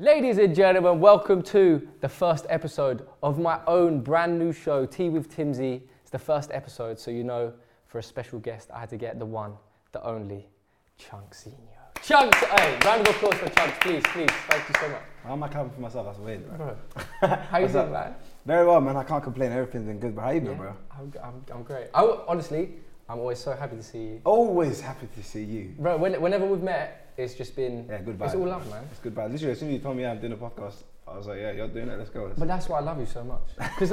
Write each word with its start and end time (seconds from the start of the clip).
Ladies 0.00 0.38
and 0.38 0.54
gentlemen, 0.54 1.00
welcome 1.00 1.42
to 1.42 1.88
the 2.02 2.08
first 2.08 2.46
episode 2.48 3.04
of 3.20 3.40
my 3.40 3.58
own 3.66 4.00
brand 4.00 4.38
new 4.38 4.52
show, 4.52 4.86
Tea 4.86 5.08
with 5.08 5.28
Timsy. 5.36 5.80
It's 6.02 6.10
the 6.12 6.20
first 6.20 6.52
episode, 6.52 7.00
so 7.00 7.10
you 7.10 7.24
know, 7.24 7.52
for 7.88 7.98
a 7.98 8.02
special 8.04 8.38
guest, 8.38 8.70
I 8.72 8.78
had 8.78 8.90
to 8.90 8.96
get 8.96 9.18
the 9.18 9.26
one, 9.26 9.54
the 9.90 10.00
only, 10.04 10.46
Chunkz 11.00 11.34
Senior. 11.34 11.58
Chunkz, 11.96 12.36
hey, 12.36 12.78
round 12.86 13.08
of 13.08 13.16
applause 13.16 13.34
for 13.40 13.46
Chunkz, 13.46 13.80
please, 13.80 14.04
please. 14.12 14.30
Thank 14.48 14.68
you 14.68 14.74
so 14.80 14.88
much. 14.88 15.02
How 15.24 15.32
am 15.32 15.42
I 15.42 15.48
clapping 15.48 15.72
for 15.72 15.80
myself? 15.80 16.06
That's 16.06 16.18
weird, 16.20 16.46
bro. 16.46 16.76
Bro, 17.20 17.28
how 17.50 17.58
you 17.58 17.66
doing, 17.66 17.78
up? 17.78 17.90
man? 17.90 18.14
Very 18.46 18.64
well, 18.64 18.80
man. 18.80 18.96
I 18.96 19.02
can't 19.02 19.24
complain. 19.24 19.50
Everything's 19.50 19.86
been 19.86 19.98
good, 19.98 20.14
bro. 20.14 20.22
How 20.22 20.30
you 20.30 20.40
been, 20.42 20.50
Yeah, 20.52 20.58
bro? 20.58 20.76
I'm, 20.96 21.12
I'm, 21.24 21.44
I'm 21.52 21.62
great. 21.64 21.88
I, 21.92 22.04
honestly, 22.28 22.70
I'm 23.08 23.18
always 23.18 23.40
so 23.40 23.50
happy 23.52 23.74
to 23.74 23.82
see 23.82 23.98
you. 23.98 24.20
Always 24.24 24.80
happy 24.80 25.08
to 25.16 25.22
see 25.24 25.42
you. 25.42 25.74
Bro, 25.76 25.96
when, 25.96 26.20
whenever 26.20 26.46
we've 26.46 26.62
met, 26.62 27.07
it's 27.18 27.34
just 27.34 27.54
been, 27.56 27.86
Yeah, 27.88 28.00
good 28.00 28.18
vibes. 28.18 28.26
it's 28.26 28.34
all 28.36 28.46
love, 28.46 28.70
man. 28.70 28.84
It's 28.90 29.00
good, 29.00 29.14
bro. 29.14 29.26
Literally, 29.26 29.52
as 29.52 29.58
soon 29.58 29.68
as 29.68 29.74
you 29.74 29.80
told 29.80 29.96
me 29.96 30.06
I'm 30.06 30.20
doing 30.20 30.32
a 30.32 30.36
podcast, 30.36 30.84
I 31.06 31.16
was 31.16 31.26
like, 31.26 31.40
yeah, 31.40 31.52
you're 31.52 31.68
doing 31.68 31.88
it. 31.88 31.98
Let's 31.98 32.10
go. 32.10 32.24
Let's 32.26 32.38
But 32.38 32.48
that's 32.48 32.68
why 32.68 32.78
I 32.78 32.82
love 32.82 32.98
you 33.00 33.06
so 33.06 33.24
much. 33.24 33.42
Because 33.78 33.90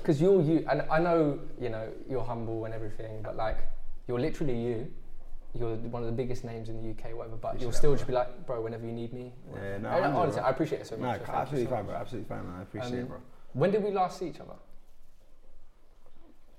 because 0.00 0.20
you're 0.20 0.42
you, 0.42 0.66
and 0.70 0.82
I 0.90 0.98
know 0.98 1.38
you 1.60 1.68
know 1.68 1.88
you're 2.08 2.24
humble 2.24 2.64
and 2.64 2.74
everything, 2.74 3.20
but 3.22 3.36
like 3.36 3.58
you're 4.06 4.20
literally 4.20 4.56
you. 4.58 4.88
You're 5.54 5.76
one 5.76 6.02
of 6.02 6.06
the 6.06 6.12
biggest 6.22 6.44
names 6.44 6.68
in 6.68 6.76
the 6.76 6.90
UK, 6.90 7.16
whatever. 7.16 7.36
But 7.36 7.48
Appreciate 7.48 7.62
you'll 7.64 7.72
still 7.72 7.94
just 7.94 8.06
be 8.06 8.12
like, 8.12 8.46
bro, 8.46 8.60
whenever 8.60 8.84
you 8.84 8.92
need 8.92 9.12
me. 9.14 9.32
Yeah, 9.54 9.78
no, 9.78 9.90
good, 9.90 10.04
honestly, 10.04 10.40
bro. 10.40 10.46
I 10.48 10.50
appreciate 10.50 10.80
it 10.82 10.86
so 10.86 10.96
No, 10.96 11.02
much. 11.06 11.24
so 11.26 11.32
absolutely 11.32 11.64
so 11.64 11.70
fine, 11.70 11.78
much. 11.86 11.86
bro. 11.92 11.96
Absolutely 12.00 12.28
fine, 12.28 12.46
man. 12.46 12.56
I 12.58 12.62
appreciate 12.62 12.92
Um, 12.92 12.98
it, 12.98 13.08
bro. 13.08 13.18
When 13.54 13.70
did 13.70 13.82
we 13.82 13.90
last 13.90 14.18
see 14.18 14.26
each 14.28 14.40
other? 14.40 14.52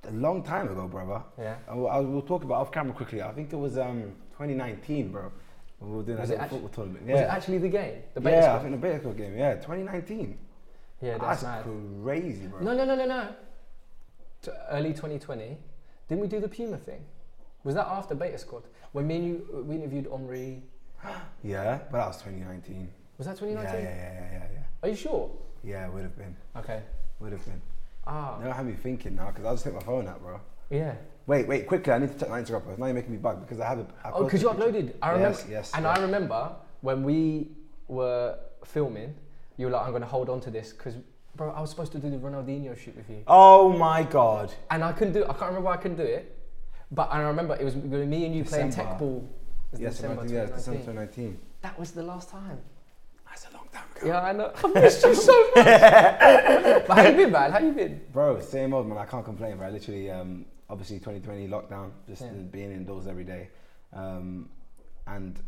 A 0.07 0.11
long 0.11 0.41
time 0.43 0.69
ago, 0.69 0.87
brother. 0.87 1.21
Yeah. 1.37 1.55
I 1.69 1.73
I 1.73 1.99
will 1.99 2.21
talk 2.23 2.43
about 2.43 2.61
off 2.61 2.71
camera 2.71 2.93
quickly. 2.93 3.21
I 3.21 3.31
think 3.31 3.53
it 3.53 3.57
was 3.57 3.77
um 3.77 4.15
2019, 4.31 5.11
bro. 5.11 5.31
When 5.79 5.91
we 5.91 5.97
were 5.97 6.03
doing 6.03 6.19
Was 6.19 6.29
that 6.29 6.35
it 6.35 6.41
little 6.41 6.45
actu- 6.57 6.67
football 6.67 6.85
tournament. 6.85 7.05
Was 7.07 7.19
it 7.19 7.23
Yeah. 7.23 7.33
actually 7.35 7.57
the 7.59 7.69
game? 7.69 8.03
The 8.13 8.21
beta 8.21 8.35
Yeah, 8.37 8.41
I 8.43 8.47
squad? 8.49 8.59
think 8.61 8.71
the 8.81 8.87
beta 8.87 8.99
Squad 8.99 9.17
game. 9.17 9.37
Yeah, 9.37 9.53
2019. 9.55 10.37
Yeah, 11.01 11.17
that's, 11.17 11.43
mad. 11.43 11.63
crazy, 12.03 12.47
bro. 12.47 12.59
No, 12.59 12.73
no, 12.75 12.83
no, 12.85 12.95
no, 12.95 13.05
no. 13.05 13.27
T- 14.41 14.51
early 14.71 14.93
2020. 14.93 15.57
Didn't 16.07 16.21
we 16.21 16.27
do 16.27 16.39
the 16.41 16.49
Puma 16.49 16.77
thing? 16.77 17.05
Was 17.63 17.75
that 17.75 17.87
after 17.87 18.15
Beta 18.15 18.37
Squad? 18.37 18.63
When 18.91 19.07
me 19.07 19.15
and 19.17 19.25
you 19.25 19.63
we 19.67 19.75
interviewed 19.75 20.07
Omri. 20.07 20.63
Yeah, 21.43 21.79
but 21.89 21.97
that 21.99 22.07
was 22.07 22.17
2019. 22.17 22.91
Was 23.17 23.27
that 23.27 23.39
Yeah, 23.41 23.47
yeah, 23.47 23.53
2019? 23.55 23.85
yeah, 23.85 23.95
yeah, 23.95 24.31
yeah, 24.31 24.47
yeah. 24.53 24.63
Are 24.83 24.89
you 24.89 24.95
sure? 24.95 25.31
Yeah, 25.63 25.87
it 25.87 25.93
would 25.93 26.03
have 26.03 26.17
been. 26.17 26.35
Okay. 26.57 26.81
Would 27.19 27.31
have 27.31 27.45
been. 27.45 27.61
Ah. 28.05 28.37
Now 28.41 28.49
I 28.51 28.53
have 28.53 28.65
me 28.65 28.73
thinking 28.73 29.15
now 29.15 29.27
because 29.27 29.45
I'll 29.45 29.53
just 29.53 29.63
take 29.63 29.73
my 29.73 29.79
phone 29.81 30.07
out, 30.07 30.21
bro. 30.21 30.39
Yeah. 30.69 30.95
Wait, 31.29 31.47
wait, 31.47 31.67
quickly. 31.67 31.93
I 31.93 31.99
need 31.99 32.11
to 32.11 32.17
check 32.17 32.27
my 32.29 32.41
Instagram 32.41 32.65
post. 32.65 32.79
Now 32.79 32.87
you're 32.87 32.95
making 32.95 33.11
me 33.11 33.17
bug 33.17 33.39
because 33.41 33.59
I 33.59 33.67
have 33.67 33.77
a. 33.79 33.85
I 34.03 34.11
Oh, 34.11 34.23
because 34.23 34.41
you 34.41 34.49
picture. 34.49 34.63
uploaded. 34.63 34.93
I 34.99 35.11
remember. 35.11 35.37
Yes, 35.37 35.45
yes. 35.47 35.71
and 35.75 35.83
yes. 35.83 35.97
I 35.97 36.01
remember 36.01 36.51
when 36.81 37.03
we 37.03 37.51
were 37.87 38.39
filming, 38.65 39.13
you 39.57 39.67
were 39.67 39.71
like, 39.73 39.83
"I'm 39.85 39.91
going 39.91 40.01
to 40.01 40.07
hold 40.07 40.27
on 40.29 40.41
to 40.41 40.49
this 40.49 40.73
because, 40.73 40.95
bro, 41.35 41.51
I 41.51 41.61
was 41.61 41.69
supposed 41.69 41.91
to 41.91 41.99
do 41.99 42.09
the 42.09 42.17
Ronaldinho 42.17 42.75
shoot 42.75 42.95
with 42.97 43.07
you, 43.11 43.21
Oh 43.27 43.71
my 43.71 44.01
god. 44.01 44.51
and 44.71 44.83
I 44.83 44.91
couldn't 44.91 45.13
do. 45.13 45.19
it. 45.21 45.25
I 45.29 45.33
can't 45.33 45.51
remember 45.51 45.67
why 45.67 45.73
I 45.75 45.77
couldn't 45.77 45.97
do 45.97 46.09
it, 46.17 46.35
but 46.89 47.11
I 47.11 47.21
remember 47.21 47.55
it 47.55 47.63
was 47.63 47.75
me 47.75 48.25
and 48.25 48.35
you 48.35 48.43
playing 48.43 48.71
teqball. 48.71 49.27
Yes, 49.77 49.97
December 49.97 50.23
2019, 50.23 50.33
yes, 50.33 50.49
December 50.49 50.79
2019. 50.79 51.37
2019. 51.37 51.39
That 51.61 51.79
was 51.79 51.91
the 51.91 52.01
last 52.01 52.29
time. 52.29 52.57
That's 53.27 53.45
a 53.45 53.53
long 53.55 53.67
time 53.71 53.83
ago. 53.95 54.07
Yeah, 54.07 54.21
I 54.23 54.31
know. 54.33 54.51
I 54.63 54.67
missed 54.81 55.05
you 55.05 55.13
so 55.13 55.39
much. 55.55 55.65
but 56.87 56.89
how 56.97 57.07
you 57.07 57.15
been, 57.17 57.31
man? 57.31 57.51
How 57.51 57.59
you 57.59 57.71
been? 57.73 58.01
Bro, 58.11 58.39
same 58.39 58.73
old 58.73 58.87
man. 58.89 58.97
I 58.97 59.05
can't 59.05 59.23
complain, 59.23 59.57
bro. 59.57 59.69
Literally, 59.69 60.09
um, 60.09 60.45
obviously 60.69 60.97
2020 60.99 61.47
lockdown, 61.47 61.91
just 62.07 62.21
Yeah. 62.21 62.31
being 62.51 62.71
indoors 62.71 63.07
every 63.07 63.23
day. 63.23 63.49
Um, 63.93 64.49
and 65.07 65.39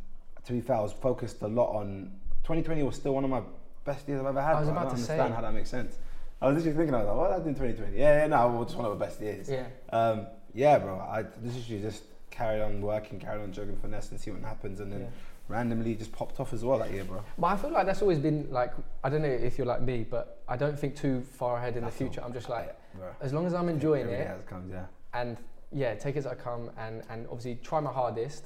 to 0.46 0.54
be 0.54 0.62
fair, 0.62 0.78
I 0.78 0.82
was 0.82 0.94
focused 0.94 1.42
a 1.42 1.48
lot 1.48 1.76
on. 1.76 2.12
2020 2.44 2.82
was 2.84 2.96
still 2.96 3.14
one 3.14 3.24
of 3.24 3.30
my 3.30 3.42
best 3.86 4.08
years 4.08 4.20
I've 4.20 4.26
ever 4.28 4.42
had. 4.42 4.56
I 4.56 4.60
was 4.60 4.70
about 4.70 4.80
don't 4.84 4.90
to 4.90 4.96
understand 4.96 5.30
say. 5.30 5.36
how 5.36 5.42
that 5.42 5.54
makes 5.54 5.70
sense. 5.70 5.98
I 6.42 6.48
was 6.48 6.56
literally 6.58 6.76
thinking, 6.78 6.96
I 6.96 7.00
was 7.00 7.08
like, 7.08 7.18
what 7.18 7.28
did 7.28 7.36
I 7.36 7.40
do 7.44 7.50
in 7.50 7.56
2020? 7.56 7.98
Yeah, 7.98 8.18
yeah, 8.22 8.28
no, 8.28 8.50
it 8.56 8.58
was 8.58 8.68
just 8.68 8.78
one 8.78 8.92
of 8.92 8.98
the 8.98 9.06
best 9.06 9.22
years. 9.22 9.48
Yeah. 9.48 9.68
Um, 9.92 10.26
yeah, 10.56 10.80
bro. 10.80 10.96
I 10.98 11.24
literally 11.44 11.82
just 11.82 12.04
carried 12.32 12.62
on 12.64 12.82
working, 12.82 13.20
carried 13.20 13.44
on 13.44 13.52
jogging 13.54 13.78
finesse 13.78 14.10
and 14.10 14.20
see 14.20 14.32
what 14.32 14.42
happens, 14.42 14.80
and 14.80 14.92
then 14.92 15.02
Yeah. 15.02 15.08
randomly 15.48 15.94
just 15.94 16.12
popped 16.12 16.40
off 16.40 16.52
as 16.52 16.66
well 16.66 16.80
that 16.80 16.92
year, 16.92 17.04
bro. 17.04 17.22
But 17.38 17.48
I 17.48 17.58
feel 17.58 17.70
like 17.70 17.86
that's 17.86 18.02
always 18.02 18.18
been 18.18 18.48
like 18.52 18.74
I 19.04 19.10
don't 19.10 19.22
know 19.22 19.28
if 19.28 19.58
you're 19.60 19.68
like 19.68 19.82
me, 19.82 20.04
but 20.10 20.42
I 20.48 20.58
don't 20.58 20.78
think 20.80 20.96
too 20.96 21.22
far 21.22 21.58
ahead 21.58 21.76
in 21.78 21.84
That's 21.84 21.96
the 21.96 22.06
future. 22.06 22.24
I'm 22.24 22.34
just 22.34 22.50
like, 22.50 22.76
bro. 22.96 23.10
as 23.22 23.34
long 23.34 23.46
as 23.46 23.54
I'm 23.54 23.70
enjoying 23.70 24.08
it, 24.08 24.28
as 24.28 24.40
it 24.40 24.48
comes, 24.48 24.72
yeah. 24.72 24.86
And 25.14 25.38
yeah, 25.72 25.96
take 25.96 26.16
it 26.16 26.20
as 26.20 26.28
I 26.28 26.36
come, 26.36 26.70
and 26.78 27.04
and 27.10 27.26
obviously 27.28 27.56
try 27.64 27.80
my 27.80 27.92
hardest. 27.92 28.46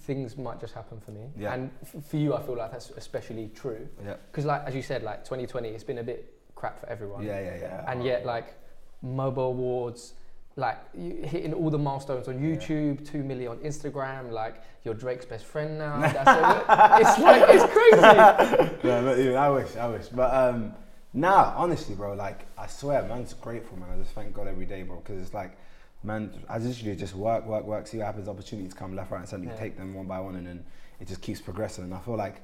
Things 0.00 0.36
might 0.36 0.60
just 0.60 0.74
happen 0.74 1.00
for 1.00 1.10
me, 1.12 1.30
Yeah. 1.38 1.54
and 1.54 1.70
f- 1.82 2.04
for 2.04 2.18
you, 2.18 2.34
I 2.34 2.42
feel 2.42 2.54
like 2.54 2.70
that's 2.70 2.90
especially 2.90 3.48
true 3.54 3.88
Yeah, 4.04 4.16
because, 4.30 4.44
like 4.44 4.62
as 4.66 4.74
you 4.74 4.82
said, 4.82 5.02
like 5.02 5.24
2020, 5.24 5.70
it's 5.70 5.84
been 5.84 5.96
a 5.98 6.02
bit 6.02 6.34
crap 6.54 6.78
for 6.78 6.86
everyone, 6.90 7.22
yeah, 7.24 7.40
yeah, 7.40 7.56
yeah. 7.60 7.90
and 7.90 8.04
yet 8.04 8.26
like 8.26 8.54
MOBO 9.02 9.48
awards. 9.48 10.12
Like 10.58 10.78
you 10.94 11.20
hitting 11.22 11.52
all 11.54 11.68
the 11.70 11.78
milestones 11.78 12.28
on 12.28 12.42
Yeah. 12.42 12.56
YouTube, 12.56 13.06
two 13.10 13.22
million 13.22 13.52
on 13.52 13.58
Instagram, 13.58 14.30
like 14.32 14.56
you're 14.84 14.94
Drake's 14.94 15.24
best 15.26 15.44
friend 15.46 15.78
now. 15.78 15.98
That's 16.00 16.16
it. 16.16 17.06
it's 17.06 17.18
like 17.18 17.42
it's 17.48 17.72
crazy. 17.72 18.78
yeah, 18.88 19.00
not 19.00 19.18
even. 19.18 19.36
I 19.36 19.48
wish, 19.50 19.76
I 19.76 19.88
wish. 19.88 20.06
But 20.08 20.32
um, 20.34 20.74
nah, 21.14 21.52
honestly, 21.56 21.94
bro, 21.94 22.12
like 22.14 22.44
I 22.58 22.66
swear, 22.66 23.02
man's 23.02 23.32
grateful, 23.34 23.78
man. 23.78 23.88
I 23.94 23.96
just 23.98 24.12
thank 24.14 24.34
God 24.34 24.46
every 24.46 24.66
day, 24.66 24.82
bro, 24.82 24.96
because 24.96 25.20
it's 25.22 25.34
like, 25.34 25.56
man, 26.06 26.32
I 26.48 26.58
literally 26.58 26.96
just 26.96 27.14
work, 27.14 27.44
work, 27.46 27.64
work, 27.64 27.86
see 27.86 27.98
what 27.98 28.06
happens. 28.06 28.28
Opportunities 28.28 28.72
come 28.72 28.94
left, 28.94 29.10
right, 29.10 29.18
and 29.18 29.28
center. 29.28 29.44
You 29.44 29.50
Yeah. 29.50 29.56
take 29.56 29.76
them 29.76 29.92
one 29.92 30.06
by 30.06 30.20
one, 30.20 30.36
and 30.36 30.46
then 30.46 30.64
it 31.00 31.08
just 31.08 31.20
keeps 31.20 31.40
progressing. 31.40 31.84
And 31.84 31.92
I 31.92 31.98
feel 31.98 32.16
like 32.16 32.40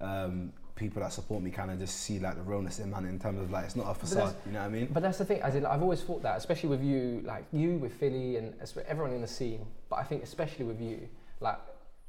um, 0.00 0.52
people 0.74 1.02
that 1.02 1.12
support 1.12 1.42
me 1.42 1.50
kind 1.50 1.70
of 1.70 1.78
just 1.78 1.98
see 2.00 2.18
like 2.18 2.36
the 2.36 2.42
realness 2.42 2.78
in 2.78 2.90
man 2.90 3.04
in 3.04 3.18
terms 3.18 3.40
of 3.40 3.50
like 3.50 3.66
it's 3.66 3.76
not 3.76 3.88
a 3.90 3.94
facade. 3.94 4.34
You 4.46 4.52
know 4.52 4.60
what 4.60 4.66
I 4.66 4.70
mean? 4.70 4.88
But 4.90 5.02
that's 5.02 5.18
the 5.18 5.26
thing, 5.26 5.42
as 5.42 5.54
in, 5.54 5.66
I've 5.66 5.82
always 5.82 6.02
thought 6.02 6.22
that, 6.22 6.38
especially 6.38 6.70
with 6.70 6.82
you, 6.82 7.22
like 7.24 7.44
you 7.52 7.76
with 7.76 7.92
Filly 7.92 8.36
and 8.38 8.54
everyone 8.88 9.12
in 9.12 9.20
the 9.20 9.28
scene. 9.28 9.66
But 9.90 9.96
I 9.96 10.04
think 10.04 10.22
especially 10.22 10.64
with 10.64 10.80
you, 10.80 11.08
like 11.40 11.58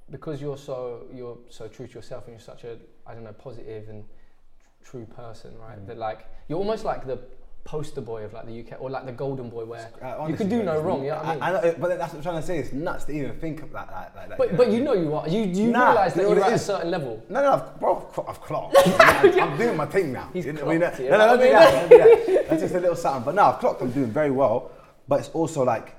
because 0.10 0.42
you're 0.42 0.58
so 0.58 1.06
you're 1.14 1.38
so 1.50 1.68
true 1.68 1.88
to 1.88 1.94
yourself 1.94 2.26
and 2.26 2.34
you're 2.34 2.40
such 2.42 2.64
a 2.64 2.78
I 3.06 3.14
don't 3.14 3.24
know 3.24 3.34
positive 3.34 3.90
and 3.90 4.06
tr- 4.60 4.90
true 4.92 5.06
person, 5.06 5.58
right? 5.60 5.80
Mm. 5.80 5.88
That 5.88 5.98
like 5.98 6.28
you're 6.48 6.60
almost 6.60 6.86
like 6.86 7.06
the 7.06 7.20
poster 7.64 8.02
boy 8.02 8.24
of 8.24 8.34
like 8.34 8.46
the 8.46 8.60
UK 8.60 8.82
or 8.82 8.90
like 8.90 9.06
the 9.06 9.12
golden 9.12 9.50
boy 9.50 9.64
where 9.64 9.90
Uh, 10.02 10.28
you 10.28 10.36
could 10.36 10.50
do 10.50 10.64
no 10.64 10.82
wrong. 10.82 11.02
You 11.04 11.12
know 11.12 11.16
what 11.18 11.42
I 11.42 11.52
mean? 11.62 11.64
know, 11.72 11.76
but 11.80 11.98
that's 11.98 12.12
what 12.14 12.18
I'm 12.18 12.24
trying 12.24 12.42
to 12.42 12.46
say. 12.46 12.58
It's 12.60 12.74
nuts 12.74 13.06
to 13.06 13.14
even 13.14 13.34
think 13.40 13.64
of 13.64 13.72
that, 13.72 13.90
like, 13.92 14.16
like 14.16 14.30
that. 14.30 14.38
but 14.38 14.52
know 14.52 14.58
but 14.58 14.70
you 14.72 14.84
know 14.84 14.94
you 14.94 15.14
are. 15.16 15.28
You 15.30 15.44
you 15.44 15.72
Nah, 15.72 15.92
realise 15.92 16.16
you 16.16 16.22
that 16.24 16.28
know 16.30 16.36
you're 16.36 16.44
at 16.44 16.52
it 16.52 16.56
a 16.56 16.60
certain 16.60 16.92
level. 16.92 17.24
No, 17.30 17.42
no, 17.42 17.54
I've, 17.54 17.80
bro, 17.80 18.10
I've 18.28 18.42
clocked. 18.42 18.76
I'm, 19.00 19.58
doing 19.58 19.78
my 19.78 19.86
thing 19.86 20.12
now. 20.12 20.30
He's 20.34 20.46
You 20.46 20.54
know, 20.54 20.62
clocked, 20.64 20.80
no, 20.80 20.92
yeah. 21.06 21.10
no, 21.12 21.18
no, 21.18 21.26
don't 21.28 21.40
do 21.40 21.44
I 21.44 21.48
mean- 21.48 21.90
that, 21.90 21.90
that. 22.28 22.50
That's 22.50 22.62
just 22.62 22.76
a 22.76 22.80
little 22.80 22.96
something. 22.98 23.24
But 23.24 23.36
no, 23.36 23.44
I've 23.46 23.60
clocked. 23.60 23.82
I'm 23.82 23.92
doing 23.92 24.12
very 24.12 24.32
well. 24.32 24.72
But 25.08 25.22
it's 25.22 25.30
also 25.30 25.64
like 25.64 25.96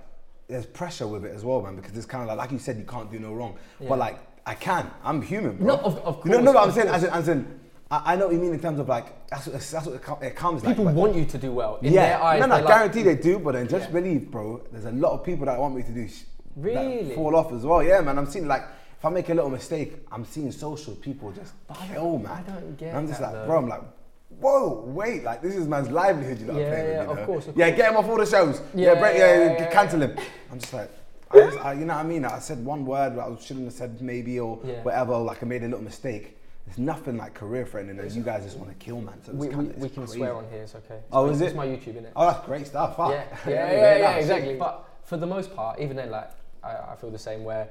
there's 0.48 0.66
pressure 0.66 1.06
with 1.06 1.24
it 1.24 1.34
as 1.34 1.44
well, 1.44 1.62
man. 1.62 1.76
Because 1.76 1.96
it's 1.96 2.06
kind 2.06 2.22
of 2.22 2.28
like, 2.28 2.36
like 2.36 2.52
you 2.52 2.58
said, 2.58 2.76
you 2.76 2.84
can't 2.84 3.10
do 3.10 3.18
no 3.18 3.32
wrong. 3.32 3.56
Yeah. 3.80 3.88
But 3.88 3.98
like 3.98 4.18
I 4.46 4.54
can. 4.54 4.90
I'm 5.02 5.22
human, 5.22 5.56
bro. 5.56 5.66
No, 5.68 5.74
of- 5.78 5.98
of 6.00 6.24
You 6.26 6.32
know, 6.32 6.40
no, 6.40 6.52
but 6.52 6.62
I'm 6.64 6.72
saying, 6.72 6.88
course. 6.88 7.04
as 7.04 7.04
in, 7.04 7.10
as 7.10 7.28
in, 7.28 7.60
I, 8.02 8.12
I 8.12 8.16
know 8.16 8.26
what 8.26 8.34
you 8.34 8.40
mean 8.40 8.54
in 8.54 8.60
terms 8.60 8.78
of 8.78 8.88
like 8.88 9.28
that's 9.28 9.46
what, 9.46 9.54
that's 9.60 9.86
what 9.86 9.94
it, 9.94 10.02
com- 10.02 10.22
it 10.22 10.34
comes 10.36 10.62
People 10.62 10.84
like. 10.84 10.94
want 10.94 11.14
you 11.14 11.24
to 11.24 11.38
do 11.38 11.52
well. 11.52 11.78
In 11.82 11.92
yeah, 11.92 12.06
their 12.08 12.22
eyes, 12.22 12.40
no, 12.40 12.46
no, 12.46 12.54
they're 12.56 12.64
like- 12.64 12.74
guarantee 12.74 13.02
they 13.02 13.16
do. 13.16 13.38
But 13.38 13.52
then 13.52 13.68
just 13.68 13.86
Yeah. 13.88 13.92
believe, 14.00 14.30
bro. 14.30 14.60
There's 14.72 14.84
a 14.86 14.92
lot 14.92 15.12
of 15.12 15.24
people 15.24 15.46
that 15.46 15.58
want 15.58 15.74
me 15.76 15.82
to 15.82 15.92
do. 15.92 16.08
Sh- 16.08 16.24
Really? 16.56 17.14
Fall 17.16 17.34
off 17.34 17.52
as 17.52 17.64
well. 17.66 17.82
Yeah, 17.82 18.00
man. 18.00 18.16
I'm 18.16 18.26
seeing 18.26 18.46
like 18.46 18.62
if 18.98 19.04
I 19.04 19.08
make 19.10 19.28
a 19.28 19.34
little 19.34 19.50
mistake, 19.50 19.94
I'm 20.12 20.24
seeing 20.24 20.50
social 20.52 20.94
people 20.94 21.32
just 21.32 21.52
kill, 21.92 22.18
man. 22.18 22.32
I 22.32 22.42
don't 22.50 22.76
get 22.76 22.88
And 22.90 22.98
I'm 22.98 23.08
just 23.08 23.20
like, 23.20 23.32
though. 23.32 23.46
bro. 23.46 23.58
I'm 23.58 23.68
like, 23.68 23.82
whoa, 24.40 24.84
wait, 24.86 25.24
like 25.24 25.42
this 25.42 25.54
is 25.54 25.66
man's 25.66 25.90
livelihood. 25.90 26.38
You 26.40 26.46
know, 26.46 26.58
Yeah, 26.58 26.68
yeah, 26.70 27.06
with, 27.06 27.16
you 27.16 27.22
of 27.22 27.26
course, 27.26 27.46
of 27.48 27.56
yeah, 27.56 27.70
get 27.70 27.90
him 27.90 27.96
off 27.96 28.08
all 28.08 28.16
the 28.18 28.26
shows. 28.26 28.60
Yeah, 28.74 28.92
Yeah, 28.92 29.00
break, 29.00 29.18
yeah, 29.18 29.52
yeah, 29.58 29.70
cancel 29.70 30.00
him. 30.02 30.16
I'm 30.50 30.58
just 30.58 30.72
like. 30.72 30.90
I 31.30 31.36
just, 31.38 31.58
I, 31.58 31.72
you 31.72 31.84
know 31.84 31.94
what 31.94 32.04
I 32.04 32.08
mean? 32.08 32.24
I 32.24 32.38
said 32.38 32.64
one 32.64 32.86
word 32.86 33.16
that 33.16 33.22
I 33.24 33.36
shouldn't 33.40 33.64
have 33.64 33.74
said 33.74 34.00
maybe 34.00 34.38
or 34.38 34.56
whatever. 34.84 35.16
Like 35.18 35.42
I 35.42 35.46
made 35.46 35.62
a 35.62 35.66
little 35.66 35.82
mistake. 35.82 36.36
It's 36.66 36.78
nothing 36.78 37.16
like 37.18 37.34
career 37.34 37.66
threatening, 37.66 37.98
and 37.98 38.10
you 38.12 38.22
guys 38.22 38.42
just 38.44 38.56
want 38.56 38.70
to 38.70 38.76
kill, 38.84 39.00
man. 39.00 39.22
So 39.22 39.32
We, 39.32 39.48
we, 39.48 39.54
kinda, 39.54 39.74
we 39.76 39.88
can 39.90 40.04
crazy. 40.06 40.18
swear 40.18 40.34
on 40.34 40.48
here. 40.50 40.62
It's 40.62 40.74
okay. 40.74 40.94
It's 40.96 41.04
Oh, 41.12 41.26
my- 41.26 41.32
is 41.32 41.40
it? 41.40 41.46
It's 41.46 41.54
my 41.54 41.66
YouTube, 41.66 41.94
innit? 42.00 42.12
Oh, 42.16 42.26
that's 42.26 42.46
great 42.46 42.66
stuff. 42.66 42.96
Fuck. 42.96 43.10
Yeah, 43.10 43.24
yeah, 43.46 43.72
yeah, 43.72 43.96
yeah, 43.96 44.02
nice. 44.12 44.20
exactly. 44.22 44.56
But 44.56 44.84
for 45.04 45.16
the 45.18 45.26
most 45.26 45.54
part, 45.54 45.78
even 45.80 45.96
then, 45.96 46.10
like 46.10 46.30
I, 46.62 46.92
I 46.92 46.96
feel 46.96 47.10
the 47.10 47.18
same. 47.18 47.44
Where 47.44 47.68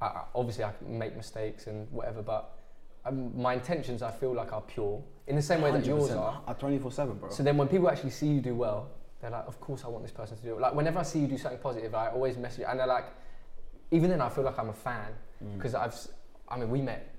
I, 0.00 0.22
obviously 0.34 0.62
I 0.64 0.72
can 0.72 0.96
make 0.96 1.16
mistakes 1.16 1.66
and 1.66 1.90
whatever, 1.90 2.22
but 2.22 2.56
um, 3.04 3.36
my 3.40 3.54
intentions 3.54 4.00
I 4.02 4.12
feel 4.12 4.32
like 4.32 4.52
are 4.52 4.60
pure 4.62 5.02
in 5.26 5.34
the 5.36 5.42
same 5.42 5.60
way 5.60 5.72
that 5.72 5.84
yours 5.84 6.10
100%. 6.10 6.16
are. 6.20 6.40
At 6.46 6.60
24 6.60 6.92
7, 6.92 7.16
bro. 7.18 7.30
So 7.30 7.42
then 7.42 7.56
when 7.56 7.66
people 7.68 7.88
actually 7.90 8.10
see 8.10 8.28
you 8.28 8.40
do 8.40 8.54
well, 8.54 8.88
they're 9.20 9.30
like, 9.30 9.46
of 9.48 9.60
course 9.60 9.84
I 9.84 9.88
want 9.88 10.04
this 10.04 10.12
person 10.12 10.36
to 10.36 10.42
do 10.42 10.54
it. 10.54 10.60
Like 10.60 10.74
whenever 10.74 11.00
I 11.00 11.02
see 11.02 11.18
you 11.18 11.26
do 11.26 11.36
something 11.36 11.58
positive, 11.60 11.94
I 11.96 12.08
always 12.08 12.36
message 12.38 12.60
you, 12.60 12.66
and 12.66 12.78
they're 12.78 12.86
like, 12.86 13.06
even 13.90 14.08
then 14.08 14.20
I 14.20 14.28
feel 14.28 14.44
like 14.44 14.58
I'm 14.58 14.68
a 14.68 14.72
fan 14.74 15.08
Mm. 15.42 15.56
because 15.56 15.74
I've, 15.74 15.96
I 16.50 16.58
mean, 16.58 16.68
we 16.70 16.82
met 16.82 17.14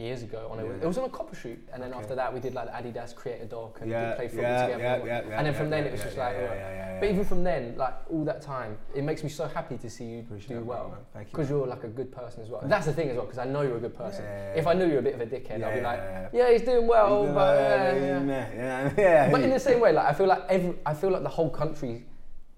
years 0.00 0.22
ago. 0.22 0.48
On 0.50 0.58
a, 0.58 0.64
Yeah. 0.64 0.82
It 0.82 0.86
was 0.86 0.98
on 0.98 1.04
a 1.04 1.08
Copa 1.08 1.34
shoot, 1.36 1.58
and 1.72 1.82
then 1.82 1.90
Okay. 1.92 2.00
after 2.00 2.14
that 2.14 2.32
we 2.34 2.40
did 2.40 2.54
like 2.54 2.68
Adidas 2.72 3.14
Creator 3.14 3.46
Doc 3.46 3.78
and 3.80 3.90
Yeah, 3.90 4.14
play 4.14 4.28
football 4.28 4.42
yeah, 4.50 4.62
together. 4.66 4.82
yeah, 4.82 4.94
and, 4.94 5.06
yeah, 5.06 5.22
yeah, 5.28 5.36
and 5.38 5.46
then 5.46 5.54
from 5.54 5.70
then 5.70 5.84
it 5.86 5.92
was 5.92 6.02
just 6.02 6.16
like, 6.16 6.34
yeah, 6.34 6.42
alright. 6.42 6.58
yeah, 6.58 6.92
yeah, 6.94 7.00
but 7.00 7.08
even 7.10 7.24
from 7.24 7.44
then, 7.44 7.74
like 7.76 7.94
all 8.10 8.24
that 8.24 8.40
time, 8.42 8.76
it 8.94 9.04
makes 9.04 9.22
me 9.22 9.28
so 9.28 9.46
happy 9.46 9.76
to 9.78 9.88
see 9.90 10.04
you 10.04 10.20
Appreciate 10.20 10.56
do 10.58 10.64
well. 10.64 10.96
Thank 11.12 11.28
you. 11.28 11.32
Because 11.32 11.48
you're 11.50 11.66
like 11.66 11.84
a 11.84 11.88
good 11.88 12.10
person 12.12 12.42
as 12.42 12.48
well. 12.50 12.62
That's 12.64 12.86
the 12.86 12.92
thing 12.92 13.08
as 13.10 13.16
well, 13.16 13.26
because 13.26 13.38
I 13.38 13.44
know 13.44 13.62
you're 13.62 13.76
a 13.76 13.80
good 13.80 13.96
person. 13.96 14.24
If 14.56 14.66
I 14.66 14.74
knew 14.74 14.86
you 14.86 14.94
were 14.94 14.98
a 15.06 15.08
bit 15.10 15.14
of 15.14 15.20
a 15.20 15.26
dickhead, 15.26 15.62
I'd 15.64 15.74
be 15.76 15.80
like, 15.82 16.00
yeah, 16.32 16.50
he's 16.50 16.62
doing 16.62 16.86
well, 16.86 17.24
Yeah, 17.26 17.32
but 17.32 17.54
yeah, 18.26 18.92
yeah. 18.96 19.30
But 19.30 19.42
in 19.42 19.50
the 19.50 19.60
same 19.60 19.80
way, 19.80 19.92
like 19.92 20.06
I 20.06 20.12
feel 20.12 20.26
like 20.26 20.42
every, 20.48 20.74
I 20.86 20.94
feel 20.94 21.10
like 21.10 21.22
the 21.22 21.28
whole 21.28 21.50
country. 21.50 22.04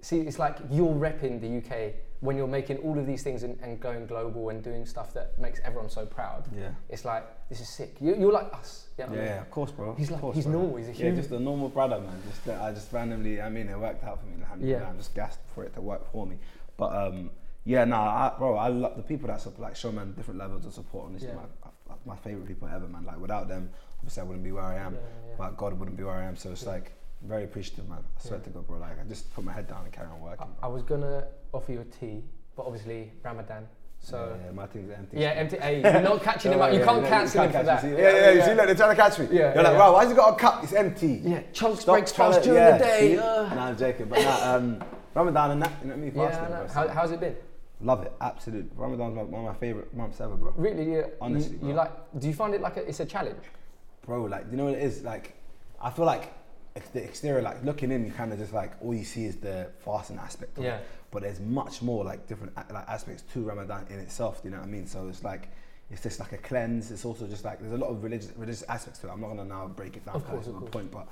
See, 0.00 0.21
it's 0.23 0.38
like 0.38 0.56
you're 0.71 0.93
repping 0.95 1.41
the 1.41 1.59
UK 1.59 1.95
when 2.23 2.37
you're 2.37 2.47
making 2.61 2.77
all 2.79 2.97
of 2.99 3.05
these 3.07 3.23
things 3.25 3.43
and, 3.43 3.59
and 3.63 3.81
going 3.81 4.07
global 4.07 4.49
and 4.51 4.63
doing 4.63 4.87
stuff 4.87 5.13
that 5.13 5.37
makes 5.41 5.59
everyone 5.65 5.91
so 5.91 6.07
proud. 6.07 6.45
yeah. 6.57 6.71
It's 6.89 7.05
like 7.05 7.25
this 7.49 7.61
is 7.61 7.69
sick. 7.69 7.97
You, 8.01 8.15
you're 8.15 8.33
like 8.33 8.51
us. 8.55 8.87
You 8.97 9.05
know 9.05 9.11
what 9.11 9.19
I 9.19 9.23
Yeah, 9.23 9.27
mean? 9.27 9.35
yeah, 9.37 9.41
of 9.43 9.51
course, 9.51 9.73
bro. 9.73 9.95
He's 9.97 10.11
like 10.13 10.21
course, 10.21 10.37
he's 10.37 10.45
bro. 10.47 10.53
normal. 10.61 10.77
He's 10.77 10.89
a 10.89 10.93
human. 10.93 11.15
Yeah, 11.17 11.21
just 11.21 11.33
a 11.33 11.41
normal 11.41 11.69
brother, 11.69 11.99
man. 11.99 12.23
Just 12.29 12.47
uh, 12.49 12.63
I 12.63 12.73
just 12.73 12.93
randomly, 12.93 13.41
I 13.43 13.49
mean, 13.49 13.69
it 13.69 13.77
worked 13.79 14.05
out 14.05 14.21
for 14.21 14.27
me. 14.27 14.35
Alhamdulillah. 14.41 14.81
Yeah. 14.83 14.89
I'm 14.89 14.97
just 14.99 15.15
gassed 15.17 15.41
for 15.53 15.65
it 15.65 15.75
to 15.75 15.81
work 15.81 16.11
for 16.13 16.25
me. 16.25 16.37
But 16.77 16.95
um, 16.95 17.31
yeah, 17.65 17.85
nah, 17.85 18.03
I, 18.05 18.39
bro, 18.39 18.57
I 18.57 18.69
love 18.69 18.97
the 18.97 19.03
people 19.03 19.27
that 19.27 19.41
support, 19.41 19.61
like 19.61 19.77
show 19.77 19.91
man 19.91 20.13
different 20.15 20.39
levels 20.39 20.65
of 20.65 20.73
support. 20.75 21.07
Honestly, 21.09 21.29
Yeah. 21.29 21.35
my, 21.89 21.95
my 22.15 22.17
favorite 22.17 22.47
people 22.47 22.69
ever, 22.69 22.87
man. 22.87 23.05
Like 23.05 23.19
without 23.19 23.49
them, 23.49 23.69
obviously 23.99 24.21
I 24.21 24.25
wouldn't 24.27 24.45
be 24.45 24.53
where 24.53 24.63
I 24.63 24.77
am. 24.77 24.95
Yeah, 24.95 25.01
yeah. 25.29 25.35
But 25.39 25.57
God 25.57 25.77
wouldn't 25.77 25.97
be 25.97 26.05
where 26.05 26.15
I 26.15 26.25
am. 26.25 26.37
So 26.37 26.53
it's 26.53 26.63
Yeah. 26.63 26.71
like 26.71 26.93
very 27.27 27.45
appreciative, 27.45 27.89
man. 27.89 27.99
I 28.19 28.21
swear 28.27 28.39
Yeah. 28.39 28.45
to 28.45 28.51
God, 28.51 28.67
bro. 28.67 28.79
Like 28.79 29.01
I 29.01 29.05
just 29.09 29.33
put 29.35 29.45
my 29.45 29.53
head 29.53 29.69
down 29.69 29.85
and 29.85 29.93
carry 29.93 30.09
on 30.09 30.21
working. 30.21 30.47
I, 30.63 30.67
I 30.67 30.69
was 30.69 30.83
gonna 30.83 31.25
offer 31.53 31.73
you 31.73 31.81
a 31.81 31.85
tea, 31.85 32.23
but 32.57 32.67
obviously 32.67 33.13
Ramadan. 33.23 33.67
So 34.01 34.37
yeah, 34.37 34.47
yeah, 34.47 34.53
my 34.53 34.67
thing's 34.67 34.91
empty. 34.91 35.17
yeah, 35.21 35.29
empty. 35.31 35.59
Hey, 35.59 35.81
you're 35.81 36.03
not 36.03 36.23
catching 36.29 36.53
him 36.53 36.61
up. 36.61 36.73
You 36.73 36.81
Yeah, 36.81 36.85
can't 36.85 37.03
yeah, 37.05 37.09
cancel 37.09 37.43
him 37.45 37.53
for 37.53 37.63
that. 37.63 37.81
catch 37.81 37.85
me. 37.85 37.91
Yeah, 37.93 37.99
yeah, 37.99 38.11
yeah. 38.19 38.31
You 38.33 38.43
see, 38.43 38.55
look, 38.55 38.67
they're 38.67 38.75
trying 38.75 38.97
to 38.97 39.03
catch 39.03 39.19
me. 39.21 39.27
Yeah, 39.27 39.33
You're 39.33 39.41
yeah, 39.55 39.63
like, 39.63 39.73
yeah. 39.75 39.79
wow, 39.79 39.93
why's 39.93 40.09
he 40.09 40.15
got 40.17 40.33
a 40.33 40.37
cup? 40.37 40.65
It's 40.65 40.73
empty. 40.73 41.21
Yeah, 41.23 41.43
Chunkz 41.53 41.87
breaks 41.87 42.11
fast 42.11 42.43
during 42.43 42.59
yeah, 42.59 42.79
the 42.79 42.85
day. 42.85 43.17
uh. 43.17 43.55
No, 43.55 43.61
I'm 43.61 43.79
joking. 43.79 44.07
But 44.07 44.23
nah, 44.23 44.55
um, 44.57 44.85
Ramadan 45.15 45.51
and 45.53 45.63
that, 45.63 45.73
you 45.83 45.89
know 45.89 45.95
what 45.95 45.99
I 46.03 46.05
mean? 46.05 46.13
yeah, 46.17 46.29
Fasting, 46.31 46.55
I 46.55 46.59
bro. 46.65 46.69
How, 46.69 46.89
how's 46.89 47.13
it 47.13 47.21
been? 47.21 47.37
Love 47.81 48.03
it, 48.05 48.13
absolute. 48.21 48.73
Ramadan's 48.75 49.15
one 49.15 49.47
of 49.47 49.55
my 49.55 49.55
favorite 49.55 49.95
months 49.95 50.21
ever, 50.21 50.35
bro. 50.35 50.53
Really? 50.57 50.95
Yeah. 50.95 51.03
Honestly, 51.21 51.59
you, 51.63 51.69
you 51.69 51.75
like? 51.75 51.93
Do 52.19 52.27
you 52.27 52.35
find 52.35 52.55
it 52.55 52.61
like 52.61 52.77
a, 52.79 52.89
it's 52.89 52.99
a 53.01 53.07
challenge? 53.07 53.45
Bro, 54.05 54.25
like, 54.25 54.47
do 54.47 54.51
you 54.51 54.57
know 54.57 54.65
what 54.65 54.75
it 54.75 54.83
is? 54.83 55.03
Like, 55.03 55.35
I 55.81 55.91
feel 55.91 56.07
like 56.07 56.33
the 56.75 57.03
exterior, 57.03 57.43
like 57.43 57.63
looking 57.65 57.91
in, 57.91 58.05
you 58.05 58.13
kind 58.13 58.33
of 58.33 58.39
just 58.39 58.53
like 58.53 58.73
all 58.83 58.95
you 58.95 59.05
see 59.05 59.27
is 59.27 59.37
the 59.37 59.71
fasting 59.85 60.19
aspect. 60.19 60.59
Of 60.59 60.65
Yeah. 60.65 60.77
It. 60.77 60.87
But 61.11 61.23
there's 61.23 61.41
much 61.41 61.83
more 61.83 62.05
like 62.05 62.27
different 62.27 62.57
like 62.57 62.89
aspects 62.89 63.23
to 63.35 63.41
Ramadan 63.43 63.87
in 63.91 63.99
itself. 63.99 64.41
You 64.45 64.51
know 64.51 64.59
what 64.59 64.67
I 64.67 64.71
mean? 64.71 64.87
So 64.87 65.09
it's 65.09 65.23
like. 65.25 65.49
It's 65.91 66.03
just 66.03 66.21
like 66.21 66.33
a 66.33 66.39
cleanse. 66.39 66.91
It's 66.91 67.05
also 67.05 67.27
just 67.27 67.45
like 67.45 67.61
there's 67.61 67.75
a 67.75 67.77
lot 67.77 67.91
of 67.91 68.03
religious 68.03 68.33
religious 68.35 68.63
aspects 68.63 68.99
to 69.01 69.09
it. 69.09 69.11
I'm 69.13 69.21
not 69.21 69.29
gonna 69.29 69.45
now 69.45 69.69
break 69.69 69.95
it 69.95 70.07
down. 70.07 70.15
Of 70.17 70.27
course, 70.27 70.47
of 70.47 70.55
course. 70.55 70.71
point. 70.71 70.91
But 70.91 71.07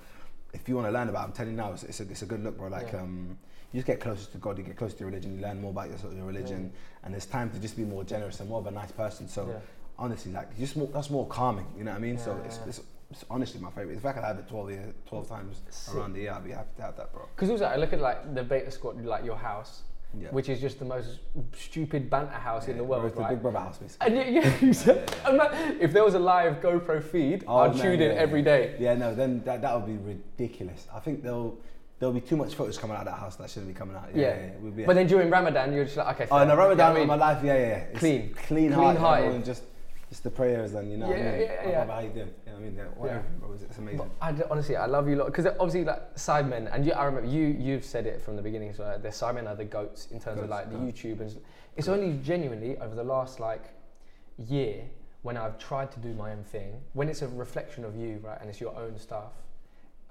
if 0.55 0.67
you 0.71 0.75
want 0.75 0.89
to 0.89 0.91
learn 0.91 1.11
about, 1.11 1.25
it, 1.25 1.27
I'm 1.27 1.33
telling 1.33 1.51
you 1.53 1.59
now, 1.59 1.73
it's, 1.73 1.83
it's, 1.83 2.01
a, 2.01 2.05
it's 2.05 2.23
a 2.23 2.25
good 2.25 2.43
look, 2.43 2.57
bro. 2.57 2.69
Like 2.69 2.93
Yeah. 2.93 3.03
um, 3.03 3.37
you 3.73 3.79
just 3.79 3.87
get 3.87 4.01
closer 4.01 4.31
to 4.31 4.39
God. 4.39 4.57
You 4.57 4.65
get 4.65 4.79
closer 4.79 4.95
to 4.95 5.01
your 5.01 5.11
religion. 5.11 5.37
You 5.37 5.43
learn 5.43 5.61
more 5.61 5.71
about 5.71 5.91
your, 5.91 5.99
sort 5.99 6.13
of 6.13 6.19
your 6.19 6.27
religion, 6.27 6.73
and 7.05 7.15
it's 7.15 7.27
time 7.27 7.51
to 7.51 7.59
just 7.59 7.77
be 7.77 7.85
more 7.85 8.05
generous 8.05 8.41
and 8.41 8.49
more 8.49 8.59
of 8.61 8.67
a 8.69 8.71
nice 8.71 8.91
person. 8.91 9.29
So 9.29 9.49
Yeah. 9.49 9.59
honestly, 9.99 10.33
like 10.33 10.57
just 10.59 10.79
more, 10.79 10.87
that's 10.87 11.11
more 11.11 11.27
calming. 11.27 11.67
You 11.77 11.85
know 11.85 11.91
what 11.91 11.99
I 11.99 12.01
mean? 12.01 12.17
so 12.17 12.35
Yeah, 12.35 12.47
it's, 12.47 12.59
it's, 12.67 12.81
it's 13.11 13.25
honestly 13.29 13.61
my 13.61 13.71
favorite. 13.71 13.97
If 13.97 14.07
I 14.07 14.13
could 14.13 14.23
have 14.25 14.39
it 14.39 14.49
12 14.49 14.71
years, 14.71 14.95
12 15.09 15.29
times 15.29 15.61
Sick. 15.71 15.95
around 15.95 16.13
the 16.13 16.21
year, 16.21 16.33
I'd 16.33 16.45
be 16.45 16.53
happy 16.53 16.71
to 16.77 16.83
have 16.83 16.97
that, 16.97 17.13
bro. 17.13 17.23
Because 17.35 17.51
also, 17.51 17.65
I 17.65 17.77
look 17.77 17.93
at 17.93 18.01
like 18.01 18.35
the 18.35 18.43
beta 18.43 18.71
squad, 18.71 19.05
like 19.05 19.25
your 19.25 19.37
house, 19.37 19.83
Yeah. 20.19 20.29
which 20.31 20.49
is 20.49 20.61
just 20.61 20.79
the 20.79 20.85
most 20.85 21.19
stupid 21.57 22.09
banter 22.09 22.33
house 22.33 22.69
in 22.69 22.77
the 22.77 22.85
world, 22.85 23.05
it's 23.07 23.17
the? 23.17 23.25
Big 23.25 23.43
Brother 23.43 23.59
house, 23.59 23.79
basically. 23.79 24.19
And 24.19 24.35
yeah, 24.35 24.95
I'm 25.25 25.37
not- 25.37 25.53
if 25.81 25.93
there 25.93 26.05
was 26.05 26.15
a 26.15 26.19
live 26.21 26.61
GoPro 26.61 27.03
feed, 27.03 27.45
Oh, 27.49 27.59
I'd 27.59 27.77
tune 27.77 27.95
in 28.01 28.13
yeah, 28.13 28.25
every 28.25 28.43
yeah. 28.79 28.95
no, 28.95 29.15
then 29.15 29.43
that, 29.45 29.63
that 29.63 29.75
would 29.75 29.87
be 29.87 29.97
ridiculous. 30.13 30.87
I 30.95 31.01
think 31.01 31.23
there'll 31.23 31.59
there'll 31.99 32.15
be 32.15 32.21
too 32.23 32.37
much 32.37 32.55
footage 32.55 32.79
coming 32.79 32.97
out 32.97 33.01
of 33.07 33.13
that 33.13 33.19
house 33.19 33.37
that 33.37 33.51
shouldn't 33.51 33.69
be 33.75 33.79
coming 33.79 33.95
out. 33.95 34.09
Yeah, 34.15 34.21
Yeah. 34.23 34.29
yeah, 34.37 34.47
yeah. 34.47 34.51
We'll 34.63 34.73
be, 34.73 34.85
But 34.85 34.95
then 34.95 35.07
during 35.07 35.29
Ramadan, 35.29 35.71
you're 35.75 35.85
just 35.85 35.99
like, 35.99 36.15
okay. 36.15 36.29
oh, 36.31 36.39
fair. 36.39 36.47
no, 36.47 36.53
You 36.55 36.57
know 36.57 36.63
Ramadan 36.65 36.97
I 36.97 37.01
in 37.01 37.07
my 37.09 37.15
life, 37.17 37.45
yeah, 37.45 37.55
yeah, 37.55 37.61
yeah. 37.69 37.75
It's 37.91 37.99
Clean. 37.99 38.21
clean, 38.47 38.73
Clean 38.73 38.73
heart, 38.73 38.97
hearted. 38.97 39.45
just 39.45 39.65
just 40.11 40.25
the 40.25 40.31
prayers 40.31 40.75
and 40.75 40.91
you 40.91 40.99
know, 40.99 41.07
what 41.07 41.17
I 41.17 41.21
Yeah, 41.21 41.31
mean? 41.33 41.41
yeah, 41.43 41.63
yeah, 41.63 41.71
yeah. 41.71 41.87
how 41.87 42.01
you 42.01 42.09
doing? 42.11 42.17
You 42.45 42.53
know 42.53 42.53
what 42.53 42.57
I 42.57 42.61
mean? 42.61 42.75
Yeah, 42.77 42.83
whatever, 42.97 43.25
bro, 43.39 43.53
it's, 43.53 43.63
it's 43.63 43.79
amazing. 43.79 43.99
But 43.99 44.09
I 44.21 44.33
d- 44.33 44.43
honestly, 44.51 44.77
I 44.77 44.87
love 44.87 45.09
you 45.09 45.15
a 45.15 45.19
lot 45.19 45.27
because 45.27 45.47
obviously, 45.47 45.85
like 45.85 46.15
Sidemen, 46.17 46.69
and 46.75 46.85
you, 46.85 46.93
I 46.93 47.05
remember 47.05 47.29
you. 47.29 47.47
You've 47.47 47.85
said 47.85 48.07
it 48.07 48.21
from 48.21 48.35
the 48.37 48.43
beginning. 48.43 48.75
So 48.75 48.83
uh, 48.83 48.99
the 48.99 49.09
Sidemen 49.09 49.47
are 49.49 49.55
the 49.55 49.65
goats 49.65 50.09
in 50.11 50.21
terms 50.21 50.43
of 50.43 50.49
like 50.49 50.69
the 50.71 50.77
goats. 50.79 51.01
YouTube, 51.01 51.21
and 51.21 51.41
it's 51.77 51.87
only 51.89 52.19
genuinely 52.25 52.77
over 52.79 52.95
the 52.97 53.05
last 53.05 53.39
like 53.39 53.65
year 54.37 54.83
when 55.23 55.37
I've 55.37 55.59
tried 55.59 55.93
to 55.93 56.01
do 56.01 56.13
my 56.15 56.33
own 56.33 56.43
thing. 56.43 56.81
When 56.95 57.09
it's 57.09 57.23
a 57.23 57.29
reflection 57.29 57.85
of 57.85 57.95
you, 57.95 58.19
right, 58.23 58.39
and 58.41 58.51
it's 58.51 58.61
your 58.61 58.75
own 58.77 58.99
stuff. 58.99 59.33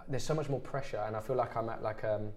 There's 0.08 0.24
so 0.24 0.34
much 0.34 0.48
more 0.50 0.60
pressure, 0.62 1.04
and 1.06 1.16
I 1.16 1.20
feel 1.20 1.36
like 1.36 1.58
I'm 1.58 1.68
at 1.70 1.84
like 1.84 2.04
um, 2.06 2.30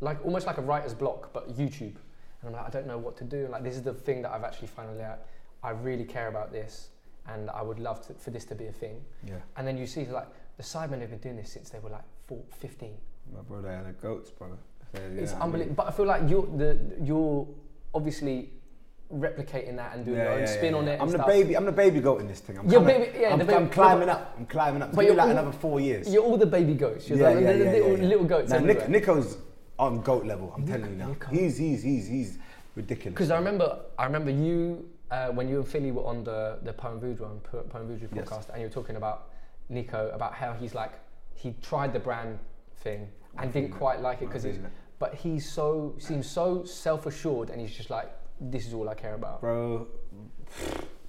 like 0.00 0.24
almost 0.24 0.46
like 0.46 0.56
a 0.56 0.62
writer's 0.62 0.94
block, 0.94 1.34
but 1.34 1.50
YouTube. 1.56 1.96
And 2.42 2.48
I'm 2.48 2.52
like, 2.52 2.66
I 2.66 2.70
don't 2.70 2.86
know 2.86 2.96
what 2.96 3.18
to 3.18 3.24
do. 3.24 3.46
Like 3.50 3.62
this 3.62 3.74
is 3.76 3.82
the 3.82 3.92
thing 3.92 4.22
that 4.22 4.32
I've 4.32 4.44
actually 4.44 4.68
finally 4.68 4.98
like, 4.98 5.18
I 5.62 5.70
really 5.70 6.04
care 6.04 6.28
about 6.28 6.52
this, 6.52 6.88
and 7.28 7.50
I 7.50 7.62
would 7.62 7.78
love 7.78 8.04
to, 8.06 8.14
for 8.14 8.30
this 8.30 8.44
to 8.46 8.54
be 8.54 8.66
a 8.66 8.72
thing. 8.72 9.00
Yeah, 9.26 9.34
And 9.56 9.66
then 9.66 9.76
you 9.76 9.86
see 9.86 10.06
like 10.06 10.28
the 10.56 10.62
Sidemen 10.62 11.00
have 11.00 11.10
been 11.10 11.18
doing 11.20 11.36
this 11.36 11.50
since 11.52 11.70
they 11.70 11.78
were 11.78 11.90
like 11.90 12.04
four, 12.26 12.42
15. 12.58 12.92
my 13.34 13.40
brother 13.42 13.70
had 13.70 13.86
a 13.86 13.92
goats, 13.92 14.30
brother. 14.30 14.56
So, 14.94 15.00
you 15.02 15.20
it's 15.20 15.32
know 15.32 15.36
I 15.36 15.40
mean? 15.40 15.44
unbelievable. 15.44 15.74
But 15.76 15.88
I 15.88 15.90
feel 15.92 16.06
like 16.06 16.22
you're 16.28 16.46
the 16.56 16.78
you're 17.02 17.46
obviously 17.94 18.50
replicating 19.12 19.76
that 19.76 19.94
and 19.96 20.04
doing 20.04 20.18
your 20.18 20.28
own 20.28 20.46
spin 20.46 20.74
on 20.74 20.86
it. 20.88 21.00
I'm 21.00 21.08
the 21.08 21.14
stuff. 21.14 21.26
baby. 21.26 21.56
I'm 21.56 21.64
the 21.64 21.72
baby 21.72 22.00
goat 22.00 22.20
in 22.20 22.28
this 22.28 22.40
thing. 22.40 22.58
I'm 22.58 22.68
You're 22.70 22.80
kinda- 22.84 23.06
baby- 23.06 23.18
yeah, 23.20 23.32
I'm, 23.32 23.38
baby- 23.40 23.54
I'm 23.54 23.68
climbing 23.70 24.08
up. 24.08 24.34
I'm 24.38 24.46
climbing 24.46 24.82
up. 24.82 24.88
It's 24.90 24.96
But 24.96 25.04
you're 25.06 25.14
like 25.16 25.24
all- 25.26 25.30
another 25.32 25.52
four 25.52 25.80
years. 25.80 26.12
You're 26.12 26.22
all 26.22 26.36
the 26.36 26.46
baby 26.46 26.74
goats. 26.74 27.08
You're 27.08 27.18
yeah, 27.18 27.34
the, 27.34 27.40
yeah, 27.40 27.52
the- 27.52 27.58
yeah, 27.58 27.64
yeah, 27.64 27.70
little, 27.72 27.98
yeah. 27.98 28.04
little 28.04 28.24
goats. 28.24 28.52
Everywhere. 28.52 28.88
Nick, 28.88 28.88
Niko's 29.04 29.36
on 29.80 30.00
goat 30.02 30.26
level. 30.26 30.52
I'm 30.56 30.66
telling 30.66 30.90
you 30.90 30.96
now. 30.96 31.08
Niko. 31.14 31.28
He's 31.30 31.56
he's 31.58 31.82
he's 31.82 32.06
he's 32.06 32.38
ridiculous. 32.76 33.14
Because 33.14 33.30
I 33.32 33.36
remember, 33.38 33.80
I 33.98 34.04
remember 34.04 34.30
you 34.30 34.88
uh, 35.10 35.28
when 35.28 35.48
you 35.48 35.56
and 35.58 35.68
Filly 35.68 35.90
were 35.92 36.04
on 36.04 36.24
the 36.24 36.58
the 36.62 36.72
Poem 36.72 37.00
Voodoo 37.00 37.24
and 37.24 37.42
Po- 37.42 37.62
Poem 37.62 37.86
Voodoo 37.88 38.08
Yes. 38.14 38.28
podcast, 38.28 38.48
and 38.50 38.60
you 38.60 38.66
were 38.68 38.72
talking 38.72 38.96
about 38.96 39.28
Niko 39.70 40.14
about 40.14 40.34
how 40.34 40.52
he's 40.52 40.74
like 40.74 40.92
he 41.34 41.54
tried 41.62 41.92
the 41.92 41.98
brand 42.00 42.38
thing 42.76 43.08
and 43.38 43.52
didn't 43.52 43.70
quite 43.72 44.00
like 44.00 44.20
it 44.22 44.26
because 44.26 44.42
he's, 44.42 44.58
but 44.98 45.14
he's 45.14 45.50
so 45.50 45.94
seems 45.98 46.28
so 46.28 46.64
self 46.64 47.06
assured 47.06 47.50
and 47.50 47.60
he's 47.60 47.74
just 47.74 47.90
like 47.90 48.10
this 48.40 48.66
is 48.66 48.74
all 48.74 48.88
I 48.88 48.94
care 48.94 49.14
about. 49.14 49.40
bro. 49.40 49.86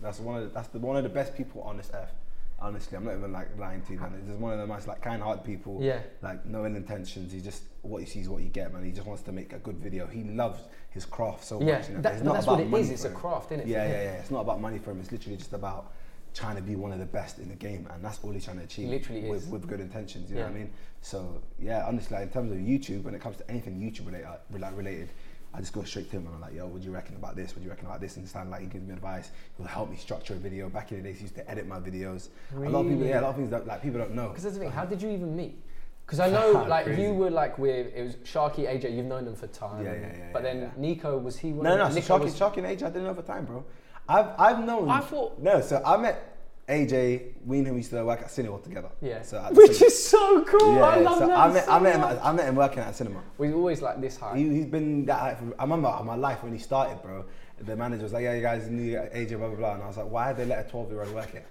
That's 0.02 0.20
one 0.20 0.38
of 0.38 0.44
the, 0.44 0.50
that's 0.54 0.68
the, 0.70 0.80
one 0.80 0.98
of 0.98 1.04
the 1.04 1.10
best 1.10 1.36
people 1.36 1.62
on 1.62 1.78
this 1.78 1.92
earth. 1.94 2.14
Honestly, 2.62 2.96
I'm 2.96 3.04
not 3.06 3.16
even 3.16 3.32
like 3.34 3.58
lying 3.58 3.82
to 3.82 3.94
you, 3.94 4.00
man. 4.00 4.14
He's 4.20 4.28
just 4.28 4.40
one 4.40 4.54
of 4.54 4.60
the 4.60 4.68
most 4.68 4.88
like 4.88 5.02
kind-hearted 5.02 5.44
people. 5.44 5.80
Yeah. 5.82 6.00
Like 6.22 6.46
no 6.46 6.60
ill 6.66 6.76
intentions. 6.76 7.34
He 7.34 7.42
just 7.42 7.64
what 7.82 8.02
he 8.02 8.06
sees, 8.08 8.30
what 8.30 8.44
you 8.44 8.50
get, 8.50 8.72
man. 8.72 8.84
He 8.84 8.92
just 8.92 9.08
wants 9.08 9.24
to 9.24 9.32
make 9.32 9.52
a 9.54 9.58
good 9.58 9.78
video. 9.78 10.06
He 10.06 10.24
loves 10.24 10.62
his 10.92 11.04
craft 11.06 11.44
so 11.44 11.60
Yeah, 11.60 11.78
much. 11.80 11.90
You 11.90 11.96
know? 11.96 12.02
that- 12.02 12.14
It's 12.14 12.24
not 12.24 12.34
that's 12.34 12.46
about 12.46 12.58
what 12.58 12.62
it 12.62 12.70
money 12.70 12.84
is, 12.84 12.92
it's 12.92 13.06
a 13.06 13.10
craft, 13.10 13.50
innit, 13.50 13.64
for 13.64 13.68
Yeah, 13.68 13.86
yeah, 13.88 14.04
yeah. 14.04 14.12
It's 14.14 14.30
not 14.30 14.42
about 14.42 14.62
money 14.62 14.78
for 14.78 14.92
him. 14.92 15.00
It's 15.00 15.12
literally 15.12 15.38
just 15.38 15.54
about 15.54 15.92
trying 16.34 16.56
to 16.56 16.62
be 16.62 16.76
one 16.76 16.92
of 16.92 17.00
the 17.00 17.06
best 17.06 17.40
in 17.40 17.50
the 17.50 17.56
game, 17.56 17.88
and 17.92 18.06
that's 18.06 18.20
all 18.24 18.32
he's 18.32 18.46
trying 18.46 18.58
to 18.60 18.64
achieve. 18.64 18.90
literally 18.90 19.28
with, 19.28 19.44
is. 19.44 19.50
with 19.50 19.68
good 19.68 19.80
intentions. 19.80 20.30
You 20.30 20.38
know 20.38 20.44
what 20.44 20.52
I 20.52 20.56
mean? 20.56 20.70
So 21.02 21.42
yeah, 21.60 21.86
honestly, 21.88 22.16
like, 22.16 22.28
in 22.28 22.30
terms 22.32 22.52
of 22.52 22.60
YouTube, 22.60 23.04
when 23.04 23.16
it 23.16 23.22
comes 23.22 23.38
to 23.38 23.50
anything 23.50 23.80
YouTube 23.82 24.06
related, 24.06 24.28
like 24.58 24.78
related, 24.78 25.10
I 25.54 25.60
just 25.60 25.74
go 25.74 25.84
straight 25.84 26.10
to 26.12 26.18
him 26.18 26.26
and 26.28 26.36
I'm 26.36 26.42
like, 26.42 26.54
yo, 26.54 26.66
what 26.68 26.82
do 26.82 26.88
you 26.88 26.94
reckon 26.94 27.16
about 27.16 27.36
this? 27.36 27.52
What 27.52 27.58
do 27.58 27.64
you 27.66 27.70
reckon 27.70 27.86
about 27.88 28.00
this? 28.00 28.16
And 28.16 28.24
it's 28.24 28.32
kind 28.34 28.50
like 28.50 28.62
he 28.62 28.68
gives 28.68 28.86
me 28.88 28.94
advice. 28.94 29.32
He'll 29.58 29.66
help 29.68 29.90
me 29.90 29.98
structure 29.98 30.34
a 30.34 30.38
video. 30.38 30.70
Back 30.70 30.92
in 30.92 30.98
the 30.98 31.04
days, 31.04 31.18
he 31.18 31.24
used 31.24 31.36
to 31.36 31.50
edit 31.50 31.68
my 31.68 31.80
videos. 31.80 32.30
A 32.56 32.60
lot 32.70 32.82
of 32.82 32.88
people, 32.88 33.06
yeah, 33.06 33.20
a 33.20 33.22
lot 33.22 33.30
of 33.32 33.36
things 33.36 33.50
that 33.52 33.68
like 33.68 33.82
people 33.82 34.00
don't 34.00 34.16
know. 34.16 34.30
Because 34.30 34.44
that's 34.44 34.56
the 34.56 34.62
thing. 34.62 34.72
How 34.72 34.86
did 34.86 35.02
you 35.02 35.10
even 35.10 35.36
meet? 35.36 35.62
Because 36.06 36.22
I 36.22 36.30
know, 36.30 36.66
like, 36.70 36.86
Crazy. 36.86 37.02
you 37.04 37.14
were 37.14 37.30
like 37.30 37.58
with 37.58 37.94
it 37.94 38.02
was 38.02 38.16
Sharky, 38.18 38.66
AJ. 38.66 38.96
You've 38.96 39.06
known 39.08 39.26
them 39.26 39.36
for 39.36 39.48
time. 39.48 39.84
Yeah, 39.86 39.94
yeah, 39.94 40.00
yeah, 40.18 40.30
But 40.32 40.44
then 40.44 40.72
yeah. 40.82 40.96
Niko 40.96 41.22
was 41.22 41.38
he? 41.38 41.52
One 41.52 41.66
No, 41.66 41.74
of 41.74 41.80
no, 41.80 41.94
them? 41.94 42.02
so 42.04 42.16
Niko 42.16 42.20
Sharky, 42.20 42.24
was- 42.24 42.40
Sharky 42.40 42.58
and 42.58 42.68
AJ, 42.68 42.84
I 42.84 42.88
didn't 42.90 43.04
know 43.04 43.10
over 43.10 43.22
time, 43.22 43.46
bro. 43.46 43.66
I've, 44.08 44.28
I've 44.40 44.66
known. 44.66 44.90
I 44.90 45.00
thought- 45.02 45.38
No, 45.40 45.60
so 45.62 45.82
I 45.86 45.98
met 45.98 46.31
AJ, 46.72 47.34
we 47.46 47.58
and 47.60 47.68
him 47.68 47.78
used 47.78 47.90
to 47.92 48.04
work 48.06 48.22
at 48.22 48.32
cinema 48.32 48.60
together. 48.62 48.90
Yeah. 49.02 49.22
So 49.24 49.38
at 49.38 49.54
Which 49.54 49.72
cinema. 49.74 49.86
is 49.88 50.06
so 50.08 50.44
cool. 50.46 50.76
yeah, 50.76 50.82
I 50.84 51.00
love 51.00 51.20
so 51.20 51.28
that. 51.28 51.38
I 51.38 51.50
met, 51.52 51.66
so 51.66 51.72
I 51.72 51.80
met 51.80 51.96
him. 51.96 52.02
much. 52.02 52.20
I 52.24 52.32
met 52.32 52.48
him 52.48 52.56
working 52.56 52.80
at 52.80 52.96
cinema. 52.96 53.22
We're 53.38 53.54
always 53.54 53.82
like 53.82 54.00
this 54.02 54.16
high. 54.18 54.38
He, 54.38 54.50
he's 54.50 54.66
been 54.66 55.06
that 55.06 55.20
high 55.20 55.36
for, 55.36 55.54
I 55.60 55.64
remember 55.64 55.90
my 56.06 56.16
life 56.16 56.44
when 56.44 56.54
he 56.54 56.60
started, 56.60 57.02
bro. 57.02 57.26
The 57.60 57.76
manager 57.76 58.04
was 58.04 58.14
like, 58.14 58.24
"Yeah, 58.24 58.34
you 58.34 58.42
guys 58.42 58.68
need 58.70 58.94
AJ, 58.96 59.38
blah 59.38 59.48
blah 59.50 59.56
blah," 59.58 59.74
and 59.76 59.84
I 59.84 59.88
was 59.88 59.98
like, 59.98 60.10
"Why 60.10 60.30
did 60.34 60.38
they 60.38 60.46
let 60.46 60.66
a 60.66 60.70
12 60.70 60.92
year 60.92 61.04
old 61.04 61.14
work 61.14 61.32
here?" 61.32 61.46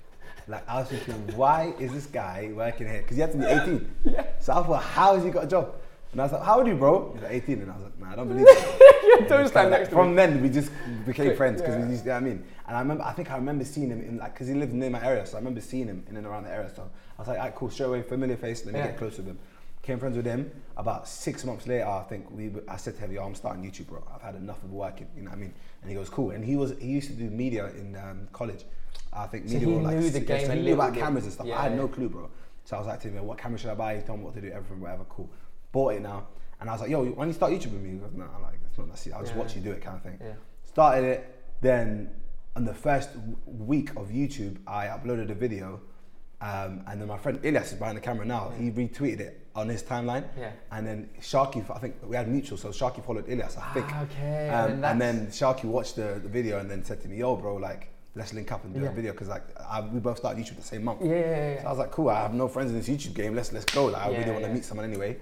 Like 0.48 0.68
I 0.68 0.80
was 0.80 0.88
thinking, 0.88 1.14
why 1.36 1.72
is 1.78 1.92
this 1.92 2.06
guy 2.06 2.50
working 2.52 2.88
here? 2.88 3.02
Because 3.02 3.16
he 3.16 3.20
had 3.20 3.30
to 3.32 3.38
be 3.38 3.44
18. 3.44 3.94
Yeah. 4.04 4.24
So 4.40 4.52
I 4.54 4.62
thought, 4.64 4.82
how 4.82 5.14
has 5.14 5.22
he 5.22 5.30
got 5.30 5.44
a 5.44 5.46
job? 5.46 5.74
And 6.12 6.20
I 6.20 6.24
was 6.24 6.32
like, 6.32 6.42
how 6.42 6.58
old 6.58 6.66
are 6.66 6.70
you, 6.70 6.76
bro? 6.76 7.12
He's 7.14 7.22
like 7.22 7.32
18, 7.32 7.62
and 7.62 7.70
I 7.70 7.74
was 7.76 7.84
like, 7.84 8.00
nah, 8.00 8.12
I 8.12 8.16
don't 8.16 8.28
believe 8.28 8.46
it. 8.48 9.28
Don't 9.28 9.40
And 9.40 9.48
stand 9.48 9.70
like, 9.70 9.80
next 9.80 9.90
to 9.90 9.94
From 9.94 10.10
me. 10.10 10.16
then, 10.16 10.42
we 10.42 10.48
just 10.48 10.70
became 11.06 11.26
Click, 11.26 11.36
friends 11.36 11.60
because 11.60 11.76
yeah. 11.76 11.84
we 11.84 11.90
used, 11.92 12.04
you 12.04 12.08
know 12.08 12.14
what 12.16 12.22
I 12.22 12.26
mean. 12.26 12.44
And 12.66 12.76
I 12.76 12.80
remember, 12.80 13.04
I 13.04 13.12
think 13.12 13.30
I 13.30 13.36
remember 13.36 13.64
seeing 13.64 13.90
him 13.90 14.00
in 14.02 14.18
like, 14.18 14.34
because 14.34 14.48
he 14.48 14.54
lived 14.54 14.72
near 14.72 14.90
my 14.90 15.04
area, 15.04 15.24
so 15.24 15.36
I 15.36 15.38
remember 15.40 15.60
seeing 15.60 15.86
him 15.86 16.04
in 16.10 16.16
and 16.16 16.26
around 16.26 16.44
the 16.44 16.50
area. 16.52 16.68
So 16.74 16.82
I 17.16 17.20
was 17.22 17.28
like, 17.28 17.38
alright, 17.38 17.54
cool, 17.54 17.70
straight 17.70 17.86
away, 17.86 18.02
familiar 18.02 18.36
face. 18.36 18.64
Let 18.64 18.74
me 18.74 18.80
Yeah. 18.80 18.86
get 18.88 18.98
close 18.98 19.18
with 19.18 19.26
him. 19.26 19.38
Came 19.82 19.98
friends 20.00 20.16
with 20.16 20.26
him. 20.26 20.50
About 20.76 21.06
six 21.08 21.44
months 21.44 21.66
later, 21.68 21.86
I 21.86 22.02
think 22.02 22.28
we, 22.32 22.50
I 22.68 22.76
said 22.76 22.96
to 22.96 23.00
him, 23.00 23.12
"Yo, 23.12 23.24
I'm 23.24 23.34
starting 23.34 23.62
YouTube, 23.64 23.86
bro. 23.86 24.04
I've 24.14 24.20
had 24.20 24.34
enough 24.34 24.62
of 24.62 24.70
working." 24.72 25.06
You 25.16 25.22
know 25.22 25.30
what 25.30 25.36
I 25.38 25.40
mean? 25.40 25.54
And 25.80 25.90
he 25.90 25.96
goes, 25.96 26.10
"Cool." 26.10 26.32
And 26.32 26.44
he 26.44 26.54
was 26.56 26.74
he 26.78 26.88
used 26.88 27.08
to 27.08 27.14
do 27.14 27.30
media 27.30 27.64
in 27.68 27.96
um, 27.96 28.28
college. 28.30 28.64
I 29.10 29.26
think 29.26 29.48
So 29.48 29.54
media 29.54 29.68
he 29.68 29.74
were 29.74 29.80
like 29.80 29.96
knew 29.96 30.10
the 30.10 30.20
game 30.20 30.46
so 30.46 30.52
he 30.52 30.60
knew 30.60 30.74
about 30.74 30.92
bit. 30.92 31.00
cameras 31.02 31.24
and 31.24 31.32
stuff. 31.32 31.46
Yeah, 31.46 31.58
I 31.58 31.62
had 31.62 31.76
no 31.78 31.88
clue, 31.88 32.10
bro. 32.10 32.28
So 32.66 32.76
I 32.76 32.78
was 32.78 32.88
like 32.88 33.00
to 33.00 33.08
him, 33.08 33.24
"What 33.26 33.38
camera 33.38 33.58
should 33.58 33.70
I 33.70 33.74
buy?" 33.74 33.96
He 33.96 34.02
told 34.02 34.18
me 34.18 34.26
what 34.26 34.34
to 34.34 34.42
do, 34.42 34.48
everything, 34.48 34.80
whatever. 34.80 35.04
Cool. 35.08 35.30
Bought 35.72 35.94
it 35.94 36.02
now, 36.02 36.26
and 36.60 36.68
I 36.68 36.72
was 36.72 36.80
like, 36.80 36.90
"Yo, 36.90 37.04
why 37.04 37.14
don't 37.14 37.28
you 37.28 37.32
start 37.34 37.52
YouTube 37.52 37.72
with 37.72 37.82
me?" 37.82 37.90
He 37.90 37.96
goes, 37.96 38.10
"No, 38.12 38.24
I'm 38.34 38.42
like 38.42 38.58
it's 38.68 38.76
not 38.76 38.88
necessary. 38.88 39.14
I'll 39.14 39.22
just 39.22 39.34
Yeah. 39.34 39.40
watch 39.40 39.54
you 39.54 39.62
do 39.62 39.70
it, 39.70 39.80
kind 39.82 39.96
of 39.96 40.02
thing." 40.02 40.18
Yeah. 40.20 40.32
Started 40.64 41.04
it. 41.04 41.42
Then 41.60 42.10
on 42.56 42.64
the 42.64 42.74
first 42.74 43.14
w- 43.14 43.36
week 43.46 43.90
of 43.96 44.08
YouTube, 44.08 44.56
I 44.66 44.86
uploaded 44.86 45.30
a 45.30 45.34
video, 45.34 45.80
um, 46.40 46.82
and 46.88 47.00
then 47.00 47.06
my 47.06 47.18
friend 47.18 47.40
Ilyas 47.42 47.66
is 47.66 47.74
behind 47.74 47.96
the 47.96 48.00
camera 48.00 48.24
now. 48.26 48.50
He 48.58 48.70
retweeted 48.72 49.20
it 49.20 49.46
on 49.54 49.68
his 49.68 49.82
timeline, 49.84 50.24
Yeah. 50.36 50.50
and 50.72 50.84
then 50.86 51.08
Sharky, 51.20 51.64
I 51.74 51.78
think 51.78 51.96
we 52.04 52.16
had 52.16 52.26
mutual, 52.28 52.58
so 52.58 52.70
Sharky 52.70 53.04
followed 53.04 53.26
Ilyas, 53.26 53.56
I 53.58 53.72
think. 53.74 53.86
Ah, 53.90 54.02
okay, 54.02 54.48
Um, 54.48 54.70
and 54.72 54.84
and, 54.86 55.00
then 55.00 55.26
Sharky 55.28 55.64
watched 55.64 55.94
the, 55.96 56.18
the 56.22 56.28
video 56.28 56.58
and 56.58 56.68
then 56.68 56.82
said 56.84 57.00
to 57.02 57.08
me, 57.08 57.18
"Yo, 57.18 57.36
bro, 57.36 57.56
like 57.56 57.88
let's 58.16 58.32
link 58.34 58.50
up 58.50 58.64
and 58.64 58.74
do 58.74 58.80
Yeah. 58.80 58.88
a 58.88 58.92
video 58.92 59.12
because 59.12 59.28
like 59.28 59.42
I, 59.60 59.80
we 59.82 60.00
both 60.00 60.18
started 60.18 60.42
YouTube 60.44 60.56
the 60.56 60.62
same 60.62 60.82
month." 60.82 61.00
Yeah, 61.04 61.10
yeah, 61.14 61.52
yeah. 61.54 61.60
So 61.62 61.66
I 61.68 61.70
was 61.70 61.78
like, 61.78 61.92
"Cool, 61.92 62.08
I 62.10 62.20
have 62.22 62.34
no 62.34 62.48
friends 62.48 62.72
in 62.72 62.76
this 62.76 62.88
YouTube 62.88 63.14
game. 63.14 63.36
Let's 63.36 63.52
let's 63.52 63.66
go. 63.66 63.86
Like 63.86 64.02
I 64.02 64.10
Yeah, 64.10 64.18
really 64.18 64.30
want 64.32 64.42
to 64.44 64.48
yeah. 64.48 64.54
meet 64.54 64.64
someone 64.64 64.84
anyway." 64.86 65.16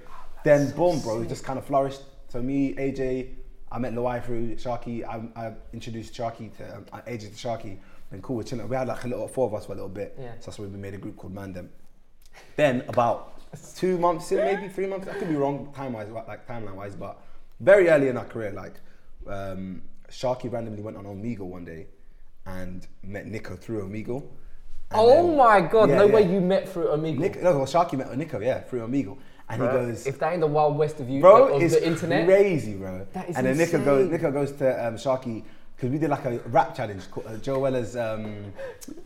Then 0.44 0.70
boom, 0.72 1.00
bro, 1.00 1.22
it 1.22 1.28
just 1.28 1.44
kind 1.44 1.58
of 1.58 1.64
flourished. 1.64 2.02
So 2.28 2.40
me, 2.42 2.74
AJ, 2.74 3.30
I 3.72 3.78
met 3.78 3.92
Loai 3.94 4.24
through 4.24 4.56
Sharky. 4.56 5.04
I, 5.04 5.46
I 5.46 5.52
introduced 5.72 6.14
Sharky 6.14 6.54
to 6.58 6.76
um, 6.76 6.86
uh, 6.92 7.00
AJ 7.06 7.20
to 7.20 7.48
Sharky. 7.48 7.78
Then 8.10 8.22
cool, 8.22 8.36
we're 8.36 8.42
chilling. 8.44 8.68
We 8.68 8.76
had 8.76 8.88
like 8.88 9.04
a 9.04 9.08
little 9.08 9.28
four 9.28 9.46
of 9.46 9.54
us 9.54 9.66
for 9.66 9.72
a 9.72 9.74
little 9.74 9.88
bit. 9.90 10.14
Yeah. 10.18 10.32
So 10.40 10.46
that's 10.46 10.58
why 10.58 10.66
we 10.66 10.76
made 10.76 10.94
a 10.94 10.98
group 10.98 11.16
called 11.16 11.34
Mandem. 11.34 11.68
Then 12.56 12.84
about 12.88 13.34
two 13.76 13.98
months 13.98 14.30
in, 14.32 14.38
maybe 14.38 14.68
three 14.68 14.86
months. 14.86 15.08
I 15.08 15.14
could 15.14 15.28
be 15.28 15.34
wrong 15.36 15.72
time 15.74 15.92
wise, 15.92 16.08
like 16.10 16.46
timeline 16.46 16.74
wise, 16.74 16.94
but 16.94 17.20
very 17.60 17.88
early 17.90 18.08
in 18.08 18.16
our 18.16 18.24
career, 18.24 18.52
like 18.52 18.74
um, 19.26 19.82
Sharky 20.10 20.50
randomly 20.50 20.80
went 20.82 20.96
on 20.96 21.04
Omegle 21.04 21.40
one 21.40 21.64
day 21.64 21.86
and 22.46 22.86
met 23.02 23.26
Niko 23.26 23.58
through 23.58 23.82
Omegle. 23.86 24.22
And 24.90 25.00
Oh 25.00 25.26
then- 25.26 25.36
my 25.36 25.60
god, 25.60 25.90
Yeah, 25.90 25.96
no 25.98 26.06
yeah. 26.06 26.14
way 26.14 26.22
you 26.32 26.40
met 26.40 26.68
through 26.68 26.88
Amigo. 26.92 27.20
Nick, 27.20 27.42
no, 27.42 27.56
well, 27.58 27.66
Sharky 27.66 27.98
met 27.98 28.08
Niko, 28.12 28.42
yeah, 28.42 28.60
through 28.60 28.86
Omegle, 28.86 29.18
and 29.50 29.62
he 29.62 29.68
goes, 29.68 30.06
if 30.06 30.18
that 30.18 30.32
ain't 30.32 30.40
the 30.40 30.46
wild 30.46 30.76
west 30.76 31.00
of 31.00 31.08
you 31.08 31.20
bro, 31.20 31.54
of 31.54 31.62
it's 31.62 31.74
the 31.74 31.86
internet. 31.86 32.26
crazy, 32.26 32.74
bro. 32.74 33.06
That 33.12 33.28
is 33.30 33.36
and 33.36 33.46
then 33.46 33.56
Niko 33.56 33.84
goes. 33.84 34.08
Niko 34.08 34.32
goes 34.32 34.52
to 34.52 34.86
um, 34.86 34.94
Sharky 34.96 35.42
because 35.76 35.90
we 35.90 35.98
did 35.98 36.10
like 36.10 36.24
a 36.24 36.38
rap 36.48 36.74
challenge. 36.74 37.10
called, 37.10 37.26
Uh, 37.26 37.36
Joe 37.36 37.58
Weller's 37.60 37.96
um, 37.96 38.52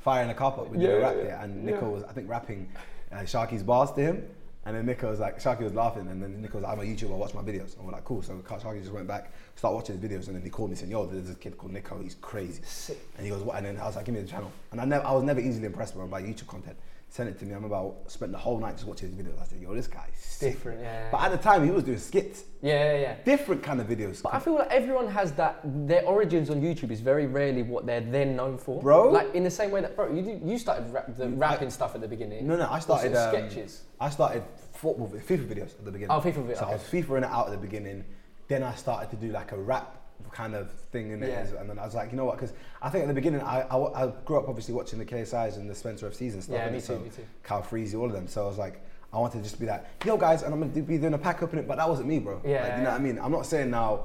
Fire 0.01 0.25
in 0.25 0.31
a 0.31 0.35
Car 0.35 0.53
Park. 0.53 0.71
We 0.71 0.79
did 0.79 0.89
Yeah, 0.89 0.97
a 0.97 1.01
rap 1.01 1.15
yeah, 1.17 1.23
there, 1.25 1.41
and 1.43 1.69
yeah. 1.69 1.77
Niko 1.77 1.93
was, 1.93 2.03
I 2.05 2.13
think, 2.13 2.29
rapping 2.29 2.69
uh, 3.13 3.17
Sharky's 3.19 3.63
bars 3.63 3.91
to 3.93 4.01
him. 4.01 4.25
And 4.65 4.77
then 4.77 4.87
Niko 4.87 5.11
was 5.11 5.19
like, 5.19 5.41
Sharky 5.43 5.63
was 5.65 5.75
laughing, 5.75 6.07
and 6.07 6.23
then 6.23 6.41
Niko 6.41 6.55
was 6.55 6.63
like, 6.63 6.73
I'm 6.73 6.79
a 6.79 6.85
YouTuber, 6.85 7.11
I 7.11 7.17
watch 7.17 7.35
my 7.35 7.43
videos. 7.43 7.77
And 7.77 7.85
we're 7.85 7.91
like, 7.93 8.05
cool. 8.05 8.23
So 8.23 8.35
Sharky 8.47 8.79
just 8.81 8.93
went 8.93 9.09
back, 9.09 9.33
started 9.57 9.75
watching 9.75 9.99
his 10.01 10.09
videos, 10.11 10.27
and 10.29 10.37
then 10.37 10.43
he 10.45 10.51
called 10.51 10.71
me 10.71 10.77
saying, 10.77 10.91
Yo, 10.91 11.05
there's 11.05 11.27
this 11.27 11.37
kid 11.37 11.59
called 11.59 11.73
Niko, 11.75 12.01
he's 12.01 12.15
crazy. 12.21 12.63
Sick. 12.65 12.99
And 13.17 13.27
he 13.27 13.33
goes, 13.33 13.43
what? 13.43 13.57
And 13.57 13.67
then 13.67 13.77
I 13.79 13.87
was 13.87 13.97
like, 13.97 14.05
give 14.05 14.15
me 14.15 14.21
the 14.21 14.29
channel. 14.29 14.53
And 14.71 14.81
I 14.81 14.85
never, 14.85 15.05
I 15.05 15.13
was 15.13 15.25
never 15.25 15.41
easily 15.41 15.67
impressed 15.67 15.95
bro, 15.95 16.07
by 16.07 16.23
YouTube 16.23 16.47
content. 16.47 16.77
Sent 17.13 17.29
it 17.29 17.39
to 17.41 17.45
me. 17.45 17.53
I 17.53 17.57
remember 17.57 17.77
I 17.77 17.91
spent 18.07 18.33
the 18.33 18.39
whole 18.39 18.59
night 18.59 18.77
just 18.77 18.87
watching 18.87 19.11
his 19.15 19.19
videos. 19.23 19.39
I 19.39 19.45
said, 19.45 19.61
yo, 19.61 19.75
this 19.75 19.87
guy's 19.87 20.09
sick. 20.17 20.55
Different, 20.55 20.81
yeah. 20.81 21.11
But 21.13 21.21
at 21.21 21.31
the 21.33 21.37
time, 21.37 21.63
he 21.63 21.71
was 21.71 21.85
doing 21.85 21.99
skits, 21.99 22.45
Yeah, 22.63 22.95
yeah, 22.95 23.01
yeah. 23.01 23.15
different 23.23 23.63
kind 23.63 23.83
of 23.83 23.87
videos. 23.87 24.23
But 24.23 24.33
I 24.33 24.39
feel 24.39 24.55
like 24.55 24.71
everyone 24.71 25.09
has 25.09 25.31
that. 25.33 25.61
Their 25.63 26.07
origins 26.07 26.49
on 26.49 26.63
YouTube 26.63 26.91
is 26.91 27.01
very 27.01 27.27
rarely 27.27 27.63
what 27.65 27.85
they're 27.85 28.01
then 28.01 28.35
known 28.35 28.57
for, 28.57 28.81
Bro. 28.81 29.11
Like 29.11 29.35
in 29.35 29.45
the 29.45 29.51
same 29.51 29.71
way 29.71 29.83
that, 29.83 29.95
bro, 29.95 30.11
you 30.11 30.41
you 30.43 30.57
started 30.57 30.91
rap, 30.91 31.15
the 31.15 31.29
rapping 31.29 31.67
I- 31.69 31.71
stuff 31.71 31.95
at 31.95 32.01
the 32.01 32.09
beginning. 32.09 32.47
no, 32.47 32.57
no, 32.57 32.67
I 32.71 32.79
started 32.79 33.15
um, 33.15 33.29
sketches. 33.31 33.83
I 34.01 34.09
started 34.09 34.43
football, 34.73 35.09
FIFA 35.09 35.47
videos 35.53 35.73
at 35.79 35.85
the 35.85 35.93
beginning. 35.93 36.17
Oh, 36.17 36.21
FIFA 36.23 36.47
videos, 36.47 36.61
So 36.61 36.65
I 36.65 36.73
was 36.73 36.83
FIFA 36.85 37.19
in 37.19 37.25
it 37.25 37.31
out 37.31 37.45
at 37.49 37.51
the 37.53 37.59
beginning. 37.59 38.07
Then 38.49 38.63
I 38.63 38.75
started 38.75 39.11
to 39.11 39.17
do 39.17 39.31
like 39.33 39.53
a 39.53 39.59
rap 39.59 39.99
kind 40.33 40.55
of 40.55 40.71
thing 40.91 41.11
in 41.11 41.23
it, 41.23 41.29
Yeah. 41.29 41.61
and 41.61 41.69
then 41.69 41.79
I 41.79 41.85
was 41.85 41.95
like, 41.95 42.11
you 42.11 42.17
know 42.17 42.25
what? 42.25 42.37
Because 42.37 42.55
I 42.81 42.89
think 42.89 43.03
at 43.03 43.09
the 43.09 43.15
beginning, 43.15 43.41
I, 43.43 43.61
I, 43.63 44.05
I 44.07 44.13
grew 44.25 44.39
up 44.39 44.49
obviously 44.49 44.75
watching 44.75 44.99
the 44.99 45.05
KSI's 45.05 45.57
and 45.59 45.69
the 45.69 45.75
Spencer 45.75 46.09
FCs 46.09 46.33
and 46.33 46.43
stuff. 46.43 46.57
Yeah, 46.57 46.71
me 46.71 46.79
too, 46.81 46.87
So 46.87 46.99
me 46.99 47.11
too. 47.11 47.25
Calfreezy, 47.45 47.99
all 47.99 48.07
of 48.07 48.13
them. 48.13 48.27
So 48.27 48.45
I 48.45 48.47
was 48.49 48.59
like, 48.59 48.81
I 49.13 49.19
wanted 49.19 49.39
to 49.39 49.45
just 49.45 49.61
be 49.61 49.67
like, 49.67 49.85
yo 50.07 50.17
guys, 50.17 50.43
and 50.43 50.53
I'm 50.55 50.61
gonna 50.61 50.73
be 50.83 50.97
doing 50.99 51.15
a 51.15 51.19
pack 51.19 51.43
opening, 51.43 51.67
but 51.67 51.77
that 51.77 51.89
wasn't 51.89 52.09
me, 52.09 52.19
bro. 52.19 52.41
Yeah, 52.45 52.63
Like, 52.63 52.77
you 52.79 52.83
know 52.85 52.91
what 52.91 53.01
I 53.01 53.03
mean? 53.03 53.19
I'm 53.19 53.33
not 53.33 53.47
saying 53.47 53.71
now. 53.71 54.05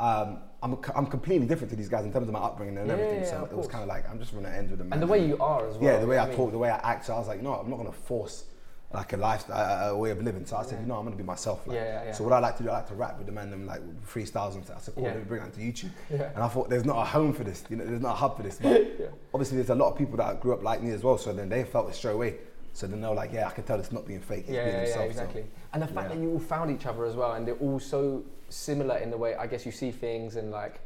Um, 0.00 0.38
I'm, 0.62 0.76
I'm 0.96 1.06
completely 1.06 1.46
different 1.46 1.70
to 1.70 1.76
these 1.76 1.88
guys 1.88 2.04
in 2.04 2.12
terms 2.12 2.26
of 2.26 2.32
my 2.32 2.40
upbringing 2.40 2.78
and 2.78 2.88
Yeah, 2.88 2.94
everything. 2.94 3.20
yeah, 3.20 3.30
so 3.30 3.44
it 3.44 3.56
was 3.56 3.68
kind 3.68 3.82
of 3.82 3.88
like 3.88 4.08
I'm 4.10 4.18
just 4.18 4.34
gonna 4.34 4.48
end 4.48 4.70
with 4.70 4.78
them. 4.78 4.92
And 4.92 5.00
the 5.02 5.06
way 5.06 5.24
you 5.24 5.38
are 5.38 5.68
as 5.68 5.76
well. 5.76 5.84
Yeah, 5.92 5.98
the 6.00 6.06
way 6.06 6.16
know 6.16 6.22
I 6.22 6.26
what 6.28 6.36
talk, 6.36 6.50
the 6.52 6.58
way 6.58 6.70
I 6.70 6.78
act. 6.78 7.04
So 7.04 7.14
I 7.14 7.18
was 7.18 7.28
like, 7.28 7.42
no, 7.42 7.52
I'm 7.54 7.68
not 7.70 7.76
gonna 7.76 7.92
force 7.92 8.44
like 8.94 9.12
a 9.12 9.16
lifestyle, 9.16 9.90
a 9.94 9.96
way 9.96 10.10
of 10.10 10.22
living. 10.22 10.46
So 10.46 10.56
I 10.56 10.62
said, 10.62 10.74
Yeah. 10.74 10.80
you 10.82 10.86
know, 10.86 10.96
I'm 10.98 11.04
gonna 11.04 11.16
be 11.16 11.22
myself. 11.24 11.66
Like. 11.66 11.74
Yeah, 11.76 11.84
yeah, 11.84 12.04
yeah. 12.06 12.12
So 12.12 12.24
what 12.24 12.32
I 12.32 12.38
like 12.38 12.56
to 12.58 12.62
do, 12.62 12.70
I 12.70 12.74
like 12.74 12.88
to 12.88 12.94
rap 12.94 13.18
with 13.18 13.26
the 13.26 13.32
man, 13.32 13.50
them 13.50 13.66
like 13.66 13.80
freestyles 14.06 14.54
and 14.54 14.64
stuff. 14.64 14.76
I 14.78 14.80
said, 14.80 14.94
cool, 14.94 15.04
Yeah. 15.04 15.10
let 15.10 15.18
me 15.18 15.24
bring 15.24 15.42
that 15.42 15.52
to 15.54 15.60
YouTube. 15.60 15.90
Yeah. 16.10 16.30
And 16.34 16.42
I 16.42 16.48
thought, 16.48 16.70
there's 16.70 16.84
not 16.84 16.98
a 16.98 17.04
home 17.04 17.32
for 17.32 17.44
this. 17.44 17.64
You 17.68 17.76
know, 17.76 17.84
there's 17.84 18.00
not 18.00 18.12
a 18.12 18.16
hub 18.16 18.36
for 18.36 18.42
this. 18.42 18.58
But 18.62 18.82
Yeah. 19.00 19.06
obviously, 19.34 19.56
there's 19.58 19.70
a 19.70 19.74
lot 19.74 19.90
of 19.92 19.98
people 19.98 20.16
that 20.18 20.40
grew 20.40 20.52
up 20.54 20.62
like 20.62 20.82
me 20.82 20.90
as 20.92 21.02
well. 21.02 21.18
So 21.18 21.32
then 21.32 21.48
they 21.48 21.64
felt 21.64 21.88
it 21.88 21.94
straight 21.94 22.12
away. 22.14 22.36
So 22.72 22.86
then 22.86 23.00
they 23.00 23.08
were 23.08 23.14
like, 23.14 23.32
yeah, 23.32 23.46
I 23.46 23.50
can 23.50 23.64
tell 23.64 23.78
it's 23.78 23.92
not 23.92 24.06
being 24.06 24.20
fake. 24.20 24.44
It's 24.46 24.50
Yeah, 24.50 24.64
being 24.64 24.74
yeah, 24.76 24.80
yeah, 24.80 24.86
himself. 24.86 25.06
exactly. 25.06 25.44
And 25.72 25.82
the 25.82 25.86
fact 25.86 26.10
yeah. 26.10 26.14
that 26.16 26.20
you 26.22 26.30
all 26.32 26.38
found 26.40 26.70
each 26.70 26.86
other 26.86 27.04
as 27.04 27.14
well, 27.14 27.32
and 27.34 27.46
they're 27.46 27.54
all 27.56 27.78
so 27.78 28.22
similar 28.48 28.96
in 28.98 29.10
the 29.10 29.16
way 29.16 29.34
I 29.36 29.46
guess 29.46 29.64
you 29.66 29.72
see 29.72 29.90
things, 29.90 30.36
and 30.36 30.50
like, 30.50 30.80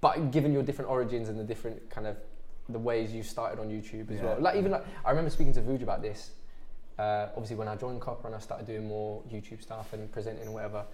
but 0.00 0.30
given 0.30 0.52
your 0.52 0.62
different 0.62 0.90
origins 0.90 1.28
and 1.28 1.38
the 1.38 1.44
different 1.44 1.88
kind 1.90 2.06
of 2.06 2.16
the 2.68 2.78
ways 2.78 3.12
you 3.12 3.22
started 3.24 3.60
on 3.60 3.68
YouTube 3.68 4.10
as 4.10 4.18
Yeah. 4.18 4.24
well. 4.26 4.36
Like 4.40 4.56
even 4.56 4.70
like 4.70 4.84
I 5.04 5.10
remember 5.10 5.30
speaking 5.30 5.52
to 5.54 5.60
Vuj 5.60 5.82
about 5.82 6.00
this. 6.00 6.30
Uh, 6.98 7.28
obviously, 7.30 7.56
when 7.56 7.68
I 7.68 7.76
joined 7.76 8.00
Copa 8.00 8.26
and 8.26 8.36
I 8.36 8.38
started 8.38 8.66
doing 8.66 8.86
more 8.86 9.22
YouTube 9.30 9.62
stuff 9.62 9.92
and 9.92 10.10
presenting 10.12 10.42
and 10.44 10.54
whatever, 10.54 10.84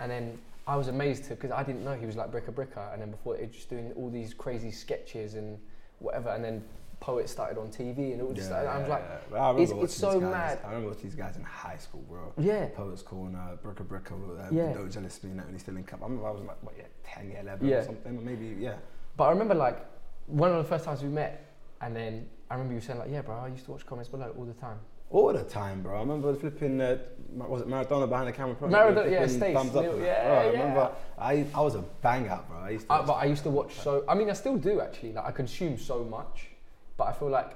and 0.00 0.10
then 0.10 0.38
I 0.66 0.76
was 0.76 0.88
amazed 0.88 1.24
to 1.24 1.30
because 1.30 1.50
I 1.50 1.62
didn't 1.62 1.84
know 1.84 1.94
he 1.94 2.06
was 2.06 2.16
like 2.16 2.30
Bricka 2.32 2.52
Bricka, 2.52 2.92
and 2.92 3.02
then 3.02 3.10
before 3.10 3.36
it 3.36 3.46
was 3.48 3.50
just 3.56 3.68
doing 3.70 3.92
all 3.96 4.10
these 4.10 4.32
crazy 4.34 4.70
sketches 4.70 5.34
and 5.34 5.58
whatever, 5.98 6.30
and 6.30 6.42
then 6.42 6.64
Poet 7.00 7.28
started 7.28 7.58
on 7.60 7.68
TV 7.68 8.12
and 8.14 8.22
all 8.22 8.32
just. 8.32 8.50
Yeah, 8.50 8.56
I 8.62 8.78
was 8.78 8.88
like, 8.88 9.04
yeah. 9.30 9.36
I 9.38 9.50
it's- 9.60 9.70
it's 9.84 9.94
so 9.94 10.18
guys. 10.18 10.30
mad. 10.30 10.58
I 10.64 10.68
remember 10.68 10.88
watching 10.88 11.02
these 11.04 11.14
guys 11.14 11.36
in 11.36 11.42
high 11.42 11.76
school, 11.76 12.02
bro. 12.08 12.32
yeah, 12.38 12.68
Poets 12.74 13.02
Corner, 13.02 13.58
Bricka 13.62 13.84
Bricka, 13.84 14.12
um, 14.12 14.56
Yeah. 14.56 14.72
No 14.72 14.88
Jealous 14.88 15.22
Me, 15.22 15.30
when 15.34 15.52
he's 15.52 15.60
still 15.60 15.76
in 15.76 15.84
cup. 15.84 16.00
I 16.00 16.04
remember 16.04 16.26
I 16.26 16.30
was 16.30 16.40
like, 16.42 16.62
what, 16.62 16.74
yeah, 16.78 16.84
10, 17.04 17.30
yeah, 17.30 17.40
11 17.42 17.68
Yeah. 17.68 17.76
or 17.76 17.82
something, 17.84 18.16
or 18.16 18.20
maybe, 18.22 18.56
yeah. 18.58 18.76
But 19.18 19.24
I 19.24 19.30
remember 19.30 19.54
like 19.54 19.84
one 20.26 20.50
of 20.50 20.56
the 20.56 20.64
first 20.64 20.86
times 20.86 21.02
we 21.02 21.10
met, 21.10 21.44
and 21.82 21.94
then 21.94 22.26
I 22.50 22.54
remember 22.54 22.72
you 22.74 22.80
saying 22.80 22.98
like, 22.98 23.10
"Yeah, 23.10 23.20
bro, 23.20 23.36
I 23.36 23.48
used 23.48 23.66
to 23.66 23.72
watch 23.72 23.84
comments 23.84 24.08
below 24.08 24.32
all 24.38 24.44
the 24.46 24.54
time." 24.54 24.78
All 25.14 25.32
the 25.32 25.44
time, 25.44 25.80
bro. 25.80 25.96
I 25.96 26.00
remember 26.00 26.34
flipping, 26.34 26.80
uh, 26.80 26.98
was 27.34 27.60
it 27.60 27.68
Maradona 27.68 28.08
behind 28.08 28.26
the 28.26 28.32
camera? 28.32 28.56
Maradona, 28.56 29.08
yeah, 29.08 29.52
Thumbs 29.52 29.76
up. 29.76 29.84
Yeah, 30.00 30.40
I 30.42 30.46
remember, 30.48 30.90
I, 31.16 31.46
I 31.54 31.60
was 31.60 31.76
a 31.76 31.82
bang 32.02 32.26
out, 32.26 32.48
bro. 32.48 32.58
I 32.58 32.70
used 32.70 32.88
to. 32.88 32.94
Watch- 32.94 33.06
but 33.06 33.12
I 33.12 33.24
used 33.26 33.42
to 33.44 33.50
watch 33.50 33.74
so. 33.74 34.04
I 34.08 34.14
mean, 34.16 34.28
I 34.28 34.32
still 34.32 34.56
do 34.56 34.80
actually. 34.80 35.12
Like 35.12 35.24
I 35.26 35.30
consume 35.30 35.78
so 35.78 36.02
much, 36.02 36.48
but 36.96 37.04
I 37.04 37.12
feel 37.12 37.28
like 37.30 37.52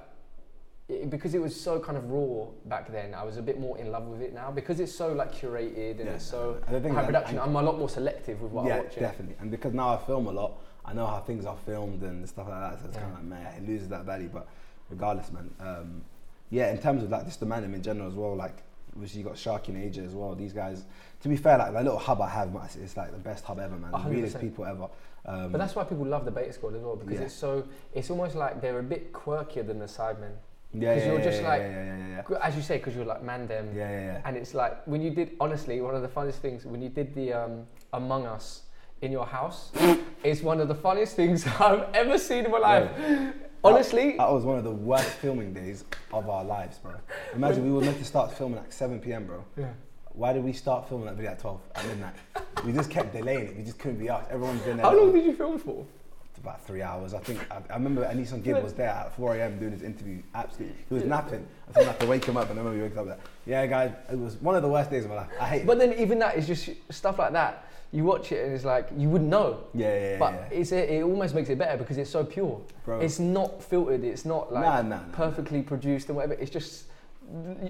it, 0.87 1.09
because 1.09 1.35
it 1.35 1.41
was 1.41 1.53
so 1.53 1.81
kind 1.81 1.97
of 1.97 2.09
raw 2.09 2.45
back 2.67 2.93
then, 2.93 3.13
I 3.13 3.25
was 3.25 3.35
a 3.35 3.41
bit 3.41 3.59
more 3.59 3.77
in 3.77 3.91
love 3.91 4.05
with 4.07 4.21
it 4.21 4.33
now 4.33 4.51
because 4.51 4.79
it's 4.79 4.95
so 4.95 5.11
like 5.11 5.35
curated 5.35 5.99
and 5.99 6.05
Yeah, 6.05 6.13
it's 6.13 6.25
so 6.25 6.61
and 6.65 6.93
high 6.93 7.03
production. 7.03 7.39
I'm 7.39 7.57
a 7.57 7.61
lot 7.61 7.77
more 7.77 7.89
selective 7.89 8.41
with 8.41 8.53
what 8.53 8.67
yeah, 8.67 8.75
I 8.75 8.79
watch. 8.79 8.93
Yeah, 8.95 9.01
definitely. 9.01 9.35
And 9.41 9.51
because 9.51 9.73
now 9.73 9.89
I 9.95 9.97
film 9.97 10.27
a 10.27 10.31
lot, 10.31 10.53
I 10.85 10.93
know 10.93 11.05
how 11.05 11.19
things 11.19 11.45
are 11.45 11.57
filmed 11.65 12.03
and 12.03 12.25
stuff 12.29 12.47
like 12.47 12.61
that. 12.61 12.79
So 12.79 12.85
it's 12.85 12.95
Yeah. 12.95 13.01
kind 13.01 13.13
of 13.15 13.19
like, 13.19 13.27
man, 13.27 13.53
it 13.57 13.67
loses 13.67 13.89
that 13.89 14.05
value. 14.05 14.29
But 14.31 14.47
regardless, 14.89 15.29
man. 15.33 15.49
Um, 15.59 16.03
yeah, 16.49 16.71
in 16.71 16.77
terms 16.79 17.03
of 17.03 17.09
like 17.09 17.25
just 17.25 17.39
the 17.39 17.45
man 17.45 17.63
in 17.63 17.81
general 17.83 18.07
as 18.07 18.13
well, 18.15 18.35
like 18.35 18.57
obviously 18.93 19.19
you 19.21 19.25
got 19.25 19.35
Sharky 19.35 19.69
and 19.69 19.77
AJ 19.77 20.05
as 20.05 20.13
well. 20.13 20.35
These 20.35 20.53
guys, 20.53 20.85
to 21.21 21.29
be 21.29 21.37
fair, 21.37 21.57
like 21.57 21.73
the 21.73 21.81
little 21.83 21.99
hub 21.99 22.21
I 22.21 22.29
have, 22.29 22.53
man, 22.53 22.67
it's, 22.81 22.97
like 22.97 23.11
the 23.11 23.17
best 23.17 23.43
hub 23.45 23.59
ever, 23.59 23.75
man. 23.77 23.91
The 23.91 24.09
realest 24.09 24.39
people 24.39 24.65
ever. 24.65 24.87
Um, 25.25 25.51
But 25.51 25.57
that's 25.59 25.75
why 25.75 25.83
people 25.83 26.05
love 26.05 26.25
the 26.25 26.31
Beta 26.31 26.51
Squad 26.53 26.75
as 26.75 26.81
well 26.81 26.95
because 26.95 27.13
Yeah. 27.19 27.25
it's 27.25 27.33
so. 27.35 27.63
It's 27.93 28.09
almost 28.09 28.35
like 28.35 28.61
they're 28.61 28.79
a 28.79 28.83
bit 28.83 29.11
quirkier 29.13 29.65
than 29.67 29.79
the 29.79 29.85
Sidemen. 29.85 30.31
yeah, 30.73 30.93
'cause 30.93 31.03
yeah, 31.03 31.09
you're 31.09 31.17
yeah, 31.19 31.23
just 31.25 31.41
yeah, 31.41 31.47
like- 31.49 31.61
yeah, 31.61 32.23
yeah. 32.29 32.37
As 32.41 32.55
you 32.55 32.61
say, 32.61 32.77
because 32.77 32.95
you're 32.95 33.05
like 33.05 33.21
man 33.23 33.47
them. 33.47 33.69
Yeah, 33.75 33.89
yeah, 33.89 34.05
yeah. 34.05 34.21
And 34.25 34.37
it's 34.37 34.53
like 34.53 34.85
when 34.87 35.01
you 35.01 35.09
did, 35.11 35.31
honestly, 35.39 35.81
one 35.81 35.95
of 35.95 36.01
the 36.01 36.07
funniest 36.07 36.39
things 36.41 36.65
when 36.65 36.81
you 36.81 36.89
did 36.89 37.13
the 37.15 37.33
um, 37.33 37.67
Among 37.93 38.25
Us 38.25 38.63
in 39.01 39.11
your 39.11 39.25
house, 39.25 39.71
it's 40.23 40.41
one 40.41 40.59
of 40.61 40.67
the 40.67 40.75
funniest 40.75 41.15
things 41.15 41.45
I've 41.59 41.85
ever 41.93 42.17
seen 42.17 42.45
in 42.45 42.51
my 42.51 42.59
life. 42.59 42.89
Honestly, 43.63 44.15
That 44.17 44.31
was 44.31 44.45
one 44.45 44.57
of 44.57 44.63
the 44.63 44.71
worst 44.71 45.09
filming 45.09 45.53
days 45.53 45.83
of 46.13 46.29
our 46.29 46.43
lives, 46.43 46.77
bro. 46.77 46.93
Imagine 47.35 47.65
we 47.65 47.71
were 47.71 47.81
meant 47.81 47.97
to 47.97 48.05
start 48.05 48.31
filming 48.37 48.59
at 48.59 48.71
7 48.71 48.99
p.m., 48.99 49.25
bro. 49.25 49.43
yeah. 49.57 49.67
Why 50.13 50.33
did 50.33 50.43
we 50.43 50.53
start 50.53 50.87
filming 50.89 51.05
that 51.07 51.15
video 51.15 51.31
at 51.31 51.39
12 51.39 51.61
at 51.75 51.85
midnight? 51.87 52.13
we 52.65 52.73
just 52.73 52.89
kept 52.89 53.13
delaying 53.13 53.47
it. 53.47 53.55
We 53.57 53.63
just 53.63 53.79
couldn't 53.79 53.99
be 53.99 54.09
asked. 54.09 54.29
Everyone's 54.31 54.61
been 54.61 54.77
there. 54.77 54.85
how 54.85 54.97
long 54.97 55.13
did 55.13 55.23
you 55.25 55.33
film 55.35 55.59
for? 55.59 55.85
About 56.41 56.65
three 56.65 56.81
hours. 56.81 57.13
I 57.13 57.19
think 57.19 57.39
I, 57.51 57.57
I 57.69 57.73
remember 57.73 58.05
Anisan 58.05 58.41
Gibb 58.41 58.63
was 58.63 58.73
there 58.73 58.89
at 58.89 59.15
4 59.17 59.35
a.m. 59.35 59.59
doing 59.59 59.73
his 59.73 59.81
interview. 59.81 60.21
Absolutely, 60.33 60.77
he 60.87 60.93
was 60.93 61.03
napping. 61.03 61.45
I 61.67 61.71
think 61.73 61.87
I 61.87 61.91
had 61.91 61.99
to 61.99 62.07
wake 62.07 62.23
him 62.23 62.37
up, 62.37 62.49
and 62.49 62.57
I 62.57 62.61
remember 62.61 62.77
he 62.77 62.83
wakes 62.83 62.97
up 62.97 63.07
like, 63.07 63.19
"Yeah, 63.45 63.65
guys, 63.67 63.91
it 64.09 64.17
was 64.17 64.35
one 64.37 64.55
of 64.55 64.61
the 64.61 64.69
worst 64.69 64.89
days 64.89 65.03
of 65.03 65.09
my 65.09 65.17
life. 65.17 65.27
I 65.39 65.45
hate." 65.47 65.61
it. 65.61 65.67
But 65.67 65.79
then 65.79 65.93
even 65.99 66.17
that 66.19 66.37
is 66.37 66.47
just 66.47 66.69
stuff 66.89 67.19
like 67.19 67.33
that. 67.33 67.65
You 67.91 68.03
watch 68.03 68.31
it 68.31 68.45
and 68.45 68.53
it's 68.53 68.65
like 68.65 68.87
you 68.95 69.09
wouldn't 69.09 69.29
know. 69.29 69.63
yeah, 69.73 69.87
yeah, 69.87 70.09
yeah, 70.11 70.17
But 70.19 70.33
yeah. 70.33 70.59
it's 70.59 70.71
it 70.71 71.03
almost 71.03 71.33
makes 71.33 71.49
it 71.49 71.57
better 71.57 71.77
because 71.77 71.97
it's 71.97 72.09
so 72.09 72.23
pure. 72.23 72.61
bro. 72.85 72.99
It's 72.99 73.19
not 73.19 73.63
filtered. 73.63 74.03
It's 74.03 74.25
not 74.25 74.53
like 74.53 74.63
nah, 74.63 74.81
nah, 74.81 74.97
nah. 74.97 75.11
perfectly 75.11 75.61
produced 75.61 76.07
and 76.07 76.15
whatever. 76.15 76.35
It's 76.35 76.51
just 76.51 76.85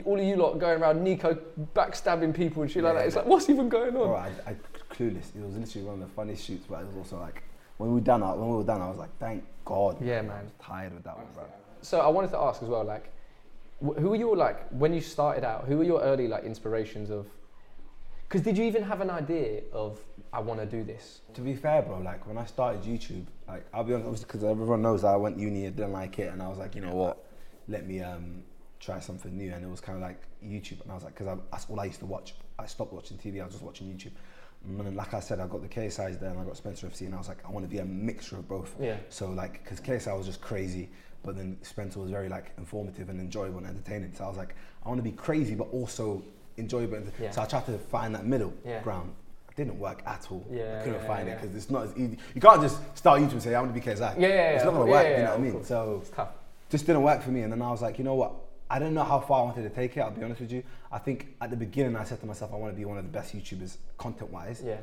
all 0.05 0.19
of 0.19 0.25
you 0.25 0.35
lot 0.35 0.59
going 0.59 0.81
around 0.81 1.05
Niko 1.05 1.37
backstabbing 1.73 2.35
people 2.35 2.61
and 2.61 2.71
shit 2.71 2.83
like 2.83 2.95
that. 2.95 3.05
It's 3.07 3.15
like, 3.15 3.25
what's 3.25 3.49
even 3.49 3.67
going 3.67 3.95
on? 3.95 4.07
Bro, 4.07 4.15
I, 4.15 4.31
I 4.45 4.55
clueless. 4.93 5.35
It 5.35 5.43
was 5.43 5.55
literally 5.55 5.87
one 5.87 6.01
of 6.01 6.07
the 6.07 6.13
funniest 6.13 6.45
shoots, 6.45 6.65
but 6.69 6.81
it 6.81 6.87
was 6.87 6.97
also 6.97 7.19
like 7.19 7.43
when 7.79 7.89
we 7.89 7.95
were 7.95 8.01
done. 8.05 8.21
I- 8.21 8.33
When 8.33 8.49
we 8.49 8.57
were 8.57 8.63
done, 8.63 8.81
I 8.81 8.89
was 8.89 8.97
like, 8.97 9.17
thank 9.19 9.43
God. 9.65 9.99
Yeah, 10.01 10.21
man. 10.21 10.37
I 10.39 10.43
was 10.43 10.51
tired 10.61 10.93
with 10.93 11.03
that 11.05 11.17
one, 11.17 11.27
bro. 11.33 11.45
So 11.81 11.99
I 12.01 12.07
wanted 12.07 12.29
to 12.31 12.37
ask 12.37 12.61
as 12.61 12.67
well, 12.67 12.83
like, 12.83 13.09
wh- 13.81 13.97
who 13.97 14.09
were 14.09 14.17
your 14.17 14.35
like 14.35 14.67
when 14.69 14.93
you 14.93 15.01
started 15.01 15.43
out? 15.45 15.65
Who 15.65 15.77
were 15.77 15.85
your 15.85 16.01
early 16.01 16.27
like 16.27 16.43
inspirations 16.43 17.09
of? 17.09 17.25
Because 18.27 18.41
did 18.41 18.57
you 18.57 18.65
even 18.65 18.83
have 18.83 19.01
an 19.01 19.09
idea 19.09 19.61
of 19.73 19.97
I 20.33 20.39
want 20.41 20.59
to 20.59 20.65
do 20.65 20.83
this? 20.83 21.21
To 21.35 21.41
be 21.41 21.55
fair, 21.55 21.81
bro, 21.81 21.99
like 21.99 22.27
when 22.27 22.37
I 22.37 22.45
started 22.45 22.83
YouTube, 22.83 23.25
like 23.47 23.65
I'll 23.73 23.85
be 23.85 23.93
honest, 23.93 24.27
because 24.27 24.43
everyone 24.43 24.81
knows 24.81 25.01
that 25.03 25.07
I 25.07 25.15
went 25.15 25.39
uni 25.39 25.65
and 25.65 25.75
didn't 25.75 25.93
like 25.93 26.19
it, 26.19 26.31
and 26.33 26.43
I 26.43 26.49
was 26.49 26.57
like, 26.59 26.75
you 26.75 26.81
know 26.81 26.93
what, 26.93 27.25
let 27.69 27.87
me 27.87 28.01
um, 28.01 28.43
try 28.81 28.99
something 28.99 29.35
new, 29.35 29.51
and 29.53 29.63
it 29.63 29.69
was 29.69 29.79
kind 29.79 29.95
of 29.95 30.01
like 30.03 30.21
YouTube, 30.43 30.81
and 30.81 30.91
I 30.91 30.95
was 30.95 31.03
like, 31.05 31.13
because 31.17 31.39
that's 31.51 31.65
all 31.69 31.79
I 31.79 31.85
used 31.85 31.99
to 31.99 32.05
watch. 32.05 32.35
I 32.59 32.65
stopped 32.65 32.91
watching 32.93 33.17
TV, 33.17 33.41
I 33.41 33.45
was 33.45 33.53
just 33.53 33.63
watching 33.63 33.87
YouTube. 33.87 34.11
And 34.65 34.95
like 34.95 35.13
I 35.13 35.19
said, 35.19 35.39
I 35.39 35.47
got 35.47 35.61
the 35.61 35.69
KSI's 35.69 36.17
there, 36.17 36.29
and 36.29 36.39
I 36.39 36.43
got 36.43 36.57
Spencer 36.57 36.87
FC, 36.87 37.01
and 37.01 37.15
I 37.15 37.17
was 37.17 37.27
like, 37.27 37.37
I 37.47 37.49
want 37.51 37.65
to 37.65 37.69
be 37.69 37.79
a 37.79 37.85
mixture 37.85 38.35
of 38.35 38.47
both. 38.47 38.75
Yeah. 38.79 38.97
So 39.09 39.29
like, 39.29 39.63
because 39.63 39.79
KSI 39.79 40.15
was 40.17 40.25
just 40.25 40.41
crazy, 40.41 40.89
but 41.23 41.35
then 41.37 41.57
Spencer 41.61 41.99
was 41.99 42.11
very 42.11 42.29
like 42.29 42.51
informative 42.57 43.09
and 43.09 43.19
enjoyable 43.19 43.59
and 43.59 43.67
entertaining. 43.67 44.13
So 44.13 44.25
I 44.25 44.27
was 44.27 44.37
like, 44.37 44.55
I 44.85 44.89
want 44.89 44.99
to 44.99 45.03
be 45.03 45.11
crazy, 45.11 45.55
but 45.55 45.69
also 45.71 46.21
enjoyable. 46.57 46.95
and- 46.95 47.11
Yeah. 47.19 47.31
So 47.31 47.41
I 47.41 47.45
tried 47.45 47.65
to 47.67 47.77
find 47.77 48.13
that 48.15 48.25
middle 48.25 48.53
Yeah. 48.65 48.81
ground. 48.81 49.13
It 49.49 49.55
didn't 49.55 49.79
work 49.79 50.01
at 50.05 50.27
all. 50.29 50.45
Yeah, 50.51 50.79
I 50.79 50.83
couldn't 50.83 51.01
yeah, 51.01 51.07
find 51.07 51.29
it 51.29 51.39
because 51.41 51.55
it's 51.55 51.69
not 51.69 51.83
as 51.85 51.97
easy. 51.97 52.17
You 52.35 52.41
can't 52.41 52.61
just 52.61 52.79
start 52.97 53.21
YouTube 53.21 53.31
and 53.33 53.41
say, 53.43 53.55
I 53.55 53.61
want 53.61 53.73
to 53.73 53.79
be 53.79 53.85
KSI. 53.85 54.15
Yeah, 54.19 54.27
yeah, 54.27 54.27
yeah. 54.35 54.49
It's 54.55 54.65
not 54.65 54.73
going 54.73 54.85
to 54.87 54.91
work, 54.91 55.07
you 55.07 55.23
know 55.23 55.29
what 55.31 55.39
I 55.39 55.41
mean? 55.41 55.63
So 55.63 55.99
It's 56.01 56.09
tough. 56.11 56.29
just 56.69 56.85
didn't 56.85 57.03
work 57.03 57.21
for 57.21 57.31
me. 57.31 57.41
And 57.41 57.51
then 57.51 57.61
I 57.61 57.71
was 57.71 57.81
like, 57.81 57.97
you 57.97 58.03
know 58.03 58.15
what? 58.15 58.33
I 58.69 58.77
didn't 58.77 58.93
know 58.93 59.03
how 59.03 59.19
far 59.19 59.41
I 59.41 59.43
wanted 59.45 59.63
to 59.63 59.69
take 59.69 59.97
it, 59.97 60.01
I'll 60.01 60.11
be 60.11 60.23
honest 60.23 60.41
with 60.41 60.51
you. 60.51 60.63
I 60.91 60.99
think 60.99 61.35
at 61.41 61.49
the 61.49 61.55
beginning 61.55 61.95
I 61.95 62.03
said 62.03 62.19
to 62.21 62.25
myself, 62.27 62.53
I 62.53 62.57
want 62.57 62.71
to 62.73 62.77
be 62.77 62.85
one 62.85 62.97
of 62.97 63.03
the 63.03 63.09
best 63.09 63.35
YouTubers 63.35 63.77
content 63.97 64.31
wise. 64.31 64.61
Yeah. 64.63 64.77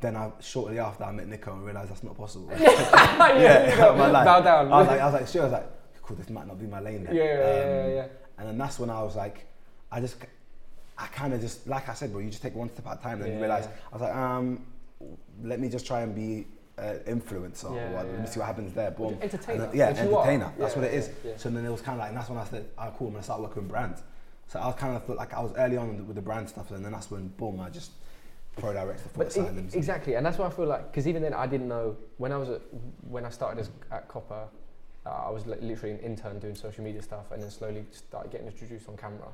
Then 0.00 0.16
I 0.16 0.30
shortly 0.40 0.78
after 0.78 1.04
I 1.04 1.12
met 1.12 1.28
Niko 1.28 1.52
and 1.52 1.64
realized 1.64 1.90
that's 1.90 2.02
not 2.04 2.16
possible. 2.16 2.48
yeah. 2.58 2.58
yeah, 3.76 3.94
my 3.96 4.08
life. 4.08 4.24
Bow 4.24 4.40
down. 4.40 4.72
I 4.72 4.78
was 4.78 4.86
like, 4.88 5.00
I 5.00 5.04
was 5.06 5.14
like, 5.14 5.28
sure. 5.28 5.42
I 5.42 5.44
was 5.44 5.52
like, 5.52 5.66
cool. 6.02 6.16
This 6.16 6.30
might 6.30 6.46
not 6.46 6.58
be 6.60 6.66
my 6.66 6.80
lane. 6.80 7.04
Then. 7.04 7.14
Yeah, 7.14 7.24
yeah, 7.24 7.30
yeah, 7.38 7.84
Um, 7.84 7.90
yeah. 7.94 8.06
And 8.38 8.48
then 8.48 8.58
that's 8.58 8.78
when 8.78 8.90
I 8.90 9.02
was 9.02 9.16
like, 9.16 9.46
I 9.90 10.00
just, 10.00 10.16
I 10.98 11.06
kind 11.06 11.32
of 11.34 11.40
just, 11.40 11.66
like 11.66 11.88
I 11.88 11.94
said, 11.94 12.12
bro, 12.12 12.20
you 12.20 12.30
just 12.30 12.42
take 12.42 12.54
one 12.54 12.70
step 12.70 12.86
at 12.86 12.98
a 12.98 13.02
time. 13.02 13.14
And 13.14 13.22
then 13.22 13.28
Yeah, 13.30 13.34
you 13.36 13.40
realize, 13.42 13.64
yeah. 13.64 13.76
I 13.90 13.94
was 13.94 14.02
like, 14.02 14.14
um, 14.14 14.66
let 15.42 15.60
me 15.60 15.68
just 15.68 15.86
try 15.86 16.02
and 16.02 16.14
be 16.14 16.46
an 16.78 16.98
influencer. 17.06 17.74
Yeah, 17.74 17.90
or 17.90 17.94
what, 17.94 18.06
Let 18.06 18.20
me 18.20 18.26
see 18.26 18.38
what 18.40 18.46
happens 18.46 18.72
there. 18.74 18.90
Boom. 18.90 19.16
Entertainer, 19.20 19.66
then- 19.66 19.76
yeah, 19.76 19.88
which 19.90 19.98
entertainer. 19.98 20.52
That's 20.58 20.74
Yeah, 20.74 20.80
what 20.82 20.90
it 20.90 20.94
is. 20.94 21.08
yeah, 21.24 21.30
yeah. 21.30 21.36
So 21.36 21.50
then 21.50 21.64
it 21.64 21.70
was 21.70 21.80
kind 21.80 21.96
of 21.96 22.00
like, 22.00 22.08
and 22.08 22.16
that's 22.18 22.28
when 22.28 22.38
I 22.38 22.44
said, 22.44 22.68
ah, 22.78 22.90
cool, 22.98 23.08
I'm 23.08 23.12
gonna 23.14 23.22
start 23.22 23.40
working 23.40 23.62
with 23.62 23.70
brands. 23.70 24.02
So 24.48 24.58
I 24.60 24.66
was 24.66 24.74
kind 24.74 24.94
of 24.96 25.04
thought 25.04 25.16
like 25.16 25.32
I 25.32 25.40
was 25.40 25.52
early 25.56 25.76
on 25.76 26.06
with 26.06 26.16
the 26.16 26.22
brand 26.22 26.48
stuff, 26.48 26.70
and 26.70 26.84
then 26.84 26.92
that's 26.92 27.10
when 27.10 27.28
boom, 27.28 27.60
I 27.60 27.70
just 27.70 27.92
pro 28.56 28.72
directs 28.72 29.02
the 29.02 29.08
foot 29.08 29.36
exactly, 29.74 30.14
and 30.14 30.24
that's 30.24 30.38
why 30.38 30.46
I 30.46 30.50
feel 30.50 30.66
like 30.66 30.90
because 30.92 31.08
even 31.08 31.22
then 31.22 31.34
I 31.34 31.46
didn't 31.46 31.66
know 31.66 31.96
when 32.18 32.30
I 32.30 32.36
was 32.36 32.50
at, 32.50 32.60
when 33.08 33.24
I 33.24 33.30
started 33.30 33.60
as, 33.60 33.70
at 33.90 34.06
Copa, 34.06 34.48
uh, 35.06 35.08
I 35.08 35.30
was 35.30 35.46
li- 35.46 35.56
literally 35.60 35.94
an 35.94 36.00
intern 36.00 36.38
doing 36.38 36.54
social 36.54 36.84
media 36.84 37.02
stuff, 37.02 37.32
and 37.32 37.42
then 37.42 37.50
slowly 37.50 37.84
started 37.90 38.30
getting 38.30 38.46
introduced 38.46 38.88
on 38.88 38.96
camera. 38.96 39.28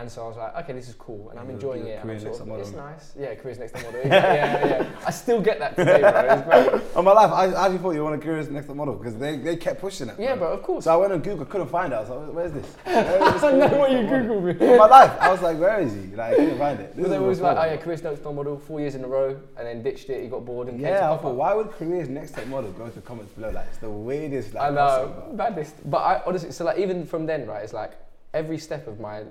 And 0.00 0.10
so 0.10 0.24
I 0.24 0.28
was 0.28 0.36
like, 0.36 0.56
okay, 0.58 0.72
this 0.74 0.88
is 0.88 0.94
cool, 0.94 1.30
and 1.30 1.40
I'm 1.40 1.50
enjoying 1.50 1.84
yeah, 1.84 1.94
it. 1.94 2.02
And 2.02 2.10
I'm 2.10 2.18
career 2.20 2.34
sort 2.34 2.46
next 2.46 2.52
of, 2.52 2.60
it's 2.60 2.76
nice. 2.76 3.14
Yeah, 3.18 3.34
careers 3.34 3.58
next 3.58 3.74
model. 3.74 4.00
Yeah, 4.04 4.34
yeah, 4.34 4.66
yeah. 4.66 4.86
I 5.06 5.10
still 5.10 5.40
get 5.40 5.58
that 5.58 5.74
today, 5.74 6.00
bro. 6.00 6.10
It's 6.20 6.72
great. 6.72 6.96
On 6.96 7.04
my 7.04 7.12
life, 7.12 7.32
I 7.32 7.46
actually 7.64 7.78
thought 7.78 7.90
you 7.92 8.04
wanted 8.04 8.22
Curious 8.22 8.48
Next 8.48 8.68
Model 8.68 8.94
because 8.94 9.16
they, 9.16 9.36
they 9.36 9.56
kept 9.56 9.80
pushing 9.80 10.08
it. 10.08 10.14
Yeah, 10.16 10.36
bro, 10.36 10.52
of 10.52 10.62
course. 10.62 10.84
So 10.84 10.94
I 10.94 10.96
went 10.96 11.12
on 11.12 11.20
Google, 11.20 11.46
couldn't 11.46 11.66
find 11.66 11.92
it. 11.92 11.96
I 11.96 12.00
was 12.00 12.10
like, 12.10 12.32
where's 12.32 12.52
this? 12.52 12.66
Where 12.84 13.26
is 13.26 13.32
this 13.34 13.42
I 13.42 13.52
know 13.52 13.76
what 13.76 13.90
you 13.90 13.98
googled 13.98 14.60
me. 14.60 14.68
On 14.68 14.78
my 14.78 14.86
life, 14.86 15.20
I 15.20 15.32
was 15.32 15.42
like, 15.42 15.58
where 15.58 15.80
is 15.80 15.92
he? 15.92 16.14
Like, 16.14 16.34
I 16.34 16.36
couldn't 16.36 16.58
find 16.58 16.80
it. 16.80 16.96
Then 16.96 17.12
it 17.12 17.20
was 17.20 17.40
like, 17.40 17.56
oh 17.56 17.64
yeah, 17.64 17.76
careers 17.78 18.02
next 18.04 18.22
top 18.22 18.34
model, 18.34 18.56
four 18.56 18.78
years 18.78 18.94
in 18.94 19.02
a 19.02 19.08
row, 19.08 19.30
and 19.56 19.66
then 19.66 19.82
ditched 19.82 20.10
it. 20.10 20.22
He 20.22 20.28
got 20.28 20.44
bored 20.44 20.68
and 20.68 20.78
came 20.78 20.86
to 20.86 20.92
Yeah, 20.92 21.12
I 21.12 21.16
thought, 21.16 21.34
why 21.34 21.54
would 21.54 21.72
Careers 21.72 22.08
Next 22.08 22.36
Top 22.36 22.46
Model 22.46 22.70
go 22.70 22.86
to 22.86 22.94
the 22.94 23.00
comments 23.00 23.32
below? 23.32 23.50
Like, 23.50 23.66
it's 23.66 23.78
the 23.78 23.90
weirdest. 23.90 24.54
Like, 24.54 24.70
I 24.70 24.74
know, 24.74 25.12
crossover. 25.30 25.36
baddest. 25.36 25.90
But 25.90 25.98
I 25.98 26.22
honestly, 26.24 26.52
so 26.52 26.64
like 26.64 26.78
even 26.78 27.04
from 27.04 27.26
then, 27.26 27.46
right, 27.46 27.64
it's 27.64 27.72
like 27.72 27.94
every 28.34 28.58
step 28.58 28.86
of 28.86 29.00
my, 29.00 29.24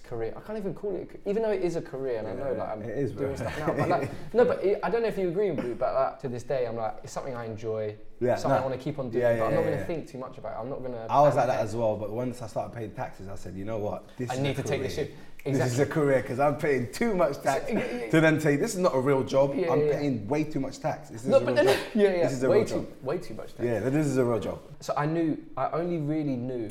Career. 0.00 0.32
I 0.36 0.40
can't 0.40 0.58
even 0.58 0.74
call 0.74 0.94
it, 0.96 1.20
even 1.26 1.42
though 1.42 1.50
it 1.50 1.62
is 1.62 1.76
a 1.76 1.82
career, 1.82 2.18
and 2.18 2.28
I 2.28 2.32
know 2.34 2.52
like 2.52 2.68
I'm 2.68 2.82
is, 2.82 3.12
bro. 3.12 3.26
doing 3.26 3.36
stuff 3.36 3.58
now. 3.58 3.72
But 3.72 3.88
like, 3.88 4.10
no, 4.34 4.44
but 4.44 4.62
it, 4.64 4.80
I 4.82 4.90
don't 4.90 5.02
know 5.02 5.08
if 5.08 5.18
you 5.18 5.28
agree 5.28 5.50
with 5.50 5.64
me, 5.64 5.74
but 5.74 5.94
like, 5.94 6.20
to 6.20 6.28
this 6.28 6.42
day, 6.42 6.66
I'm 6.66 6.76
like, 6.76 6.96
it's 7.04 7.12
something 7.12 7.34
I 7.34 7.46
enjoy. 7.46 7.96
Yeah, 8.20 8.36
something 8.36 8.50
no. 8.56 8.64
I 8.64 8.66
want 8.66 8.78
to 8.78 8.82
keep 8.84 8.98
on 8.98 9.10
doing. 9.10 9.22
Yeah, 9.22 9.32
yeah, 9.32 9.38
but 9.40 9.44
I'm 9.46 9.54
not 9.54 9.60
yeah, 9.60 9.64
going 9.66 9.74
to 9.74 9.80
yeah. 9.80 9.86
think 9.86 10.08
too 10.10 10.18
much 10.18 10.38
about 10.38 10.52
it. 10.52 10.60
I'm 10.60 10.70
not 10.70 10.78
going 10.80 10.92
to. 10.92 11.06
I 11.10 11.20
was 11.20 11.36
like 11.36 11.46
that 11.46 11.60
as 11.60 11.74
well, 11.76 11.96
but 11.96 12.10
once 12.10 12.40
I 12.42 12.46
started 12.46 12.74
paying 12.76 12.90
taxes, 12.92 13.28
I 13.28 13.34
said, 13.36 13.54
you 13.54 13.64
know 13.64 13.78
what? 13.78 14.08
This 14.16 14.30
I 14.30 14.34
is 14.34 14.40
need 14.40 14.58
a 14.58 14.62
to 14.62 14.62
take 14.62 14.82
this 14.82 14.94
career. 14.94 15.06
shit. 15.06 15.16
This 15.44 15.72
is 15.74 15.78
a 15.78 15.84
career 15.84 16.22
because 16.22 16.40
I'm 16.40 16.56
paying 16.56 16.90
too 16.90 17.14
much 17.14 17.42
tax 17.42 17.66
Yeah, 17.70 17.78
yeah, 17.78 18.04
yeah. 18.04 18.10
to 18.12 18.20
then 18.22 18.40
say 18.40 18.56
this 18.56 18.72
is 18.72 18.80
not 18.80 18.94
a 18.94 18.98
real 18.98 19.22
job. 19.22 19.54
Yeah, 19.54 19.70
I'm 19.72 19.80
yeah, 19.80 19.84
yeah. 19.86 19.98
paying 19.98 20.26
way 20.26 20.44
too 20.44 20.58
much 20.58 20.80
tax. 20.80 21.10
This 21.10 21.22
is 21.24 21.28
No, 21.28 21.36
a 21.36 21.40
but 21.40 21.54
real 21.56 21.64
job. 21.64 21.76
yeah, 21.94 22.02
yeah, 22.02 22.22
This 22.22 22.32
is 22.32 22.42
a 22.44 22.48
way 22.48 22.56
real 22.58 22.64
too, 22.66 22.74
job. 22.76 22.86
way 23.02 23.18
too 23.18 23.34
much. 23.34 23.48
Tax. 23.54 23.62
Yeah, 23.62 23.80
this 23.80 24.06
is 24.06 24.16
a 24.16 24.24
real 24.24 24.40
job. 24.40 24.58
So 24.80 24.94
I 24.96 25.04
knew, 25.04 25.36
I 25.58 25.68
only 25.72 25.98
really 25.98 26.36
knew 26.36 26.70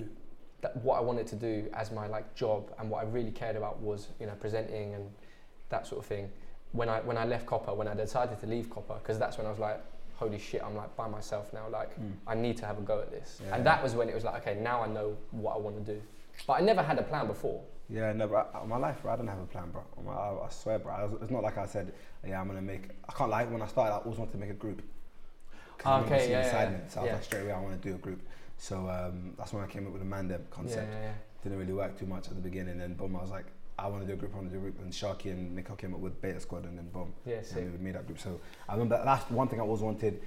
that 0.63 0.75
what 0.77 0.97
I 0.97 1.01
wanted 1.01 1.27
to 1.27 1.35
do 1.35 1.69
as 1.73 1.91
my 1.91 2.07
like 2.07 2.33
job 2.35 2.71
and 2.79 2.89
what 2.89 3.03
I 3.03 3.07
really 3.07 3.31
cared 3.31 3.55
about 3.55 3.79
was, 3.79 4.07
you 4.19 4.25
know, 4.25 4.33
presenting 4.39 4.95
and 4.95 5.11
that 5.69 5.85
sort 5.85 5.99
of 6.01 6.07
thing. 6.07 6.31
When 6.71 6.89
I 6.89 7.01
when 7.01 7.17
I 7.17 7.25
left 7.25 7.45
Copa, 7.45 7.73
when 7.73 7.87
I 7.87 7.93
decided 7.93 8.39
to 8.39 8.47
leave 8.47 8.69
Copa, 8.69 8.95
because 8.95 9.19
that's 9.19 9.37
when 9.37 9.45
I 9.45 9.51
was 9.51 9.59
like, 9.59 9.79
holy 10.15 10.39
shit, 10.39 10.63
I'm 10.63 10.75
like 10.75 10.95
by 10.95 11.07
myself 11.07 11.53
now. 11.53 11.67
Like 11.69 11.93
hmm. 11.95 12.11
I 12.25 12.33
need 12.33 12.57
to 12.57 12.65
have 12.65 12.79
a 12.79 12.81
go 12.81 13.01
at 13.01 13.11
this. 13.11 13.41
Yeah. 13.45 13.55
And 13.55 13.65
that 13.65 13.83
was 13.83 13.93
when 13.93 14.09
it 14.09 14.15
was 14.15 14.23
like, 14.23 14.41
okay, 14.41 14.59
now 14.59 14.81
I 14.81 14.87
know 14.87 15.17
what 15.31 15.55
I 15.55 15.59
want 15.59 15.85
to 15.85 15.93
do. 15.93 16.01
But 16.47 16.53
I 16.53 16.61
never 16.61 16.81
had 16.81 16.97
a 16.97 17.03
plan 17.03 17.27
before. 17.27 17.61
Yeah, 17.89 18.13
no, 18.13 18.27
bro. 18.27 18.45
My 18.65 18.77
life, 18.77 19.01
bro, 19.01 19.13
I 19.13 19.17
don't 19.17 19.27
have 19.27 19.39
a 19.39 19.45
plan, 19.45 19.69
bro. 19.69 19.83
I, 20.09 20.45
I 20.45 20.49
swear, 20.49 20.79
bro. 20.79 20.93
I 20.93 21.03
was, 21.03 21.21
it's 21.21 21.31
not 21.31 21.43
like 21.43 21.57
I 21.57 21.65
said, 21.65 21.93
yeah, 22.25 22.39
I'm 22.39 22.47
gonna 22.47 22.61
make. 22.61 22.89
I 23.07 23.11
can't 23.11 23.29
lie. 23.29 23.43
When 23.43 23.61
I 23.61 23.67
started, 23.67 23.93
I 23.93 23.97
always 23.97 24.17
wanted 24.17 24.31
to 24.31 24.37
make 24.37 24.49
a 24.49 24.53
group. 24.53 24.81
remember 25.83 26.05
ah, 26.05 26.15
Okay, 26.15 26.31
yeah, 26.31 26.45
yeah, 26.45 26.71
yeah. 26.71 26.87
So 26.87 27.01
I 27.01 27.03
was 27.03 27.11
like, 27.13 27.23
straight 27.23 27.41
away, 27.41 27.51
I 27.51 27.59
want 27.59 27.81
to 27.81 27.89
do 27.89 27.95
a 27.95 27.99
group. 27.99 28.21
So 28.63 28.89
um, 28.89 29.33
that's 29.37 29.51
when 29.51 29.61
I 29.61 29.67
came 29.67 29.85
up 29.85 29.91
with 29.91 30.01
the 30.01 30.07
Mandem 30.07 30.49
concept. 30.49 30.87
Yeah, 30.89 30.97
yeah, 30.97 31.05
yeah. 31.07 31.13
Didn't 31.43 31.59
really 31.59 31.73
work 31.73 31.99
too 31.99 32.05
much 32.05 32.29
at 32.29 32.35
the 32.35 32.41
beginning. 32.41 32.77
Then 32.77 32.93
boom, 32.93 33.13
I 33.17 33.21
was 33.21 33.29
like, 33.29 33.47
I 33.77 33.87
want 33.87 34.03
to 34.03 34.07
do 34.07 34.13
a 34.13 34.15
group. 34.15 34.31
I 34.33 34.37
want 34.37 34.47
to 34.47 34.53
do 34.53 34.59
a 34.59 34.61
group. 34.61 34.79
And 34.79 34.89
Sharky 34.93 35.31
and 35.31 35.57
Niko 35.57 35.77
came 35.77 35.93
up 35.93 35.99
with 35.99 36.21
Beta 36.21 36.39
Squad, 36.39 36.63
and 36.63 36.77
then 36.77 36.87
boom, 36.87 37.13
Yeah, 37.25 37.41
and 37.57 37.73
we 37.73 37.77
made 37.83 37.95
that 37.95 38.07
group. 38.07 38.19
So 38.19 38.39
I 38.69 38.73
remember 38.73 39.01
that's 39.03 39.29
one 39.29 39.49
thing 39.49 39.59
I 39.59 39.63
always 39.63 39.81
wanted. 39.81 40.21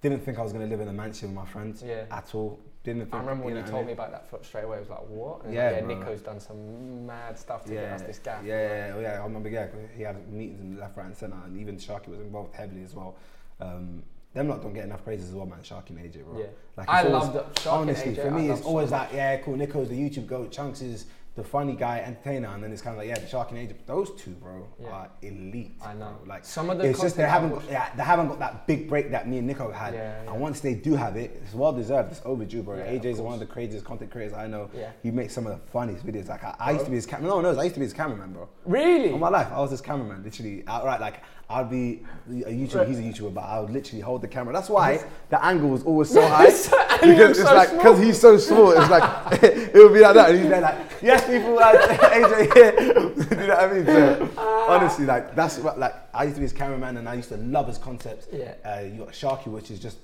Didn't 0.00 0.20
think 0.24 0.38
I 0.38 0.42
was 0.42 0.54
gonna 0.54 0.66
live 0.66 0.80
in 0.80 0.88
a 0.88 0.92
mansion 0.92 1.28
with 1.28 1.36
my 1.36 1.44
friends 1.44 1.82
at 1.82 2.34
all. 2.34 2.58
Didn't 2.82 3.02
think. 3.02 3.14
I 3.14 3.18
remember 3.18 3.44
when 3.44 3.56
you 3.56 3.60
know 3.60 3.68
told 3.68 3.86
me 3.86 3.92
about 3.92 4.10
that 4.12 4.26
fo- 4.30 4.40
straight 4.40 4.64
away. 4.64 4.78
I 4.78 4.80
was 4.80 4.88
like, 4.88 5.06
what? 5.10 5.44
And 5.44 5.52
Yeah, 5.52 5.72
yeah, 5.72 5.80
bro. 5.82 5.96
Niko's 5.96 6.22
done 6.22 6.40
some 6.40 7.06
mad 7.06 7.38
stuff 7.38 7.66
to 7.66 7.74
yeah, 7.74 7.82
get 7.82 7.92
us 7.92 8.02
this 8.02 8.18
gap. 8.20 8.42
Yeah, 8.42 8.94
yeah, 8.96 9.00
yeah, 9.00 9.20
I 9.20 9.24
remember. 9.24 9.50
Yeah, 9.50 9.66
he 9.94 10.02
had 10.02 10.32
meetings 10.32 10.62
in 10.62 10.78
left, 10.80 10.96
right, 10.96 11.06
and 11.06 11.16
centre, 11.16 11.36
and 11.44 11.60
even 11.60 11.76
Sharky 11.76 12.08
was 12.08 12.20
involved 12.20 12.54
heavily 12.54 12.84
as 12.84 12.94
well. 12.94 13.16
Um, 13.60 14.02
them 14.34 14.48
lot 14.48 14.62
don't 14.62 14.72
get 14.74 14.84
enough 14.84 15.04
praises 15.04 15.28
as 15.30 15.34
well, 15.34 15.46
man. 15.46 15.58
Sharky 15.62 15.90
and 15.90 15.98
AJ, 15.98 16.24
bro. 16.24 16.38
Yeah. 16.38 16.46
Like, 16.76 16.88
I 16.88 17.02
love 17.02 17.34
that. 17.34 17.66
Honestly, 17.66 18.12
AJ, 18.14 18.22
for 18.22 18.30
me, 18.30 18.50
it's 18.50 18.62
always 18.62 18.90
much. 18.90 19.00
like, 19.08 19.12
yeah, 19.14 19.36
cool. 19.38 19.56
Niko's 19.56 19.88
the 19.88 19.98
YouTube 19.98 20.26
goat. 20.26 20.50
Chunkz 20.50 20.82
is 20.82 21.06
the 21.34 21.42
funny 21.42 21.74
guy, 21.74 21.98
entertainer, 22.00 22.48
and 22.48 22.62
then 22.62 22.70
it's 22.72 22.82
kind 22.82 22.92
of 22.94 22.98
like, 22.98 23.08
yeah, 23.08 23.18
the 23.18 23.26
Shark 23.26 23.50
and 23.52 23.58
AJ. 23.58 23.74
Those 23.86 24.10
two, 24.16 24.32
bro, 24.32 24.66
Yeah. 24.78 24.88
are 24.90 25.10
elite. 25.22 25.72
I 25.82 25.94
know. 25.94 26.16
bro. 26.22 26.28
Like 26.34 26.44
Some 26.44 26.68
of 26.68 26.76
the 26.76 26.84
it's 26.84 27.00
just 27.00 27.16
they 27.16 27.22
haven't, 27.22 27.50
got, 27.50 27.64
yeah, 27.70 27.88
they 27.96 28.02
haven't 28.02 28.28
got 28.28 28.38
that 28.38 28.66
big 28.66 28.86
break 28.86 29.10
that 29.12 29.26
me 29.28 29.38
and 29.38 29.48
Niko 29.48 29.72
had. 29.72 29.94
Yeah, 29.94 30.24
yeah. 30.24 30.32
And 30.32 30.40
once 30.42 30.60
they 30.60 30.74
do 30.74 30.94
have 30.94 31.16
it, 31.16 31.40
it's 31.42 31.54
well 31.54 31.72
deserved. 31.72 32.12
It's 32.12 32.20
overdue, 32.26 32.62
bro. 32.62 32.76
Yeah, 32.76 32.92
AJ's 32.98 33.18
one 33.20 33.32
of 33.34 33.40
the 33.40 33.46
craziest 33.46 33.84
content 33.84 34.10
creators 34.10 34.34
I 34.34 34.46
know. 34.46 34.68
Yeah. 34.74 34.90
He 35.02 35.10
makes 35.10 35.32
some 35.34 35.46
of 35.46 35.52
the 35.58 35.66
funniest 35.70 36.06
videos. 36.06 36.28
Like 36.28 36.44
I, 36.44 36.54
I 36.58 36.70
used 36.72 36.84
to 36.84 36.90
be 36.90 36.96
his 36.96 37.06
camera. 37.06 37.28
No 37.28 37.34
one 37.36 37.44
knows. 37.44 37.56
I 37.56 37.62
used 37.64 37.74
to 37.74 37.80
be 37.80 37.86
his 37.86 37.94
cameraman, 37.94 38.32
bro. 38.34 38.48
Really? 38.66 39.10
All 39.12 39.18
my 39.18 39.30
life, 39.30 39.48
I 39.52 39.58
was 39.60 39.70
his 39.70 39.80
cameraman, 39.80 40.22
literally 40.24 40.64
outright. 40.68 41.00
Like 41.00 41.22
I'd 41.50 41.68
be 41.68 42.02
a 42.28 42.50
YouTuber, 42.50 42.88
he's 42.88 42.98
a 42.98 43.02
YouTuber, 43.02 43.34
but 43.34 43.42
I 43.42 43.60
would 43.60 43.70
literally 43.70 44.00
hold 44.00 44.22
the 44.22 44.28
camera. 44.28 44.52
That's 44.52 44.70
why 44.70 45.04
the 45.28 45.44
angle 45.44 45.68
was 45.68 45.82
always 45.82 46.10
so 46.10 46.26
high 46.28 46.50
he 46.50 47.10
because 47.12 47.38
it's 47.38 47.48
so 47.48 47.54
like 47.54 47.70
because 47.72 47.98
he's 47.98 48.20
so 48.20 48.38
small. 48.38 48.72
It's 48.72 48.90
like 48.90 49.02
it 49.42 49.74
would 49.74 49.92
be 49.92 50.00
like 50.00 50.14
that, 50.14 50.30
and 50.30 50.38
he's 50.38 50.48
there 50.48 50.60
like, 50.60 50.78
yes, 51.02 51.26
people, 51.26 51.54
like 51.54 51.78
AJ 51.78 52.54
here. 52.54 52.72
Do 52.72 53.36
you 53.36 53.46
know 53.48 53.48
what 53.48 53.58
I 53.58 53.72
mean? 53.72 53.86
So 53.86 54.30
honestly, 54.68 55.04
like 55.04 55.34
that's 55.34 55.58
what 55.58 55.78
like 55.78 55.94
I 56.14 56.24
used 56.24 56.36
to 56.36 56.40
be 56.40 56.44
his 56.44 56.52
cameraman, 56.52 56.96
and 56.96 57.08
I 57.08 57.14
used 57.14 57.28
to 57.30 57.36
love 57.36 57.68
his 57.68 57.78
concepts. 57.78 58.28
Yeah. 58.32 58.54
Uh, 58.64 58.80
you 58.80 58.98
got 59.04 59.08
Sharky, 59.08 59.48
which 59.48 59.70
is 59.70 59.78
just. 59.78 59.98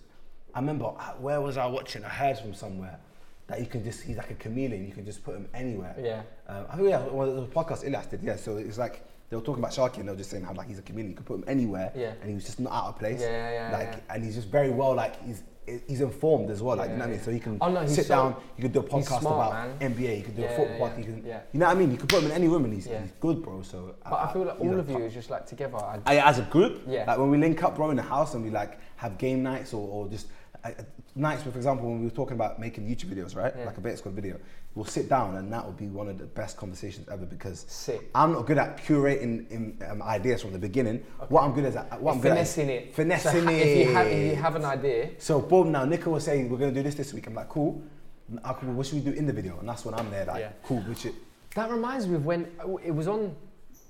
I 0.54 0.60
remember 0.60 0.86
uh, 0.86 1.12
where 1.20 1.40
was 1.40 1.56
I 1.56 1.66
watching? 1.66 2.04
I 2.04 2.08
heard 2.08 2.38
from 2.38 2.54
somewhere 2.54 2.98
that 3.46 3.60
you 3.60 3.66
can 3.66 3.84
just 3.84 4.02
he's 4.02 4.16
like 4.16 4.30
a 4.30 4.34
chameleon. 4.34 4.86
You 4.86 4.92
can 4.92 5.04
just 5.04 5.24
put 5.24 5.36
him 5.36 5.48
anywhere. 5.54 5.94
Yeah. 6.00 6.22
Um, 6.48 6.66
I 6.70 6.76
think 6.76 6.88
yeah, 6.88 7.02
well, 7.06 7.34
the 7.34 7.46
podcast 7.46 7.88
Ilyas 7.88 8.10
did, 8.10 8.22
yeah. 8.22 8.36
So 8.36 8.56
it's 8.56 8.78
like 8.78 9.04
they 9.30 9.36
were 9.36 9.42
talking 9.42 9.62
about 9.62 9.72
Sharky 9.74 9.98
and 9.98 10.08
they 10.08 10.12
were 10.12 10.18
just 10.18 10.30
saying 10.30 10.44
how 10.44 10.54
like 10.54 10.68
he's 10.68 10.78
a 10.78 10.82
chameleon. 10.82 11.10
You 11.10 11.16
can 11.16 11.24
put 11.24 11.36
him 11.38 11.44
anywhere, 11.46 11.92
Yeah. 11.94 12.12
and 12.20 12.28
he 12.28 12.34
was 12.34 12.44
just 12.44 12.60
not 12.60 12.72
out 12.72 12.86
of 12.88 12.98
place. 12.98 13.20
Yeah, 13.20 13.28
yeah, 13.28 13.70
yeah, 13.70 13.76
Like, 13.76 13.88
yeah. 13.92 14.14
and 14.14 14.24
he's 14.24 14.34
just 14.36 14.48
very 14.48 14.70
well 14.70 14.94
like 14.94 15.22
he's 15.24 15.42
he's 15.86 16.00
informed 16.00 16.48
as 16.48 16.62
well. 16.62 16.78
Like 16.78 16.88
you 16.88 16.96
know 16.96 17.00
what 17.00 17.08
I 17.08 17.12
mean. 17.12 17.20
So 17.20 17.30
he 17.30 17.38
can 17.40 17.58
Oh, 17.60 17.70
no, 17.70 17.86
sit 17.86 18.06
so- 18.06 18.14
down. 18.14 18.36
You 18.56 18.62
can 18.62 18.72
do 18.72 18.80
a 18.80 18.82
podcast 18.84 19.20
smart, 19.20 19.48
about 19.52 19.78
man. 19.80 19.92
NBA. 19.94 20.16
You 20.18 20.22
can 20.24 20.34
do 20.34 20.44
a 20.44 20.48
football. 20.48 20.88
yeah, 20.88 20.96
You 20.98 21.04
can, 21.04 21.26
yeah. 21.26 21.40
you 21.52 21.60
know 21.60 21.66
what 21.66 21.76
I 21.76 21.78
mean. 21.78 21.90
You 21.90 21.98
can 21.98 22.06
put 22.06 22.20
him 22.20 22.26
in 22.30 22.32
any 22.32 22.48
room 22.48 22.64
and 22.64 22.72
he's, 22.72 22.86
he's 22.86 23.12
good, 23.20 23.42
bro. 23.42 23.60
So 23.60 23.94
But 24.02 24.14
I 24.14 24.22
uh, 24.24 24.32
feel 24.32 24.44
like 24.44 24.60
all 24.60 24.78
of 24.80 24.88
you 24.88 24.96
is 25.04 25.12
just 25.12 25.28
like 25.28 25.44
together. 25.44 25.76
I, 25.76 26.00
I, 26.06 26.26
as 26.26 26.38
a 26.38 26.42
group, 26.42 26.84
Yeah. 26.86 27.04
like 27.06 27.18
when 27.18 27.28
we 27.30 27.36
link 27.36 27.62
up, 27.62 27.76
bro, 27.76 27.90
in 27.90 27.96
the 27.96 28.02
house 28.02 28.32
and 28.32 28.42
we 28.42 28.48
like 28.48 28.78
have 28.96 29.18
game 29.18 29.42
nights 29.42 29.74
or, 29.74 29.86
or 29.86 30.08
just 30.08 30.28
I, 30.64 30.70
I- 30.70 30.74
nights, 31.14 31.42
for 31.42 31.50
example, 31.50 31.86
when 31.90 31.98
we 32.00 32.06
were 32.06 32.10
talking 32.14 32.34
about 32.34 32.58
making 32.58 32.88
YouTube 32.88 33.12
videos, 33.14 33.36
right? 33.36 33.54
Like 33.66 33.76
a 33.76 33.80
bait 33.82 33.98
squad 33.98 34.14
video, 34.14 34.38
we'll 34.78 34.84
sit 34.84 35.08
down 35.08 35.34
and 35.34 35.52
that 35.52 35.64
will 35.66 35.72
be 35.72 35.88
one 35.88 36.08
of 36.08 36.18
the 36.18 36.24
best 36.24 36.56
conversations 36.56 37.08
ever 37.08 37.26
because 37.26 37.66
Sick. 37.68 38.08
I'm 38.14 38.32
not 38.32 38.46
good 38.46 38.58
at 38.58 38.78
curating 38.78 39.50
in, 39.50 39.76
um, 39.90 40.00
ideas 40.02 40.40
from 40.40 40.52
the 40.52 40.58
beginning. 40.58 41.04
What 41.30 41.42
I'm 41.42 41.52
good 41.52 41.64
at, 41.64 42.00
what 42.00 42.14
I'm 42.14 42.20
good 42.20 42.30
at, 42.30 42.38
is 42.38 42.54
finessing 42.54 42.68
it. 42.70 42.94
finessing 42.94 43.42
so 43.44 43.50
it. 43.50 43.66
If 43.68 43.88
you, 43.88 43.92
have, 43.92 44.06
if 44.06 44.30
you 44.30 44.36
have 44.40 44.54
an 44.54 44.64
idea, 44.64 45.10
So 45.18 45.40
boom, 45.40 45.72
now 45.72 45.84
Niko 45.84 46.06
was 46.06 46.24
saying 46.24 46.48
we're 46.48 46.58
gonna 46.58 46.70
do 46.70 46.84
this 46.84 46.94
this 46.94 47.12
week. 47.12 47.26
I'm 47.26 47.34
like, 47.34 47.48
cool. 47.48 47.82
What 48.28 48.86
should 48.86 48.94
we 48.94 49.00
do 49.00 49.18
in 49.18 49.26
the 49.26 49.32
video? 49.32 49.58
And 49.58 49.68
that's 49.68 49.84
when 49.84 49.94
I'm 49.94 50.10
there, 50.10 50.26
like, 50.26 50.40
Yeah. 50.42 50.52
cool. 50.62 50.84
We 50.88 50.94
should. 50.94 51.14
that 51.56 51.70
reminds 51.72 52.06
me 52.06 52.14
of 52.14 52.24
when 52.24 52.46
it 52.84 52.92
was 52.92 53.08
on. 53.08 53.34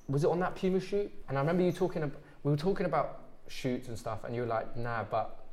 Was 0.09 0.25
it 0.25 0.31
on 0.31 0.41
that 0.41 0.55
Puma 0.55 0.81
shoot? 0.81 1.13
And 1.29 1.37
I 1.37 1.41
remember 1.43 1.63
you 1.65 1.73
talking. 1.73 2.03
About, 2.03 2.19
we 2.45 2.51
were 2.51 2.57
talking 2.57 2.87
about 2.87 3.25
shoots 3.49 3.89
and 3.89 3.99
stuff, 3.99 4.25
and 4.25 4.35
you 4.35 4.41
were 4.41 4.47
like, 4.47 4.75
"Nah, 4.75 5.05
but 5.05 5.45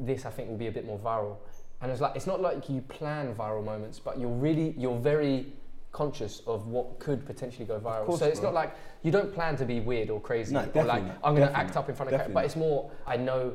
this 0.00 0.26
I 0.26 0.30
think 0.30 0.48
will 0.48 0.56
be 0.56 0.66
a 0.66 0.72
bit 0.72 0.84
more 0.84 0.98
viral." 0.98 1.36
And 1.84 1.92
it's 1.92 2.00
like 2.00 2.16
it's 2.16 2.26
not 2.26 2.40
like 2.40 2.70
you 2.70 2.80
plan 2.80 3.34
viral 3.34 3.62
moments, 3.62 3.98
but 4.00 4.18
you're 4.18 4.30
really 4.30 4.74
you're 4.78 4.98
very 4.98 5.52
conscious 5.92 6.40
of 6.46 6.66
what 6.66 6.98
could 6.98 7.26
potentially 7.26 7.66
go 7.66 7.78
viral. 7.78 8.06
course, 8.06 8.20
so 8.20 8.26
it's 8.26 8.40
bro. 8.40 8.48
not 8.48 8.54
like 8.54 8.74
you 9.02 9.12
don't 9.12 9.32
plan 9.34 9.54
to 9.56 9.66
be 9.66 9.80
weird 9.80 10.08
or 10.08 10.18
crazy 10.18 10.54
No, 10.54 10.60
or 10.60 10.64
definitely 10.64 10.88
like 10.88 11.06
not. 11.06 11.18
I'm 11.22 11.34
going 11.36 11.46
to 11.46 11.54
act 11.54 11.76
up 11.76 11.90
in 11.90 11.94
front 11.94 12.10
of 12.10 12.18
camera. 12.18 12.32
But 12.32 12.46
it's 12.46 12.56
more 12.56 12.90
I 13.06 13.18
know 13.18 13.52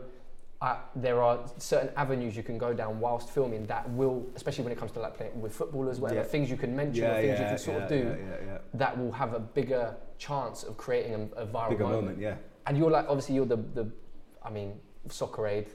uh, 0.61 0.75
there 0.95 1.23
are 1.23 1.39
certain 1.57 1.89
avenues 1.97 2.37
you 2.37 2.43
can 2.43 2.59
go 2.59 2.71
down 2.71 2.99
whilst 2.99 3.31
filming 3.31 3.65
that 3.65 3.89
will, 3.89 4.27
especially 4.35 4.63
when 4.63 4.73
it 4.73 4.77
comes 4.77 4.91
to 4.91 4.99
like 4.99 5.17
playing 5.17 5.41
with 5.41 5.51
footballers, 5.55 5.99
whatever 5.99 6.19
Yeah. 6.21 6.27
things 6.27 6.51
you 6.51 6.57
can 6.57 6.75
mention 6.75 7.05
or 7.05 7.15
things 7.15 7.39
you 7.39 7.45
can 7.47 7.57
sort 7.57 7.81
of 7.81 7.89
do 7.89 8.15
that 8.75 8.95
will 8.95 9.11
have 9.11 9.33
a 9.33 9.39
bigger 9.39 9.95
chance 10.19 10.61
of 10.61 10.77
creating 10.77 11.13
a, 11.35 11.41
a 11.41 11.47
viral 11.47 11.69
Bigger 11.69 11.83
moment. 11.85 12.01
moment, 12.03 12.19
yeah. 12.19 12.35
And 12.67 12.77
you're 12.77 12.91
like, 12.91 13.05
obviously, 13.09 13.33
you're 13.33 13.47
the, 13.47 13.57
the 13.73 13.89
I 14.45 14.51
mean, 14.51 14.79
soccer 15.09 15.47
aid, 15.47 15.69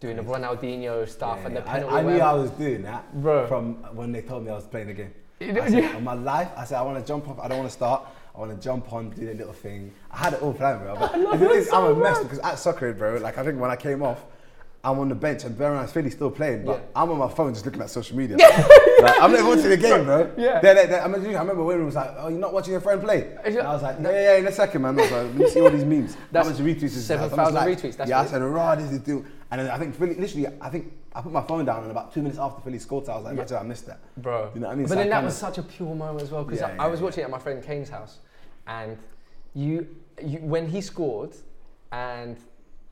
doing 0.00 0.16
the 0.16 0.22
Ronaldinho 0.22 1.08
stuff 1.08 1.38
Yeah, 1.40 1.46
and 1.46 1.56
the 1.56 1.62
penalty. 1.62 1.94
I, 1.94 1.98
I 1.98 2.02
knew. 2.02 2.20
I 2.20 2.32
was 2.34 2.50
doing 2.52 2.82
that 2.82 3.12
Bro. 3.22 3.46
from 3.46 3.74
when 3.96 4.12
they 4.12 4.22
told 4.22 4.44
me 4.44 4.50
I 4.50 4.54
was 4.54 4.66
playing 4.66 4.88
the 4.88 4.94
game. 4.94 5.12
I 5.40 5.68
said, 5.68 5.72
yeah. 5.82 5.96
on 5.96 6.04
my 6.04 6.14
life, 6.14 6.48
I 6.56 6.64
said 6.64 6.78
I 6.78 6.82
want 6.82 6.98
to 6.98 7.06
jump 7.06 7.28
off. 7.28 7.38
I 7.40 7.48
don't 7.48 7.58
want 7.58 7.70
to 7.70 7.74
start. 7.76 8.06
I 8.34 8.38
want 8.38 8.54
to 8.54 8.62
jump 8.62 8.92
on, 8.92 9.10
do 9.10 9.24
the 9.26 9.34
little 9.34 9.52
thing. 9.52 9.92
I 10.10 10.18
had 10.18 10.32
it 10.34 10.42
all 10.42 10.52
planned, 10.52 10.80
bro. 10.80 10.96
But 11.00 11.12
the 11.12 11.38
thing 11.38 11.50
is, 11.58 11.70
I'm 11.72 11.84
a 11.84 11.94
mess 11.94 12.18
because 12.22 12.38
at 12.40 12.58
soccer, 12.58 12.92
bro. 12.92 13.16
Like 13.18 13.38
I 13.38 13.44
think 13.44 13.58
when 13.60 13.70
I 13.70 13.76
came 13.76 14.02
off, 14.02 14.24
I'm 14.84 14.98
on 14.98 15.08
the 15.08 15.14
bench 15.14 15.44
and 15.44 15.56
bear 15.58 15.74
mind, 15.74 15.90
Filly's 15.90 16.12
still 16.14 16.30
playing, 16.30 16.64
but 16.64 16.78
Yeah. 16.78 17.02
I'm 17.02 17.10
on 17.10 17.18
my 17.18 17.28
phone 17.28 17.52
just 17.54 17.64
looking 17.66 17.82
at 17.82 17.90
social 17.90 18.16
media. 18.16 18.36
like, 19.00 19.20
I'm 19.20 19.32
not 19.32 19.44
watching 19.44 19.68
the 19.70 19.76
game, 19.76 20.04
bro. 20.04 20.30
Yeah. 20.38 20.60
They- 20.60 20.74
they- 20.74 20.86
they- 20.86 20.98
I, 21.00 21.04
remember, 21.06 21.28
I 21.28 21.40
remember 21.40 21.64
when 21.64 21.80
it 21.80 21.84
was 21.84 21.94
like, 21.96 22.10
"Oh, 22.18 22.28
you're 22.28 22.38
not 22.38 22.52
watching 22.52 22.72
your 22.72 22.80
friend 22.82 23.02
play." 23.02 23.36
And 23.44 23.58
I 23.58 23.72
was 23.72 23.82
like, 23.82 23.96
"Yeah, 24.00 24.10
yeah, 24.10 24.22
yeah, 24.32 24.36
in 24.38 24.46
a 24.46 24.52
second, 24.52 24.82
man." 24.82 24.98
I 24.98 25.02
was 25.02 25.10
like, 25.10 25.22
"Let 25.24 25.34
me 25.34 25.48
see 25.50 25.60
all 25.60 25.70
these 25.70 25.84
memes." 25.84 26.16
That's 26.30 26.46
How 26.46 26.52
much 26.54 26.62
retweets 26.62 26.82
is 26.84 27.08
that? 27.08 27.18
7,000 27.30 27.44
was 27.44 27.52
like, 27.54 27.78
retweets, 27.78 27.96
that's 27.96 28.08
yeah, 28.10 28.20
I 28.20 28.26
said, 28.26 28.42
"Raw, 28.42 28.74
this 28.76 28.92
is 28.92 29.00
do." 29.00 29.24
And 29.50 29.60
then 29.60 29.70
I 29.70 29.78
think 29.78 29.94
Filly, 29.94 30.14
literally, 30.14 30.46
I 30.60 30.68
think 30.68 30.92
I 31.14 31.20
put 31.22 31.32
my 31.32 31.42
phone 31.42 31.64
down, 31.64 31.82
and 31.82 31.90
about 31.90 32.12
two 32.12 32.20
minutes 32.20 32.38
after 32.38 32.60
Filly 32.62 32.78
scored, 32.80 33.08
I 33.08 33.14
was 33.16 33.24
like, 33.24 33.34
"Imagine 33.34 33.56
I 33.58 33.62
missed 33.62 33.86
that." 33.86 34.00
Bro. 34.16 34.50
You 34.54 34.60
know 34.60 34.66
what 34.66 34.72
I 34.72 34.76
mean? 34.76 34.84
But 34.84 34.88
So 34.90 34.94
then 34.96 35.06
I 35.06 35.10
that 35.10 35.14
kinda- 35.16 35.26
was 35.26 35.36
such 35.36 35.58
a 35.58 35.62
pure 35.62 35.94
moment 35.94 36.22
as 36.22 36.30
well 36.32 36.42
because 36.44 36.60
Yeah, 36.60 36.66
I, 36.68 36.74
yeah, 36.74 36.82
I 36.84 36.86
was 36.88 36.98
yeah. 37.00 37.04
watching 37.04 37.20
it 37.22 37.24
at 37.24 37.30
my 37.30 37.38
friend 37.38 37.62
Kane's 37.62 37.88
house, 37.88 38.18
and 38.66 38.98
you, 39.54 39.86
you 40.22 40.38
when 40.40 40.66
he 40.68 40.80
scored, 40.80 41.34
and 41.92 42.36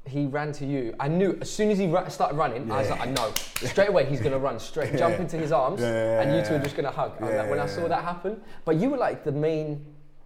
he 0.06 0.26
ran 0.26 0.52
to 0.52 0.66
you. 0.66 0.94
I 1.00 1.08
knew 1.08 1.36
as 1.40 1.50
soon 1.50 1.70
as 1.70 1.78
he 1.78 1.86
ra- 1.88 2.06
started 2.08 2.36
running, 2.36 2.70
I 2.70 2.80
was 2.80 2.90
like, 2.90 3.00
I 3.00 3.06
know 3.10 3.32
straight 3.56 3.88
away 3.88 4.04
he's 4.04 4.20
gonna 4.20 4.38
run 4.38 4.60
straight, 4.60 4.90
Yeah. 4.92 4.98
jump 4.98 5.18
into 5.18 5.36
his 5.38 5.50
arms, 5.50 5.80
Yeah, 5.80 5.88
yeah, 5.92 6.20
and 6.20 6.30
you 6.30 6.36
yeah, 6.38 6.44
two 6.44 6.54
are 6.56 6.58
just 6.58 6.76
gonna 6.76 6.90
hug. 6.90 7.12
I 7.20 7.30
Yeah, 7.30 7.36
like, 7.42 7.50
when 7.50 7.58
I 7.60 7.66
saw 7.66 7.82
yeah. 7.82 7.88
that 7.88 8.04
happen, 8.04 8.40
but 8.64 8.76
you 8.76 8.90
were 8.90 8.98
like 8.98 9.24
the 9.24 9.32
main, 9.32 9.84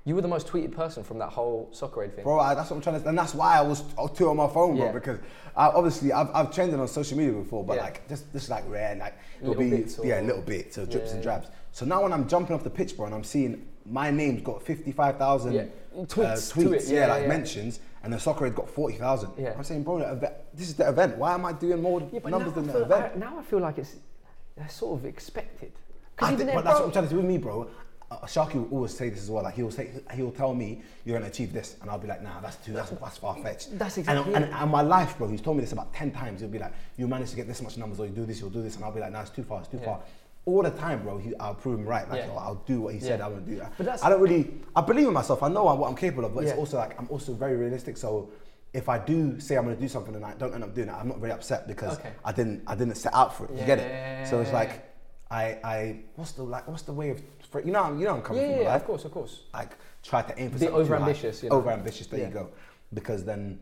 you 0.09 0.15
were 0.15 0.23
the 0.23 0.29
most 0.29 0.47
tweeted 0.47 0.73
person 0.73 1.05
from 1.05 1.19
that 1.19 1.29
whole 1.29 1.69
soccer 1.71 2.03
aid 2.03 2.15
thing. 2.15 2.25
Bro, 2.25 2.41
I, 2.41 2.55
that's 2.55 2.71
what 2.71 2.77
I'm 2.77 2.83
trying 2.83 3.03
to, 3.03 3.09
and 3.11 3.19
that's 3.19 3.35
why 3.35 3.59
I 3.59 3.61
was 3.61 3.83
too 4.17 4.31
on 4.31 4.39
my 4.39 4.49
phone, 4.49 4.77
bro. 4.79 4.91
Because 4.91 5.19
I, 5.55 5.67
obviously 5.67 6.13
I've, 6.15 6.31
I've 6.35 6.51
trended 6.51 6.81
on 6.81 6.89
social 6.89 7.19
media 7.19 7.35
before, 7.35 7.63
but 7.63 7.77
Yeah. 7.77 7.83
like 7.83 8.09
just 8.09 8.33
just 8.33 8.49
like 8.49 8.65
rare, 8.71 8.97
like 8.97 9.19
it'll 9.43 9.55
Little 9.55 9.77
be 9.79 9.85
or- 9.99 10.07
yeah, 10.07 10.21
a 10.21 10.25
little 10.25 10.41
bit, 10.41 10.73
so 10.73 10.87
drips 10.87 11.09
Yeah, 11.09 11.15
and 11.17 11.19
yeah. 11.19 11.23
drabs. 11.41 11.49
So 11.73 11.85
now 11.85 12.03
when 12.03 12.15
I'm 12.15 12.27
jumping 12.27 12.57
off 12.57 12.65
the 12.65 12.71
pitch, 12.71 12.97
bro, 12.97 13.05
and 13.05 13.15
I'm 13.15 13.23
seeing 13.23 13.67
my 13.85 14.11
name's 14.11 14.41
got 14.43 14.63
55,000 14.63 15.53
Yeah. 15.53 15.61
uh, 15.61 16.05
Tweets 16.07 16.53
to 16.55 16.59
tweets, 16.61 16.91
yeah, 16.91 17.01
yeah, 17.01 17.07
like 17.13 17.23
yeah. 17.23 17.29
mentions, 17.29 17.81
and 18.03 18.11
the 18.11 18.19
soccer 18.19 18.47
aid 18.47 18.55
got 18.55 18.69
40,000. 18.71 19.31
Yeah. 19.37 19.53
I'm 19.57 19.63
saying, 19.65 19.83
bro, 19.83 19.99
this 20.55 20.69
is 20.69 20.75
the 20.75 20.89
event. 20.89 21.19
Why 21.19 21.35
am 21.35 21.45
I 21.45 21.53
doing 21.53 21.83
more 21.83 22.01
Yeah, 22.13 22.21
numbers 22.31 22.55
than 22.55 22.67
the 22.67 22.83
event? 22.83 23.19
Now 23.19 23.39
I 23.39 23.43
feel 23.43 23.59
like 23.61 23.77
it's 23.79 23.97
they're 24.57 24.69
sort 24.71 24.99
of 25.01 25.05
expected. 25.05 25.73
I 26.21 26.27
even 26.33 26.39
think, 26.39 26.47
then, 26.49 26.57
but 26.57 26.65
that's 26.65 26.79
what 26.81 26.87
I'm 26.87 26.93
trying 26.93 27.05
to 27.05 27.11
do 27.11 27.17
with 27.17 27.27
me, 27.27 27.37
bro. 27.39 27.69
Uh, 28.11 28.17
Sharky 28.21 28.55
will 28.55 28.69
always 28.71 28.97
say 28.97 29.11
this 29.11 29.21
as 29.23 29.31
well. 29.31 29.43
Like 29.45 29.55
he'll 29.55 29.71
say, 29.71 29.91
he'll 30.15 30.31
tell 30.31 30.55
me 30.55 30.81
you're 31.05 31.19
gonna 31.19 31.29
achieve 31.31 31.53
this, 31.53 31.77
and 31.83 31.91
I'll 31.91 31.99
be 31.99 32.09
like, 32.09 32.23
nah, 32.23 32.41
that's 32.41 32.57
too, 32.57 32.73
that's, 32.73 32.89
that's 32.91 33.19
far 33.19 33.37
fetched. 33.37 33.79
That's 33.79 33.99
exactly 33.99 34.33
And, 34.35 34.45
and, 34.47 34.55
and 34.55 34.71
my 34.71 34.81
life, 34.81 35.19
bro. 35.19 35.29
He's 35.29 35.43
told 35.43 35.59
me 35.59 35.61
this 35.63 35.73
about 35.73 35.93
ten 35.93 36.11
times. 36.11 36.41
He'll 36.41 36.49
be 36.49 36.59
like, 36.59 36.73
you 36.97 37.07
managed 37.07 37.31
to 37.31 37.37
get 37.37 37.47
this 37.47 37.61
much 37.61 37.77
numbers, 37.77 38.01
or 38.01 38.07
you 38.07 38.13
do 38.13 38.25
this, 38.25 38.41
you'll 38.41 38.49
do 38.49 38.63
this, 38.63 38.77
and 38.77 38.85
I'll 38.85 38.93
be 38.93 39.01
like, 39.01 39.13
nah, 39.13 39.21
it's 39.21 39.31
too 39.31 39.43
far, 39.43 39.61
it's 39.61 39.69
too 39.69 39.77
Yeah. 39.79 39.85
far. 39.85 40.01
All 40.47 40.63
the 40.63 40.71
time, 40.71 41.03
bro. 41.03 41.19
He, 41.19 41.37
I'll 41.37 41.55
prove 41.55 41.79
him 41.81 41.85
right. 41.85 42.09
Like, 42.09 42.21
Yeah. 42.21 42.29
yo, 42.29 42.37
I'll 42.37 42.63
do 42.67 42.81
what 42.81 42.95
he 42.95 43.01
said 43.01 43.19
Yeah. 43.19 43.27
I 43.27 43.29
want 43.29 43.45
to 43.45 43.51
do. 43.53 43.59
That. 43.59 43.73
But 43.77 43.85
that's- 43.85 44.03
I 44.03 44.09
don't 44.09 44.23
really. 44.23 44.55
I 44.75 44.81
believe 44.81 45.07
in 45.07 45.13
myself. 45.13 45.43
I 45.43 45.49
know 45.49 45.65
what 45.65 45.87
I'm 45.87 45.95
capable 45.95 46.25
of, 46.25 46.35
but 46.35 46.45
Yeah. 46.45 46.51
it's 46.51 46.59
also 46.59 46.79
like 46.79 46.99
I'm 46.99 47.09
also 47.11 47.35
very 47.35 47.57
realistic. 47.57 47.97
So. 47.99 48.31
If 48.75 48.91
I 48.91 48.99
do 48.99 49.41
say 49.41 49.57
I'm 49.57 49.65
gonna 49.65 49.77
do 49.77 49.89
something 49.89 50.15
and 50.15 50.23
I 50.23 50.35
don't 50.35 50.53
end 50.53 50.63
up 50.63 50.75
doing 50.75 50.89
it, 50.89 50.93
I'm 50.95 51.09
not 51.09 51.19
very 51.21 51.33
upset 51.33 51.67
because 51.67 51.99
Okay. 51.99 52.11
I 52.23 52.33
didn't 52.33 52.65
I 52.67 52.75
didn't 52.75 52.97
set 52.97 53.15
out 53.15 53.35
for 53.35 53.47
it. 53.47 53.53
You 53.53 53.65
get 53.65 53.79
Yeah, 53.79 54.23
it? 54.23 54.29
So 54.29 54.41
it's 54.43 54.53
like. 54.53 54.85
I, 55.31 55.59
I 55.65 56.01
what's 56.17 56.33
the 56.33 56.43
like 56.43 56.67
what's 56.69 56.83
the 56.83 56.93
way 56.93 57.09
of 57.11 57.21
you 57.65 57.73
know 57.73 57.93
you 57.97 58.05
know 58.05 58.15
I'm 58.17 58.23
coming 58.23 58.43
yeah, 58.43 58.49
from 58.49 58.57
yeah, 58.57 58.63
yeah, 58.63 58.69
life 58.73 58.81
of 58.83 58.87
course, 58.87 59.05
of 59.05 59.13
course. 59.13 59.41
like 59.55 59.73
try 60.03 60.23
to 60.23 60.41
aim 60.41 60.51
for 60.51 60.59
Be 60.59 60.67
something 60.67 60.87
overambitious, 60.87 61.43
you 61.43 61.49
know. 61.51 61.57
over 61.57 61.71
ambitious 61.71 62.07
there 62.07 62.21
Yeah. 62.21 62.29
you 62.29 62.35
go 62.35 62.49
because 62.95 63.25
then 63.25 63.59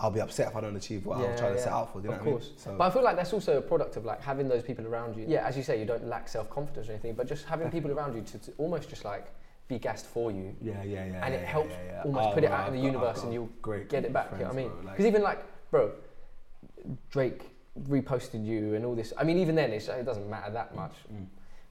I'll 0.00 0.10
be 0.12 0.20
upset 0.20 0.48
if 0.48 0.56
I 0.56 0.60
don't 0.60 0.76
achieve 0.76 1.06
what 1.06 1.18
I'm 1.18 1.36
trying 1.36 1.54
to 1.54 1.60
set 1.60 1.72
out 1.72 1.92
for 1.92 2.00
you 2.00 2.08
know 2.08 2.14
of 2.14 2.18
what 2.18 2.22
I 2.22 2.30
mean 2.30 2.34
course. 2.34 2.50
so 2.56 2.74
But 2.76 2.84
I 2.84 2.90
feel 2.90 3.02
like 3.02 3.16
that's 3.16 3.32
also 3.32 3.58
a 3.58 3.60
product 3.60 3.96
of 3.96 4.04
like 4.04 4.20
having 4.22 4.48
those 4.48 4.62
people 4.62 4.86
around 4.86 5.16
you. 5.16 5.24
Yeah, 5.26 5.46
as 5.46 5.56
you 5.56 5.62
say, 5.64 5.78
you 5.78 5.86
don't 5.86 6.06
lack 6.06 6.28
self 6.28 6.48
confidence 6.50 6.88
or 6.88 6.92
anything, 6.92 7.14
but 7.14 7.26
just 7.26 7.44
having 7.46 7.70
people 7.70 7.90
around 7.90 8.14
you 8.14 8.22
to, 8.22 8.38
to 8.38 8.52
almost 8.58 8.88
just 8.88 9.04
like 9.04 9.26
be 9.66 9.78
gassed 9.78 10.06
for 10.06 10.30
you. 10.30 10.54
yeah 10.62 10.82
yeah 10.84 11.04
yeah 11.04 11.24
and 11.26 11.34
it 11.34 11.40
yeah, 11.42 11.46
helps 11.46 11.70
yeah, 11.72 11.92
yeah. 11.92 12.02
almost 12.04 12.28
Oh, 12.28 12.32
put 12.32 12.44
it 12.44 12.50
out 12.50 12.68
in 12.68 12.74
the 12.74 12.78
I've 12.78 12.84
got- 12.84 12.88
I've 12.88 12.94
universe 12.94 13.22
and 13.24 13.32
you'll 13.34 13.50
great 13.60 13.88
get 13.88 14.04
it 14.04 14.12
back. 14.12 14.28
you 14.32 14.38
know 14.38 14.44
what 14.44 14.52
I 14.54 14.56
mean? 14.56 14.70
Because 14.82 15.04
even 15.06 15.22
like, 15.22 15.40
bro, 15.70 15.90
Drake 17.10 17.42
reposted 17.88 18.44
you 18.44 18.74
and 18.74 18.84
all 18.84 18.94
this. 18.94 19.12
I 19.18 19.24
mean, 19.24 19.38
even 19.38 19.54
then, 19.54 19.72
it's, 19.72 19.88
it 19.88 20.04
doesn't 20.04 20.28
matter 20.28 20.50
that 20.52 20.74
much. 20.74 20.92
Mm. 21.12 21.26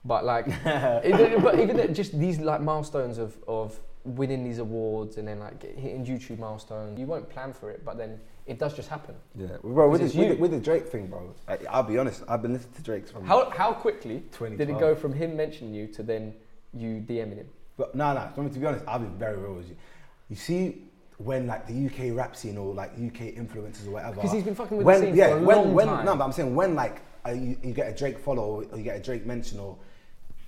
But 0.08 0.26
like, 0.26 0.46
it, 0.65 1.43
but 1.43 1.60
even 1.60 1.93
just 1.93 2.17
these 2.17 2.39
like 2.39 2.62
milestones 2.62 3.17
of 3.17 3.38
of 3.48 3.80
winning 4.06 4.43
these 4.43 4.60
awards 4.60 5.17
and 5.17 5.28
then 5.28 5.39
like 5.39 5.62
hitting 5.62 6.06
YouTube 6.06 6.39
milestones. 6.39 6.98
You 6.98 7.06
won't 7.06 7.30
plan 7.30 7.52
for 7.54 7.70
it, 7.70 7.84
but 7.84 7.98
then 7.98 8.20
it 8.46 8.58
does 8.58 8.74
just 8.74 8.88
happen. 8.88 9.15
yeah 9.36 9.58
bro 9.62 9.89
with, 9.89 10.00
this, 10.00 10.15
with, 10.15 10.30
the, 10.30 10.36
with 10.36 10.52
the 10.52 10.60
Drake 10.60 10.88
thing 10.88 11.08
bro 11.08 11.36
I, 11.50 11.58
I'll 11.70 11.84
be 11.84 11.98
honest 11.98 12.24
I've 12.30 12.41
been 12.41 12.54
listening 12.54 12.76
to 12.76 12.82
Drake's 12.82 13.12
from 13.12 13.26
How 13.26 13.50
how 13.50 13.74
quickly 13.74 14.24
did 14.39 14.70
it 14.70 14.80
go 14.80 14.96
from 14.96 15.12
him 15.12 15.36
mentioning 15.36 15.74
you 15.74 15.88
to 15.88 16.02
then 16.02 16.34
you 16.74 17.04
DMing 17.06 17.38
him? 17.38 17.50
But 17.78 17.93
no, 17.93 18.13
no. 18.13 18.30
I 18.36 18.39
mean, 18.39 18.50
to 18.50 18.60
be 18.60 18.65
honest, 18.65 18.84
I'll 18.88 19.00
be 19.00 19.08
very 19.17 19.38
real 19.38 19.54
with 19.54 19.70
you. 19.70 19.76
You 20.30 20.36
see, 20.36 20.82
when 21.17 21.48
like 21.48 21.67
the 21.67 21.86
UK 21.86 22.15
rap 22.15 22.36
scene 22.36 22.58
or 22.58 22.74
like 22.74 22.91
UK 22.93 23.36
influencers 23.36 23.88
or 23.88 23.91
whatever. 23.91 24.15
Because 24.15 24.32
he's 24.32 24.43
been 24.43 24.56
fucking 24.56 24.78
with 24.78 24.86
when, 24.86 25.02
the 25.02 25.08
scene 25.08 25.15
yeah, 25.15 25.30
for 25.30 25.38
a 25.38 25.41
when, 25.41 25.58
long 25.58 25.74
when, 25.74 25.88
time. 25.88 26.06
No, 26.06 26.15
but 26.15 26.26
I'm 26.26 26.32
saying 26.32 26.56
when 26.56 26.76
like 26.76 27.02
uh, 27.26 27.32
you, 27.32 27.58
you 27.63 27.74
get 27.74 27.88
a 27.91 27.96
Drake 27.96 28.17
follow 28.17 28.63
or 28.72 28.78
you 28.78 28.84
get 28.84 28.98
a 28.98 29.04
Drake 29.04 29.26
mention 29.26 29.60
or 29.60 29.78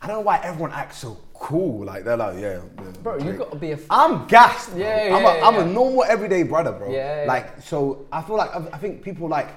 I 0.02 0.08
don't 0.08 0.18
know 0.18 0.22
why 0.22 0.40
everyone 0.44 0.72
acts 0.72 0.98
so 1.00 1.18
cool. 1.34 1.86
Like 1.86 2.04
they're 2.06 2.18
like, 2.18 2.36
yeah, 2.36 2.62
yeah 2.78 2.92
Bro, 3.04 3.20
Drake. 3.20 3.28
you've 3.28 3.38
got 3.38 3.52
to 3.52 3.58
be 3.58 3.72
a. 3.72 3.74
F- 3.76 3.86
I'm 3.90 4.28
gassed. 4.28 4.70
bro. 4.72 4.80
Yeah, 4.80 5.08
yeah, 5.08 5.16
I'm, 5.16 5.26
a, 5.26 5.38
yeah, 5.40 5.48
I'm 5.48 5.54
yeah. 5.56 5.62
a 5.62 5.66
normal 5.68 6.04
everyday 6.06 6.44
brother, 6.44 6.72
bro. 6.72 6.92
Yeah. 6.92 7.26
Like 7.28 7.62
so, 7.62 8.06
I 8.12 8.22
feel 8.22 8.38
like 8.38 8.52
I, 8.56 8.78
think 8.78 9.04
people 9.04 9.28
like 9.28 9.50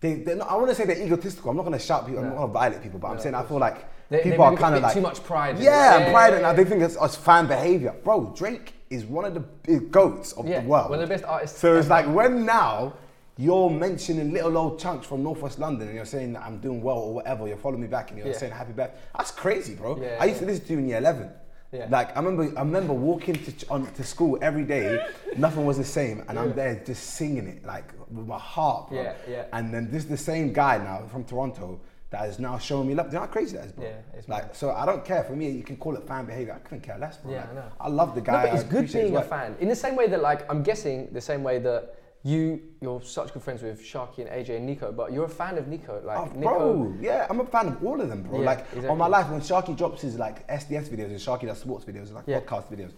they. 0.00 0.14
They're 0.14 0.36
not, 0.36 0.50
I 0.50 0.54
want 0.56 0.68
to 0.68 0.74
say 0.74 0.84
they're 0.84 1.02
egotistical. 1.02 1.50
I'm 1.50 1.56
not 1.56 1.64
going 1.64 1.78
to 1.78 1.84
shout 1.84 2.06
people. 2.06 2.22
I'm 2.22 2.28
not 2.30 2.36
going 2.36 2.48
to 2.48 2.52
violate 2.52 2.82
people, 2.82 2.98
but 2.98 3.08
I'm 3.08 3.20
saying 3.20 3.34
I 3.34 3.42
feel 3.44 3.58
like 3.58 3.86
They- 4.10 4.18
they 4.18 4.22
people 4.30 4.44
are 4.44 4.50
maybe 4.50 4.60
got 4.60 4.64
kind 4.66 4.76
of 4.76 4.82
like 4.82 4.94
too 4.94 5.00
much 5.00 5.22
pride. 5.24 5.58
Yeah, 5.58 5.98
Yeah, 5.98 6.12
pride, 6.12 6.34
and 6.34 6.58
they 6.58 6.64
think 6.64 6.82
it's, 6.82 6.96
it's 7.00 7.16
fan 7.16 7.46
behavior, 7.46 7.94
bro. 8.04 8.32
Drake 8.36 8.74
is 8.90 9.04
one 9.04 9.24
of 9.24 9.34
the 9.34 9.40
big 9.40 9.90
goats 9.90 10.32
of 10.32 10.46
the 10.46 10.60
world. 10.60 10.90
one 10.90 11.00
of 11.00 11.08
the 11.08 11.14
best 11.14 11.24
artists. 11.24 11.58
So 11.58 11.76
it's 11.76 11.88
like 11.88 12.06
when 12.06 12.44
now 12.44 12.94
you're 13.38 13.70
mentioning 13.70 14.32
little 14.32 14.58
old 14.58 14.80
Chunkz 14.80 15.04
from 15.04 15.22
Northwest 15.22 15.58
London 15.60 15.86
and 15.86 15.96
you're 15.96 16.04
saying 16.04 16.32
that 16.32 16.42
I'm 16.42 16.58
doing 16.58 16.82
well 16.82 16.98
or 16.98 17.14
whatever, 17.14 17.46
you're 17.46 17.56
following 17.56 17.82
me 17.82 17.86
back 17.86 18.10
and 18.10 18.18
you're 18.18 18.26
Yeah. 18.28 18.36
saying 18.36 18.52
happy 18.52 18.72
birthday. 18.72 18.98
That's 19.16 19.30
crazy, 19.30 19.74
bro. 19.76 19.96
Yeah, 19.96 20.16
I 20.20 20.24
used 20.26 20.40
to 20.40 20.46
listen 20.46 20.64
to 20.66 20.72
you 20.72 20.78
in 20.80 20.88
year 20.88 20.98
11. 20.98 21.30
Yeah. 21.70 21.86
Like 21.88 22.16
I 22.16 22.20
remember, 22.20 22.44
I 22.58 22.62
remember 22.62 22.94
walking 22.94 23.34
to 23.44 23.52
on, 23.70 23.86
to 23.92 24.02
school 24.02 24.38
every 24.42 24.64
day. 24.64 25.06
nothing 25.36 25.64
was 25.66 25.76
the 25.76 25.84
same, 25.84 26.24
and 26.28 26.38
I'm 26.38 26.54
there 26.54 26.82
just 26.84 27.02
singing 27.10 27.46
it 27.46 27.64
like 27.64 27.92
with 28.10 28.26
my 28.26 28.38
heart, 28.38 28.88
bro. 28.88 29.02
Yeah, 29.02 29.12
yeah. 29.28 29.44
And 29.52 29.72
then 29.72 29.88
this 29.90 30.02
is 30.04 30.08
the 30.08 30.16
same 30.16 30.52
guy 30.52 30.78
now 30.78 31.06
from 31.08 31.24
Toronto 31.24 31.78
that 32.10 32.26
is 32.26 32.38
now 32.38 32.56
showing 32.58 32.88
me 32.88 32.94
love. 32.94 33.06
Do 33.10 33.16
you 33.16 33.20
know 33.20 33.26
how 33.26 33.32
crazy 33.32 33.56
that 33.58 33.66
is, 33.66 33.72
bro? 33.72 33.84
Yeah, 33.84 33.90
it's 34.14 34.26
like 34.30 34.44
mad. 34.46 34.56
so. 34.56 34.70
I 34.70 34.86
don't 34.86 35.04
care. 35.04 35.22
For 35.24 35.36
me, 35.36 35.50
you 35.50 35.62
can 35.62 35.76
call 35.76 35.94
it 35.94 36.08
fan 36.08 36.24
behavior. 36.24 36.54
I 36.54 36.58
couldn't 36.66 36.80
care 36.80 36.96
less, 36.98 37.18
bro. 37.18 37.32
Yeah, 37.32 37.40
Like, 37.42 37.50
I 37.50 37.54
know. 37.54 37.64
I 37.80 37.88
love 37.88 38.14
the 38.14 38.22
guy. 38.22 38.32
No, 38.32 38.48
but 38.48 38.50
I 38.50 38.54
it's 38.60 38.64
good 38.64 38.90
being 38.92 39.16
a 39.16 39.22
fan. 39.22 39.54
In 39.60 39.68
the 39.68 39.76
same 39.76 39.94
way 39.94 40.08
that, 40.08 40.22
like, 40.22 40.50
I'm 40.50 40.62
guessing 40.62 41.08
the 41.12 41.20
same 41.20 41.42
way 41.44 41.58
that 41.58 41.94
you, 42.24 42.60
you're 42.80 43.00
such 43.02 43.32
good 43.32 43.42
friends 43.42 43.62
with 43.62 43.80
Sharky 43.80 44.18
and 44.18 44.28
AJ 44.28 44.56
and 44.56 44.68
Niko, 44.68 44.94
but 44.94 45.12
you're 45.12 45.24
a 45.26 45.28
fan 45.28 45.56
of 45.56 45.66
Niko. 45.66 46.04
Like, 46.04 46.18
Oh, 46.18 46.26
Niko. 46.36 46.40
bro, 46.42 46.94
yeah, 47.00 47.26
I'm 47.30 47.40
a 47.40 47.44
fan 47.46 47.68
of 47.68 47.84
all 47.84 48.00
of 48.00 48.08
them, 48.08 48.22
bro. 48.22 48.40
Yeah, 48.40 48.46
like 48.46 48.66
on 48.90 48.98
my 48.98 49.06
life, 49.06 49.28
when 49.30 49.40
Sharky 49.40 49.76
drops 49.76 50.02
his 50.02 50.16
like 50.18 50.46
SDS 50.48 50.88
videos 50.88 51.06
and 51.06 51.16
Sharky 51.16 51.46
does 51.46 51.58
sports 51.58 51.84
videos 51.84 52.06
and 52.06 52.14
like 52.14 52.24
Yeah. 52.26 52.40
podcast 52.40 52.64
videos, 52.72 52.90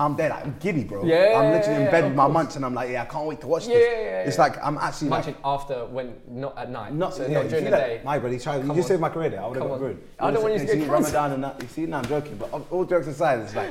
I'm 0.00 0.14
there, 0.14 0.30
like, 0.30 0.44
I'm 0.46 0.56
giddy, 0.60 0.84
bro. 0.84 1.04
Yeah, 1.04 1.32
I'm 1.40 1.50
literally 1.50 1.84
in 1.84 1.90
bed 1.90 2.04
with 2.04 2.14
my 2.14 2.24
course. 2.26 2.32
munch, 2.34 2.54
and 2.56 2.64
I'm 2.64 2.72
like, 2.72 2.88
yeah, 2.90 3.02
I 3.02 3.06
can't 3.06 3.26
wait 3.26 3.40
to 3.40 3.48
watch 3.48 3.66
Yeah, 3.66 3.74
this. 3.74 3.84
yeah, 3.90 4.00
yeah, 4.00 4.22
it's 4.28 4.38
like 4.38 4.64
I'm 4.64 4.78
actually 4.78 5.08
like, 5.08 5.36
after 5.44 5.84
when 5.86 6.14
not 6.28 6.56
at 6.56 6.70
night. 6.70 6.94
not, 6.94 7.14
so 7.14 7.26
yeah, 7.26 7.40
not 7.42 7.48
during 7.48 7.64
the 7.64 7.70
day. 7.70 8.00
My 8.04 8.16
brother, 8.20 8.36
you, 8.36 8.40
you 8.68 8.74
just 8.76 8.86
saved 8.86 9.00
my 9.00 9.08
career 9.08 9.30
there. 9.30 9.42
I 9.42 9.46
would 9.48 9.56
have 9.58 9.66
got 9.66 9.74
on. 9.74 9.80
ruined. 9.80 10.02
I 10.20 10.30
don't 10.30 10.40
want 10.40 10.54
you 10.54 10.60
to 10.60 10.68
see 10.68 10.78
get. 10.78 10.88
Ramadan 10.88 11.32
and 11.32 11.42
that. 11.42 11.60
You 11.60 11.66
see, 11.68 11.86
now 11.86 11.98
I'm 11.98 12.04
joking, 12.06 12.36
but 12.36 12.48
all 12.70 12.84
jokes 12.84 13.08
aside, 13.08 13.40
it's 13.40 13.56
like 13.56 13.70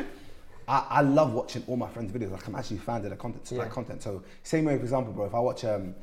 I, 0.67 0.85
I 0.89 1.01
love 1.01 1.33
watching 1.33 1.63
all 1.67 1.77
my 1.77 1.87
friends' 1.89 2.11
videos. 2.11 2.31
Like 2.31 2.45
I'm 2.47 2.55
actually 2.55 2.77
fans 2.79 3.05
of 3.05 3.11
the 3.11 3.15
content, 3.17 3.49
Yeah. 3.51 3.59
like 3.59 3.71
content. 3.71 4.01
So 4.03 4.23
same 4.43 4.65
way, 4.65 4.75
for 4.77 4.83
example, 4.83 5.13
bro. 5.13 5.25
If 5.25 5.33
I 5.35 5.39
watch 5.39 5.63
um, 5.65 5.95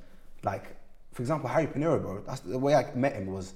like 0.42 0.76
for 1.12 1.22
example, 1.22 1.48
Harry 1.48 1.66
Pinero, 1.66 1.98
bro. 2.00 2.22
That's 2.26 2.40
the 2.40 2.58
way 2.58 2.74
I 2.74 2.92
met 2.94 3.14
him 3.14 3.26
was. 3.32 3.54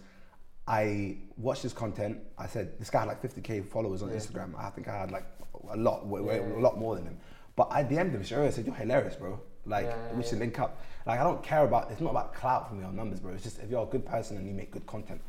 I 0.66 1.16
watched 1.38 1.62
his 1.62 1.72
content. 1.72 2.18
I 2.36 2.46
said 2.46 2.78
this 2.78 2.90
guy 2.90 3.00
had 3.00 3.08
like 3.08 3.22
50k 3.22 3.64
followers 3.68 4.02
on 4.02 4.10
Instagram. 4.10 4.52
I 4.58 4.68
think 4.70 4.86
I 4.86 4.98
had 4.98 5.10
like 5.10 5.24
a 5.70 5.76
lot, 5.76 6.02
a 6.04 6.60
lot 6.60 6.78
more 6.78 6.94
than 6.94 7.04
him. 7.06 7.16
But 7.56 7.68
I 7.70 7.82
DM'd 7.82 8.14
him 8.14 8.22
straight 8.22 8.38
away. 8.38 8.46
I 8.48 8.50
said, 8.50 8.66
"You're 8.66 8.74
hilarious, 8.74 9.16
bro. 9.16 9.40
Like, 9.64 9.86
Yeah, 9.86 9.96
yeah, 10.10 10.14
we 10.16 10.22
should 10.22 10.38
link 10.38 10.58
up. 10.60 10.80
Like, 11.06 11.20
I 11.20 11.24
don't 11.24 11.42
care 11.42 11.64
about. 11.64 11.90
It's 11.90 12.00
not 12.02 12.10
about 12.10 12.34
clout 12.34 12.68
for 12.68 12.74
me 12.74 12.84
or 12.84 12.92
numbers, 12.92 13.18
bro. 13.20 13.32
It's 13.32 13.42
just 13.42 13.58
if 13.60 13.70
you're 13.70 13.82
a 13.82 13.86
good 13.86 14.04
person 14.04 14.36
and 14.36 14.46
you 14.46 14.52
make 14.52 14.70
good 14.70 14.86
content, 14.86 15.20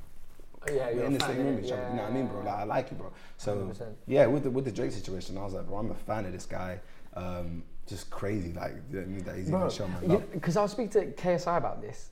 yeah, 0.67 0.89
you're 0.89 1.05
in 1.05 1.13
the 1.13 1.25
same 1.25 1.37
room 1.37 1.59
each 1.63 1.71
other. 1.71 1.81
Yeah, 1.81 1.89
You 1.91 1.95
know 1.97 2.03
what 2.03 2.11
I 2.11 2.13
mean, 2.13 2.27
bro? 2.27 2.39
Like, 2.41 2.55
I 2.55 2.63
like 2.63 2.91
you, 2.91 2.97
bro. 2.97 3.11
So 3.37 3.57
100%. 3.57 3.93
yeah, 4.07 4.25
with 4.25 4.43
the 4.43 4.49
with 4.51 4.65
the 4.65 4.71
Drake 4.71 4.91
situation, 4.91 5.37
I 5.37 5.43
was 5.43 5.53
like, 5.53 5.65
bro, 5.67 5.77
I'm 5.77 5.91
a 5.91 5.95
fan 5.95 6.25
of 6.25 6.31
this 6.31 6.45
guy. 6.45 6.79
Um, 7.15 7.63
just 7.87 8.09
crazy, 8.11 8.53
like 8.53 8.73
you 8.91 8.97
know 8.97 9.01
I 9.01 9.05
mean, 9.05 9.23
that 9.23 9.35
he's 9.35 9.47
even 9.49 9.69
showing 9.69 9.91
my 9.93 9.99
love. 10.01 10.31
Because 10.31 10.57
I 10.57 10.61
was 10.61 10.71
speaking 10.71 10.91
to 10.91 11.05
KSI 11.13 11.57
about 11.57 11.81
this. 11.81 12.11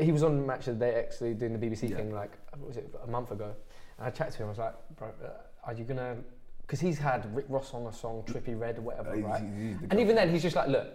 He 0.00 0.12
was 0.12 0.22
on 0.22 0.46
Match 0.46 0.68
of 0.68 0.78
the 0.78 0.84
Day 0.84 0.94
actually 0.94 1.34
doing 1.34 1.58
the 1.58 1.66
BBC 1.66 1.88
Yeah. 1.90 1.96
thing 1.96 2.12
like 2.12 2.32
what 2.56 2.68
was 2.68 2.76
it 2.76 2.94
a 3.02 3.06
month 3.10 3.30
ago, 3.32 3.52
and 3.98 4.06
I 4.06 4.10
chatted 4.10 4.34
to 4.34 4.38
him. 4.42 4.46
I 4.46 4.50
was 4.50 4.58
like, 4.58 4.74
bro, 4.96 5.08
uh, 5.08 5.28
are 5.64 5.72
you 5.72 5.84
gonna? 5.84 6.16
Because 6.62 6.78
he's 6.80 6.98
had 6.98 7.34
Rick 7.34 7.46
Ross 7.48 7.74
on 7.74 7.86
a 7.86 7.92
song, 7.92 8.22
Trippie 8.26 8.58
Redd, 8.58 8.78
or 8.78 8.82
whatever, 8.82 9.10
Uh, 9.10 9.16
right? 9.16 9.40
he's- 9.42 9.52
he's 9.58 9.78
the 9.80 9.86
and 9.90 9.98
even 10.00 10.14
then, 10.14 10.28
he's 10.30 10.42
just 10.42 10.54
like, 10.54 10.68
look, 10.68 10.86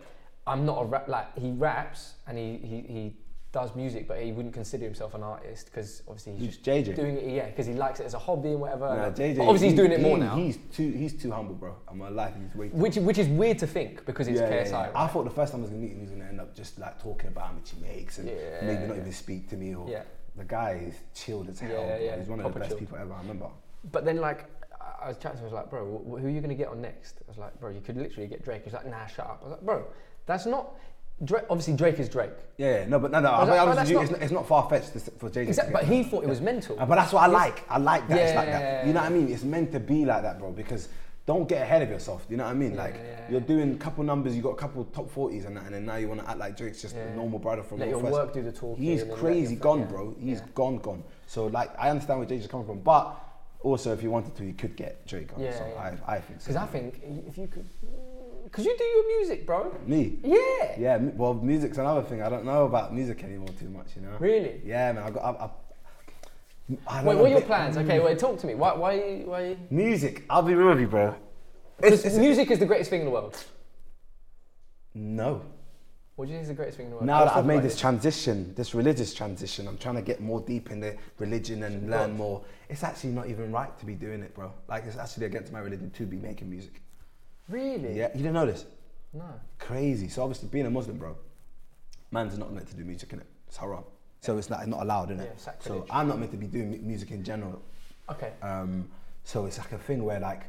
I'm 0.48 0.65
not 0.65 0.82
a 0.82 0.86
rap. 0.86 1.08
Like 1.10 1.38
he 1.38 1.52
raps 1.52 2.13
and 2.28 2.38
he 2.38 2.58
he, 2.58 2.82
he 2.82 3.17
does 3.56 3.74
music, 3.74 4.06
but 4.06 4.20
he 4.20 4.34
wouldn't 4.34 4.54
consider 4.54 4.84
himself 4.84 5.13
an 5.15 5.24
artist 5.24 5.68
because 5.68 6.04
obviously 6.10 6.34
he's 6.34 6.41
Who's 6.41 6.58
just 6.58 6.65
JJ? 6.88 6.96
doing 6.98 7.15
it. 7.18 7.24
Yeah, 7.34 7.46
because 7.48 7.65
he 7.65 7.74
likes 7.74 8.02
it 8.02 8.06
as 8.06 8.13
a 8.13 8.20
hobby 8.20 8.50
and 8.50 8.60
whatever. 8.60 8.88
Nah, 8.94 9.10
JJ, 9.12 9.38
but 9.38 9.44
obviously, 9.44 9.70
he's 9.70 9.72
he- 9.72 9.78
doing 9.78 9.91
it 9.94 10.02
more 10.02 10.18
he- 10.18 10.24
now. 10.24 10.36
He's 10.36 10.58
too 10.74 10.91
he's 10.91 11.13
too 11.13 11.32
humble, 11.32 11.56
bro. 11.56 11.74
I'm 11.88 11.98
gonna 12.00 12.13
lie, 12.13 12.34
he's 12.38 12.54
way 12.54 12.68
too 12.68 12.76
which 12.76 12.98
which 12.98 13.18
is 13.18 13.30
weird 13.30 13.58
to 13.60 13.68
think 13.68 14.06
because 14.06 14.28
it's 14.28 14.39
Yeah, 14.41 14.50
yeah, 14.50 14.63
KSI. 14.65 14.70
yeah. 14.72 14.82
right? 14.88 14.91
I 14.96 15.08
thought 15.08 15.24
the 15.24 15.30
first 15.32 15.54
time 15.54 15.62
I 15.62 15.63
was 15.63 15.70
gonna 15.72 15.82
meet 15.82 15.91
him, 15.94 16.00
he 16.00 16.02
was 16.04 16.12
gonna 16.12 16.26
end 16.26 16.41
up 16.41 16.54
just 16.54 16.78
like 16.78 17.02
talking 17.02 17.30
about 17.30 17.48
how 17.48 17.54
much 17.54 17.70
he 17.72 17.80
makes 17.82 18.18
and 18.18 18.28
Yeah, 18.28 18.36
maybe 18.62 18.86
not 18.88 18.96
yeah. 18.98 19.02
even 19.02 19.13
speak 19.13 19.50
to 19.52 19.56
me. 19.56 19.74
Or 19.74 19.88
Yeah. 19.89 20.04
the 20.36 20.44
guy 20.44 20.72
is 20.89 20.96
chilled 21.13 21.48
as 21.48 21.60
hell. 21.62 21.72
Yeah, 21.72 21.96
bro. 21.96 22.06
yeah, 22.06 22.18
He's 22.18 22.28
one 22.28 22.39
of 22.39 22.44
proper 22.44 22.60
the 22.60 22.60
best 22.60 22.70
chilled. 22.72 22.80
people 22.82 22.98
ever. 22.98 23.13
I 23.13 23.20
remember. 23.22 23.48
But 23.91 24.04
then, 24.04 24.18
like, 24.18 24.50
I- 24.82 25.06
I 25.06 25.08
was 25.10 25.18
chatting 25.18 25.38
to 25.39 25.44
him, 25.46 25.50
I 25.50 25.54
was 25.54 25.54
like, 25.54 25.70
bro, 25.70 25.86
wh- 25.86 26.20
who 26.20 26.28
are 26.28 26.30
you 26.30 26.41
going 26.41 26.50
to 26.50 26.62
get 26.63 26.68
on 26.68 26.82
next? 26.82 27.22
I 27.28 27.32
was 27.32 27.38
like, 27.38 27.58
bro, 27.60 27.70
you 27.70 27.80
could 27.80 27.96
literally 27.96 28.28
get 28.28 28.44
Drake. 28.44 28.63
He's 28.65 28.74
like, 28.74 28.86
nah, 28.88 29.06
shut 29.06 29.28
up. 29.28 29.39
I 29.41 29.44
was 29.46 29.52
like, 29.52 29.62
bro, 29.62 29.86
that's 30.26 30.46
not. 30.46 30.74
Drake, 31.23 31.43
obviously, 31.49 31.75
Drake 31.75 31.97
is 31.99 32.10
Drake. 32.10 32.32
Yeah, 32.58 32.80
yeah, 32.80 32.86
no, 32.88 32.99
but 32.99 33.10
no, 33.12 33.19
no. 33.21 33.32
I 33.32 33.39
mean, 33.45 33.75
but 33.75 33.88
you- 33.88 33.95
not- 33.95 34.04
it's, 34.04 34.12
not, 34.12 34.21
it's 34.21 34.32
not 34.34 34.47
far 34.47 34.69
fetched 34.69 34.91
for 35.17 35.30
Jay 35.30 35.43
Z. 35.45 35.49
Exactly, 35.49 35.73
but 35.73 35.86
he 35.86 36.04
thought 36.04 36.23
it 36.23 36.30
was 36.30 36.41
mental. 36.41 36.75
But 36.75 36.88
that's 36.95 37.13
what 37.13 37.23
I 37.23 37.28
like. 37.28 37.63
I 37.69 37.78
like 37.78 38.08
that. 38.10 38.17
it's 38.19 38.36
like 38.36 38.47
Yeah. 38.47 38.60
that. 38.60 38.88
You 38.88 38.93
know 38.93 38.99
what 39.01 39.12
I 39.12 39.13
mean? 39.13 39.30
It's 39.32 39.43
meant 39.43 39.71
to 39.71 39.80
be 39.80 40.04
like 40.04 40.23
that, 40.23 40.39
bro. 40.39 40.51
Because 40.51 40.89
don't 41.25 41.47
get 41.47 41.62
ahead 41.62 41.82
of 41.82 41.89
yourself. 41.89 42.25
You 42.30 42.36
know 42.38 42.43
what 42.43 42.49
I 42.51 42.54
mean? 42.54 42.73
Yeah, 42.73 42.84
like 42.84 42.95
yeah, 42.95 43.32
you're 43.32 43.39
yeah. 43.39 43.47
doing 43.47 43.71
a 43.73 43.78
couple 43.78 44.04
numbers. 44.04 44.36
You 44.36 44.41
got 44.41 44.49
a 44.51 44.56
couple 44.58 44.84
top 44.86 45.10
forties 45.10 45.45
and 45.45 45.56
that, 45.56 45.63
and 45.65 45.73
then 45.73 45.86
now 45.86 45.95
you 45.95 46.10
want 46.10 46.19
to 46.21 46.30
act 46.30 46.38
like 46.38 46.58
Drake's 46.58 46.82
just 46.82 46.95
Yeah. 46.95 47.04
a 47.04 47.15
normal 47.15 47.39
brother 47.39 47.63
from 47.63 47.80
Let 47.80 47.88
your 47.89 48.01
Northwest. 48.01 48.25
work 48.25 48.34
do 48.34 48.41
the 48.43 48.51
talking 48.51 48.84
He's 48.84 49.01
and 49.01 49.12
then 49.12 49.17
let 49.17 49.25
crazy 49.25 49.56
gone, 49.56 49.80
yeah. 49.80 49.86
bro. 49.86 50.15
He's 50.19 50.39
Yeah. 50.39 50.45
gone, 50.54 50.78
gone. 50.80 51.04
So 51.28 51.47
like, 51.47 51.71
I 51.80 51.89
understand 51.91 52.19
where 52.19 52.28
Jay's 52.28 52.45
coming 52.47 52.65
from, 52.67 52.80
but 52.82 53.15
also 53.62 53.93
if 53.93 54.04
you 54.04 54.12
wanted 54.12 54.36
to, 54.36 54.45
you 54.45 54.54
could 54.54 54.75
get 54.75 55.08
Drake 55.08 55.34
on. 55.34 55.41
Yeah, 55.41 55.58
so 55.58 55.65
yeah. 55.65 55.97
I, 56.08 56.15
I 56.15 56.19
think 56.19 56.41
so. 56.41 56.47
Because 56.47 56.56
I 56.58 56.65
think 56.67 57.01
if 57.28 57.38
you 57.38 57.47
could. 57.47 57.67
Because 58.56 58.68
you 58.68 58.78
do 58.78 58.84
your 58.86 59.18
music, 59.18 59.46
bro. 59.46 59.78
me. 59.86 60.18
Yeah. 60.24 60.80
Yeah, 60.80 60.98
well, 61.18 61.34
music's 61.34 61.78
another 61.78 62.02
thing. 62.02 62.22
I 62.22 62.30
don't 62.30 62.46
know 62.46 62.63
about 62.63 62.94
music 62.94 63.22
anymore 63.22 63.50
too 63.60 63.68
much, 63.68 63.88
you 63.98 64.02
know. 64.02 64.15
Really? 64.18 64.62
Yeah, 64.63 64.94
man. 64.94 65.04
I 65.04 65.10
got. 65.10 65.24
I, 65.26 65.50
I, 66.88 67.00
I 67.00 67.04
Wait, 67.04 67.18
what 67.18 67.26
are 67.26 67.28
your 67.28 67.41
plans? 67.41 67.76
Okay, 67.76 68.00
wait, 68.00 68.18
talk 68.18 68.39
to 68.39 68.48
me. 68.48 68.56
Why, 68.56 68.74
why, 68.74 69.24
why? 69.26 69.58
Music. 69.70 70.24
I'll 70.30 70.41
be 70.41 70.54
real 70.54 70.70
with 70.70 70.80
you, 70.80 70.88
bro. 70.88 71.15
Because 71.82 72.18
music 72.18 72.50
is 72.50 72.60
the 72.60 72.65
greatest 72.65 72.89
thing 72.89 73.02
in 73.02 73.08
the 73.08 73.12
world. 73.12 73.44
No. 74.94 75.41
What 76.15 76.28
do 76.28 76.32
you 76.32 76.38
think 76.38 76.44
is 76.44 76.48
the 76.48 76.54
greatest 76.54 76.78
thing 76.78 76.86
in 76.86 76.91
the 76.91 76.96
world? 76.96 77.08
Now 77.08 77.26
that 77.26 77.36
I've 77.36 77.46
made 77.46 77.62
this 77.62 77.78
transition, 77.78 78.54
this 78.56 78.74
religious 78.74 79.13
transition, 79.13 79.68
I'm 79.68 79.78
trying 79.78 79.96
to 79.96 80.02
get 80.02 80.22
more 80.22 80.39
deep 80.39 80.72
in 80.72 80.80
the 80.80 80.96
religion 81.20 81.63
and 81.63 81.91
learn 81.91 82.15
more. 82.15 82.41
It's 82.70 82.86
actually 82.86 83.12
not 83.12 83.28
even 83.28 83.52
right 83.52 83.78
to 83.80 83.86
be 83.86 83.96
doing 83.96 84.22
it, 84.22 84.34
bro. 84.34 84.54
Like 84.70 84.86
it's 84.86 84.98
actually 84.98 85.26
against 85.26 85.52
my 85.52 85.60
religion 85.60 85.91
to 85.91 86.06
be 86.06 86.15
making 86.15 86.50
music. 86.50 86.82
Really? 87.50 87.98
Yeah, 87.98 88.10
you 88.14 88.18
didn't 88.20 88.34
know 88.34 88.46
this? 88.46 88.66
No. 89.14 89.24
Crazy. 89.60 90.08
So 90.10 90.24
obviously, 90.24 90.50
being 90.50 90.66
a 90.66 90.70
Muslim, 90.70 90.98
bro, 90.98 91.16
man's 92.12 92.38
not 92.38 92.52
meant 92.54 92.68
to 92.70 92.76
do 92.76 92.84
music 92.84 93.14
in 93.14 93.20
it. 93.20 93.28
It's 93.48 93.58
haram. 93.58 93.84
So 94.22 94.38
it's 94.38 94.50
like 94.50 94.68
not 94.68 94.82
allowed 94.82 95.12
in 95.12 95.18
Yeah, 95.20 95.26
it. 95.26 95.40
so. 95.60 95.86
I'm 95.90 96.08
not 96.08 96.20
meant 96.20 96.32
to 96.32 96.38
be 96.38 96.48
doing 96.48 96.86
music 96.86 97.12
in 97.12 97.24
general. 97.24 97.62
Okay. 98.10 98.32
Um, 98.42 98.90
so 99.24 99.46
it's 99.46 99.58
like 99.58 99.72
a 99.72 99.78
thing 99.78 100.04
where 100.04 100.20
like 100.20 100.44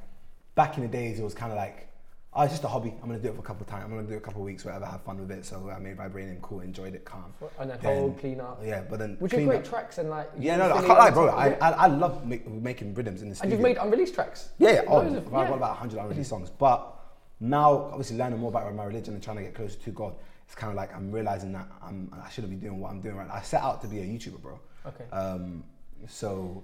back 0.55 0.77
in 0.77 0.83
the 0.83 0.89
days 0.89 1.19
it 1.21 1.23
was 1.25 1.35
kind 1.35 1.53
of 1.53 1.59
like 1.59 1.89
oh 2.37 2.43
it's 2.43 2.53
just 2.53 2.65
a 2.65 2.69
hobby 2.69 2.93
I'm 3.03 3.09
gonna 3.09 3.19
do 3.19 3.29
it 3.29 3.35
for 3.35 3.41
a 3.41 3.43
couple 3.43 3.63
of 3.63 3.69
times 3.69 3.85
I'm 3.85 3.91
gonna 3.91 4.03
do 4.07 4.15
it 4.15 4.19
a 4.19 4.21
couple 4.21 4.43
of 4.43 4.47
weeks 4.47 4.65
whatever 4.65 4.85
have 4.87 5.03
fun 5.03 5.19
with 5.19 5.31
it 5.31 5.45
so 5.45 5.71
I 5.75 5.79
made 5.79 5.97
vibranium 5.97 6.41
cool 6.43 6.61
enjoyed 6.61 6.95
it 6.95 7.05
calm 7.05 7.33
And 7.59 7.71
then 7.71 7.79
Then- 7.81 7.99
hold, 7.99 8.19
clean 8.21 8.41
up. 8.41 8.61
yeah 8.65 8.83
but 8.89 8.99
then 8.99 9.17
Which 9.19 9.33
are 9.33 9.37
clean 9.37 9.49
great 9.49 9.61
up- 9.61 9.69
tracks 9.69 9.99
and 9.99 10.11
like. 10.11 10.31
yeah 10.39 10.57
no, 10.57 10.69
no 10.69 10.75
I 10.77 10.81
can't 10.83 10.99
lie 10.99 11.11
bro 11.11 11.29
I, 11.29 11.49
I, 11.55 11.71
I 11.71 11.87
love 11.87 12.27
make, 12.27 12.47
making 12.49 12.95
rhythms 12.95 13.23
in 13.23 13.31
the 13.31 13.39
And 13.43 13.51
you've 13.51 13.61
made 13.61 13.79
unreleased 13.79 14.15
tracks. 14.15 14.51
yeah 14.59 14.71
yeah 14.73 14.83
oh, 14.87 14.99
I've 15.01 15.13
yeah. 15.15 15.21
got 15.21 15.57
about 15.57 15.71
100 15.81 15.99
unreleased 15.99 16.31
songs 16.31 16.51
but 16.51 16.93
now 17.41 17.73
obviously 17.91 18.17
learning 18.17 18.39
more 18.39 18.51
about 18.51 18.73
my 18.75 18.85
religion 18.85 19.15
and 19.15 19.23
trying 19.23 19.37
to 19.39 19.43
get 19.43 19.55
closer 19.55 19.79
to 19.79 19.91
God 19.91 20.15
it's 20.47 20.55
kind 20.55 20.71
of 20.71 20.77
like 20.77 20.95
I'm 20.95 21.11
realizing 21.11 21.53
that 21.53 21.67
I'm, 21.83 22.13
I 22.25 22.29
shouldn't 22.31 22.53
be 22.53 22.57
doing 22.67 22.79
what 22.81 22.91
I'm 22.93 23.01
doing 23.01 23.17
right 23.17 23.27
Now. 23.27 23.35
I 23.35 23.43
set 23.43 23.63
out 23.63 23.81
to 23.83 23.89
be 23.89 23.99
a 24.01 24.05
YouTuber 24.05 24.41
bro 24.41 24.61
Okay. 24.87 25.05
um, 25.11 25.65
so 26.07 26.63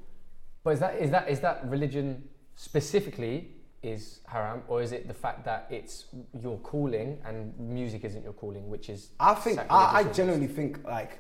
But 0.63 0.75
is 0.75 0.81
that 0.81 0.95
is 1.01 1.11
that 1.11 1.29
is 1.29 1.41
that 1.41 1.67
religion 1.69 2.29
specifically 2.55 3.49
is 3.83 4.21
haram, 4.27 4.63
or 4.69 4.81
is 4.83 4.93
it 4.93 5.09
the 5.09 5.15
fact 5.15 5.45
that 5.45 5.67
it's 5.71 6.07
your 6.41 6.59
calling 6.59 7.19
and 7.25 7.59
music 7.59 8.05
isn't 8.05 8.23
your 8.23 8.33
calling, 8.33 8.69
which 8.69 8.89
is 8.89 9.11
I 9.19 9.35
think 9.35 9.59
I, 9.71 10.01
I 10.01 10.05
genuinely 10.05 10.47
think 10.47 10.85
like 10.85 11.19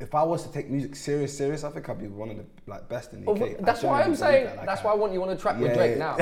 if 0.00 0.14
I 0.14 0.22
was 0.22 0.46
to 0.46 0.52
take 0.52 0.70
music 0.70 0.94
serious, 0.94 1.36
serious, 1.36 1.64
I 1.64 1.70
think 1.70 1.88
I'd 1.88 1.98
be 1.98 2.06
one 2.06 2.30
of 2.30 2.36
the 2.36 2.44
like 2.66 2.88
best 2.88 3.12
in 3.12 3.24
the 3.24 3.30
Oh, 3.30 3.34
UK. 3.34 3.58
that's 3.60 3.82
why 3.82 4.02
I'm 4.02 4.14
saying. 4.14 4.44
that, 4.46 4.56
like, 4.58 4.66
that's 4.66 4.82
I- 4.82 4.84
why 4.84 4.92
I 4.92 4.94
want 4.94 5.12
you 5.12 5.22
on 5.22 5.30
a 5.30 5.36
track 5.36 5.58
with 5.58 5.74
Drake 5.74 5.98
yeah. 5.98 6.16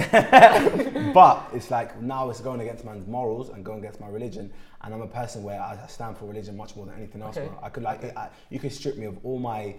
now. 0.95 1.13
but 1.13 1.51
it's 1.53 1.71
like 1.71 2.01
now 2.01 2.31
it's 2.31 2.41
going 2.41 2.61
against 2.63 2.85
man's 2.85 3.07
morals 3.07 3.51
and 3.51 3.65
going 3.65 3.79
against 3.81 4.01
my 4.01 4.09
religion, 4.09 4.51
and 4.83 4.95
I'm 4.95 5.03
a 5.03 5.07
person 5.07 5.43
where 5.43 5.61
I 5.61 5.79
stand 5.89 6.17
for 6.17 6.25
religion 6.25 6.57
much 6.57 6.75
more 6.75 6.87
than 6.87 6.97
anything 6.97 7.23
else. 7.23 7.37
Okay. 7.37 7.51
I 7.63 7.69
could 7.69 7.83
like 7.83 8.03
I, 8.17 8.31
you 8.51 8.59
could 8.59 8.73
strip 8.73 8.97
me 8.97 9.05
of 9.07 9.19
all 9.25 9.39
my 9.39 9.77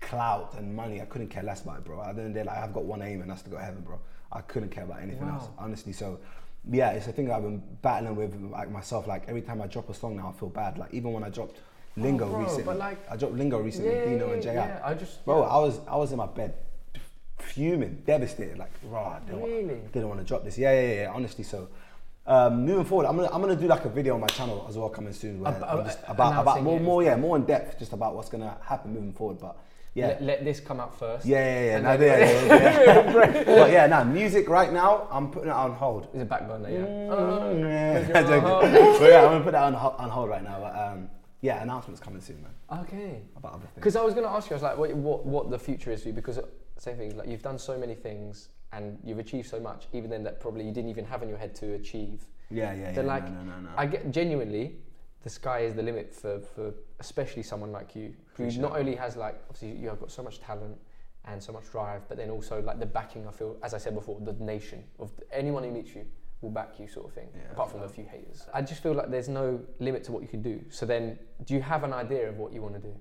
clout 0.00 0.54
and 0.58 0.74
money. 0.74 1.00
I 1.00 1.04
couldn't 1.06 1.28
care 1.28 1.42
less 1.42 1.62
about 1.62 1.78
it, 1.78 1.84
bro. 1.84 2.00
At 2.02 2.16
the 2.16 2.22
end 2.22 2.28
of 2.30 2.34
the 2.34 2.40
day, 2.40 2.46
like 2.46 2.58
I've 2.58 2.72
got 2.74 2.84
one 2.84 3.02
aim, 3.02 3.20
and 3.22 3.30
that's 3.30 3.42
to 3.42 3.50
go 3.50 3.56
to 3.58 3.62
heaven, 3.64 3.82
bro. 3.82 3.98
I 4.32 4.40
couldn't 4.42 4.70
care 4.70 4.84
about 4.84 5.00
anything 5.02 5.26
Wow. 5.26 5.34
else, 5.34 5.48
honestly. 5.58 5.92
So. 5.92 6.18
Yeah, 6.70 6.90
it's 6.90 7.06
a 7.06 7.12
thing 7.12 7.30
I've 7.30 7.44
been 7.44 7.62
battling 7.82 8.16
with 8.16 8.34
like 8.50 8.68
myself. 8.70 9.06
Like 9.06 9.22
every 9.28 9.40
time 9.40 9.62
I 9.62 9.68
drop 9.68 9.88
a 9.88 9.94
song 9.94 10.16
now, 10.16 10.34
I 10.34 10.38
feel 10.38 10.48
bad. 10.50 10.76
Like 10.76 10.92
even 10.92 11.12
when 11.12 11.22
I 11.22 11.30
dropped 11.30 11.56
Lingo 11.96 12.26
Oh, 12.26 12.30
bro, 12.30 12.40
recently, 12.42 12.74
like- 12.74 13.10
I 13.10 13.16
dropped 13.16 13.34
Lingo 13.36 13.58
recently, 13.60 13.92
Yeah, 13.94 14.04
Dino 14.04 14.32
and 14.32 14.42
JR. 14.42 14.48
yeah, 14.52 14.80
I 14.84 14.92
just- 14.92 15.24
bro, 15.24 15.42
yeah. 15.42 15.46
I 15.48 15.58
was 15.60 15.80
I 15.86 15.96
was 15.96 16.10
in 16.12 16.18
my 16.18 16.26
bed, 16.26 16.54
fuming, 17.38 18.02
devastated. 18.04 18.58
Like, 18.58 18.72
raw, 18.84 19.18
didn't, 19.20 19.42
Really? 19.42 19.64
want, 19.76 19.92
didn't 19.92 20.08
want 20.08 20.20
to 20.20 20.26
drop 20.26 20.44
this. 20.44 20.58
Yeah, 20.58 20.72
yeah, 20.78 20.92
yeah. 21.02 21.12
Honestly, 21.14 21.44
so 21.44 21.68
um, 22.26 22.66
moving 22.66 22.84
forward, 22.84 23.06
I'm 23.06 23.16
gonna 23.16 23.30
I'm 23.32 23.40
gonna 23.40 23.56
do 23.56 23.68
like 23.68 23.84
a 23.84 23.88
video 23.88 24.14
on 24.14 24.20
my 24.20 24.26
channel 24.26 24.66
as 24.68 24.76
well 24.76 24.90
coming 24.90 25.12
soon. 25.12 25.40
Where 25.40 25.52
just 25.84 26.00
about 26.06 26.42
about 26.42 26.62
more 26.62 26.78
more 26.80 27.02
yeah 27.02 27.16
more 27.16 27.36
in 27.36 27.44
depth, 27.44 27.78
just 27.78 27.92
about 27.92 28.14
what's 28.14 28.28
gonna 28.28 28.56
happen 28.62 28.92
moving 28.92 29.12
forward. 29.12 29.38
But 29.38 29.56
yeah. 29.98 30.06
Let, 30.08 30.22
let 30.22 30.44
this 30.44 30.60
come 30.60 30.78
out 30.80 30.98
first. 30.98 31.26
yeah, 31.26 31.38
yeah, 31.44 31.66
yeah. 31.66 31.80
No, 31.80 31.92
yeah, 31.92 32.18
yeah, 32.18 33.12
yeah. 33.34 33.44
but 33.60 33.70
yeah, 33.70 33.86
now 33.86 34.04
music 34.04 34.48
right 34.48 34.72
now, 34.72 35.08
I'm 35.10 35.30
putting 35.30 35.50
it 35.50 35.52
on 35.54 35.72
hold. 35.72 36.08
Is 36.14 36.22
a 36.22 36.24
back 36.24 36.46
burner, 36.48 36.70
yeah. 36.70 36.78
Mm, 36.78 37.60
yeah. 37.60 38.22
Joking. 38.22 38.40
hold. 38.40 38.62
but 39.00 39.10
yeah, 39.10 39.22
I'm 39.24 39.32
gonna 39.32 39.44
put 39.44 39.52
that 39.52 39.64
on, 39.64 39.74
ho- 39.74 39.96
on 39.98 40.08
hold 40.10 40.28
right 40.30 40.42
now. 40.44 40.58
But 40.60 40.74
um, 40.78 41.10
yeah, 41.40 41.62
announcements 41.62 42.00
coming 42.00 42.20
soon, 42.20 42.42
man, 42.42 42.80
Okay. 42.82 43.22
about 43.36 43.52
other 43.54 43.60
things. 43.66 43.74
Because 43.76 43.96
I 43.96 44.02
was 44.02 44.12
going 44.14 44.26
to 44.26 44.32
ask 44.32 44.50
you, 44.50 44.54
I 44.54 44.56
was 44.56 44.62
like, 44.64 44.76
what, 44.76 44.92
what, 44.94 45.24
what 45.24 45.50
the 45.50 45.58
future 45.58 45.92
is 45.92 46.02
for 46.02 46.08
you? 46.08 46.14
Because 46.14 46.40
same 46.78 46.96
thing, 46.96 47.16
like 47.16 47.28
you've 47.28 47.42
done 47.42 47.58
so 47.58 47.78
many 47.78 47.94
things 47.94 48.48
and 48.72 48.98
you've 49.04 49.18
achieved 49.20 49.48
so 49.48 49.60
much, 49.60 49.86
even 49.92 50.10
then 50.10 50.22
that 50.24 50.40
probably 50.40 50.64
you 50.64 50.72
didn't 50.72 50.90
even 50.90 51.04
have 51.04 51.22
in 51.22 51.28
your 51.28 51.38
head 51.38 51.54
to 51.56 51.74
achieve. 51.74 52.26
Yeah, 52.50 52.72
yeah, 52.72 52.80
yeah. 52.80 52.92
Then 52.92 53.06
no, 53.06 53.18
no, 53.18 53.42
no, 53.42 53.60
no. 53.60 53.68
I 53.76 53.86
get 53.86 54.10
genuinely, 54.10 54.76
the 55.22 55.30
sky 55.30 55.60
is 55.60 55.74
the 55.74 55.82
limit 55.82 56.14
for, 56.14 56.40
for 56.40 56.74
especially 57.00 57.42
someone 57.42 57.72
like 57.72 57.94
you, 57.96 58.14
who 58.34 58.50
not 58.52 58.76
only 58.78 58.94
has 58.94 59.16
like 59.16 59.40
obviously 59.48 59.78
you 59.78 59.88
have 59.88 60.00
got 60.00 60.10
so 60.10 60.22
much 60.22 60.40
talent 60.40 60.76
and 61.24 61.42
so 61.42 61.52
much 61.52 61.70
drive, 61.70 62.02
but 62.08 62.16
then 62.16 62.30
also 62.30 62.62
like 62.62 62.78
the 62.78 62.86
backing. 62.86 63.26
I 63.26 63.32
feel, 63.32 63.56
as 63.62 63.74
I 63.74 63.78
said 63.78 63.94
before, 63.94 64.18
the 64.20 64.32
nation 64.34 64.84
of 64.98 65.10
anyone 65.32 65.64
who 65.64 65.70
meets 65.70 65.94
you 65.94 66.06
will 66.40 66.50
back 66.50 66.78
you, 66.78 66.88
sort 66.88 67.06
of 67.06 67.12
thing. 67.12 67.28
Yeah, 67.34 67.52
apart 67.52 67.70
from 67.70 67.82
a 67.82 67.88
few 67.88 68.04
haters, 68.04 68.46
I 68.54 68.62
just 68.62 68.82
feel 68.82 68.94
like 68.94 69.10
there's 69.10 69.28
no 69.28 69.60
limit 69.80 70.04
to 70.04 70.12
what 70.12 70.22
you 70.22 70.28
can 70.28 70.42
do. 70.42 70.60
So 70.70 70.86
then, 70.86 71.18
do 71.44 71.54
you 71.54 71.60
have 71.60 71.84
an 71.84 71.92
idea 71.92 72.28
of 72.28 72.38
what 72.38 72.52
you 72.52 72.62
want 72.62 72.74
to 72.74 72.80
do? 72.80 72.94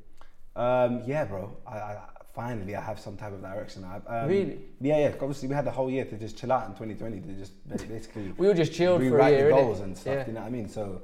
Um, 0.59 1.03
yeah, 1.05 1.23
bro. 1.25 1.55
I, 1.67 1.77
I, 1.77 1.99
finally 2.33 2.75
I 2.75 2.81
have 2.81 2.99
some 2.99 3.15
type 3.17 3.33
of 3.33 3.41
direction. 3.41 3.83
I, 3.83 4.21
um, 4.23 4.29
Really? 4.29 4.59
Yeah, 4.81 4.99
yeah. 4.99 5.07
Obviously, 5.13 5.47
we 5.47 5.55
had 5.55 5.65
the 5.65 5.71
whole 5.71 5.89
year 5.89 6.05
to 6.05 6.17
just 6.17 6.37
chill 6.37 6.51
out 6.51 6.67
in 6.67 6.73
2020 6.73 7.21
to 7.21 7.33
just 7.39 7.53
basically 7.89 8.33
We 8.37 8.47
were 8.47 8.53
just 8.53 8.73
chilled 8.73 9.01
for 9.01 9.07
a 9.07 9.11
rewrite 9.11 9.33
year, 9.33 9.49
the 9.49 9.55
goals 9.55 9.79
and 9.79 9.97
stuff. 9.97 10.15
Yeah. 10.15 10.27
You 10.27 10.33
know 10.33 10.41
what 10.41 10.47
I 10.47 10.51
mean? 10.51 10.67
So 10.67 11.01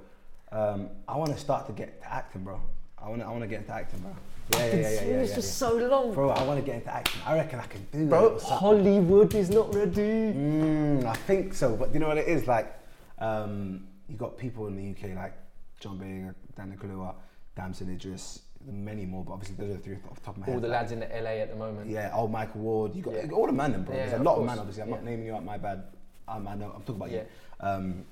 um, 0.54 0.89
I 1.08 1.18
want 1.18 1.32
to 1.32 1.38
start 1.38 1.66
to 1.68 1.74
get 1.74 2.02
to 2.02 2.13
acting, 2.13 2.44
bro. 2.44 2.60
I 2.98 3.10
want 3.10 3.22
to 3.22 3.28
I 3.28 3.32
want 3.32 3.42
to 3.42 3.48
get 3.48 3.60
into 3.62 3.74
acting, 3.74 4.00
bro. 4.00 4.12
Yeah, 4.54 4.66
yeah, 4.66 4.74
yeah, 4.74 4.82
yeah, 4.82 4.89
yeah, 4.89 5.22
yeah, 5.22 5.26
for 5.28 5.39
yeah. 5.39 5.46
so 5.46 5.76
long. 5.78 6.13
Bro, 6.13 6.30
I 6.30 6.44
want 6.44 6.60
to 6.60 6.66
get 6.66 6.76
into 6.76 6.94
acting. 6.94 7.22
I 7.26 7.36
reckon 7.36 7.60
I 7.60 7.66
can 7.66 7.88
do 7.92 8.06
Bro, 8.08 8.34
that. 8.34 8.42
something. 8.42 8.58
Hollywood 8.58 9.34
is 9.36 9.50
not 9.50 9.74
ready. 9.74 10.02
Mm, 10.34 11.06
I 11.06 11.13
think 11.16 11.54
so, 11.54 11.76
but 11.76 11.94
you 11.94 12.00
know 12.00 12.08
what 12.10 12.18
it 12.18 12.28
is 12.28 12.46
like. 12.48 12.74
Um, 13.20 13.88
you 14.10 14.18
got 14.18 14.38
people 14.38 14.68
in 14.68 14.76
the 14.76 14.92
UK 14.92 15.16
like 15.16 15.34
John 15.80 15.98
Boyega, 15.98 16.36
Daniel 16.58 16.78
Kaluuya, 16.78 17.16
Damson 17.56 17.89
Idris, 17.89 18.42
many 18.70 19.06
more, 19.06 19.24
but 19.24 19.32
obviously 19.34 19.56
those 19.56 19.74
are 19.76 19.78
the 19.78 19.84
three 19.84 19.96
off 20.12 20.16
the 20.20 20.26
top 20.26 20.36
of 20.36 20.42
my 20.42 20.46
head. 20.48 20.56
All 20.56 20.62
the 20.62 20.68
Like, 20.68 20.80
lads 20.82 20.92
in 20.92 21.00
the 21.00 21.08
LA 21.08 21.42
at 21.42 21.50
the 21.50 21.56
moment. 21.56 21.89
Yeah, 21.89 22.12
old 22.13 22.32
Michael 22.32 22.62
Ward. 22.62 22.96
You 22.96 23.02
got 23.02 23.13
Yeah. 23.13 23.32
all 23.32 23.48
the 23.48 23.54
man, 23.54 23.72
them, 23.72 23.84
bro. 23.86 23.96
Yeah, 23.96 24.02
There's 24.02 24.13
a 24.13 24.16
of 24.18 24.22
lot 24.24 24.32
of 24.34 24.38
course. 24.39 24.48
man. 24.50 24.60
Obviously, 24.60 24.84
I'm 24.84 24.89
not 24.89 25.04
naming 25.06 25.26
you 25.26 25.36
out. 25.36 25.46
My 25.46 25.58
bad. 25.58 25.84
Um, 26.28 26.48
I 26.48 26.56
know. 26.56 26.72
I'm 26.76 26.82
talking 26.82 26.96
about 26.96 27.12
Yeah. 27.12 27.22
you. 27.22 27.26
Um, 27.68 28.06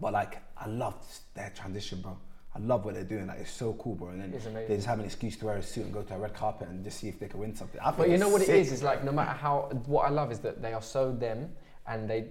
but 0.00 0.12
like, 0.12 0.38
I 0.56 0.66
love 0.68 0.94
their 1.34 1.50
transition, 1.54 2.00
bro. 2.00 2.16
I 2.54 2.58
love 2.58 2.84
what 2.86 2.94
they're 2.94 3.04
doing. 3.04 3.26
Like, 3.26 3.40
it's 3.40 3.50
so 3.50 3.74
cool, 3.74 3.94
bro. 3.94 4.08
And 4.08 4.20
then 4.22 4.30
they 4.66 4.76
just 4.76 4.86
have 4.86 4.98
an 4.98 5.04
excuse 5.04 5.36
to 5.36 5.44
wear 5.46 5.56
a 5.56 5.62
suit 5.62 5.84
and 5.84 5.92
go 5.92 6.02
to 6.02 6.14
a 6.14 6.18
red 6.18 6.32
carpet 6.34 6.68
and 6.68 6.82
just 6.82 6.98
see 6.98 7.08
if 7.08 7.18
they 7.20 7.28
can 7.28 7.38
win 7.40 7.54
something. 7.54 7.80
I 7.80 7.90
But 7.90 8.08
you 8.08 8.16
know 8.16 8.30
what 8.30 8.40
it 8.40 8.46
sick. 8.46 8.56
is? 8.60 8.72
Is 8.72 8.82
like 8.82 9.04
no 9.04 9.12
matter 9.12 9.32
how. 9.32 9.68
What 9.86 10.06
I 10.06 10.10
love 10.10 10.32
is 10.32 10.38
that 10.40 10.62
they 10.62 10.72
are 10.72 10.80
so 10.82 11.12
them, 11.12 11.50
and 11.86 12.08
they. 12.08 12.28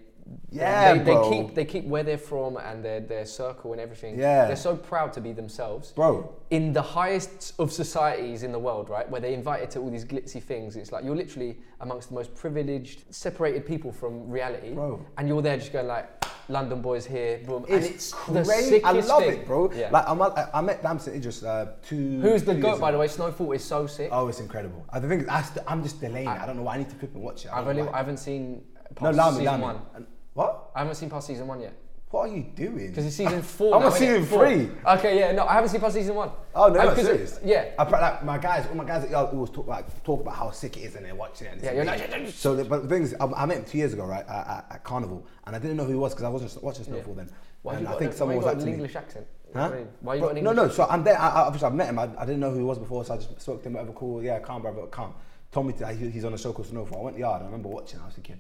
Yeah, 0.50 0.96
they, 0.96 1.04
they 1.04 1.30
keep 1.30 1.54
they 1.54 1.66
keep 1.66 1.86
where 1.86 2.02
they're 2.02 2.18
from 2.18 2.58
and 2.58 2.84
their 2.84 3.00
their 3.00 3.26
circle 3.28 3.74
and 3.74 3.80
everything. 3.80 4.18
Yeah. 4.18 4.48
they're 4.48 4.56
so 4.56 4.76
proud 4.76 5.14
to 5.14 5.22
be 5.22 5.34
themselves. 5.34 5.92
bro. 5.92 6.34
in 6.50 6.74
the 6.74 6.82
highest 6.82 7.54
of 7.60 7.72
societies 7.72 8.42
in 8.42 8.52
the 8.52 8.58
world, 8.58 8.90
right, 8.90 9.08
where 9.08 9.22
they're 9.22 9.30
invited 9.34 9.70
to 9.72 9.80
all 9.82 9.92
these 9.92 10.04
glitzy 10.04 10.42
things, 10.42 10.78
it's 10.78 10.92
like 10.92 11.04
you're 11.06 11.16
literally 11.16 11.60
amongst 11.82 12.10
the 12.10 12.16
most 12.16 12.34
privileged, 12.34 13.04
separated 13.14 13.68
people 13.68 13.92
from 13.92 14.28
reality, 14.28 14.74
Bro. 14.74 15.06
and 15.20 15.28
you're 15.28 15.44
there 15.44 15.58
just 15.58 15.72
going 15.72 15.86
like, 15.86 16.15
London 16.48 16.82
boys 16.82 17.06
here, 17.06 17.40
boom, 17.46 17.66
It's, 17.68 17.86
and 17.86 17.96
it's 17.96 18.14
crazy. 18.14 18.84
I 18.84 18.92
love 18.92 19.24
thing. 19.24 19.40
it, 19.42 19.48
bro. 19.48 19.72
Yeah. 19.74 19.90
Like 19.92 20.08
I'm, 20.08 20.22
I, 20.22 20.48
I 20.54 20.62
met 20.62 20.84
Damson 20.84 21.16
Idris 21.16 21.44
uh, 21.44 21.74
two. 21.82 22.22
Who's 22.22 22.44
the 22.44 22.54
two 22.54 22.62
goat, 22.62 22.80
by 22.80 22.92
the 22.92 22.98
way? 22.98 23.08
Snowfall 23.08 23.52
is 23.54 23.64
so 23.64 23.88
sick. 23.88 24.10
Oh, 24.12 24.28
it's 24.28 24.40
incredible. 24.40 24.86
I 24.92 25.00
think 25.00 25.28
I 25.30 25.44
I'm 25.68 25.82
just 25.84 26.00
delaying 26.00 26.28
it. 26.28 26.42
I 26.42 26.46
don't 26.46 26.58
know 26.58 26.64
why. 26.64 26.76
I 26.76 26.78
need 26.80 26.90
to 26.90 26.96
flip 26.96 27.14
and 27.14 27.24
watch 27.24 27.46
it. 27.46 27.50
I 27.50 27.60
I've 27.60 27.66
don't 27.66 27.80
only. 27.80 27.92
I 27.92 27.98
haven't 27.98 28.18
seen 28.18 28.64
no, 28.76 28.82
past 28.96 29.14
allow 29.16 29.32
me, 29.32 29.38
season 29.40 29.62
one. 29.62 29.82
And- 29.96 30.08
What? 30.34 30.72
I 30.76 30.80
haven't 30.80 30.96
seen 30.96 31.10
past 31.10 31.28
season 31.28 31.48
one 31.48 31.62
yet 31.62 31.74
What 32.12 32.30
are 32.30 32.34
you 32.34 32.44
doing? 32.56 32.90
because 32.90 33.06
it's 33.06 33.16
season 33.16 33.42
four. 33.58 33.76
I'm 33.76 33.82
now, 33.82 33.88
on 33.88 33.92
season 33.94 34.26
three. 34.26 34.70
Okay, 34.88 35.20
yeah, 35.20 35.32
no, 35.34 35.46
I 35.46 35.54
haven't 35.54 35.70
seen 35.70 35.82
past 35.82 35.96
season 35.96 36.16
one. 36.16 36.30
Oh 36.54 36.68
no, 36.70 36.80
Uh, 36.80 36.84
no, 36.86 36.92
it- 36.92 37.40
yeah, 37.44 37.72
I, 37.78 37.84
like 37.84 38.24
my 38.24 38.38
guys, 38.38 38.66
all 38.68 38.76
my 38.76 38.86
guys 38.86 39.04
at 39.04 39.10
Yale 39.10 39.30
always 39.34 39.50
talk 39.50 39.68
like 39.68 40.04
talk 40.04 40.22
about 40.22 40.36
how 40.36 40.52
sick 40.52 40.78
it 40.78 40.82
is 40.82 40.96
and 40.96 41.06
they're 41.06 41.16
watching 41.16 41.48
it. 41.48 41.54
And 41.54 41.64
Yeah, 41.64 41.72
you're 41.74 41.84
like- 41.86 42.30
so, 42.30 42.56
the, 42.56 42.64
but 42.64 42.84
the 42.84 42.88
thing 42.90 43.04
is, 43.04 43.16
I, 43.20 43.26
I 43.26 43.46
met 43.46 43.58
him 43.58 43.66
two 43.66 43.80
years 43.80 43.92
ago, 43.94 44.06
right, 44.06 44.26
at, 44.30 44.66
at, 44.72 44.84
Carnival, 44.84 45.26
and 45.46 45.56
I 45.56 45.60
didn't 45.60 45.76
know 45.78 45.84
who 45.84 45.92
he 45.92 45.98
was 45.98 46.14
because 46.14 46.24
I 46.26 46.30
wasn't 46.30 46.64
watching 46.64 46.86
Snowfall 46.86 47.16
then. 47.16 47.30
Why 47.64 47.74
and 47.74 47.82
you 47.88 47.94
I 47.94 47.98
think 47.98 48.12
a- 48.12 48.16
someone 48.16 48.38
why 48.38 48.44
was 48.44 48.54
you 48.54 48.60
like 48.60 48.68
an 48.68 48.74
English 48.74 48.96
accent? 48.96 49.28
Huh? 49.54 49.70
Why 49.70 49.78
you- 49.80 49.88
Why 50.02 50.14
you 50.16 50.20
Bro, 50.22 50.30
got 50.30 50.38
an 50.38 50.44
no, 50.44 50.50
English 50.52 50.68
no. 50.70 50.74
So 50.74 50.88
I'm 50.90 51.04
there. 51.04 51.20
I, 51.20 51.30
I, 51.30 51.42
obviously, 51.42 51.66
I've 51.68 51.74
met 51.76 51.90
him. 51.90 52.00
I, 52.00 52.10
I 52.18 52.26
didn't 52.26 52.40
know 52.40 52.52
who 52.52 52.58
he 52.60 52.64
was 52.64 52.78
before, 52.78 53.04
so 53.04 53.14
I 53.16 53.18
just 53.18 53.42
spoke 53.42 53.62
to 53.64 53.68
him. 53.68 53.74
Whatever, 53.74 53.94
cool. 53.94 54.24
Yeah, 54.24 54.40
calm, 54.40 54.62
brother, 54.62 54.84
calm. 54.88 55.14
Told 55.52 55.68
me 55.68 55.74
to, 55.74 55.88
he's 55.94 56.24
on 56.26 56.34
a 56.34 56.38
show 56.38 56.54
called 56.54 56.68
Snowfall. 56.68 57.00
I 57.00 57.04
went 57.04 57.16
to 57.16 57.22
the 57.22 57.28
yard. 57.28 57.42
I 57.42 57.46
remember 57.46 57.70
watching. 57.70 58.00
I 58.00 58.06
was 58.06 58.14
thinking, 58.16 58.40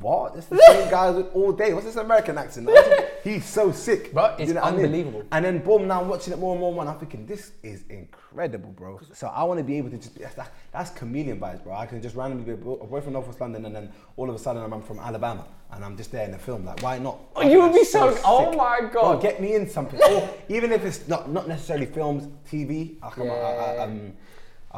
what? 0.00 0.36
It's 0.36 0.46
the 0.46 0.58
same 0.68 0.90
guy 0.90 1.10
with 1.10 1.26
all 1.34 1.52
day. 1.52 1.72
What's 1.74 1.86
this 1.86 1.96
American 1.96 2.38
accent? 2.38 2.68
Thinking, 2.68 3.04
he's 3.24 3.44
so 3.44 3.72
sick. 3.72 4.12
Bro, 4.12 4.36
it's 4.38 4.52
what 4.52 4.64
I 4.64 4.70
mean? 4.70 4.80
unbelievable. 4.84 5.22
And 5.32 5.44
then 5.44 5.58
boom, 5.58 5.88
now 5.88 6.00
I'm 6.00 6.08
watching 6.08 6.32
it 6.32 6.38
more 6.38 6.52
and 6.52 6.60
more, 6.60 6.78
and 6.80 6.88
I'm 6.90 6.98
thinking, 6.98 7.26
this 7.26 7.52
is 7.62 7.84
incredible, 7.90 8.70
bro. 8.70 9.00
So 9.12 9.28
I 9.28 9.42
want 9.44 9.58
to 9.58 9.64
be 9.64 9.76
able 9.78 9.90
to 9.90 9.96
just 9.96 10.14
be, 10.16 10.22
that, 10.24 10.52
that's 10.72 10.90
chameleon 10.90 11.40
vibes, 11.40 11.62
bro. 11.64 11.74
I 11.74 11.86
can 11.86 12.00
just 12.00 12.14
randomly 12.16 12.44
be 12.44 12.52
a 12.52 12.56
boy 12.56 13.00
from 13.00 13.14
Northwest 13.14 13.40
London, 13.40 13.66
and 13.66 13.74
then 13.74 13.90
all 14.16 14.28
of 14.28 14.34
a 14.34 14.38
sudden 14.38 14.62
I'm 14.72 14.82
from 14.82 14.98
Alabama, 15.00 15.44
and 15.72 15.84
I'm 15.84 15.96
just 15.96 16.12
there 16.12 16.24
in 16.24 16.32
the 16.32 16.38
film. 16.38 16.64
Like, 16.64 16.82
why 16.82 16.98
not? 16.98 17.18
Oh, 17.36 17.42
you 17.42 17.60
would 17.62 17.72
be 17.72 17.78
That's 17.78 17.92
so- 17.92 18.18
oh 18.24 18.52
my 18.56 18.80
Bro, 18.80 19.02
God. 19.02 19.22
get 19.22 19.40
me 19.40 19.54
in 19.54 19.68
something. 19.68 20.00
or 20.02 20.28
even 20.48 20.72
if 20.72 20.84
it's 20.84 21.08
not 21.08 21.30
not 21.30 21.48
necessarily 21.48 21.86
films, 21.86 22.28
TV. 22.50 22.96
I, 23.02 23.10
come, 23.10 23.30
I, 23.30 23.34
I, 23.34 23.74
Yeah. 23.74 23.82
um, 23.82 24.12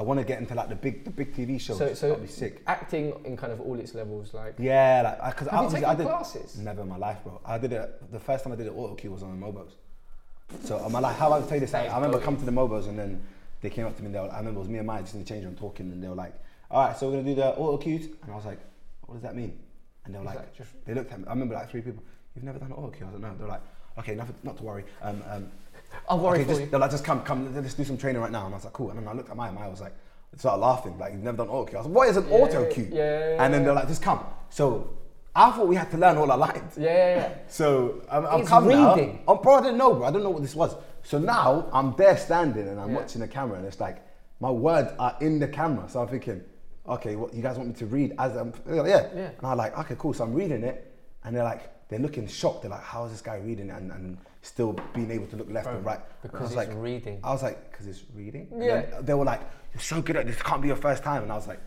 I 0.01 0.03
want 0.03 0.19
to 0.19 0.25
get 0.25 0.39
into 0.39 0.55
like 0.55 0.71
the 0.71 0.75
big 0.75 1.05
the 1.05 1.11
big 1.11 1.35
TV 1.35 1.61
shows. 1.61 1.77
So, 1.77 1.93
so 1.93 2.09
That'd 2.09 2.25
be 2.25 2.31
sick. 2.33 2.63
acting 2.67 3.13
in 3.27 3.37
kind 3.37 3.53
of 3.53 3.61
all 3.61 3.79
its 3.79 3.95
levels, 3.95 4.33
like 4.33 4.55
Yeah, 4.59 5.03
like 5.21 5.35
because 5.35 5.49
Have 5.49 5.61
you 5.61 5.67
obviously 5.67 5.81
taken 5.81 5.91
I 5.91 5.95
did 5.99 6.07
classes? 6.07 6.57
never 6.59 6.81
in 6.81 6.89
my 6.89 6.97
life, 6.97 7.19
bro. 7.23 7.39
I 7.45 7.59
did 7.59 7.75
it 7.75 8.11
the 8.11 8.19
first 8.19 8.43
time 8.45 8.55
I 8.55 8.57
did 8.57 8.67
it 8.67 8.71
auto 8.75 8.95
cue 8.95 9.11
was 9.11 9.23
on 9.23 9.39
the 9.39 9.47
MOBOs. 9.47 9.73
So 10.65 10.79
I'm 10.79 10.91
like, 10.93 11.17
how 11.17 11.31
I 11.35 11.41
tell 11.43 11.53
you 11.55 11.61
this? 11.61 11.73
That 11.73 11.91
I, 11.91 11.97
remember 11.97 12.19
coming 12.19 12.41
to 12.41 12.47
the 12.47 12.51
MOBOs 12.53 12.89
and 12.89 12.99
then 12.99 13.23
they 13.61 13.69
came 13.69 13.85
up 13.85 13.95
to 13.97 14.03
me. 14.03 14.07
And 14.07 14.15
they 14.15 14.21
were, 14.21 14.33
I 14.33 14.39
remember 14.39 14.61
it 14.61 14.63
was 14.63 14.69
me 14.71 14.79
and 14.79 14.87
Mike 14.87 15.03
just 15.03 15.13
in 15.15 15.21
the 15.21 15.27
change 15.27 15.45
room 15.45 15.55
talking, 15.55 15.93
and 15.93 16.03
they 16.03 16.09
were 16.09 16.15
like, 16.15 16.33
"All 16.71 16.83
right, 16.87 16.97
so 16.97 17.07
we're 17.11 17.17
gonna 17.19 17.29
do 17.29 17.35
the 17.35 17.49
auto 17.57 17.77
cues," 17.77 18.07
and 18.23 18.33
I 18.33 18.35
was 18.35 18.47
like, 18.47 18.59
"What 19.03 19.17
does 19.17 19.23
that 19.23 19.37
mean?" 19.37 19.59
And 20.07 20.15
they 20.15 20.19
were 20.19 20.25
Is 20.25 20.35
like, 20.35 20.39
that 20.39 20.55
just- 20.57 20.71
they 20.87 20.95
looked 20.95 21.13
at 21.13 21.19
me. 21.21 21.27
I 21.27 21.31
remember 21.31 21.55
like 21.57 21.69
three 21.71 21.83
people. 21.83 22.03
You've 22.35 22.45
never 22.45 22.59
done 22.59 22.69
an 22.73 22.77
auto 22.79 22.89
cue? 22.89 23.05
I 23.07 23.11
was 23.13 23.21
like, 23.21 23.31
no. 23.33 23.39
They're 23.39 23.49
like, 23.49 23.61
okay, 23.99 24.15
nothing, 24.15 24.35
not 24.45 24.57
to 24.57 24.63
worry. 24.63 24.85
Um, 25.03 25.23
um, 25.29 25.51
Oh, 25.93 26.17
I'll 26.17 26.19
worry 26.19 26.35
okay, 26.39 26.45
for 26.45 26.49
just, 26.51 26.61
you. 26.63 26.67
They're 26.67 26.81
like, 26.81 26.91
just 26.91 27.05
come, 27.05 27.23
come, 27.23 27.55
let's 27.55 27.75
do 27.75 27.85
some 27.85 27.97
training 27.99 28.21
right 28.21 28.33
now. 28.33 28.47
And 28.47 28.55
I 28.55 28.57
was 28.57 28.65
like, 28.65 28.73
cool. 28.73 28.91
And 28.91 28.99
then 28.99 29.09
I 29.09 29.13
looked 29.13 29.31
at 29.31 29.37
Maya, 29.37 29.53
I 29.59 29.69
was 29.69 29.81
like, 29.81 29.95
started 30.37 30.61
laughing, 30.61 30.99
like, 30.99 31.13
you've 31.13 31.23
never 31.23 31.39
done 31.39 31.49
auto 31.49 31.67
cue. 31.67 31.79
I 31.79 31.83
was 31.83 31.87
like, 31.89 31.97
what 31.97 32.09
is 32.09 32.17
an 32.17 32.29
Yeah, 32.29 32.35
auto 32.37 32.67
cue? 32.67 32.89
yeah, 32.91 33.19
yeah, 33.35 33.45
And 33.45 33.53
then 33.53 33.65
they're 33.65 33.75
like, 33.75 33.89
just 33.89 34.03
come. 34.03 34.25
So 34.49 34.97
I 35.35 35.51
thought 35.53 35.69
we 35.69 35.77
had 35.77 35.91
to 35.93 35.97
learn 35.99 36.17
all 36.17 36.31
our 36.31 36.39
lines. 36.39 36.77
Yeah, 36.77 36.85
yeah, 36.85 37.17
yeah. 37.17 37.35
So 37.49 38.03
I'm, 38.11 38.27
I'm 38.27 38.41
It's 38.41 38.51
now. 38.51 38.95
I'm 39.29 39.43
bro, 39.43 39.55
I 39.55 39.61
didn't 39.63 39.79
know, 39.79 39.95
bro. 39.95 40.07
I 40.07 40.11
don't 40.11 40.23
know 40.23 40.31
what 40.31 40.43
this 40.43 40.55
was. 40.55 40.75
So 41.03 41.19
now 41.19 41.69
I'm 41.73 41.95
there 41.97 42.17
standing 42.17 42.69
and 42.69 42.81
I'm 42.81 42.91
Yeah. 42.91 42.97
watching 42.97 43.21
the 43.21 43.29
camera, 43.29 43.59
and 43.59 43.67
it's 43.67 43.81
like 43.81 44.03
my 44.41 44.51
words 44.51 44.93
are 44.99 45.17
in 45.21 45.39
the 45.39 45.49
camera. 45.49 45.89
So 45.89 46.01
I'm 46.03 46.09
thinking, 46.09 46.43
okay, 46.89 47.17
what 47.17 47.33
you 47.35 47.43
guys 47.43 47.57
want 47.57 47.69
me 47.69 47.75
to 47.77 47.87
read 47.87 48.15
as 48.19 48.37
um, 48.37 48.53
I'm? 48.67 48.77
Yeah. 48.77 48.85
Yeah. 48.87 49.31
And 49.39 49.45
I'm 49.45 49.57
like, 49.57 49.79
okay, 49.79 49.95
cool. 49.99 50.13
So 50.15 50.25
I'm 50.25 50.35
reading 50.35 50.63
it, 50.65 50.93
and 51.25 51.35
they're 51.35 51.45
like, 51.45 51.89
they're 51.89 51.99
looking 51.99 52.27
shocked. 52.27 52.63
They're 52.63 52.71
like, 52.71 52.83
how 52.83 53.05
is 53.05 53.13
this 53.13 53.21
guy 53.21 53.37
reading 53.37 53.69
it 53.71 53.77
and, 53.77 53.91
and 53.93 54.19
still 54.43 54.73
being 54.95 55.11
able 55.11 55.27
to 55.27 55.37
look 55.37 55.51
left 55.51 55.67
Bro, 55.67 55.77
and 55.77 55.85
right? 55.87 55.99
And 55.99 56.05
I 56.05 56.23
because 56.33 56.41
was 56.41 56.51
it's 56.51 56.57
like, 56.57 56.71
reading. 56.75 57.21
I 57.23 57.31
was 57.33 57.43
like, 57.43 57.71
because 57.71 57.87
it's 57.87 58.03
reading. 58.15 58.49
Yeah. 58.59 59.01
they 59.01 59.15
were 59.15 59.25
like, 59.25 59.41
you're 59.75 59.81
so 59.83 60.01
good 60.03 60.17
at 60.17 60.27
this. 60.27 60.41
Can't 60.43 60.63
be 60.63 60.69
your 60.69 60.77
first 60.77 61.03
time. 61.03 61.23
And 61.23 61.33
I 61.33 61.37
was 61.37 61.47
like. 61.47 61.61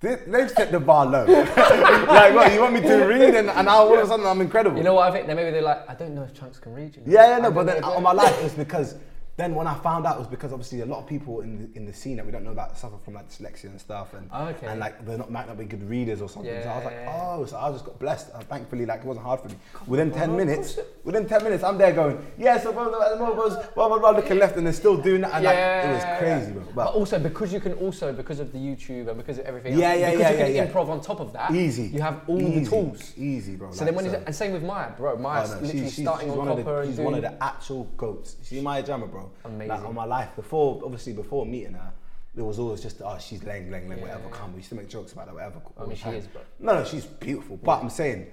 "They- 0.00 0.22
They've 0.26 0.50
set 0.50 0.70
the 0.72 0.80
bar 0.80 1.06
low. 1.06 1.24
like, 1.26 2.34
what? 2.34 2.52
You 2.52 2.60
want 2.60 2.74
me 2.74 2.80
to 2.82 2.94
read, 3.14 3.34
and, 3.34 3.48
and 3.48 3.66
now 3.66 3.78
all 3.78 3.94
of 3.98 4.04
a 4.04 4.06
sudden 4.06 4.26
I'm 4.26 4.40
incredible. 4.40 4.76
You 4.76 4.84
know 4.84 4.94
what 4.94 5.08
I 5.08 5.12
think? 5.12 5.26
Then 5.26 5.36
maybe 5.36 5.50
they're 5.52 5.62
like, 5.62 5.88
I 5.88 5.94
don't 5.94 6.14
know 6.14 6.22
if 6.24 6.34
Chunkz 6.34 6.60
can 6.60 6.74
read 6.74 6.96
you. 6.96 7.02
know? 7.02 7.12
Yeah, 7.12 7.28
yeah, 7.30 7.38
no, 7.38 7.50
but 7.50 7.64
then 7.66 7.82
on 7.84 8.02
my 8.02 8.12
life 8.12 8.36
it 8.38 8.44
was 8.44 8.52
because 8.54 8.96
then 9.36 9.54
when 9.54 9.66
I 9.66 9.74
found 9.74 10.06
out 10.06 10.16
it 10.16 10.20
was 10.20 10.28
because 10.28 10.50
obviously 10.52 10.80
a 10.80 10.86
lot 10.86 10.98
of 11.00 11.06
people 11.06 11.42
in 11.42 11.58
the, 11.70 11.76
in 11.76 11.84
the 11.84 11.92
scene 11.92 12.16
that 12.16 12.24
we 12.24 12.32
don't 12.32 12.42
know 12.42 12.52
about 12.52 12.78
suffer 12.78 12.96
from 13.04 13.14
like 13.14 13.28
dyslexia 13.28 13.64
and 13.64 13.78
stuff 13.78 14.14
and 14.14 14.30
Oh, 14.32 14.46
okay. 14.46 14.66
and 14.66 14.80
like 14.80 15.04
they're 15.04 15.18
not 15.18 15.30
might 15.30 15.46
not 15.46 15.58
be 15.58 15.66
good 15.66 15.86
readers 15.88 16.22
or 16.22 16.28
something. 16.28 16.62
so 16.62 16.68
I 16.70 16.76
was 16.76 16.84
like, 16.86 16.94
Yeah, 16.94 17.04
yeah, 17.16 17.34
oh, 17.36 17.44
so 17.44 17.58
I 17.58 17.70
just 17.70 17.84
got 17.84 17.98
blessed. 17.98 18.30
And 18.34 18.44
thankfully, 18.44 18.86
like 18.86 19.00
it 19.00 19.06
wasn't 19.06 19.26
hard 19.26 19.40
for 19.40 19.48
me. 19.48 19.56
Within 19.86 20.10
ten 20.10 20.34
minutes, 20.36 20.78
within 21.04 21.26
ten 21.28 21.44
minutes, 21.44 21.62
I'm 21.64 21.76
there 21.76 21.92
going, 21.92 22.24
yeah, 22.38 22.58
so 22.58 22.72
blah 22.72 22.88
blah 22.88 23.16
blah, 23.16 23.34
blah, 23.34 23.88
blah, 23.88 23.98
blah, 23.98 24.10
looking 24.10 24.38
left 24.38 24.56
and 24.56 24.64
they're 24.66 24.72
still 24.72 24.96
doing 24.96 25.20
that. 25.20 25.34
And 25.34 25.44
like, 25.44 25.56
it 25.58 25.92
was 25.92 26.18
crazy, 26.18 26.52
bro. 26.52 26.62
But 26.74 26.74
But 26.86 26.94
also 26.94 27.18
because 27.18 27.52
you 27.52 27.60
can 27.60 27.74
also 27.74 28.12
because 28.14 28.40
of 28.40 28.52
the 28.52 28.58
YouTube 28.58 29.08
and 29.08 29.18
because 29.18 29.38
of 29.38 29.44
everything. 29.44 29.78
Yeah, 29.78 29.90
else, 29.90 30.00
yeah, 30.00 30.10
because 30.12 30.20
yeah, 30.22 30.30
you 30.30 30.36
can 30.38 30.54
yeah, 30.54 30.62
yeah. 30.64 30.70
improv 30.72 30.88
on 30.88 31.00
top 31.02 31.20
of 31.20 31.34
that. 31.34 31.50
easy. 31.50 31.88
You 31.88 32.00
have 32.00 32.22
all 32.26 32.40
easy, 32.40 32.60
the 32.64 32.70
tools. 32.70 33.12
Easy, 33.18 33.54
bro. 33.56 33.70
So 33.70 33.84
like, 33.84 33.86
then 33.86 33.94
when 33.96 34.04
he's, 34.06 34.14
and 34.14 34.34
same 34.34 34.52
with 34.52 34.62
Maya, 34.62 34.92
bro. 34.96 35.16
Maya's 35.18 35.50
Oh, 35.50 35.54
no, 35.56 35.60
literally 35.60 35.80
she's- 35.82 35.94
she's- 35.94 36.06
starting 36.06 36.28
she's 36.30 36.38
on 36.38 36.46
one 36.46 36.56
copper 36.64 36.86
She's 36.86 36.98
one 36.98 37.14
of 37.14 37.20
the 37.22 37.42
actual 37.42 37.84
goats. 37.98 38.36
See 38.42 38.62
Maya 38.62 38.82
Jama, 38.82 39.06
bro. 39.06 39.25
Amazing. 39.44 39.68
Like 39.68 39.84
on 39.84 39.94
my 39.94 40.04
life, 40.04 40.34
before 40.36 40.80
obviously 40.84 41.12
before 41.12 41.44
meeting 41.46 41.74
her, 41.74 41.92
it 42.36 42.42
was 42.42 42.58
always 42.58 42.80
just 42.82 43.00
oh 43.02 43.16
she's 43.18 43.42
laying, 43.44 43.70
laying, 43.70 43.88
laying, 43.88 44.00
Yeah, 44.02 44.08
whatever. 44.08 44.28
yeah. 44.30 44.36
Come, 44.36 44.52
we 44.52 44.58
used 44.58 44.68
to 44.70 44.74
make 44.74 44.88
jokes 44.88 45.12
about 45.12 45.26
that, 45.26 45.34
whatever. 45.34 45.60
I 45.80 45.86
mean, 45.86 45.96
she 45.96 46.08
is, 46.10 46.26
bro. 46.26 46.42
No, 46.58 46.74
no, 46.80 46.84
she's 46.84 47.04
beautiful. 47.04 47.56
But 47.56 47.82
I'm 47.82 47.90
saying 47.90 48.26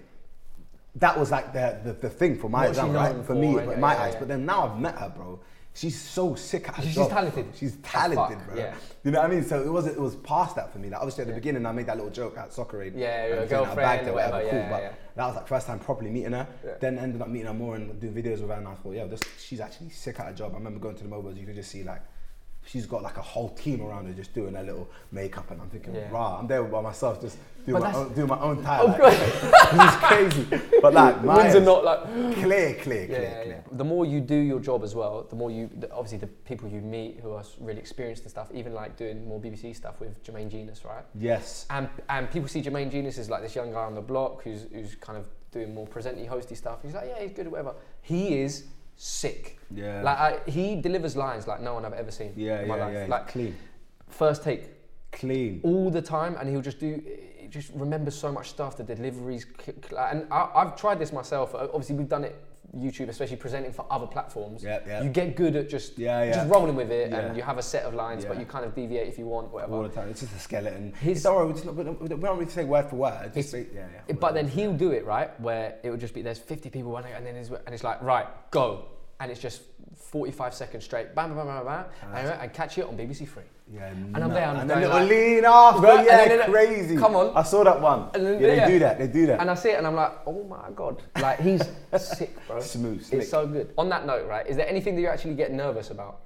that 0.95 1.17
was 1.17 1.31
like 1.31 1.53
the 1.53 1.79
the, 1.83 1.93
the 1.93 2.09
thing 2.09 2.37
for 2.37 2.49
my 2.49 2.71
she 2.71 2.79
right? 2.81 3.15
For 3.17 3.23
for, 3.23 3.35
me, 3.35 3.55
yeah, 3.55 3.73
in 3.73 3.79
my 3.79 3.93
yeah, 3.93 4.01
eyes. 4.03 4.13
yeah. 4.13 4.19
But 4.19 4.27
then 4.27 4.45
now 4.45 4.67
I've 4.67 4.79
met 4.79 4.97
her, 4.97 5.09
bro. 5.15 5.39
She's 5.75 5.99
so 5.99 6.35
sick 6.35 6.69
She's 6.83 6.93
job, 6.93 7.09
talented. 7.09 7.47
She's 7.55 7.77
talented, 7.77 8.37
bro. 8.47 8.55
yeah. 8.55 8.75
You 9.03 9.11
know 9.11 9.21
what 9.21 9.31
I 9.31 9.33
mean? 9.33 9.43
So 9.43 9.61
it 9.61 9.71
was 9.71 9.87
it 9.87 9.99
was 9.99 10.15
past 10.17 10.55
that 10.55 10.71
for 10.71 10.77
me. 10.77 10.89
Like 10.89 10.99
obviously 10.99 11.23
at 11.23 11.27
the 11.27 11.33
beginning, 11.33 11.65
I 11.65 11.71
made 11.71 11.87
that 11.87 11.97
little 11.97 12.11
joke 12.11 12.37
at 12.37 12.53
soccer 12.53 12.83
aid. 12.83 12.93
Yeah, 12.95 13.27
your 13.27 13.37
and 13.37 13.49
saying 13.49 13.61
I 13.61 13.65
girlfriend 13.65 13.77
bagged 13.77 14.07
or 14.07 14.13
whatever, 14.13 14.33
whatever, 14.33 14.49
cool. 14.51 14.59
yeah, 14.59 14.69
but 14.69 14.81
yeah. 14.83 14.91
that 15.15 15.25
was 15.25 15.35
like 15.35 15.47
first 15.47 15.67
time 15.67 15.79
properly 15.79 16.11
meeting 16.11 16.33
her. 16.33 16.47
Yeah. 16.63 16.71
Then 16.79 16.99
ended 16.99 17.21
up 17.21 17.27
meeting 17.27 17.47
her 17.47 17.53
more 17.55 17.75
and 17.75 17.99
doing 17.99 18.13
videos 18.13 18.41
with 18.41 18.49
her, 18.49 18.55
and 18.55 18.67
I 18.67 18.75
thought, 18.75 18.93
yeah, 18.93 19.05
this, 19.05 19.21
she's 19.39 19.59
actually 19.59 19.89
sick 19.89 20.19
at 20.19 20.27
her 20.27 20.33
job. 20.33 20.51
I 20.53 20.57
remember 20.57 20.79
going 20.79 20.95
to 20.95 21.03
the 21.03 21.09
MOBOs, 21.09 21.37
you 21.37 21.45
could 21.45 21.55
just 21.55 21.71
see 21.71 21.83
like. 21.83 22.01
She's 22.65 22.85
got 22.85 23.03
like 23.03 23.17
a 23.17 23.21
whole 23.21 23.49
team 23.49 23.81
around 23.81 24.07
her 24.07 24.13
just 24.13 24.33
doing 24.33 24.53
her 24.55 24.63
little 24.63 24.89
makeup, 25.11 25.51
and 25.51 25.61
I'm 25.61 25.69
thinking, 25.69 25.93
Yeah. 25.95 26.09
rah, 26.11 26.39
I'm 26.39 26.47
there 26.47 26.63
by 26.63 26.81
myself, 26.81 27.19
just 27.21 27.37
doing 27.65 27.81
But 27.81 27.91
my 27.91 27.99
own, 27.99 28.13
doing 28.13 28.27
my 28.27 28.39
own 28.39 28.63
tie. 28.63 28.79
Of 28.79 28.99
oh, 28.99 29.03
like, 29.03 29.17
this 29.71 29.93
is 29.93 30.49
crazy, 30.49 30.63
but 30.81 30.93
like, 30.93 31.15
Wins 31.15 31.25
Maya's 31.25 31.55
are 31.55 31.61
not 31.61 31.83
like. 31.83 31.99
clear, 32.35 32.75
clear, 32.75 33.01
Yeah, 33.01 33.05
clear, 33.05 33.21
yeah, 33.21 33.43
clear. 33.43 33.63
The 33.73 33.83
more 33.83 34.05
you 34.05 34.21
do 34.21 34.35
your 34.35 34.59
job 34.59 34.83
as 34.83 34.95
well, 34.95 35.25
the 35.29 35.35
more 35.35 35.51
you, 35.51 35.69
the, 35.77 35.91
obviously, 35.91 36.19
the 36.19 36.27
people 36.27 36.69
you 36.69 36.81
meet 36.81 37.19
who 37.21 37.33
are 37.33 37.43
really 37.59 37.79
experienced 37.79 38.23
and 38.23 38.31
stuff, 38.31 38.49
even 38.53 38.73
like 38.73 38.95
doing 38.97 39.27
more 39.27 39.39
BBC 39.41 39.75
stuff 39.75 39.99
with 39.99 40.23
Jermaine 40.23 40.49
Jenas, 40.49 40.85
right? 40.85 41.03
Yes. 41.15 41.65
And 41.69 41.89
and 42.09 42.31
people 42.31 42.47
see 42.47 42.61
Jermaine 42.61 42.91
Jenas 42.91 43.17
as 43.19 43.29
like 43.29 43.41
this 43.41 43.55
young 43.55 43.71
guy 43.71 43.83
on 43.83 43.93
the 43.95 44.01
block 44.01 44.43
who's 44.43 44.67
who's 44.71 44.95
kind 44.95 45.17
of 45.17 45.25
doing 45.51 45.73
more 45.73 45.85
presenty, 45.85 46.27
hosty 46.27 46.57
stuff. 46.57 46.79
He's 46.81 46.93
like, 46.93 47.09
yeah, 47.09 47.21
he's 47.21 47.31
good, 47.33 47.47
whatever. 47.47 47.75
He 48.01 48.39
is 48.41 48.65
sick. 48.95 49.59
Yeah. 49.73 50.01
Like 50.01 50.17
I, 50.17 50.39
he 50.49 50.75
delivers 50.75 51.15
lines 51.15 51.47
like 51.47 51.61
no 51.61 51.73
one 51.73 51.85
I've 51.85 51.93
ever 51.93 52.11
seen 52.11 52.33
yeah, 52.35 52.61
in 52.61 52.67
my 52.67 52.77
yeah, 52.77 52.85
life. 52.85 52.93
yeah. 52.93 53.05
Like 53.07 53.27
clean. 53.27 53.55
first 54.07 54.43
take, 54.43 54.69
Clean. 55.11 55.59
all 55.63 55.89
the 55.89 56.01
time, 56.01 56.35
and 56.39 56.49
he'll 56.49 56.61
just 56.61 56.79
do. 56.79 57.01
He 57.37 57.47
just 57.47 57.71
remembers 57.73 58.15
so 58.15 58.31
much 58.31 58.49
stuff. 58.49 58.77
The 58.77 58.83
deliveries, 58.83 59.45
and 59.97 60.27
I, 60.31 60.49
I've 60.55 60.75
tried 60.75 60.99
this 60.99 61.11
myself. 61.11 61.53
Uh, 61.53 61.67
Obviously, 61.73 61.95
we've 61.95 62.09
done 62.09 62.23
it 62.23 62.35
YouTube, 62.75 63.09
especially 63.09 63.35
presenting 63.37 63.71
for 63.71 63.85
other 63.91 64.07
platforms. 64.07 64.63
Yeah, 64.63 64.79
yeah. 64.87 65.03
You 65.03 65.09
get 65.09 65.35
good 65.35 65.55
at 65.55 65.69
just 65.69 65.97
Yeah, 65.97 66.23
yeah. 66.23 66.33
just 66.33 66.49
rolling 66.49 66.75
with 66.75 66.91
it, 66.91 67.13
and 67.13 67.37
you 67.37 67.43
have 67.43 67.57
a 67.57 67.61
set 67.61 67.83
of 67.83 67.93
lines, 67.93 68.25
but 68.25 68.39
you 68.39 68.45
kind 68.45 68.65
of 68.65 68.73
deviate 68.73 69.07
if 69.07 69.17
you 69.19 69.25
want, 69.25 69.51
whatever. 69.51 69.73
all 69.73 69.83
the 69.83 69.89
time. 69.89 70.09
It's 70.09 70.21
just 70.21 70.35
a 70.35 70.39
skeleton. 70.39 70.93
His- 70.93 71.17
It's 71.17 71.25
not, 71.65 71.75
we 71.75 71.83
don't 71.83 72.01
we 72.01 72.07
don't 72.07 72.21
really 72.21 72.49
say 72.49 72.63
word 72.63 72.87
for 72.89 72.95
word. 72.95 73.31
Just 73.33 73.51
say, 73.51 73.67
yeah, 73.73 73.85
yeah. 74.07 74.15
But 74.15 74.33
then 74.33 74.47
he'll 74.47 74.73
do 74.73 74.91
it 74.91 75.05
right, 75.05 75.39
where 75.39 75.75
it 75.83 75.89
would 75.91 75.99
just 75.99 76.13
be 76.13 76.21
there's 76.21 76.39
50 76.39 76.69
people, 76.69 76.97
and 76.97 77.25
then 77.25 77.35
it's, 77.35 77.49
and 77.49 77.73
it's 77.75 77.83
like 77.83 78.01
right, 78.01 78.27
go, 78.51 78.85
and 79.19 79.31
it's 79.31 79.39
just 79.41 79.61
45 79.95 80.53
seconds 80.53 80.83
straight, 80.85 81.13
bam, 81.15 81.29
bam, 81.35 81.37
bam, 81.45 81.47
bam, 81.47 81.65
bam, 81.65 81.85
ah, 82.03 82.15
and, 82.15 82.41
and 82.41 82.53
catch 82.53 82.77
it 82.77 82.85
on 82.85 82.95
BBC 82.97 83.27
Three. 83.27 83.43
yeah, 83.71 83.87
and 83.87 84.15
I'm 84.17 84.29
there, 84.31 84.47
I'm 84.47 84.57
and 84.57 84.69
then 84.69 84.81
little 84.81 84.99
like- 84.99 85.09
lean 85.09 85.45
after, 85.45 85.81
Right, 85.81 86.05
yeah, 86.05 86.27
then 86.27 86.51
crazy. 86.51 86.97
come 86.97 87.15
on. 87.15 87.35
I 87.35 87.43
saw 87.43 87.63
that 87.63 87.79
one. 87.81 88.09
And 88.13 88.25
then- 88.25 88.33
yeah, 88.41 88.47
they 88.47 88.55
yeah. 88.57 88.67
do 88.67 88.79
that. 88.79 88.97
They 88.99 89.07
do 89.07 89.25
that. 89.27 89.39
And 89.41 89.49
I 89.49 89.55
see 89.55 89.69
it, 89.69 89.77
and 89.77 89.87
I'm 89.87 89.95
like, 89.95 90.11
oh 90.27 90.43
my 90.45 90.69
god, 90.75 91.01
like 91.21 91.39
he's 91.39 91.61
sick, 91.97 92.35
bro. 92.47 92.59
Smooth, 92.59 93.03
slick. 93.03 93.21
It's 93.21 93.31
so 93.31 93.47
good. 93.47 93.73
On 93.77 93.89
that 93.89 94.05
note, 94.05 94.27
right, 94.27 94.45
is 94.47 94.55
there 94.57 94.67
anything 94.67 94.95
that 94.95 95.01
you 95.01 95.07
actually 95.07 95.35
get 95.35 95.51
nervous 95.51 95.89
about? 95.89 96.19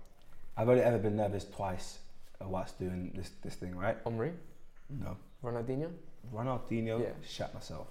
I've 0.57 0.69
only 0.69 0.81
ever 0.81 0.97
been 0.97 1.15
nervous 1.15 1.45
twice 1.45 1.99
whilst 2.41 2.77
doing 2.79 3.11
this 3.15 3.31
this 3.43 3.55
thing, 3.55 3.75
right? 3.75 3.97
Omri, 4.05 4.31
No. 4.89 5.17
Ronaldinho. 5.43 5.89
Ronaldinho, 6.33 6.99
Yeah. 7.01 7.09
shat 7.27 7.53
myself. 7.53 7.87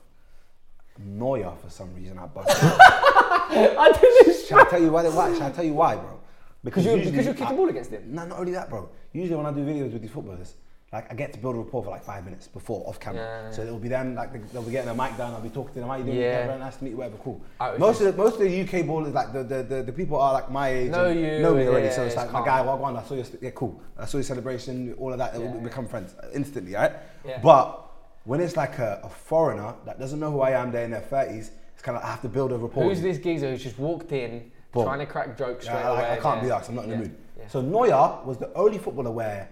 Neuer 0.99 1.53
for 1.62 1.70
some 1.70 1.94
reason 1.94 2.18
I 2.18 2.26
busted. 2.26 2.57
I 2.80 3.92
did 3.92 4.26
this 4.26 4.47
Shall 4.49 4.61
I 4.61 4.64
tell 4.64 4.80
you 4.82 4.90
why? 4.90 5.09
Why? 5.09 5.32
Shall 5.34 5.47
I 5.49 5.51
tell 5.51 5.64
you 5.64 5.74
why, 5.74 5.97
bro? 5.97 6.20
because 6.64 6.84
you 6.84 6.97
because 6.97 7.26
you 7.26 7.34
kick 7.34 7.47
I- 7.47 7.51
the 7.51 7.57
ball 7.57 7.68
against 7.68 7.90
him. 7.90 8.03
No, 8.14 8.26
not 8.26 8.38
only 8.38 8.53
that, 8.53 8.68
bro. 8.70 8.88
Usually 9.12 9.36
when 9.36 9.47
I 9.47 9.53
do 9.53 9.61
videos 9.64 9.92
with 9.92 10.03
these 10.03 10.11
footballers, 10.11 10.55
like 10.92 11.11
I 11.11 11.14
get 11.14 11.32
to 11.32 11.38
build 11.38 11.55
a 11.57 11.59
rapport 11.59 11.82
for 11.84 11.90
like 11.90 12.05
five 12.05 12.24
minutes 12.24 12.49
before 12.49 12.86
off 12.88 12.99
camera. 13.01 13.44
Yeah, 13.47 13.51
So 13.51 13.62
it'll 13.62 13.78
be 13.78 13.88
them, 13.88 14.14
like 14.14 14.32
they- 14.32 14.38
they'll 14.53 14.62
be 14.62 14.70
getting 14.72 14.90
a 14.90 14.94
mic 14.94 15.16
down. 15.16 15.32
I'll 15.34 15.40
be 15.40 15.49
talking 15.49 15.74
to 15.74 15.80
them. 15.80 15.88
How 15.88 15.97
you 15.97 16.05
doing? 16.05 16.16
Yeah. 16.18 16.57
Nice 16.57 16.76
to 16.76 16.84
meet 16.84 16.90
you. 16.90 16.97
Whatever. 16.97 17.16
Cool. 17.18 17.40
Most 17.78 18.01
of 18.01 18.07
the, 18.07 18.12
most 18.22 18.34
of 18.34 18.40
the 18.40 18.61
UK 18.62 18.84
ballers, 18.86 19.12
like 19.12 19.32
the, 19.32 19.42
the, 19.42 19.62
the, 19.62 19.82
the 19.84 19.92
people 19.92 20.18
are 20.20 20.32
like 20.32 20.51
my 20.51 20.68
age. 20.68 20.90
Know 20.90 21.09
you, 21.11 21.38
know 21.40 21.55
me 21.55 21.66
already. 21.66 21.86
yeah, 21.86 21.92
so 21.92 22.03
it's 22.03 22.14
it's 22.14 22.16
like 22.22 22.32
my 22.32 22.44
guy. 22.44 22.62
Well, 22.62 22.82
on, 22.82 22.97
I 22.97 23.03
saw 23.05 23.14
your 23.14 23.26
yeah, 23.40 23.51
cool. 23.51 23.80
I 23.99 24.07
saw 24.07 24.18
your 24.18 24.24
celebration. 24.24 24.94
All 24.99 25.12
of 25.12 25.18
that. 25.18 25.34
Yeah, 25.34 25.40
we 25.40 25.59
yeah. 25.59 25.64
become 25.64 25.86
friends 25.86 26.14
instantly, 26.34 26.74
right? 26.74 26.92
Yeah. 27.24 27.40
But 27.42 27.86
when 28.27 28.41
it's 28.41 28.57
like 28.57 28.79
a, 28.79 29.01
a 29.05 29.09
foreigner 29.09 29.72
that 29.87 29.99
doesn't 29.99 30.20
know 30.20 30.31
who 30.31 30.41
I 30.41 30.51
am, 30.51 30.70
they're 30.72 30.85
in 30.85 30.91
their 30.91 31.01
thirties. 31.01 31.53
It's 31.72 31.83
kind 31.83 31.97
of 31.97 32.05
I 32.05 32.09
have 32.09 32.22
to 32.22 32.29
build 32.29 32.53
a 32.53 32.59
rapport. 32.59 32.85
Who's 32.85 33.01
this 33.01 33.18
geezer 33.18 33.51
who's 33.51 33.62
just 33.62 33.79
walked 33.79 34.12
in, 34.12 34.51
Boom. 34.72 34.85
trying 34.85 34.99
to 34.99 35.07
crack 35.07 35.39
jokes 35.39 35.64
straight 35.64 35.81
yeah, 35.81 35.93
away? 35.93 36.05
I, 36.05 36.16
I 36.16 36.18
can't 36.18 36.43
yeah. 36.43 36.49
be 36.49 36.51
asked. 36.51 36.68
I'm 36.68 36.74
not 36.74 36.85
in 36.85 36.91
the 36.91 36.97
Yeah, 36.97 37.03
mood. 37.03 37.16
So 37.49 37.61
Neuer 37.61 38.18
was 38.24 38.39
the 38.39 38.53
only 38.55 38.79
footballer 38.79 39.12
where 39.12 39.49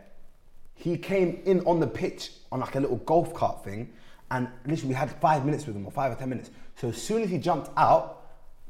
he 0.74 0.96
came 0.98 1.40
in 1.44 1.60
on 1.60 1.78
the 1.78 1.86
pitch 1.86 2.32
on 2.50 2.60
like 2.60 2.74
a 2.74 2.80
little 2.80 2.96
golf 2.96 3.32
cart 3.32 3.62
thing, 3.64 3.92
and 4.32 4.48
literally 4.66 4.88
we 4.88 4.94
had 4.94 5.10
five 5.20 5.44
minutes 5.44 5.66
with 5.66 5.76
him 5.76 5.86
or 5.86 5.92
five 5.92 6.10
or 6.10 6.16
ten 6.16 6.28
minutes. 6.28 6.50
So 6.74 6.88
as 6.88 7.00
soon 7.00 7.22
as 7.22 7.30
he 7.30 7.38
jumped 7.38 7.70
out, 7.76 8.22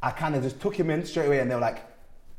I 0.03 0.11
kind 0.11 0.35
of 0.35 0.43
just 0.43 0.61
took 0.61 0.77
him 0.77 0.91
in 0.91 1.07
straight 1.07 1.27
away, 1.27 1.41
and 1.41 1.51
they 1.51 1.55
were 1.55 1.63
like, 1.63 1.83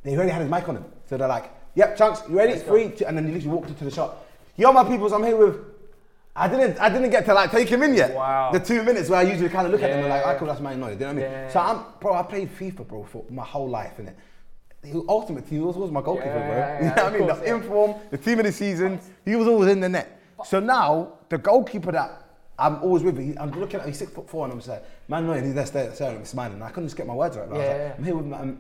they 0.03 0.15
already 0.15 0.29
had 0.31 0.41
his 0.43 0.51
mic 0.51 0.69
on 0.69 0.77
him. 0.77 0.85
So 1.09 1.17
they're 1.17 1.27
like, 1.27 1.51
"Yep, 1.73 1.97
Chunkz, 1.97 2.29
you 2.29 2.37
ready? 2.37 2.53
Let's. 2.53 2.63
Three, 2.63 2.89
two, 2.91 3.05
and 3.07 3.17
then 3.17 3.25
he 3.25 3.33
literally 3.33 3.55
walked 3.55 3.69
into 3.69 3.85
the 3.85 3.89
shot. 3.89 4.17
Yo, 4.55 4.71
my 4.71 4.83
peoples, 4.83 5.11
I'm 5.13 5.23
here 5.23 5.35
with. 5.35 5.74
I 6.37 6.47
didn't, 6.49 6.77
I 6.79 6.89
didn't 6.89 7.11
get 7.11 7.25
to 7.25 7.33
like 7.33 7.51
take 7.51 7.69
him 7.69 7.81
in 7.83 7.93
yet. 7.95 8.13
Wow. 8.13 8.51
The 8.51 8.59
two 8.59 8.83
minutes 8.83 9.09
where 9.09 9.19
I 9.19 9.23
usually 9.23 9.49
kind 9.49 9.65
of 9.67 9.71
look 9.71 9.81
at 9.81 9.89
them 9.89 9.99
and 10.01 10.09
like, 10.09 10.23
Yeah. 10.23 10.31
I 10.31 10.35
cool, 10.35 10.47
that's 10.47 10.59
my 10.59 10.75
noise. 10.75 10.93
You 10.99 10.99
know 10.99 11.05
what 11.07 11.11
I 11.11 11.13
mean? 11.13 11.21
Yeah. 11.31 11.49
So 11.49 11.59
I'm, 11.61 11.83
bro, 12.01 12.13
I 12.13 12.23
played 12.23 12.49
FIFA, 12.57 12.87
bro, 12.87 13.03
for 13.05 13.23
my 13.29 13.43
whole 13.45 13.69
life, 13.69 13.93
innit? 13.99 14.15
He 14.83 14.91
was 14.91 15.05
ultimate. 15.07 15.45
He 15.47 15.59
was, 15.59 15.75
was 15.77 15.91
my 15.91 16.01
goalkeeper, 16.01 16.27
Yeah, 16.27 16.47
bro. 16.47 16.57
yeah, 16.57 16.79
you 16.79 16.85
know 16.85 17.03
what 17.03 17.13
I 17.13 17.17
mean? 17.17 17.27
course, 17.27 17.39
the 17.39 17.45
yeah. 17.45 17.55
inform, 17.55 17.95
the 18.11 18.17
team 18.17 18.39
of 18.39 18.45
the 18.45 18.51
season. 18.51 18.99
He 19.23 19.35
was 19.35 19.47
always 19.47 19.71
in 19.71 19.79
the 19.79 19.89
net. 19.89 20.21
So 20.43 20.59
now 20.59 21.13
the 21.29 21.37
goalkeeper 21.37 21.91
that 21.93 22.21
I'm 22.59 22.75
always 22.83 23.01
with, 23.03 23.17
he, 23.17 23.37
I'm 23.37 23.51
looking 23.51 23.79
at. 23.79 23.87
He's 23.87 23.97
six 23.97 24.11
foot 24.11 24.29
four, 24.29 24.43
and 24.45 24.51
I'm 24.53 24.59
just 24.59 24.69
like, 24.69 24.83
man, 25.09 25.25
no, 25.27 25.33
he's 25.33 25.53
there 25.53 25.65
staring, 25.65 25.93
staring 25.95 26.15
at 26.15 26.19
me, 26.21 26.25
smiling. 26.25 26.61
I 26.61 26.69
couldn't 26.69 26.85
just 26.87 26.97
get 26.97 27.07
my 27.07 27.13
words 27.13 27.35
right. 27.37 27.49
But 27.49 27.55
I 27.55 27.57
was 27.57 27.65
Yeah, 27.65 27.71
like, 27.73 27.81
yeah. 27.81 27.93
I'm 27.97 28.03
here 28.03 28.15
with 28.15 28.25
my. 28.25 28.37
Um, 28.39 28.59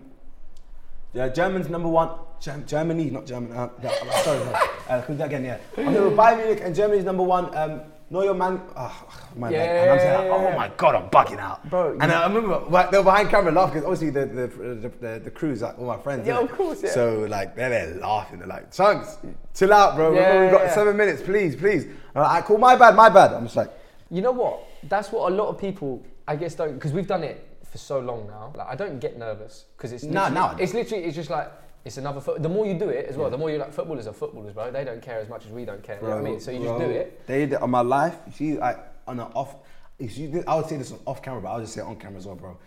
yeah, 1.15 1.29
German's 1.29 1.69
number 1.69 1.87
one. 1.87 2.09
Germ- 2.41 2.65
Germany, 2.67 3.09
not 3.09 3.25
German. 3.25 3.51
Uh, 3.53 3.69
yeah, 3.81 3.89
sorry, 4.23 4.39
sorry. 4.43 4.55
Uh, 4.89 5.01
can 5.01 5.07
we 5.07 5.13
do 5.13 5.17
that 5.19 5.27
again? 5.27 5.45
Yeah. 5.45 5.57
I'm 5.77 5.93
here 5.93 6.03
with 6.03 6.17
Bayern 6.17 6.37
Munich, 6.37 6.61
and 6.63 6.75
Germany's 6.75 7.05
number 7.05 7.23
one. 7.23 7.55
Um, 7.55 7.81
Neuer 8.11 8.35
man, 8.35 8.61
oh, 8.77 9.07
my 9.35 9.49
Yeah, 9.49 9.57
leg. 9.57 9.69
And 9.69 9.91
I'm 9.91 9.99
saying, 9.99 10.31
oh 10.31 10.55
my 10.55 10.71
god, 10.77 10.93
I'm 10.93 11.09
bugging 11.09 11.39
out. 11.39 11.67
Bro, 11.67 11.97
and 11.99 12.11
I 12.11 12.27
remember 12.27 12.59
like, 12.69 12.91
they 12.91 12.99
were 12.99 13.03
behind 13.03 13.29
camera 13.29 13.51
laughing 13.51 13.81
because 13.81 13.85
obviously 13.85 14.11
the 14.11 14.25
the, 14.27 14.47
the, 14.47 14.89
the, 14.99 15.21
the 15.23 15.31
crew's 15.31 15.63
like 15.63 15.79
all 15.79 15.87
my 15.87 15.97
friends. 15.97 16.27
Yeah, 16.27 16.39
of 16.39 16.51
course, 16.51 16.83
yeah. 16.83 16.91
So 16.91 17.21
like 17.27 17.55
they're 17.55 17.69
there 17.69 17.95
laughing. 17.95 18.37
They're 18.37 18.47
like, 18.47 18.71
Chunkz, 18.71 19.17
chill 19.55 19.73
out, 19.73 19.95
bro. 19.95 20.13
Yeah, 20.13 20.39
we've 20.43 20.51
got 20.51 20.65
yeah. 20.65 20.75
seven 20.75 20.95
minutes, 20.95 21.23
please, 21.23 21.55
please. 21.55 21.85
I'm 21.85 22.21
like, 22.21 22.27
"Alright, 22.29 22.45
cool, 22.45 22.59
my 22.59 22.75
bad, 22.75 22.95
my 22.95 23.09
bad. 23.09 23.33
I'm 23.33 23.45
just 23.45 23.55
like, 23.55 23.71
You 24.11 24.21
know 24.21 24.33
what? 24.33 24.59
That's 24.83 25.11
what 25.11 25.31
a 25.31 25.35
lot 25.35 25.47
of 25.47 25.57
people, 25.57 26.05
I 26.27 26.35
guess, 26.35 26.53
don't 26.53 26.75
because 26.75 26.93
we've 26.93 27.07
done 27.07 27.23
it 27.23 27.54
for 27.75 27.79
so 27.79 27.99
long 27.99 28.27
now. 28.27 28.53
Like, 28.55 28.67
I 28.67 28.75
don't 28.75 28.99
get 28.99 29.17
nervous 29.17 29.65
because 29.75 29.91
it's 29.91 30.03
literally, 30.05 30.33
now 30.33 30.55
it's 30.57 30.73
literally 30.73 31.03
it's 31.03 31.15
just 31.15 31.29
like 31.29 31.51
it's 31.83 31.97
another. 31.97 32.21
Foot, 32.21 32.41
the 32.41 32.47
more 32.49 32.65
you 32.65 32.73
do 32.79 32.87
it 32.89 33.05
as 33.07 33.17
well, 33.17 33.29
the 33.29 33.37
more 33.37 33.51
you 33.51 33.57
like 33.57 33.73
footballers 33.73 34.07
are 34.07 34.13
footballers, 34.13 34.53
bro. 34.53 34.71
They 34.71 34.85
don't 34.85 35.01
care 35.01 35.19
as 35.19 35.27
much 35.27 35.45
as 35.45 35.51
we 35.51 35.65
don't 35.65 35.83
care. 35.83 35.97
you 35.97 36.03
know 36.07 36.15
what 36.15 36.19
I 36.25 36.29
mean? 36.29 36.39
So 36.39 36.51
you 36.51 36.63
just 36.63 36.79
do 36.79 36.85
it. 36.85 37.27
They 37.27 37.45
did 37.45 37.55
on 37.55 37.69
my 37.69 37.81
life. 37.81 38.15
See, 38.33 38.57
like 38.57 38.79
on 39.07 39.19
an 39.19 39.27
off. 39.35 39.55
You 39.99 40.43
I 40.47 40.55
would 40.55 40.67
say 40.67 40.77
this 40.77 40.91
on 40.91 40.99
off 41.05 41.21
camera, 41.21 41.41
but 41.41 41.49
I'll 41.49 41.59
just 41.61 41.73
say 41.73 41.81
it 41.81 41.85
on 41.85 41.97
camera 41.97 42.19
as 42.19 42.25
well, 42.25 42.35
bro. 42.35 42.57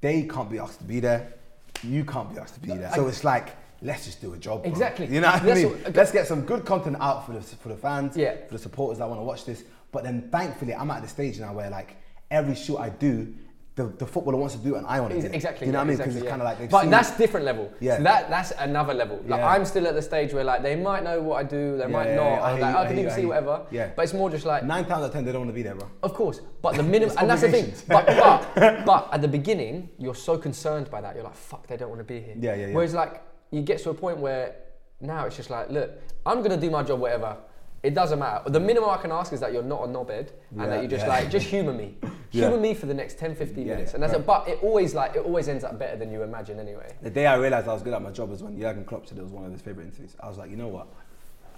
They 0.00 0.22
can't 0.22 0.50
be 0.50 0.58
asked 0.58 0.78
to 0.78 0.84
be 0.84 1.00
there. 1.00 1.34
You 1.82 2.04
can't 2.04 2.32
be 2.32 2.38
asked 2.40 2.54
to 2.54 2.60
be 2.60 2.68
there. 2.68 2.90
So 2.94 3.06
it's 3.08 3.24
like. 3.24 3.56
Let's 3.82 4.06
just 4.06 4.22
do 4.22 4.32
a 4.32 4.38
job. 4.38 4.62
bro. 4.62 4.70
Exactly. 4.72 5.06
You 5.08 5.20
know 5.20 5.26
what 5.30 5.42
I 5.42 5.44
That's 5.44 5.62
mean? 5.62 5.72
what- 5.82 5.94
Let's 5.94 6.10
get 6.10 6.26
some 6.26 6.42
good 6.46 6.64
content 6.64 6.96
out 7.00 7.26
for 7.26 7.32
the 7.32 7.42
for 7.42 7.68
the 7.68 7.76
fans, 7.76 8.16
Yeah. 8.16 8.36
for 8.46 8.54
the 8.54 8.58
supporters 8.58 8.98
that 8.98 9.06
want 9.08 9.20
to 9.20 9.24
watch 9.24 9.44
this. 9.44 9.62
But 9.92 10.04
then, 10.04 10.30
thankfully, 10.32 10.74
I'm 10.74 10.90
at 10.90 11.02
the 11.02 11.08
stage 11.08 11.38
now 11.38 11.52
where 11.52 11.68
like 11.68 11.96
every 12.30 12.54
shoot 12.54 12.78
I 12.78 12.88
do, 12.88 13.34
the, 13.76 13.86
the 13.98 14.06
footballer 14.06 14.36
wants 14.36 14.54
to 14.54 14.60
do 14.60 14.76
it, 14.76 14.78
and 14.78 14.86
I 14.86 15.00
want 15.00 15.14
to 15.14 15.20
do 15.20 15.26
it. 15.26 15.34
Exactly. 15.34 15.66
You 15.66 15.72
know 15.72 15.78
yeah, 15.78 15.82
what 15.82 15.84
I 15.84 15.86
mean? 15.86 15.92
Exactly, 15.94 16.16
it's 16.16 16.24
yeah. 16.24 16.30
kind 16.30 16.42
of 16.42 16.46
like 16.46 16.70
But 16.70 16.90
that's 16.90 17.10
it. 17.10 17.18
different 17.18 17.44
level. 17.44 17.72
Yeah. 17.80 17.96
So 17.96 18.02
that 18.04 18.30
that's 18.30 18.52
another 18.52 18.94
level. 18.94 19.20
Like 19.26 19.40
Yeah. 19.40 19.48
I'm 19.48 19.64
still 19.64 19.88
at 19.88 19.94
the 19.94 20.02
stage 20.02 20.32
where 20.32 20.44
like 20.44 20.62
they 20.62 20.76
might 20.76 21.02
know 21.02 21.20
what 21.20 21.40
I 21.40 21.42
do, 21.42 21.76
they 21.76 21.88
might 21.88 22.14
not. 22.14 22.22
I 22.22 22.52
like 22.52 22.60
you, 22.60 22.66
I 22.66 22.82
I 22.82 22.86
can 22.86 22.98
even 23.00 23.10
see 23.10 23.26
whatever. 23.26 23.66
Yeah. 23.72 23.90
But 23.96 24.02
it's 24.02 24.14
more 24.14 24.30
just 24.30 24.46
like 24.46 24.62
nine 24.64 24.84
times 24.84 25.02
out 25.02 25.06
of 25.06 25.12
ten 25.12 25.24
they 25.24 25.32
don't 25.32 25.40
want 25.40 25.50
to 25.50 25.54
be 25.54 25.62
there, 25.62 25.74
bro. 25.74 25.90
Of 26.04 26.14
course, 26.14 26.40
but 26.62 26.76
the 26.76 26.82
minimum, 26.94 27.16
and 27.18 27.28
that's 27.28 27.42
the 27.42 27.50
thing. 27.50 27.72
But, 27.88 28.06
but 28.54 28.84
but 28.86 29.08
at 29.12 29.20
the 29.22 29.28
beginning, 29.28 29.88
you're 29.98 30.14
so 30.14 30.38
concerned 30.38 30.88
by 30.88 31.00
that. 31.00 31.16
You're 31.16 31.24
like, 31.24 31.34
fuck, 31.34 31.66
they 31.66 31.76
don't 31.76 31.88
want 31.88 32.00
to 32.00 32.04
be 32.04 32.20
here. 32.20 32.36
Yeah, 32.38 32.54
yeah, 32.54 32.66
yeah. 32.68 32.74
Whereas 32.74 32.94
like 32.94 33.22
you 33.50 33.62
get 33.62 33.82
to 33.82 33.90
a 33.90 33.94
point 33.94 34.18
where 34.18 34.54
now 35.00 35.26
it's 35.26 35.36
just 35.36 35.50
like, 35.50 35.68
look, 35.70 35.90
I'm 36.24 36.42
gonna 36.42 36.60
do 36.60 36.70
my 36.70 36.84
job, 36.84 37.00
whatever. 37.00 37.36
It 37.84 37.92
doesn't 37.94 38.18
matter. 38.18 38.48
The 38.48 38.58
minimum 38.58 38.88
I 38.88 38.96
can 38.96 39.12
ask 39.12 39.32
is 39.34 39.40
that 39.40 39.52
you're 39.52 39.62
not 39.62 39.82
a 39.84 39.86
knobhead 39.86 40.28
and 40.52 40.60
Yeah, 40.60 40.66
that 40.68 40.82
you 40.82 40.88
just 40.88 41.04
yeah. 41.04 41.12
like 41.12 41.30
just 41.30 41.46
humour 41.46 41.74
me, 41.74 41.98
Yeah. 42.30 42.44
humour 42.48 42.58
me 42.58 42.72
for 42.72 42.86
the 42.86 42.94
next 42.94 43.18
10, 43.18 43.34
15 43.36 43.66
Yeah, 43.66 43.74
minutes, 43.74 43.92
and 43.92 44.02
that's 44.02 44.14
it. 44.14 44.24
But 44.26 44.48
it 44.48 44.58
always 44.62 44.94
like 44.94 45.14
it 45.16 45.24
always 45.24 45.48
ends 45.48 45.64
up 45.64 45.78
better 45.78 45.96
than 45.96 46.10
you 46.10 46.22
imagine 46.22 46.58
anyway. 46.58 46.90
The 47.02 47.10
day 47.10 47.26
I 47.26 47.36
realized 47.36 47.68
I 47.68 47.74
was 47.74 47.82
good 47.82 47.92
at 47.92 48.00
my 48.02 48.10
job 48.10 48.30
was 48.30 48.42
when 48.42 48.58
Jurgen 48.58 48.86
Klopp 48.86 49.06
said 49.06 49.18
it 49.18 49.22
was 49.22 49.32
one 49.32 49.44
of 49.44 49.52
his 49.52 49.60
favorite 49.60 49.84
interviews. 49.84 50.16
I 50.18 50.28
was 50.28 50.38
like, 50.38 50.50
you 50.50 50.56
know 50.56 50.68
what? 50.68 50.86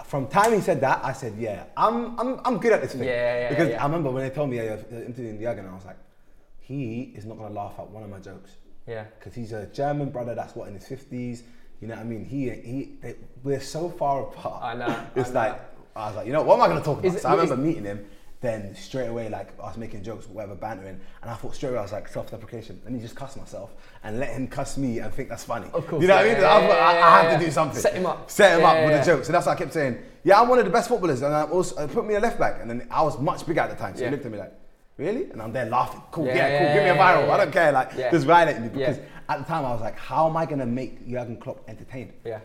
From 0.05 0.27
time 0.27 0.53
he 0.53 0.61
said 0.61 0.81
that, 0.81 1.01
I 1.05 1.12
said, 1.12 1.35
yeah, 1.39 1.64
I'm, 1.77 2.18
I'm, 2.20 2.41
I'm 2.45 2.59
good 2.59 2.72
at 2.72 2.83
this 2.83 2.93
thing. 2.93 3.05
Yeah, 3.05 3.43
yeah, 3.43 3.49
Because 3.49 3.68
yeah. 3.70 3.81
I 3.83 3.87
remember 3.87 4.11
when 4.11 4.24
they 4.29 4.35
told 4.35 4.51
me 4.51 4.59
uh, 4.59 4.62
yeah, 4.64 4.77
you're 4.91 5.05
interviewing 5.05 5.41
Jurgen, 5.41 5.66
I 5.68 5.74
was 5.74 5.85
like, 5.85 5.97
he 6.59 7.12
is 7.16 7.24
not 7.24 7.39
gonna 7.39 7.55
laugh 7.55 7.74
at 7.79 7.89
one 7.89 8.03
of 8.03 8.11
my 8.11 8.18
jokes 8.18 8.51
Yeah. 8.89 9.05
because 9.18 9.33
he's 9.35 9.53
a 9.53 9.66
German 9.66 10.11
brother 10.11 10.35
that's 10.35 10.57
what 10.57 10.66
in 10.68 10.74
his 10.74 10.87
fifties. 10.89 11.45
You 11.81 11.87
know 11.89 11.95
what 11.95 12.01
I 12.01 12.05
mean? 12.05 12.24
He, 12.24 12.51
he, 12.51 12.99
they, 13.01 13.14
we're 13.45 13.61
so 13.61 13.89
far 13.91 14.22
apart. 14.22 14.62
I 14.64 14.74
know, 14.74 15.07
It's 15.16 15.31
I 15.31 15.33
know. 15.33 15.39
like 15.41 15.61
I 15.97 16.07
was 16.09 16.16
like, 16.16 16.26
you 16.26 16.32
know, 16.32 16.42
what 16.42 16.55
am 16.57 16.62
I 16.62 16.68
gonna 16.68 16.82
talk 16.82 16.99
about? 17.01 17.14
It- 17.14 17.20
so 17.22 17.28
I 17.28 17.34
is- 17.34 17.40
remember 17.51 17.57
meeting 17.66 17.84
him. 17.84 18.07
Then 18.42 18.76
straight 18.76 19.07
away, 19.07 19.30
like 19.30 19.49
I 19.59 19.62
was 19.68 19.78
making 19.78 20.03
jokes, 20.05 20.28
whatever, 20.28 20.55
bantering, 20.55 21.01
and 21.22 21.30
I 21.30 21.34
thought 21.34 21.55
straight 21.55 21.70
away 21.70 21.78
I 21.78 21.82
was 21.82 21.92
like 21.92 22.07
self-deprecation. 22.07 22.82
Let 22.84 22.92
me 22.92 23.01
just 23.01 23.16
cuss 23.16 23.34
myself 23.34 23.70
and 24.05 24.20
let 24.20 24.28
him 24.28 24.47
cuss 24.47 24.76
me 24.76 24.99
and 24.99 25.12
think 25.12 25.30
that's 25.30 25.44
funny. 25.44 25.68
Of 25.72 25.86
course, 25.86 26.03
you 26.03 26.07
know 26.07 26.16
what 26.16 26.26
I 26.26 26.28
mean? 26.28 26.40
yeah, 26.42 26.55
I, 26.55 26.61
thought, 26.61 26.70
I, 26.70 26.99
yeah, 26.99 27.07
I 27.07 27.22
have 27.22 27.32
yeah. 27.32 27.38
to 27.38 27.44
do 27.47 27.51
something. 27.51 27.80
Set 27.80 27.94
him 27.94 28.05
up. 28.05 28.30
Set 28.30 28.53
him 28.55 28.61
Yeah, 28.61 28.66
up 28.68 28.74
yeah, 28.74 28.84
with 28.84 28.92
yeah. 28.92 29.01
the 29.01 29.07
jokes. 29.07 29.26
So 29.28 29.32
that's 29.32 29.47
why 29.47 29.53
I 29.53 29.57
kept 29.57 29.72
saying, 29.72 29.99
yeah, 30.22 30.38
I'm 30.38 30.49
one 30.51 30.59
of 30.59 30.66
the 30.66 30.70
best 30.70 30.88
footballers, 30.90 31.22
and 31.22 31.34
I 31.34 31.44
also 31.44 31.76
uh, 31.76 31.86
put 31.86 32.07
me 32.07 32.14
a 32.14 32.20
left 32.20 32.38
back, 32.38 32.61
and 32.61 32.68
then 32.68 32.86
I 32.90 33.03
was 33.03 33.18
much 33.18 33.47
bigger 33.47 33.61
at 33.61 33.70
the 33.70 33.76
time. 33.76 33.94
So 33.97 34.03
Yeah. 34.03 34.09
he 34.11 34.12
looked 34.16 34.26
at 34.26 34.32
me 34.32 34.38
like, 34.38 34.53
really? 34.99 35.30
And 35.30 35.40
I'm 35.40 35.53
there 35.55 35.64
laughing. 35.66 36.03
Cool, 36.11 36.26
yeah, 36.26 36.34
Yeah, 36.36 36.59
cool. 36.59 36.74
Give 36.74 36.84
me 36.84 36.90
a 36.90 36.94
viral. 36.94 37.26
yeah, 37.26 37.32
I 37.32 37.36
don't 37.38 37.53
care. 37.53 37.72
Like 37.72 37.92
yeah. 37.97 38.11
just 38.11 38.26
violate 38.26 38.61
me 38.61 38.68
Yeah. 38.74 38.90
because 38.90 39.03
at 39.30 39.38
the 39.38 39.44
time 39.44 39.64
I 39.64 39.70
was 39.72 39.80
like, 39.80 39.99
how 39.99 40.28
am 40.28 40.36
I 40.36 40.44
gonna 40.44 40.66
make 40.66 41.09
Jurgen 41.09 41.38
Klopp 41.38 41.64
entertained? 41.68 42.12
Yeah. 42.22 42.40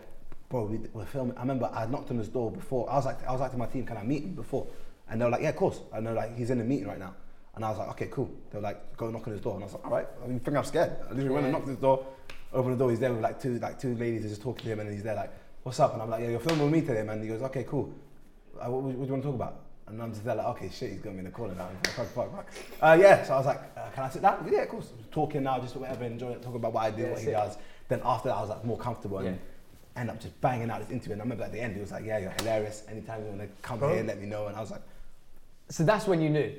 Bro, 0.52 0.64
we 0.64 0.78
were 0.92 1.06
filming. 1.06 1.34
I 1.36 1.40
remember 1.40 1.68
I 1.72 1.86
knocked 1.86 2.10
on 2.10 2.18
his 2.18 2.28
door 2.28 2.50
before. 2.50 2.88
I 2.90 2.96
was 2.96 3.06
like, 3.06 3.26
I 3.26 3.32
was 3.32 3.40
like 3.40 3.50
to 3.52 3.56
my 3.56 3.66
team, 3.66 3.86
can 3.86 3.96
I 3.96 4.02
meet 4.04 4.22
him 4.22 4.34
before? 4.34 4.66
And 5.08 5.18
they 5.20 5.24
were 5.24 5.30
like, 5.30 5.40
yeah, 5.42 5.48
of 5.48 5.56
course. 5.56 5.80
And 5.94 6.06
they're 6.06 6.12
like, 6.14 6.36
he's 6.36 6.50
in 6.50 6.60
a 6.60 6.64
meeting 6.64 6.86
right 6.86 6.98
now. 6.98 7.14
And 7.54 7.64
I 7.64 7.70
was 7.70 7.78
like, 7.78 7.88
okay, 7.90 8.08
cool. 8.10 8.30
They 8.50 8.58
were 8.58 8.62
like, 8.62 8.96
go 8.98 9.10
knock 9.10 9.26
on 9.26 9.32
his 9.32 9.40
door. 9.42 9.54
And 9.54 9.62
I 9.64 9.66
was 9.66 9.72
like, 9.74 9.84
all 9.86 9.90
right. 9.92 10.06
I 10.22 10.26
mean, 10.26 10.40
think 10.40 10.56
I'm 10.56 10.64
scared. 10.64 10.92
I 11.06 11.08
literally 11.12 11.30
went 11.30 11.44
and 11.46 11.52
knocked 11.52 11.64
on 11.64 11.70
his 11.70 11.78
door, 11.78 12.06
opened 12.52 12.74
the 12.74 12.78
door. 12.78 12.90
He's 12.90 13.00
there 13.00 13.12
with 13.12 13.22
like 13.22 13.40
two, 13.40 13.58
like 13.58 13.80
two 13.80 13.94
ladies 13.96 14.22
just 14.28 14.42
talking 14.42 14.64
to 14.64 14.70
him, 14.72 14.80
and 14.80 14.92
he's 14.92 15.02
there 15.02 15.14
like, 15.16 15.30
what's 15.62 15.80
up? 15.80 15.94
And 15.94 16.02
I'm 16.02 16.10
like, 16.10 16.20
yeah, 16.22 16.28
you're 16.30 16.40
filming 16.40 16.64
with 16.70 16.72
me 16.72 16.80
today, 16.82 17.02
man. 17.02 17.16
And 17.18 17.22
he 17.22 17.28
goes, 17.30 17.42
okay, 17.42 17.64
cool. 17.64 17.92
Uh, 18.60 18.70
what, 18.70 18.82
what 18.82 18.92
do 18.92 19.04
you 19.06 19.10
want 19.12 19.22
to 19.22 19.28
talk 19.28 19.34
about? 19.34 19.60
And 19.88 20.02
I'm 20.02 20.12
just 20.12 20.24
there 20.24 20.34
like, 20.34 20.46
okay, 20.48 20.70
shit, 20.70 20.92
he's 20.92 21.00
got 21.00 21.12
me 21.14 21.20
in 21.20 21.24
the 21.24 21.30
corner 21.30 21.54
now. 21.54 21.68
Fuck, 21.96 22.06
fuck, 22.08 22.30
fuck. 22.36 22.46
Uh, 22.80 22.96
yeah, 23.00 23.24
so 23.24 23.34
I 23.34 23.36
was 23.38 23.46
like, 23.46 23.60
uh, 23.76 23.88
can 23.94 24.04
I 24.04 24.08
sit 24.10 24.22
down? 24.22 24.48
Yeah, 24.50 24.60
of 24.62 24.68
course. 24.68 24.88
Talking 25.10 25.42
now, 25.42 25.58
just 25.60 25.76
whatever, 25.76 26.04
enjoying 26.04 26.34
it, 26.34 26.42
talking 26.42 26.56
about 26.56 26.72
what 26.74 26.84
I 26.84 26.90
do, 26.90 27.02
Yeah, 27.02 27.08
what 27.10 27.18
he 27.18 27.24
sick. 27.24 27.34
does. 27.34 27.56
Then 27.88 28.00
after 28.04 28.28
that, 28.28 28.36
I 28.36 28.40
was 28.40 28.50
like 28.50 28.64
more 28.64 28.78
comfortable. 28.78 29.18
And 29.18 29.26
Yeah. 29.26 29.32
End 29.96 30.10
up 30.10 30.20
just 30.20 30.38
banging 30.40 30.70
out 30.70 30.80
this 30.80 30.90
interview. 30.90 31.12
And 31.12 31.22
I 31.22 31.24
remember 31.24 31.44
at 31.44 31.52
the 31.52 31.60
end, 31.60 31.74
he 31.74 31.80
was 31.80 31.90
like, 31.92 32.04
"Yeah, 32.04 32.18
you're 32.18 32.30
hilarious. 32.38 32.82
Anytime 32.88 33.22
you 33.22 33.28
want 33.28 33.40
to 33.42 33.48
come 33.62 33.78
Bro. 33.78 33.94
here, 33.94 34.02
let 34.04 34.20
me 34.20 34.26
know." 34.26 34.46
And 34.46 34.56
I 34.56 34.60
was 34.60 34.70
like, 34.70 34.82
So 35.68 35.84
that's 35.84 36.06
when 36.06 36.20
you 36.20 36.30
knew. 36.30 36.52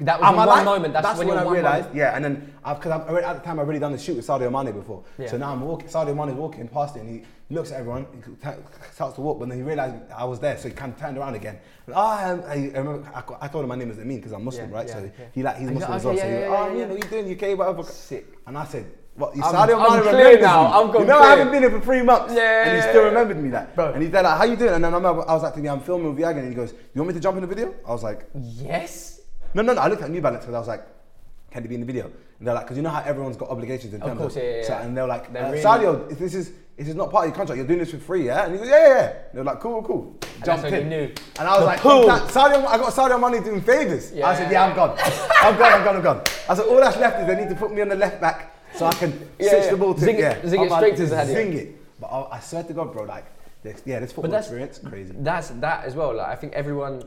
That 0.00 0.20
was 0.20 0.28
Am 0.28 0.36
one 0.36 0.46
like- 0.46 0.64
moment. 0.64 0.92
That's, 0.92 1.18
when, 1.18 1.26
when 1.26 1.38
I 1.38 1.44
one 1.44 1.54
realized. 1.54 1.86
moment. 1.88 1.96
Yeah, 1.96 2.14
and 2.14 2.24
then 2.24 2.52
because 2.64 2.92
I've 2.92 3.08
already, 3.08 3.26
at 3.26 3.32
the 3.34 3.40
time 3.40 3.58
I've 3.58 3.64
already 3.66 3.80
done 3.80 3.90
the 3.90 3.98
shoot 3.98 4.14
with 4.14 4.24
Sadio 4.26 4.50
Mane 4.52 4.72
before. 4.72 5.02
Yeah. 5.18 5.26
So 5.28 5.38
now 5.38 5.50
I'm 5.52 5.60
walking. 5.60 5.88
Sadio 5.88 6.14
Mane's 6.14 6.36
walking 6.36 6.68
past 6.68 6.94
it, 6.96 7.00
and 7.00 7.08
he 7.10 7.26
looks 7.52 7.72
at 7.72 7.80
everyone. 7.80 8.06
He 8.14 8.30
t- 8.30 8.56
starts 8.92 9.16
to 9.16 9.20
walk, 9.22 9.40
but 9.40 9.48
then 9.48 9.58
he 9.58 9.64
realized 9.64 9.96
I 10.16 10.24
was 10.24 10.38
there, 10.38 10.56
so 10.56 10.68
he 10.68 10.74
kind 10.74 10.92
of 10.92 11.00
turned 11.00 11.18
around 11.18 11.34
again. 11.34 11.58
And, 11.86 11.96
oh, 11.96 12.00
I, 12.00 12.30
I 12.48 12.54
remember 12.78 13.10
I, 13.12 13.46
I 13.46 13.48
told 13.48 13.64
him 13.64 13.70
my 13.70 13.74
name 13.74 13.88
was 13.88 13.98
Amin 13.98 14.18
because 14.18 14.30
I'm 14.32 14.44
Muslim, 14.44 14.70
Yeah, 14.70 14.76
right? 14.76 14.86
yeah, 14.86 14.94
so 14.94 15.00
yeah. 15.18 15.24
he 15.34 15.42
like 15.42 15.56
he's 15.58 15.70
Muslim 15.70 15.90
like, 15.90 15.96
as 15.98 16.04
well. 16.04 16.14
okay, 16.14 16.22
so 16.22 16.28
yeah, 16.28 16.34
he, 16.36 16.40
yeah, 16.42 16.46
oh, 16.46 16.52
yeah, 16.52 16.62
Amin, 16.66 16.78
yeah. 16.78 16.86
what 16.86 16.92
are 17.12 17.16
you 17.16 17.22
doing? 17.36 17.52
UK, 17.52 17.58
whatever. 17.58 17.82
Sick. 17.82 18.38
And 18.46 18.56
I 18.56 18.64
said, 18.66 18.86
You 19.18 19.42
I'm- 19.42 19.54
Sadio 19.54 19.74
I'm 19.82 19.98
Mane 20.04 20.06
remembers 20.14 20.40
now, 20.42 20.62
me. 20.62 20.90
I'm 20.94 21.00
you 21.00 21.06
know, 21.06 21.18
I 21.18 21.30
haven't 21.30 21.50
been 21.50 21.62
here 21.62 21.70
for 21.70 21.80
three 21.80 22.02
months, 22.02 22.34
Yeah, 22.34 22.66
and 22.68 22.76
he 22.76 22.82
still 22.88 23.04
remembered 23.04 23.42
me 23.42 23.50
that. 23.50 23.74
Bro. 23.74 23.92
And 23.92 24.02
he's 24.02 24.12
there 24.12 24.22
like, 24.22 24.38
how 24.38 24.44
you 24.44 24.56
doing? 24.56 24.74
And 24.74 24.84
then 24.84 24.92
I 24.92 24.96
remember 24.96 25.28
I 25.28 25.34
was 25.34 25.42
like, 25.42 25.56
I'm 25.56 25.80
filming 25.80 26.08
with 26.14 26.18
Jurgen, 26.18 26.38
and 26.44 26.48
he 26.48 26.54
goes, 26.54 26.72
you 26.72 27.00
want 27.02 27.08
me 27.08 27.14
to 27.14 27.20
jump 27.20 27.36
in 27.36 27.40
the 27.42 27.48
video? 27.48 27.74
I 27.86 27.90
was 27.90 28.02
like, 28.04 28.28
Yes. 28.34 29.20
no, 29.54 29.62
no, 29.62 29.72
no. 29.74 29.80
I 29.80 29.88
looked 29.88 30.02
at 30.02 30.10
New 30.10 30.20
Balance 30.20 30.44
because 30.44 30.54
I 30.54 30.58
was 30.58 30.68
like, 30.68 30.86
can 31.50 31.62
he 31.62 31.68
be 31.68 31.74
in 31.74 31.80
the 31.80 31.86
video? 31.86 32.04
And 32.38 32.46
they're 32.46 32.54
like, 32.54 32.64
because 32.66 32.76
you 32.76 32.82
know 32.82 32.90
how 32.90 33.02
everyone's 33.02 33.36
got 33.36 33.48
obligations 33.50 33.92
in 33.94 34.00
terms 34.00 34.12
Of 34.12 34.18
course, 34.18 34.36
yeah, 34.36 34.42
yeah, 34.58 34.64
So, 34.66 34.74
and 34.74 34.96
they're 34.96 35.06
like, 35.06 35.32
They're 35.32 35.46
uh, 35.46 35.50
really- 35.50 35.62
Sadio, 35.64 36.18
this 36.18 36.34
is 36.34 36.52
this 36.76 36.86
is 36.86 36.94
not 36.94 37.10
part 37.10 37.24
of 37.24 37.30
your 37.30 37.34
contract. 37.36 37.56
You're 37.56 37.66
doing 37.66 37.80
this 37.80 37.90
for 37.90 37.98
free, 37.98 38.26
yeah? 38.26 38.44
And 38.44 38.52
he 38.52 38.58
goes, 38.60 38.68
yeah, 38.68 38.86
yeah, 38.86 38.94
yeah. 38.94 39.12
They're 39.34 39.42
like, 39.42 39.58
cool, 39.58 39.82
cool. 39.82 40.16
Jumped 40.44 40.62
when 40.62 40.74
in. 40.74 40.88
knew. 40.88 41.10
And 41.40 41.48
I 41.48 41.58
was 41.58 41.60
The 41.62 41.64
like, 41.66 41.82
that, 41.82 42.28
Sadio, 42.30 42.64
I 42.66 42.78
got 42.78 42.92
Sadio 42.92 43.18
money 43.18 43.40
doing 43.40 43.60
favors. 43.60 44.12
I 44.12 44.36
said, 44.36 44.44
Yeah. 44.44 44.50
yeah, 44.52 44.64
I'm 44.66 44.76
gone. 44.76 44.96
I'm 45.42 45.58
gone, 45.58 45.72
I'm 45.72 45.84
gone, 45.84 45.96
I'm 45.96 46.02
gone. 46.02 46.22
I 46.48 46.54
said, 46.54 46.66
all 46.66 46.76
that's 46.76 46.96
left 46.98 47.18
is 47.20 47.26
they 47.26 47.34
need 47.34 47.48
to 47.48 47.56
put 47.56 47.72
me 47.74 47.82
on 47.82 47.88
the 47.88 47.96
left 47.96 48.20
back 48.20 48.54
so 48.74 48.86
I 48.86 48.92
can 48.92 49.10
Yeah, 49.38 49.50
switch 49.50 49.64
yeah. 49.64 49.70
the 49.70 49.76
ball 49.76 49.94
to 49.94 50.00
Zing 50.00 50.16
it- 50.16 50.20
yeah. 50.20 50.46
zing 50.46 50.62
it 50.64 50.70
straight 50.72 50.96
to 50.96 51.02
Sadio. 51.06 51.26
Zing 51.26 51.52
it. 51.54 52.00
But 52.00 52.06
I, 52.08 52.36
I 52.36 52.40
swear 52.40 52.62
to 52.62 52.72
God, 52.72 52.92
bro, 52.92 53.04
like, 53.04 53.24
this, 53.62 53.82
yeah, 53.84 53.98
this 53.98 54.12
football 54.12 54.34
experience, 54.34 54.78
crazy. 54.78 55.14
That's 55.18 55.48
that 55.50 55.84
as 55.84 55.94
well. 55.96 56.14
Like 56.14 56.28
I 56.28 56.36
think 56.36 56.52
everyone 56.52 57.02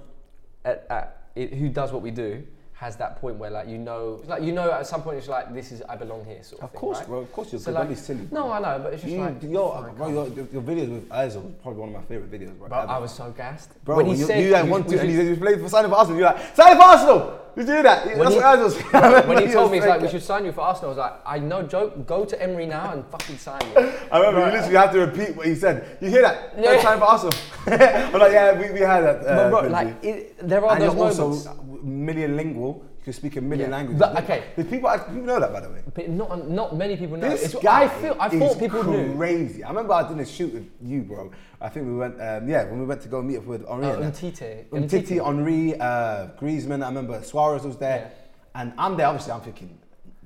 at, 0.66 0.86
at 0.90 1.24
it, 1.36 1.54
who 1.54 1.70
does 1.70 1.92
what 1.94 2.02
we 2.02 2.12
do 2.12 2.46
has 2.82 2.96
that 2.96 3.22
point 3.22 3.36
where 3.36 3.52
like 3.52 3.68
you 3.68 3.78
know, 3.78 4.20
like 4.26 4.42
you 4.42 4.52
know 4.52 4.72
at 4.72 4.88
some 4.88 5.04
point 5.04 5.16
it's 5.20 5.28
like 5.28 5.54
this 5.54 5.72
is 5.72 5.84
I 5.88 5.96
belong 5.96 6.26
here 6.26 6.42
sort 6.42 6.62
of, 6.62 6.66
Of 6.66 6.72
thing, 6.72 6.80
course, 6.80 6.98
right? 6.98 7.08
bro. 7.08 7.18
Of 7.20 7.32
course, 7.32 7.52
you're 7.54 7.62
So 7.62 7.72
like, 7.72 7.90
be 7.90 7.94
silly. 7.94 8.28
no, 8.32 8.52
I 8.52 8.60
know, 8.60 8.80
but 8.84 8.94
it's 8.94 9.04
just 9.04 9.14
You, 9.14 9.22
like 9.22 9.44
your, 9.44 9.94
bro, 9.96 10.10
your, 10.10 10.28
your, 10.52 10.64
videos 10.64 10.90
with 10.92 11.08
Ozil 11.10 11.44
was 11.44 11.54
probably 11.62 11.80
one 11.80 11.90
of 11.90 11.96
my 11.96 12.02
favorite 12.02 12.32
videos, 12.32 12.58
bro. 12.58 12.70
Bro. 12.70 12.78
I 12.80 12.98
was 12.98 13.14
so 13.14 13.30
gassed. 13.38 13.70
Bro, 13.86 13.98
when 13.98 14.08
he 14.08 14.14
you, 14.16 14.26
said, 14.26 14.44
you 14.44 14.50
like 14.50 14.68
one, 14.68 14.84
two, 14.84 14.98
and 14.98 15.08
he 15.08 15.16
said 15.16 15.28
he 15.28 15.36
played 15.36 15.60
for 15.62 15.70
signing 15.70 15.92
for 15.92 15.98
Arsenal. 15.98 16.20
You're 16.20 16.30
like, 16.34 16.56
sign 16.56 16.76
for 16.76 16.82
Arsenal. 16.84 17.38
You 17.56 17.64
do 17.66 17.84
that. 17.84 18.06
When 18.06 18.18
That's 18.18 18.32
he- 18.32 18.38
what. 18.38 18.96
I 18.96 19.08
remember 19.08 19.28
when 19.36 19.46
he 19.48 19.54
told 19.58 19.72
me, 19.72 19.78
he's 19.78 19.86
like, 19.86 20.02
we 20.02 20.08
should 20.08 20.24
sign 20.24 20.46
you 20.46 20.52
for 20.52 20.62
Arsenal, 20.62 20.88
I 20.92 20.94
was 20.94 20.98
like, 20.98 21.14
I 21.24 21.38
know, 21.38 21.62
joke, 21.62 22.08
go 22.08 22.26
to 22.26 22.42
Emery 22.42 22.66
now 22.66 22.94
and 22.94 23.06
fucking 23.08 23.38
sign 23.38 23.60
me. 23.76 23.76
I 24.12 24.18
remember 24.20 24.40
you 24.48 24.54
literally 24.54 24.76
had 24.78 24.92
to 24.94 25.00
repeat 25.02 25.36
what 25.36 25.46
he 25.46 25.54
said. 25.54 25.98
You 26.02 26.10
hear 26.10 26.24
that? 26.24 26.56
Yeah. 26.58 26.82
Sign 26.82 26.98
for 26.98 27.06
Arsenal. 27.06 27.34
I'm 27.68 28.20
like, 28.20 28.32
yeah, 28.32 28.58
we, 28.60 28.72
we 28.72 28.80
had 28.80 29.02
that. 29.02 29.18
Uh, 29.28 29.50
bro, 29.52 29.68
like, 29.68 30.02
it, 30.04 30.48
there 30.48 30.66
are 30.66 30.74
and 30.74 30.82
those 30.82 30.96
also 30.96 31.22
moments. 31.28 31.46
Million 31.84 32.36
lingual. 32.36 32.84
You 33.00 33.04
can 33.06 33.14
speak 33.14 33.36
a 33.38 33.42
million 33.42 33.70
Yeah. 33.72 33.76
languages. 33.78 34.02
Okay. 34.24 34.44
There's 34.56 34.68
people, 34.68 34.88
I- 34.90 34.98
people 35.00 35.22
know 35.24 35.40
that, 35.40 35.52
by 35.52 35.60
the 35.62 35.70
way. 35.70 35.82
But 35.94 36.10
not, 36.10 36.50
not 36.50 36.76
many 36.76 36.96
people 36.98 37.18
know. 37.18 37.30
This 37.30 37.46
It's- 37.46 37.64
guy 37.64 37.84
I 37.84 37.88
feel, 37.88 38.16
I 38.20 38.28
is 38.28 38.40
thought 38.40 38.60
people 38.60 38.84
knew. 38.84 39.16
crazy. 39.16 39.64
I 39.64 39.70
remember 39.70 39.94
I 39.94 40.08
did 40.08 40.20
a 40.20 40.26
shoot 40.26 40.54
with 40.54 40.70
you, 40.82 41.02
bro. 41.02 41.32
I 41.60 41.70
think 41.70 41.88
we 41.88 41.96
went, 41.96 42.22
um, 42.22 42.48
yeah, 42.48 42.64
when 42.66 42.80
we 42.80 42.86
went 42.86 43.02
to 43.02 43.10
go 43.10 43.22
meet 43.22 43.38
up 43.38 43.46
with 43.46 43.66
Henri. 43.68 43.88
Uh. 43.88 43.98
Umtiti. 44.12 44.66
Umtiti, 44.72 45.20
Henri, 45.26 45.80
uh, 45.80 46.28
Griezmann. 46.40 46.84
I 46.84 46.88
remember 46.90 47.22
Suarez 47.24 47.64
was 47.64 47.78
there, 47.78 48.12
and 48.56 48.72
I'm 48.78 48.98
there. 48.98 49.08
Obviously, 49.08 49.34
I'm 49.34 49.42
thinking, 49.42 49.78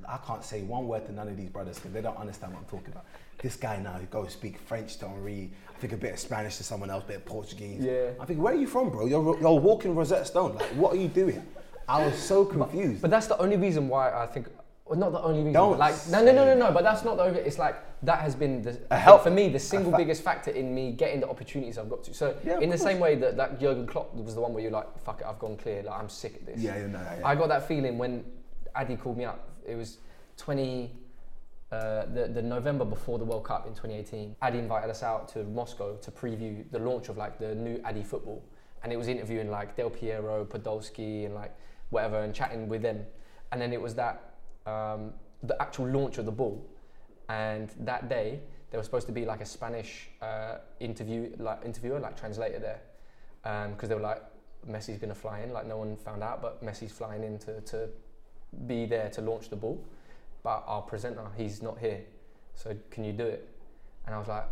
I 0.07 0.17
can't 0.25 0.43
say 0.43 0.61
one 0.63 0.87
word 0.87 1.05
to 1.07 1.11
none 1.13 1.27
of 1.27 1.35
these 1.37 1.49
brothers 1.49 1.77
because 1.77 1.91
they 1.93 2.01
don't 2.01 2.17
understand 2.17 2.53
what 2.53 2.59
I'm 2.59 2.65
talking 2.69 2.91
about. 2.91 3.05
This 3.41 3.55
guy 3.55 3.77
now, 3.77 3.97
he 3.99 4.05
goes 4.07 4.31
speak 4.33 4.57
French 4.59 4.97
to 4.97 5.07
Henri. 5.07 5.51
I 5.69 5.77
think 5.79 5.93
a 5.93 5.97
bit 5.97 6.13
of 6.13 6.19
Spanish 6.19 6.57
to 6.57 6.63
someone 6.63 6.89
else, 6.89 7.03
a 7.03 7.07
bit 7.07 7.15
of 7.17 7.25
Portuguese. 7.25 7.83
Yeah. 7.83 8.11
I 8.19 8.25
think, 8.25 8.39
where 8.41 8.53
are 8.53 8.57
you 8.57 8.67
from, 8.67 8.89
bro? 8.89 9.05
You're, 9.05 9.39
you're 9.39 9.59
walking 9.59 9.93
Rosetta 9.93 10.25
Stone. 10.25 10.55
Like, 10.55 10.69
what 10.69 10.93
are 10.93 10.97
you 10.97 11.09
doing? 11.09 11.45
I 11.87 12.03
was 12.05 12.15
so 12.17 12.45
confused. 12.45 13.01
But 13.01 13.11
that's 13.11 13.27
the 13.27 13.37
only 13.37 13.57
reason 13.57 13.87
why 13.89 14.11
I 14.11 14.25
think, 14.25 14.47
well, 14.85 14.97
not 14.97 15.11
the 15.11 15.21
only 15.21 15.39
reason. 15.39 15.53
Don't 15.53 15.77
like, 15.77 15.95
no, 16.09 16.23
no, 16.23 16.31
no, 16.31 16.45
no, 16.45 16.55
no. 16.55 16.71
But 16.71 16.83
that's 16.83 17.03
not 17.03 17.17
the 17.17 17.23
only. 17.23 17.39
It's 17.41 17.59
like 17.59 17.75
that 18.03 18.19
has 18.21 18.35
been 18.35 18.61
the 18.61 18.79
A 18.91 18.97
help. 18.97 19.23
for 19.23 19.31
me 19.31 19.49
the 19.49 19.59
single 19.59 19.91
fa- 19.91 19.97
biggest 19.97 20.23
factor 20.23 20.51
in 20.51 20.73
me 20.73 20.91
getting 20.91 21.19
the 21.21 21.27
opportunities 21.29 21.77
I've 21.77 21.89
got 21.89 22.03
to. 22.05 22.13
So 22.13 22.35
Yeah, 22.45 22.53
in 22.59 22.69
the 22.69 22.77
course. 22.77 22.81
same 22.81 22.99
way 22.99 23.15
that 23.15 23.35
that 23.37 23.59
Jurgen 23.59 23.85
Klopp 23.87 24.13
was 24.15 24.35
the 24.35 24.41
one 24.41 24.53
where 24.53 24.61
you're 24.63 24.71
like, 24.71 24.87
fuck 25.03 25.21
it, 25.21 25.27
I've 25.27 25.39
gone 25.39 25.57
clear. 25.57 25.83
Like 25.83 25.99
I'm 25.99 26.07
sick 26.09 26.39
of 26.39 26.45
this. 26.45 26.59
yeah, 26.59 26.77
yeah, 26.77 26.87
no, 26.87 26.99
yeah. 26.99 27.21
I 27.27 27.35
got 27.35 27.49
that 27.49 27.67
feeling 27.67 27.97
when 27.97 28.23
Addy 28.75 28.95
called 28.95 29.17
me 29.17 29.25
up. 29.25 29.49
It 29.67 29.75
was 29.75 29.97
20, 30.37 30.91
uh, 31.71 32.05
the, 32.13 32.27
the 32.27 32.41
November 32.41 32.85
before 32.85 33.17
the 33.17 33.25
World 33.25 33.43
Cup 33.43 33.65
in 33.65 33.73
2018. 33.73 34.35
Adi 34.41 34.59
invited 34.59 34.89
us 34.89 35.03
out 35.03 35.27
to 35.29 35.43
Moscow 35.43 35.95
to 35.97 36.11
preview 36.11 36.63
the 36.71 36.79
launch 36.79 37.09
of 37.09 37.17
like 37.17 37.39
the 37.39 37.55
new 37.55 37.81
Adi 37.83 38.03
football. 38.03 38.43
And 38.83 38.93
it 38.93 38.97
was 38.97 39.07
interviewing 39.07 39.49
like 39.49 39.75
Del 39.75 39.89
Piero, 39.89 40.45
Podolski, 40.45 41.25
and 41.25 41.33
like 41.33 41.55
whatever, 41.89 42.21
and 42.21 42.33
chatting 42.33 42.67
with 42.67 42.81
them. 42.81 43.05
And 43.51 43.59
then 43.59 43.73
it 43.73 43.81
was 43.81 43.95
that, 43.95 44.35
um, 44.65 45.13
the 45.41 45.59
actual 45.61 45.87
launch 45.87 46.17
of 46.17 46.25
the 46.25 46.31
ball. 46.31 46.65
And 47.29 47.71
that 47.79 48.09
day, 48.09 48.41
there 48.69 48.79
was 48.79 48.85
supposed 48.85 49.07
to 49.07 49.13
be 49.13 49.25
like 49.25 49.41
a 49.41 49.45
Spanish 49.45 50.09
uh, 50.21 50.57
interview, 50.79 51.31
like 51.39 51.65
interviewer, 51.65 51.99
like 51.99 52.19
translator 52.19 52.59
there, 52.59 52.81
because 53.71 53.89
they 53.89 53.95
were 53.95 54.01
like, 54.01 54.21
Messi's 54.69 54.97
gonna 54.97 55.15
fly 55.15 55.39
in. 55.41 55.51
Like 55.51 55.65
no 55.65 55.77
one 55.77 55.95
found 55.95 56.23
out, 56.23 56.41
but 56.41 56.63
Messi's 56.63 56.91
flying 56.91 57.23
in 57.23 57.39
to, 57.39 57.61
to 57.61 57.89
be 58.67 58.85
there 58.85 59.09
to 59.11 59.21
launch 59.21 59.49
the 59.49 59.55
ball. 59.55 59.83
But 60.45 60.63
our 60.67 60.83
presenter, 60.83 61.23
he's 61.35 61.63
not 61.63 61.79
here. 61.79 62.01
So 62.53 62.77
can 62.91 63.03
you 63.03 63.13
do 63.13 63.25
it? 63.25 63.49
And 64.05 64.13
I 64.13 64.19
was 64.19 64.27
like, 64.27 64.43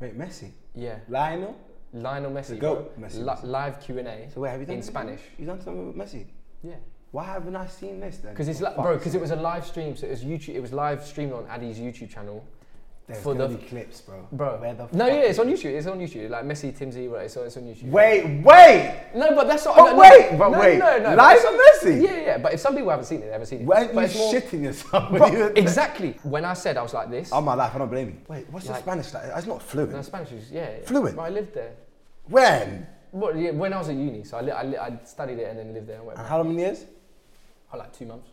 Wait, 0.00 0.18
Messi, 0.18 0.50
yeah, 0.74 0.96
Lionel. 1.10 1.54
Lionel 1.92 2.30
Messi, 2.30 2.48
The. 2.48 2.56
GOAT, 2.56 2.98
Messi, 2.98 3.18
Li- 3.18 3.24
Messi. 3.24 3.44
live 3.44 3.78
Q 3.80 3.98
and 3.98 4.08
A 4.08 4.30
So 4.32 4.40
wait, 4.40 4.50
have 4.50 4.60
you 4.60 4.66
done 4.66 4.76
in 4.76 4.82
Spanish. 4.82 5.20
You 5.38 5.44
done 5.44 5.60
something 5.60 5.86
with 5.88 5.96
Messi? 5.96 6.24
Yeah, 6.62 6.76
Why 7.10 7.24
haven't 7.24 7.54
I 7.54 7.66
seen 7.66 8.00
this 8.00 8.16
then? 8.16 8.32
because 8.32 8.48
it's 8.48 8.62
like, 8.62 8.76
bro, 8.76 8.96
because 8.96 9.14
it 9.14 9.20
was 9.20 9.30
a 9.30 9.36
live 9.36 9.66
stream, 9.66 9.94
so 9.94 10.06
it 10.06 10.10
was 10.10 10.24
YouTube. 10.24 10.54
It 10.54 10.60
was 10.60 10.72
live 10.72 11.04
streamed 11.04 11.34
on 11.34 11.46
Addy's 11.48 11.78
YouTube 11.78 12.08
channel. 12.08 12.42
There's 13.06 13.22
for 13.22 13.34
the- 13.34 13.56
clips, 13.56 14.00
bro. 14.00 14.26
Bro, 14.32 14.58
Where 14.60 14.74
the 14.74 14.88
no, 14.92 15.06
yeah, 15.06 15.14
it's 15.30 15.38
on? 15.38 15.46
YouTube. 15.46 15.74
It's 15.76 15.86
on 15.86 16.00
YouTube. 16.00 16.28
Like 16.28 16.44
Messi, 16.44 16.76
Timsy, 16.76 17.08
right? 17.08 17.26
It's 17.26 17.36
on, 17.36 17.46
it's 17.46 17.56
on 17.56 17.62
YouTube. 17.62 17.88
Wait, 17.90 18.24
wait! 18.42 19.00
No, 19.14 19.32
but 19.32 19.46
that's 19.46 19.64
not. 19.64 19.76
But 19.76 19.84
no, 19.84 19.92
no, 19.92 19.98
wait, 20.00 20.36
but 20.36 20.48
no, 20.50 20.58
wait. 20.58 20.78
No, 20.78 20.98
no, 20.98 21.14
Live 21.14 21.38
but 21.40 21.52
on 21.52 21.58
Messi? 21.60 22.02
Yeah, 22.02 22.16
yeah. 22.16 22.38
But 22.38 22.54
if 22.54 22.60
some 22.60 22.74
people 22.74 22.90
haven't 22.90 23.04
seen 23.04 23.22
it, 23.22 23.26
they 23.26 23.30
haven't 23.32 23.46
seen 23.46 23.60
it. 23.60 23.66
Weren't 23.66 23.94
but 23.94 24.12
you 24.12 24.18
more- 24.18 24.34
shitting 24.34 24.62
yourself? 24.64 25.10
Bro, 25.16 25.26
you 25.32 25.46
exactly. 25.54 26.16
When 26.24 26.44
I 26.44 26.54
said 26.54 26.76
I 26.76 26.82
was 26.82 26.94
like 26.94 27.08
this, 27.10 27.30
All 27.30 27.42
my 27.42 27.54
life, 27.54 27.72
I 27.76 27.78
don't 27.78 27.90
blame 27.90 28.08
you. 28.08 28.16
Wait, 28.26 28.50
what's 28.50 28.66
Like- 28.66 28.78
the 28.78 28.82
Spanish 28.82 29.14
like? 29.14 29.24
It's 29.36 29.46
not 29.46 29.62
fluent. 29.62 29.92
no, 29.92 30.02
Spanish 30.02 30.32
is 30.32 30.50
yeah, 30.50 30.68
yeah. 30.80 30.86
Fluent? 30.86 31.14
Bro, 31.14 31.24
I 31.24 31.30
lived 31.30 31.54
there. 31.54 31.74
when? 32.28 32.88
Well, 33.12 33.36
yeah, 33.36 33.52
when 33.52 33.72
I 33.72 33.78
was 33.78 33.88
at 33.88 33.94
uni, 33.94 34.24
so 34.24 34.36
I, 34.36 34.40
li- 34.42 34.50
I, 34.50 34.62
li- 34.64 34.76
I 34.76 34.98
studied 35.04 35.38
it 35.38 35.48
and 35.48 35.58
then 35.60 35.72
lived 35.72 35.86
there 35.86 36.00
and 36.00 36.08
And 36.18 36.26
how 36.26 36.42
many 36.42 36.58
years? 36.60 36.84
I 37.72 37.76
like 37.76 37.92
two 37.96 38.04
months. 38.04 38.28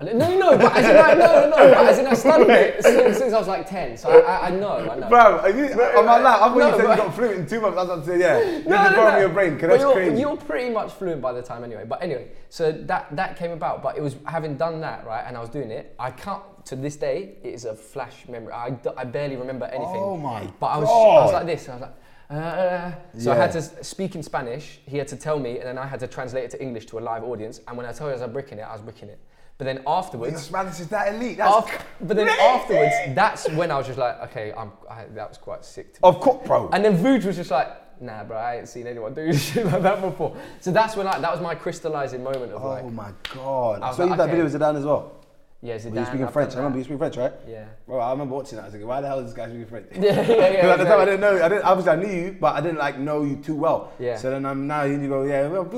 I 0.00 0.04
li- 0.04 0.14
No, 0.14 0.38
no, 0.38 0.56
but 0.56 0.76
as 0.76 0.84
in, 0.88 0.94
like, 0.96 1.18
no, 1.18 1.26
no, 1.26 1.50
no, 1.50 1.74
but 1.74 1.86
as 1.88 1.98
in 1.98 2.06
I 2.06 2.14
studied 2.14 2.48
it 2.50 2.82
since, 2.84 3.18
since 3.18 3.32
I 3.34 3.38
was 3.38 3.48
like 3.48 3.68
ten, 3.68 3.96
so 3.96 4.08
I, 4.08 4.20
I, 4.20 4.46
I 4.46 4.50
know, 4.50 4.76
I 4.88 4.94
know. 4.96 5.08
Bro, 5.08 5.38
are 5.40 5.50
you, 5.50 5.64
am 5.64 6.06
my 6.06 6.18
life, 6.20 6.36
I 6.40 6.48
thought 6.48 6.56
No, 6.56 6.68
you 6.68 6.76
said 6.76 6.86
but- 6.86 6.96
you 6.98 7.02
got 7.04 7.14
fluent 7.14 7.38
in 7.40 7.46
two 7.48 7.60
months. 7.60 7.78
I 7.78 7.82
was 7.82 7.90
about 7.90 8.04
to 8.04 8.10
say, 8.12 8.20
yeah. 8.20 8.38
You 8.58 8.64
No, 8.68 8.76
just 8.76 8.90
no, 8.92 8.96
borrowed 8.96 9.12
no. 9.12 9.14
me 9.16 9.20
your 9.22 9.28
brain, 9.30 9.54
because 9.54 9.68
But 9.68 9.72
that's 9.72 9.82
you're, 9.82 9.92
crazy. 9.94 10.20
You're 10.20 10.36
pretty 10.36 10.70
much 10.72 10.92
fluent 10.92 11.20
by 11.20 11.32
the 11.32 11.42
time 11.42 11.64
anyway. 11.64 11.84
But 11.84 12.00
anyway, 12.00 12.28
so 12.48 12.70
that 12.70 13.08
that 13.16 13.36
came 13.36 13.50
about. 13.50 13.82
But 13.82 13.96
it 13.98 14.00
was 14.02 14.14
having 14.24 14.56
done 14.56 14.80
that 14.82 15.04
right, 15.04 15.24
and 15.26 15.36
I 15.36 15.40
was 15.40 15.48
doing 15.50 15.72
it. 15.72 15.96
I 15.98 16.12
can't 16.12 16.42
to 16.66 16.76
this 16.76 16.94
day. 16.94 17.34
It 17.42 17.54
is 17.54 17.64
a 17.64 17.74
flash 17.74 18.28
memory. 18.28 18.52
I, 18.52 18.76
I 18.96 19.02
barely 19.04 19.34
remember 19.34 19.66
anything. 19.66 19.96
Oh 20.00 20.16
my 20.16 20.46
But 20.60 20.66
I 20.66 20.78
was 20.78 20.88
I 20.88 21.24
was 21.24 21.32
like 21.32 21.46
this. 21.46 21.68
I 21.68 21.72
was 21.72 21.80
like. 21.82 21.94
Uh, 22.30 22.92
so 23.18 23.32
I 23.32 23.36
had 23.36 23.50
to 23.52 23.62
speak 23.82 24.14
in 24.14 24.22
Spanish. 24.22 24.78
He 24.86 24.98
had 24.98 25.08
to 25.08 25.16
tell 25.16 25.38
me, 25.40 25.58
and 25.58 25.66
then 25.66 25.78
I 25.78 25.86
had 25.86 25.98
to 26.00 26.06
translate 26.06 26.44
it 26.44 26.50
to 26.52 26.62
English 26.62 26.84
to 26.86 26.98
a 26.98 27.00
live 27.00 27.24
audience. 27.24 27.62
And 27.66 27.76
when 27.76 27.86
I 27.86 27.90
told 27.92 28.10
you 28.14 28.16
I 28.22 28.26
was 28.26 28.32
bricking 28.32 28.58
it, 28.58 28.62
I 28.68 28.72
was 28.74 28.82
bricking 28.82 29.08
it. 29.08 29.18
But 29.58 29.64
then 29.64 29.82
afterwards, 29.88 30.40
Spanish 30.42 30.78
is 30.78 30.86
that 30.88 31.12
elite. 31.12 31.38
But 31.38 32.16
then 32.16 32.28
afterwards, 32.28 32.94
that's 33.14 33.48
when 33.50 33.70
I 33.72 33.76
was 33.76 33.86
just 33.88 33.98
like, 33.98 34.20
okay, 34.30 34.52
I'm, 34.56 34.70
I, 34.88 35.04
that 35.14 35.28
was 35.28 35.38
quite 35.38 35.64
sick. 35.64 35.94
To 35.94 36.00
Of 36.04 36.20
course, 36.20 36.46
bro. 36.46 36.70
and 36.72 36.84
then 36.84 36.96
Vuj 36.96 37.24
was 37.24 37.34
just 37.36 37.50
like, 37.50 37.66
nah, 38.00 38.22
bro, 38.22 38.36
I 38.36 38.58
ain't 38.58 38.68
seen 38.68 38.86
anyone 38.86 39.14
do 39.14 39.32
shit 39.36 39.66
like 39.66 39.82
that 39.82 40.00
before. 40.00 40.36
So 40.60 40.70
that's 40.70 40.94
when 40.94 41.08
I, 41.08 41.18
that 41.18 41.32
was 41.32 41.40
my 41.40 41.56
crystallizing 41.56 42.22
moment 42.22 42.52
of 42.52 42.62
oh 42.64 42.68
like, 42.68 42.84
Oh 42.84 42.90
my 42.90 43.10
god. 43.34 43.82
I 43.82 43.88
was 43.88 43.96
So 43.96 44.04
like, 44.06 44.16
that 44.18 44.22
okay. 44.24 44.30
video 44.36 44.44
with 44.44 44.54
Zidane 44.54 44.76
as 44.78 44.84
well? 44.84 45.12
Yeah, 45.60 45.74
Zidane. 45.76 45.96
You 45.98 46.04
speaking 46.06 46.28
French? 46.28 46.52
I 46.54 46.56
remember 46.58 46.78
you 46.78 46.84
speaking 46.84 46.98
French, 46.98 47.16
right? 47.16 47.32
Yeah. 47.46 47.64
Bro, 47.86 47.98
I 48.00 48.10
remember 48.12 48.34
watching 48.36 48.56
that. 48.56 48.62
I 48.62 48.66
was 48.66 48.74
like, 48.74 48.84
why 48.84 49.00
the 49.00 49.08
hell 49.08 49.18
is 49.18 49.26
this 49.26 49.34
guy 49.34 49.46
speaking 49.48 49.66
French? 49.66 49.86
Yeah, 49.94 50.02
yeah, 50.02 50.20
yeah. 50.28 50.50
Because 50.52 50.70
at 50.70 50.78
the 50.78 50.84
time 50.84 51.00
I 51.00 51.04
didn't 51.04 51.20
know, 51.20 51.42
I 51.42 51.48
didn't, 51.48 51.64
obviously 51.64 51.92
I 51.92 51.96
knew 51.96 52.24
you, 52.26 52.36
but 52.40 52.54
I 52.54 52.60
didn't 52.60 52.78
like 52.78 52.98
know 52.98 53.22
you 53.24 53.36
too 53.36 53.54
well. 53.56 53.92
Yeah. 53.98 54.16
So 54.16 54.30
then 54.30 54.46
I'm 54.46 54.66
now 54.66 54.84
you 54.84 55.08
go, 55.08 55.24
yeah. 55.24 55.48
Well. 55.48 55.68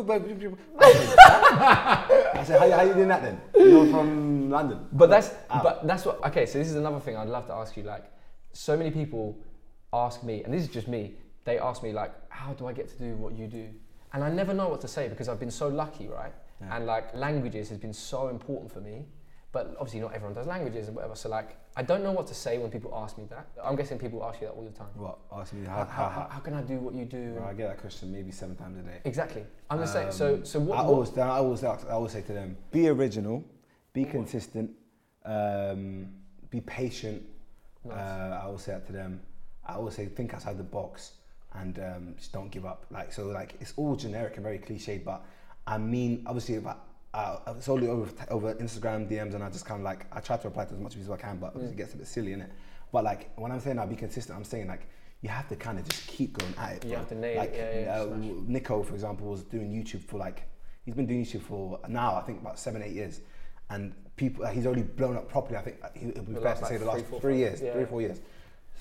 I 0.80 2.44
said, 2.46 2.58
how, 2.58 2.66
you- 2.66 2.72
how 2.72 2.82
you 2.82 2.94
doing 2.94 3.08
that 3.08 3.22
then? 3.22 3.40
You're 3.56 3.86
from 3.86 4.50
London. 4.50 4.86
But 4.92 5.10
that's 5.10 5.32
Ah. 5.48 5.60
but 5.62 5.86
that's 5.86 6.04
what 6.04 6.22
okay, 6.26 6.46
so 6.46 6.58
this 6.58 6.68
is 6.68 6.74
another 6.76 7.00
thing 7.00 7.16
I'd 7.16 7.28
love 7.28 7.46
to 7.46 7.52
ask 7.54 7.76
you. 7.76 7.82
Like 7.82 8.04
so 8.52 8.76
many 8.76 8.90
people 8.90 9.38
ask 9.92 10.22
me, 10.22 10.42
and 10.44 10.52
this 10.52 10.62
is 10.62 10.68
just 10.68 10.88
me, 10.88 11.14
they 11.44 11.58
ask 11.58 11.82
me 11.82 11.92
like, 11.92 12.12
how 12.28 12.52
do 12.54 12.66
I 12.66 12.72
get 12.72 12.88
to 12.88 12.98
do 12.98 13.14
what 13.16 13.34
you 13.34 13.46
do? 13.46 13.68
And 14.12 14.24
I 14.24 14.30
never 14.30 14.52
know 14.54 14.68
what 14.68 14.80
to 14.82 14.88
say 14.88 15.08
because 15.08 15.28
I've 15.28 15.38
been 15.40 15.50
so 15.50 15.68
lucky, 15.68 16.08
right? 16.08 16.32
Yeah. 16.60 16.76
And 16.76 16.86
like 16.86 17.14
languages 17.14 17.68
has 17.68 17.78
been 17.78 17.92
so 17.94 18.28
important 18.28 18.70
for 18.72 18.80
me 18.80 19.06
But 19.52 19.74
obviously, 19.80 20.00
not 20.00 20.14
everyone 20.14 20.34
does 20.34 20.46
languages 20.46 20.86
and 20.86 20.94
whatever. 20.94 21.16
So 21.16 21.28
like, 21.28 21.56
I 21.76 21.82
don't 21.82 22.04
know 22.04 22.12
what 22.12 22.26
to 22.28 22.34
say 22.34 22.58
when 22.58 22.70
people 22.70 22.92
ask 22.94 23.18
me 23.18 23.24
that. 23.30 23.48
I'm 23.62 23.74
guessing 23.74 23.98
people 23.98 24.24
ask 24.24 24.40
you 24.40 24.46
that 24.46 24.52
all 24.52 24.64
the 24.64 24.70
time. 24.70 24.88
What? 24.94 25.18
Ask 25.32 25.52
me 25.52 25.66
How, 25.66 25.84
how, 25.84 26.08
how, 26.08 26.28
how, 26.30 26.38
can 26.38 26.54
I 26.54 26.62
do 26.62 26.74
what 26.76 26.94
you 26.94 27.04
do? 27.04 27.32
Bro, 27.32 27.46
I 27.46 27.54
get 27.54 27.68
that 27.68 27.80
question 27.80 28.12
maybe 28.12 28.30
seven 28.30 28.54
times 28.54 28.78
a 28.78 28.82
day. 28.82 28.98
Exactly. 29.04 29.44
I'm 29.68 29.80
just 29.80 29.92
saying. 29.92 30.12
So 30.12 30.34
Um, 30.34 30.44
so 30.44 30.60
what? 30.60 30.78
I 30.78 30.82
always, 30.82 31.18
I 31.18 31.28
always, 31.28 31.64
ask, 31.64 31.86
I 31.86 31.92
always 31.92 32.12
say 32.12 32.22
to 32.22 32.32
them: 32.32 32.56
be 32.70 32.88
original, 32.88 33.44
be 33.92 34.04
consistent, 34.04 34.70
um, 35.24 36.08
be 36.50 36.60
patient. 36.60 37.22
Nice. 37.84 37.96
Uh, 37.96 38.40
I 38.42 38.46
always 38.46 38.62
say 38.62 38.72
that 38.72 38.86
to 38.86 38.92
them. 38.92 39.20
I 39.66 39.74
always 39.74 39.94
say 39.94 40.06
think 40.06 40.32
outside 40.32 40.58
the 40.58 40.64
box 40.64 41.12
and 41.54 41.78
um, 41.78 42.14
just 42.16 42.32
don't 42.32 42.50
give 42.50 42.64
up. 42.66 42.86
Like 42.90 43.12
so, 43.12 43.26
like 43.26 43.54
it's 43.60 43.72
all 43.76 43.96
generic 43.96 44.34
and 44.36 44.44
very 44.44 44.58
cliched, 44.58 45.04
but 45.04 45.24
I 45.66 45.78
mean, 45.78 46.22
obviously, 46.26 46.56
if 46.56 46.66
I, 46.66 46.74
uh, 47.12 47.38
it's 47.56 47.68
only 47.68 47.88
over 47.88 48.10
over 48.28 48.54
Instagram 48.54 49.10
DMs, 49.10 49.34
and 49.34 49.42
I 49.42 49.50
just 49.50 49.64
kind 49.64 49.80
of 49.80 49.84
like 49.84 50.06
I 50.12 50.20
try 50.20 50.36
to 50.36 50.48
reply 50.48 50.64
to 50.66 50.74
as 50.74 50.80
much 50.80 50.94
of 50.94 51.00
it 51.00 51.04
as 51.04 51.10
I 51.10 51.16
can, 51.16 51.38
but 51.38 51.48
obviously 51.48 51.74
it 51.74 51.76
gets 51.76 51.94
a 51.94 51.96
bit 51.96 52.06
silly 52.06 52.32
in 52.32 52.40
it. 52.40 52.50
But 52.92 53.04
like 53.04 53.30
when 53.36 53.50
I'm 53.50 53.60
saying 53.60 53.78
I'll 53.78 53.86
be 53.86 53.96
consistent, 53.96 54.36
I'm 54.36 54.44
saying 54.44 54.68
like 54.68 54.88
you 55.22 55.28
have 55.28 55.48
to 55.48 55.56
kind 55.56 55.78
of 55.78 55.88
just 55.88 56.06
keep 56.06 56.38
going 56.38 56.54
at 56.56 56.76
it. 56.76 56.84
You 56.84 56.90
bro. 56.90 56.98
have 57.00 57.08
to 57.08 57.14
nail 57.14 57.32
it, 57.32 57.38
like, 57.38 57.54
yeah, 57.54 57.80
yeah, 57.80 58.00
uh. 58.00 58.06
Niko, 58.06 58.86
for 58.86 58.94
example, 58.94 59.26
was 59.28 59.42
doing 59.42 59.70
YouTube 59.72 60.04
for 60.04 60.18
like 60.18 60.44
he's 60.84 60.94
been 60.94 61.06
doing 61.06 61.24
YouTube 61.24 61.42
for 61.42 61.80
now 61.88 62.14
I 62.14 62.22
think 62.22 62.40
about 62.40 62.58
seven 62.58 62.82
eight 62.82 62.92
years, 62.92 63.20
and 63.70 63.92
people 64.16 64.46
he's 64.46 64.66
only 64.66 64.82
blown 64.82 65.16
up 65.16 65.28
properly. 65.28 65.56
I 65.56 65.62
think 65.62 65.76
he, 65.94 66.06
it 66.06 66.16
would 66.16 66.34
be 66.34 66.40
fair 66.40 66.54
to 66.54 66.64
say 66.64 66.74
the 66.74 66.84
three, 66.84 66.86
last 66.86 67.06
four, 67.06 67.20
three 67.20 67.38
years, 67.38 67.60
yeah. 67.60 67.72
three 67.72 67.86
four 67.86 68.00
years. 68.00 68.20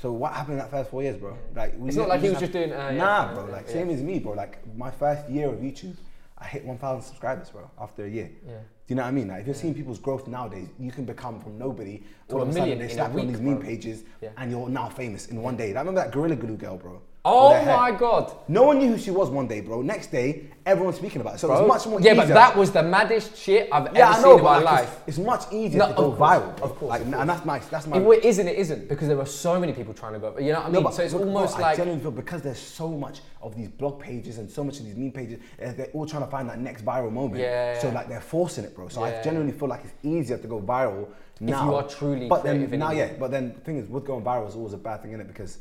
So 0.01 0.13
what 0.13 0.33
happened 0.33 0.53
in 0.53 0.59
that 0.59 0.71
first 0.71 0.91
four 0.91 1.01
years, 1.01 1.17
bro? 1.17 1.37
Like 1.55 1.77
we 1.77 1.89
It's 1.89 1.97
not 1.97 2.07
like 2.07 2.21
he 2.21 2.29
was 2.29 2.39
just 2.39 2.53
doing, 2.53 2.71
uh, 2.71 2.91
nah, 2.91 3.33
bro. 3.33 3.45
Like 3.45 3.67
same 3.67 3.89
as 3.89 4.01
me, 4.01 4.19
bro. 4.19 4.33
Like 4.33 4.65
my 4.77 4.91
first 4.91 5.27
year 5.29 5.49
of 5.49 5.55
YouTube, 5.55 5.97
I 6.41 6.45
hit 6.45 6.63
1,000 6.65 7.01
subscribers, 7.01 7.49
bro. 7.49 7.69
After 7.79 8.05
a 8.05 8.09
year. 8.09 8.29
Yeah. 8.47 8.53
Do 8.53 8.59
you 8.87 8.95
know 8.95 9.03
what 9.03 9.09
I 9.09 9.11
mean? 9.11 9.27
Like 9.27 9.41
if 9.41 9.45
you're 9.47 9.55
seeing 9.55 9.75
people's 9.75 9.99
growth 9.99 10.27
nowadays, 10.27 10.67
you 10.79 10.91
can 10.91 11.05
become 11.05 11.39
from 11.39 11.57
nobody 11.57 12.01
To 12.29 12.35
all 12.35 12.39
a 12.39 12.43
of 12.43 12.49
a 12.49 12.53
sudden 12.53 12.69
million 12.69 12.79
they 12.79 12.85
in 12.85 12.91
a 12.91 12.93
slap 12.93 13.13
you 13.13 13.19
on 13.19 13.27
these 13.27 13.41
meme 13.41 13.61
pages, 13.61 14.03
Yeah. 14.21 14.29
and 14.37 14.49
you're 14.49 14.69
now 14.69 14.89
famous 14.89 15.27
in 15.27 15.41
one 15.41 15.57
day. 15.57 15.75
I 15.75 15.79
remember 15.79 16.01
that 16.01 16.11
Gorilla 16.11 16.35
Glue 16.35 16.57
girl, 16.57 16.77
bro? 16.77 17.01
Oh 17.29 17.65
my 17.65 17.91
god. 17.91 18.33
No 18.47 18.63
one 18.63 18.79
knew 18.79 18.87
who 18.89 18.97
she 18.97 19.11
was 19.11 19.29
one 19.29 19.47
day, 19.47 19.61
bro. 19.61 19.81
Next 19.81 20.07
day, 20.07 20.45
everyone's 20.65 20.97
speaking 20.97 21.21
about 21.21 21.35
it. 21.35 21.39
So 21.39 21.47
Bro. 21.47 21.59
it's 21.59 21.67
much 21.67 21.87
more 21.87 22.01
yeah, 22.01 22.11
easier. 22.13 22.27
but 22.27 22.33
that 22.33 22.55
was 22.55 22.71
the 22.71 22.83
maddest 22.83 23.37
shit 23.37 23.69
I've 23.71 23.93
yeah, 23.95 24.09
ever 24.09 24.13
I 24.19 24.21
seen 24.21 24.37
in 24.37 24.43
my 24.43 24.55
like, 24.57 24.65
life. 24.65 25.01
It's, 25.07 25.17
it's 25.17 25.25
much 25.25 25.43
easier 25.51 25.79
No, 25.79 25.87
to 25.87 25.93
go 25.93 26.11
course, 26.11 26.19
viral, 26.19 26.61
of 26.61 26.75
course, 26.75 26.89
Like, 26.89 27.01
of 27.01 27.13
and 27.13 27.29
that's 27.29 27.45
my 27.45 27.59
that's 27.59 27.87
my. 27.87 27.97
It 27.97 28.03
wa- 28.03 28.13
isn't. 28.13 28.47
It 28.47 28.57
isn't 28.57 28.89
because 28.89 29.07
there 29.07 29.17
were 29.17 29.25
so 29.25 29.59
many 29.59 29.73
people 29.73 29.93
trying 29.93 30.13
to 30.13 30.19
go. 30.19 30.37
You 30.37 30.53
know 30.53 30.59
what 30.59 30.67
I 30.67 30.71
mean? 30.71 30.83
but 30.83 30.93
so 30.93 31.03
it's 31.03 31.13
look, 31.13 31.23
almost 31.23 31.55
bro, 31.55 31.61
like 31.63 31.73
I 31.73 31.75
genuinely 31.77 32.01
feel 32.03 32.11
because 32.11 32.41
there's 32.41 32.59
so 32.59 32.89
much 32.89 33.21
of 33.41 33.55
these 33.55 33.69
blog 33.69 33.99
pages 34.01 34.37
and 34.37 34.49
so 34.49 34.63
much 34.63 34.79
of 34.79 34.85
these 34.85 34.95
meme 34.95 35.11
pages, 35.11 35.39
uh, 35.63 35.71
they're 35.73 35.87
all 35.93 36.05
trying 36.05 36.23
to 36.25 36.31
find 36.31 36.49
that 36.49 36.59
next 36.59 36.83
viral 36.83 37.11
moment. 37.11 37.41
Yeah, 37.41 37.79
So 37.79 37.89
like 37.89 38.07
they're 38.09 38.21
forcing 38.21 38.65
it, 38.65 38.75
bro. 38.75 38.89
So 38.89 39.03
I 39.03 39.21
genuinely 39.21 39.53
feel 39.53 39.69
like 39.69 39.81
it's 39.83 39.93
easier 40.03 40.37
to 40.37 40.47
go 40.47 40.59
viral 40.59 41.07
now. 41.39 41.59
If 41.61 41.65
you 41.65 41.75
are 41.75 41.87
truly 41.87 42.27
But 42.27 42.43
then 42.43 42.55
creative 42.57 42.73
in 42.73 42.79
now, 42.79 42.91
yeah. 42.91 43.13
But 43.17 43.31
then 43.31 43.53
the 43.53 43.59
thing 43.61 43.77
is, 43.77 43.87
with 43.87 44.05
going 44.05 44.23
viral 44.23 44.47
is 44.47 44.55
always 44.55 44.73
a 44.73 44.77
bad 44.77 45.01
thing 45.01 45.13
in 45.13 45.21
it 45.21 45.27
because 45.27 45.59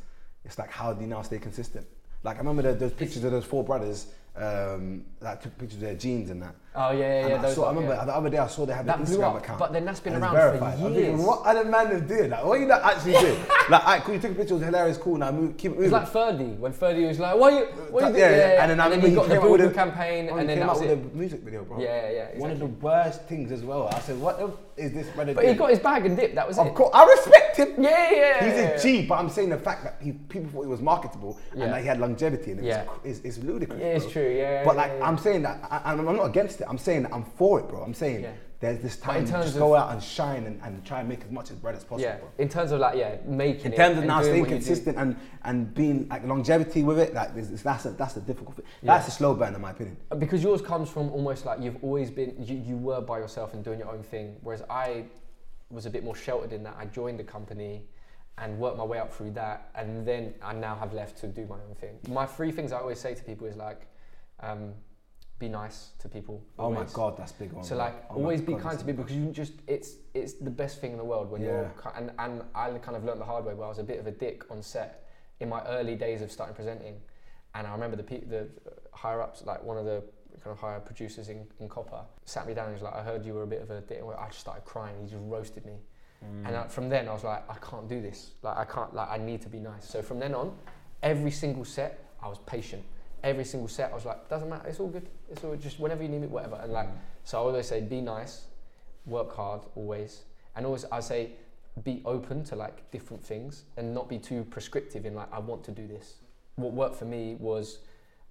it's 0.48 0.58
like 0.58 0.70
how 0.70 0.92
do 0.92 1.02
you 1.02 1.06
now 1.06 1.22
stay 1.22 1.38
consistent? 1.38 1.86
Like 2.24 2.36
I 2.36 2.38
remember 2.40 2.72
those 2.72 2.92
pictures 2.92 3.22
of 3.22 3.30
those 3.30 3.44
four 3.44 3.62
brothers 3.62 4.06
um, 4.34 5.04
that 5.20 5.42
took 5.42 5.56
pictures 5.58 5.76
of 5.76 5.82
their 5.82 5.94
jeans 5.94 6.30
and 6.30 6.42
that. 6.42 6.54
Oh 6.80 6.92
yeah, 6.92 7.00
yeah. 7.00 7.28
Yeah 7.28 7.42
I, 7.42 7.52
saw, 7.52 7.64
I 7.64 7.68
remember 7.70 7.94
yeah. 7.94 8.04
the 8.04 8.14
other 8.16 8.30
day 8.30 8.38
I 8.38 8.46
saw 8.46 8.64
they 8.64 8.72
had 8.72 8.86
That 8.86 9.00
an 9.00 9.04
Instagram 9.06 9.34
up, 9.34 9.42
account. 9.42 9.58
but 9.58 9.72
then 9.72 9.84
that's 9.84 9.98
been 9.98 10.14
around 10.14 10.30
for 10.30 10.36
verified. 10.36 10.74
I'm 10.74 10.78
thinking, 10.80 11.02
years. 11.04 11.20
what 11.20 11.42
other 11.44 11.64
man 11.64 11.86
is 11.90 12.02
doing 12.02 12.30
that? 12.30 12.46
What 12.46 12.52
are 12.58 12.60
you 12.60 12.66
not 12.66 12.82
actually 12.82 13.12
doing? 13.14 13.40
like, 13.68 13.82
alright, 13.84 14.02
cool, 14.04 14.14
you 14.14 14.20
took 14.20 14.30
a 14.30 14.34
picture, 14.34 14.54
it 14.54 14.58
was 14.58 14.64
hilarious, 14.64 14.96
cool, 14.96 15.16
now 15.18 15.32
move, 15.32 15.56
keep 15.56 15.72
it 15.72 15.74
moving. 15.74 15.84
It's 15.86 15.92
like 15.92 16.08
Ferdy 16.08 16.44
when 16.44 16.72
Ferdy 16.72 17.04
was 17.06 17.18
like, 17.18 17.36
"What 17.36 17.52
are 17.52 17.58
you? 17.58 17.64
What 17.90 18.04
are 18.04 18.10
you 18.10 18.16
Yeah, 18.16 18.28
doing?" 18.28 18.38
yeah, 18.40 18.62
and 18.62 18.70
then 18.70 18.80
I 18.80 18.84
and 18.84 18.92
then 18.92 19.00
he 19.00 19.08
he 19.08 19.14
got 19.16 19.22
the 19.28 19.34
came 19.34 19.38
out 19.42 19.50
with 19.50 19.60
Voodoo 19.60 19.70
a- 19.72 19.74
campaign, 19.74 20.26
Bro, 20.28 20.36
and 20.38 20.40
he 20.42 20.46
then 20.46 20.58
came 20.58 20.66
that 20.66 20.72
out 20.72 20.80
was 20.80 20.88
with 20.88 21.06
it. 21.06 21.14
music 21.14 21.40
video, 21.40 21.64
bro. 21.64 21.80
Yeah, 21.80 22.10
yeah, 22.10 22.38
One 22.38 22.50
of 22.52 22.58
the 22.60 22.66
worst 22.66 23.22
things 23.24 23.50
as 23.50 23.62
well. 23.64 23.88
I 23.92 23.98
said, 24.00 24.20
what 24.20 24.38
the- 24.38 24.52
is 24.78 24.92
this 24.92 25.08
brother 25.08 25.34
But 25.34 25.44
he 25.44 25.54
got 25.54 25.70
his 25.70 25.80
bag 25.80 26.06
and 26.06 26.16
dip. 26.16 26.36
That 26.36 26.46
was 26.46 26.56
Of 26.56 26.68
it. 26.68 26.74
course, 26.76 26.90
I 26.94 27.04
respect 27.04 27.56
him. 27.56 27.74
Yeah, 27.82 28.10
yeah. 28.12 28.44
He's 28.76 28.84
a 28.84 28.88
G, 28.88 29.06
but 29.06 29.16
I'm 29.16 29.28
saying 29.28 29.48
the 29.48 29.58
fact 29.58 29.82
that 29.82 29.96
he, 30.00 30.12
people 30.12 30.48
thought 30.52 30.62
he 30.62 30.68
was 30.68 30.80
marketable 30.80 31.36
and 31.52 31.62
that 31.62 31.80
he 31.80 31.86
had 31.88 31.98
longevity 31.98 32.52
in 32.52 32.60
it 32.60 32.64
Yeah. 32.64 32.84
is, 33.02 33.42
ludicrous. 33.42 33.80
Yeah, 33.80 33.86
it's 33.86 34.06
true, 34.06 34.30
yeah, 34.36 34.64
But 34.64 34.76
like. 34.76 34.92
I'm 35.02 35.18
saying 35.18 35.42
that, 35.42 35.58
I, 35.68 35.80
I'm 35.92 36.06
I'm 36.06 36.16
not 36.16 36.26
against 36.26 36.60
it. 36.60 36.67
I'm 36.68 36.78
saying 36.78 37.06
I'm 37.12 37.24
for 37.24 37.60
it, 37.60 37.68
bro. 37.68 37.82
I'm 37.82 37.94
saying 37.94 38.22
Yeah. 38.22 38.32
there's 38.60 38.80
this 38.80 38.96
time 38.96 39.24
to 39.24 39.32
just 39.32 39.56
go 39.58 39.74
out 39.74 39.92
and 39.92 40.02
shine 40.02 40.44
and, 40.44 40.60
and 40.62 40.84
try 40.84 41.00
and 41.00 41.08
make 41.08 41.22
as 41.24 41.30
much 41.30 41.50
as 41.50 41.56
bread 41.56 41.74
as 41.76 41.84
possible, 41.84 42.00
Yeah, 42.02 42.16
bro. 42.18 42.28
in 42.38 42.48
terms 42.48 42.72
of 42.72 42.80
like 42.80 42.96
yeah, 42.96 43.16
making 43.24 43.66
In 43.66 43.72
it. 43.72 43.76
terms 43.76 43.98
of 43.98 44.04
now 44.04 44.20
staying 44.20 44.40
what 44.40 44.50
you 44.50 44.56
do. 44.58 44.64
consistent 44.64 44.96
and, 44.98 45.16
and 45.44 45.72
being 45.74 46.08
like 46.08 46.24
longevity 46.26 46.82
with 46.82 46.98
it, 46.98 47.14
like 47.14 47.34
this, 47.34 47.48
that's 47.62 47.86
a, 47.86 47.90
that's 47.90 48.14
the 48.14 48.20
difficult 48.20 48.56
thing. 48.56 48.64
Yeah. 48.82 48.94
That's 48.94 49.08
a 49.08 49.10
slow 49.12 49.34
burn, 49.34 49.54
in 49.54 49.60
my 49.60 49.70
opinion. 49.70 49.96
because 50.18 50.42
yours 50.42 50.60
comes 50.60 50.90
from 50.90 51.10
almost 51.10 51.46
like 51.46 51.60
you've 51.60 51.82
always 51.82 52.10
been 52.10 52.34
you, 52.38 52.56
you 52.56 52.76
were 52.76 53.00
by 53.00 53.18
yourself 53.18 53.54
and 53.54 53.64
doing 53.64 53.78
your 53.78 53.90
own 53.90 54.02
thing 54.02 54.36
whereas 54.42 54.62
i 54.68 55.04
was 55.70 55.84
a 55.86 55.90
bit 55.90 56.02
more 56.02 56.16
sheltered 56.16 56.52
in 56.52 56.62
that 56.62 56.74
i 56.78 56.84
joined 56.86 57.18
the 57.18 57.24
company 57.24 57.82
and 58.38 58.58
worked 58.58 58.76
my 58.78 58.84
way 58.84 58.98
up 58.98 59.12
through 59.12 59.30
that 59.30 59.70
and 59.74 60.06
then 60.06 60.32
i 60.42 60.52
now 60.52 60.74
have 60.76 60.92
left 60.94 61.16
to 61.18 61.26
do 61.26 61.44
my 61.46 61.56
own 61.68 61.74
thing 61.80 61.94
my 62.08 62.24
three 62.26 62.50
things 62.50 62.72
i 62.72 62.78
always 62.78 62.98
say 62.98 63.14
to 63.14 63.22
people 63.22 63.46
is 63.46 63.56
like 63.56 63.82
um, 64.40 64.72
be 65.38 65.48
nice 65.48 65.90
to 66.00 66.08
people 66.08 66.42
Oh 66.58 66.70
my 66.72 66.84
god, 66.92 67.16
that's 67.16 67.32
big 67.32 67.52
one. 67.52 67.62
so 67.64 67.76
like 67.76 67.94
Oh 68.10 68.16
always 68.16 68.40
be 68.40 68.54
God, 68.54 68.62
kind 68.62 68.78
to 68.78 68.84
people 68.84 69.04
because 69.04 69.16
you 69.16 69.26
just 69.30 69.52
it's 69.66 69.94
it's 70.14 70.32
the 70.34 70.50
best 70.50 70.80
thing 70.80 70.90
in 70.92 70.98
the 70.98 71.04
world 71.04 71.30
when 71.30 71.40
you're 71.42 71.70
Yeah. 71.84 71.90
and 71.96 72.10
and 72.18 72.42
I 72.54 72.70
kind 72.78 72.96
of 72.96 73.04
learned 73.04 73.20
the 73.20 73.24
hard 73.24 73.44
way 73.44 73.54
where 73.54 73.66
I 73.66 73.68
was 73.68 73.78
a 73.78 73.84
bit 73.84 73.98
of 74.00 74.06
a 74.06 74.10
dick 74.10 74.50
on 74.50 74.62
set 74.62 75.04
in 75.40 75.48
my 75.48 75.62
early 75.66 75.94
days 75.94 76.22
of 76.22 76.32
starting 76.32 76.56
presenting. 76.56 76.96
And 77.54 77.66
I 77.66 77.72
remember 77.72 77.96
the 77.96 78.02
pe- 78.02 78.24
the 78.24 78.48
higher 78.92 79.20
ups 79.22 79.44
like 79.46 79.62
one 79.62 79.78
of 79.78 79.84
the 79.84 80.02
kind 80.42 80.52
of 80.56 80.58
higher 80.60 80.80
producers 80.80 81.28
in, 81.28 81.46
in 81.60 81.68
Copa 81.68 82.04
sat 82.24 82.46
me 82.46 82.54
down 82.54 82.66
and 82.66 82.74
was 82.74 82.82
like 82.82 82.94
I 82.94 83.02
heard 83.02 83.24
you 83.24 83.34
were 83.34 83.42
a 83.44 83.46
bit 83.46 83.62
of 83.62 83.70
a 83.70 83.80
dick. 83.80 84.00
And 84.02 84.10
I 84.14 84.26
just 84.26 84.40
started 84.40 84.64
crying. 84.64 84.94
He 85.02 85.08
just 85.08 85.22
roasted 85.26 85.64
me. 85.66 85.74
And 86.20 86.46
Mm. 86.56 86.64
I, 86.64 86.68
from 86.68 86.88
then 86.88 87.08
I 87.08 87.12
was 87.12 87.22
like 87.22 87.48
I 87.48 87.54
can't 87.58 87.88
do 87.88 88.02
this. 88.02 88.32
Like 88.42 88.56
I 88.56 88.64
can't 88.64 88.92
like 88.92 89.08
I 89.08 89.18
need 89.18 89.40
to 89.42 89.48
be 89.48 89.60
nice. 89.60 89.88
So 89.88 90.02
from 90.02 90.18
then 90.18 90.34
on 90.34 90.52
every 91.02 91.30
single 91.30 91.64
set 91.64 91.92
I 92.20 92.26
was 92.28 92.38
patient 92.44 92.82
every 93.22 93.44
single 93.44 93.68
set 93.68 93.90
I 93.90 93.94
was 93.94 94.04
like 94.04 94.28
doesn't 94.28 94.48
matter 94.48 94.68
it's 94.68 94.80
all 94.80 94.88
good 94.88 95.08
it's 95.30 95.42
all 95.44 95.56
just 95.56 95.80
whenever 95.80 96.02
you 96.02 96.08
need 96.08 96.20
me 96.20 96.26
whatever 96.26 96.60
and 96.62 96.72
like 96.72 96.88
so 97.28 97.36
I 97.36 97.40
always 97.42 97.66
say 97.66 97.82
be 97.82 98.00
nice, 98.00 98.46
work 99.04 99.36
hard 99.36 99.60
always, 99.74 100.22
and 100.56 100.64
always 100.64 100.86
I 100.90 101.00
say 101.00 101.32
be 101.84 102.00
open 102.06 102.42
to 102.44 102.56
like 102.56 102.90
different 102.90 103.22
things 103.22 103.64
and 103.76 103.92
not 103.92 104.08
be 104.08 104.18
too 104.18 104.44
prescriptive 104.44 105.04
in 105.04 105.14
like 105.14 105.28
I 105.30 105.38
want 105.38 105.62
to 105.64 105.70
do 105.70 105.86
this. 105.86 106.14
What 106.56 106.72
worked 106.72 106.96
for 106.96 107.04
me 107.04 107.36
was 107.38 107.80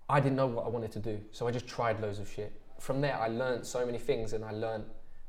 I 0.10 0.20
didn't 0.20 0.36
know 0.36 0.48
what 0.48 0.66
I 0.66 0.70
wanted 0.70 0.92
to 0.94 1.00
do, 1.00 1.22
so 1.32 1.48
I 1.48 1.52
just 1.52 1.68
tried 1.68 2.02
loads 2.02 2.18
of 2.18 2.28
shit. 2.28 2.60
From 2.80 3.00
there, 3.00 3.16
I 3.16 3.28
learned 3.28 3.68
so 3.68 3.86
many 3.86 4.00
things, 4.00 4.34
and 4.34 4.44
I 4.44 4.50
learned 4.50 4.86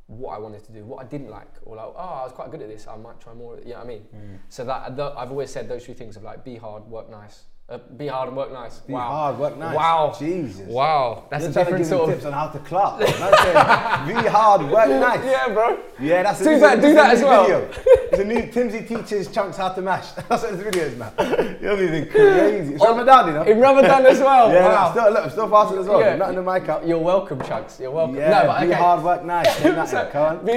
what 0.06 0.30
I 0.30 0.38
wanted 0.38 0.64
to 0.64 0.72
do, 0.72 0.82
what 0.86 1.04
I 1.04 1.06
didn't 1.06 1.28
like, 1.28 1.52
or 1.66 1.76
like, 1.76 1.92
oh, 1.94 1.98
I 1.98 2.22
was 2.22 2.32
quite 2.32 2.50
good 2.50 2.62
at 2.62 2.68
this, 2.70 2.88
I 2.88 2.96
might 2.96 3.20
try 3.20 3.34
more. 3.34 3.58
You 3.58 3.72
know 3.72 3.74
what 3.74 3.84
I 3.84 3.86
mean? 3.86 4.06
Mm. 4.16 4.38
So 4.48 4.64
that 4.64 4.96
th- 4.96 5.12
I've 5.14 5.30
always 5.30 5.50
said 5.50 5.68
those 5.68 5.84
three 5.84 5.92
things 5.92 6.16
of 6.16 6.22
like 6.22 6.42
be 6.42 6.56
hard, 6.56 6.84
work 6.84 7.10
nice. 7.10 7.42
Uh, 7.70 7.76
be 7.98 8.06
hard 8.06 8.28
and 8.28 8.36
work 8.38 8.50
nice. 8.50 8.78
Be 8.78 8.94
wow. 8.94 9.08
hard, 9.08 9.38
work 9.38 9.58
nice. 9.58 9.76
Wow. 9.76 10.16
Jesus. 10.18 10.66
Wow, 10.66 11.26
that's 11.28 11.42
You're 11.42 11.50
a 11.50 11.52
to 11.52 11.58
different 11.58 11.84
him 11.84 11.90
sort 11.90 12.08
of. 12.08 12.14
tips 12.14 12.24
on 12.24 12.32
how 12.32 12.48
to 12.48 12.58
clap. 12.60 12.98
That's 12.98 13.10
it. 13.12 14.22
Be 14.22 14.26
hard, 14.26 14.62
work 14.62 14.88
nice. 14.88 15.22
Yeah, 15.22 15.52
bro. 15.52 15.78
Yeah, 16.00 16.22
that's 16.22 16.42
Do 16.42 16.56
a, 16.56 16.60
that- 16.60 16.80
do 16.80 16.94
that 16.94 17.12
as 17.12 17.22
well. 17.22 17.42
Video. 17.42 17.70
It's 18.10 18.18
a 18.20 18.24
new 18.24 18.40
Timsy 18.50 18.88
teaches 18.88 19.28
Chunkz 19.28 19.56
how 19.56 19.68
to 19.68 19.82
mash. 19.82 20.12
That's 20.30 20.42
what 20.44 20.52
this 20.52 20.62
video 20.62 20.84
is 20.84 20.96
now. 20.96 21.12
You're 21.60 21.76
moving 21.76 22.08
crazy. 22.08 22.72
It's 22.72 22.82
Ramadan, 22.82 23.26
you 23.28 23.32
know. 23.34 23.42
In 23.42 23.60
Ramadan 23.60 24.06
as 24.06 24.18
well. 24.18 24.50
yeah, 24.52 24.66
wow. 24.66 24.86
I'm 24.86 24.92
still, 24.92 25.10
look, 25.12 25.24
I'm 25.24 25.30
still 25.30 25.50
fasting 25.50 25.78
as 25.80 25.86
well. 25.86 26.00
Yeah. 26.00 26.16
Nothing 26.16 26.36
to 26.36 26.42
mic 26.42 26.68
up. 26.70 26.86
You're 26.86 26.98
welcome, 26.98 27.38
Chunkz. 27.40 27.78
You're 27.78 27.90
welcome. 27.90 28.16
Yeah, 28.16 28.30
no, 28.30 28.46
but 28.46 28.66
be 28.66 28.72
hard, 28.72 29.04
work 29.04 29.24
nice. 29.24 29.54
So. 29.58 29.64
Be 29.64 29.76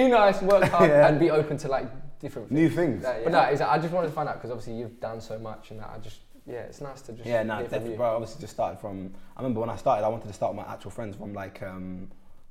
nice, 0.07 0.41
work 0.41 0.63
hard, 0.69 0.89
Yeah. 0.89 1.07
and 1.09 1.19
be 1.19 1.29
open 1.29 1.57
to 1.57 1.67
like 1.67 1.87
different 2.21 2.47
things. 2.47 2.57
New 2.57 2.69
things. 2.69 3.03
Yeah, 3.03 3.17
yeah. 3.17 3.23
But 3.25 3.31
no, 3.33 3.41
it's, 3.41 3.59
I 3.61 3.77
just 3.79 3.93
wanted 3.93 4.07
to 4.07 4.13
find 4.13 4.29
out 4.29 4.35
because 4.35 4.49
obviously 4.49 4.75
you've 4.75 5.01
done 5.01 5.19
so 5.19 5.37
much, 5.37 5.71
and 5.71 5.81
that 5.81 5.91
I 5.93 5.99
just 5.99 6.19
yeah, 6.47 6.59
it's 6.61 6.81
nice 6.81 7.01
to 7.03 7.13
just 7.13 7.25
Yeah, 7.25 7.43
no, 7.43 7.61
definitely, 7.61 7.97
bro. 7.97 8.15
Obviously, 8.15 8.41
just 8.41 8.53
started 8.53 8.79
from. 8.79 9.13
I 9.37 9.41
remember 9.41 9.59
when 9.61 9.69
I 9.69 9.75
started, 9.75 10.05
I 10.05 10.09
wanted 10.09 10.27
to 10.27 10.33
start 10.33 10.55
with 10.55 10.65
my 10.65 10.71
actual 10.71 10.91
friends 10.91 11.15
from 11.15 11.33
like, 11.33 11.61
um, 11.61 12.09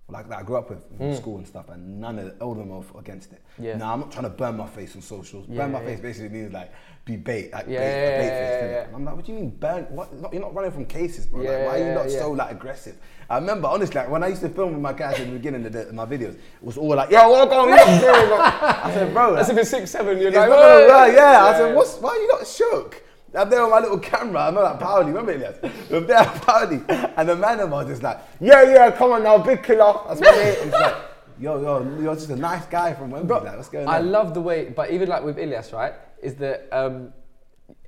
like 0.09 0.29
that 0.29 0.39
I 0.39 0.43
grew 0.43 0.57
up 0.57 0.71
with 0.71 0.85
in 1.01 1.17
school 1.17 1.39
and 1.39 1.47
stuff, 1.47 1.69
and 1.69 2.01
none 2.01 2.19
of 2.19 2.35
all 2.41 2.53
of 2.53 2.59
them 2.59 2.69
were 2.69 2.83
against 2.99 3.33
it. 3.33 3.43
Yeah. 3.59 3.77
No, 3.77 3.87
I'm 3.87 4.01
not 4.01 4.13
trying 4.13 4.25
to 4.25 4.31
burn 4.31 4.57
my 4.57 4.67
face 4.67 4.97
on 4.97 5.03
socials. 5.03 5.47
Yeah, 5.49 5.59
burn 5.59 5.73
my 5.73 5.81
yeah, 5.81 5.87
face 5.87 6.01
basically 6.01 6.29
means 6.31 6.53
like 6.53 6.73
be 7.05 7.17
bait, 7.17 7.53
like 7.53 7.67
Yeah, 7.69 7.79
bait, 7.79 7.87
yeah, 7.87 8.19
bait 8.19 8.27
yeah, 8.27 8.61
face. 8.61 8.71
yeah, 8.71 8.89
yeah. 8.91 8.97
I'm 8.97 9.05
like, 9.05 9.17
what 9.17 9.25
do 9.25 9.33
you 9.33 9.39
mean 9.39 9.51
burn? 9.51 9.85
What? 9.91 10.09
You're 10.33 10.43
not 10.43 10.55
running 10.55 10.73
from 10.73 10.87
cases, 10.87 11.27
bro. 11.27 11.41
Like, 11.41 11.49
why 11.67 11.81
are 11.81 11.89
you 11.89 11.95
not 11.95 12.11
so 12.11 12.33
like 12.33 12.51
aggressive? 12.51 12.97
I 13.29 13.39
remember 13.39 13.69
honestly, 13.69 13.95
like 13.95 14.11
when 14.11 14.25
I 14.25 14.29
used 14.29 14.43
to 14.43 14.49
film 14.49 14.73
with 14.73 14.83
my 14.83 14.93
guys 14.93 15.21
in 15.21 15.31
the 15.31 15.37
beginning 15.37 15.65
of 15.67 15.73
the, 15.73 15.93
my 15.93 16.05
videos, 16.07 16.35
it 16.35 16.41
was 16.63 16.77
all 16.77 16.95
like, 16.97 17.11
yo, 17.11 17.29
what 17.31 17.49
going 17.49 17.73
on? 17.73 17.79
I 17.79 18.91
said, 18.93 19.13
bro, 19.13 19.35
As 19.35 19.49
like, 19.49 19.57
if 19.57 19.63
it's 19.63 19.71
six 19.71 19.91
seven, 19.91 20.19
you're 20.19 20.33
like, 20.33 20.49
"Hey!" 20.51 20.89
work, 20.89 21.15
yeah. 21.15 21.45
I 21.45 21.53
said, 21.57 21.77
what's, 21.77 21.97
why 21.99 22.11
are 22.11 22.17
you 22.17 22.29
not 22.29 22.47
shook? 22.47 23.03
I'm 23.35 23.49
there 23.49 23.63
on 23.63 23.71
my 23.71 23.79
little 23.81 23.99
camera. 23.99 24.43
I'm 24.49 24.55
not 24.55 24.65
like, 24.65 24.81
Pauli, 24.81 25.13
remember 25.13 25.39
Ilyas? 25.39 25.91
We're 25.91 26.01
there 26.01 26.17
at 26.19 26.43
Pauli. 26.43 26.81
And 27.17 27.29
the 27.29 27.37
man 27.37 27.61
of 27.61 27.71
was 27.71 27.87
just 27.87 28.03
like, 28.03 28.19
yeah, 28.41 28.63
yeah, 28.63 28.91
come 28.91 29.13
on 29.13 29.23
now, 29.23 29.39
big 29.39 29.63
killer. 29.63 30.01
That's 30.09 30.21
name. 30.21 30.57
I'm 30.63 30.71
just 30.71 30.83
like, 30.83 30.97
yo, 31.41 31.61
yo, 31.63 31.97
you're 32.01 32.15
just 32.15 32.31
a 32.31 32.37
nice 32.37 32.67
guy 32.67 32.93
from 32.95 33.11
Wembley. 33.11 33.29
Bro, 33.29 33.43
like, 33.45 33.57
what's 33.57 33.69
going 33.69 33.89
I 33.89 33.99
love 34.01 34.35
the 34.35 34.41
way, 34.41 34.71
but 34.71 34.91
even 34.91 35.09
like 35.09 35.23
with 35.23 35.37
Ilyas, 35.37 35.73
right, 35.73 35.95
is 36.23 36.35
that 36.37 36.69
um, 36.73 37.13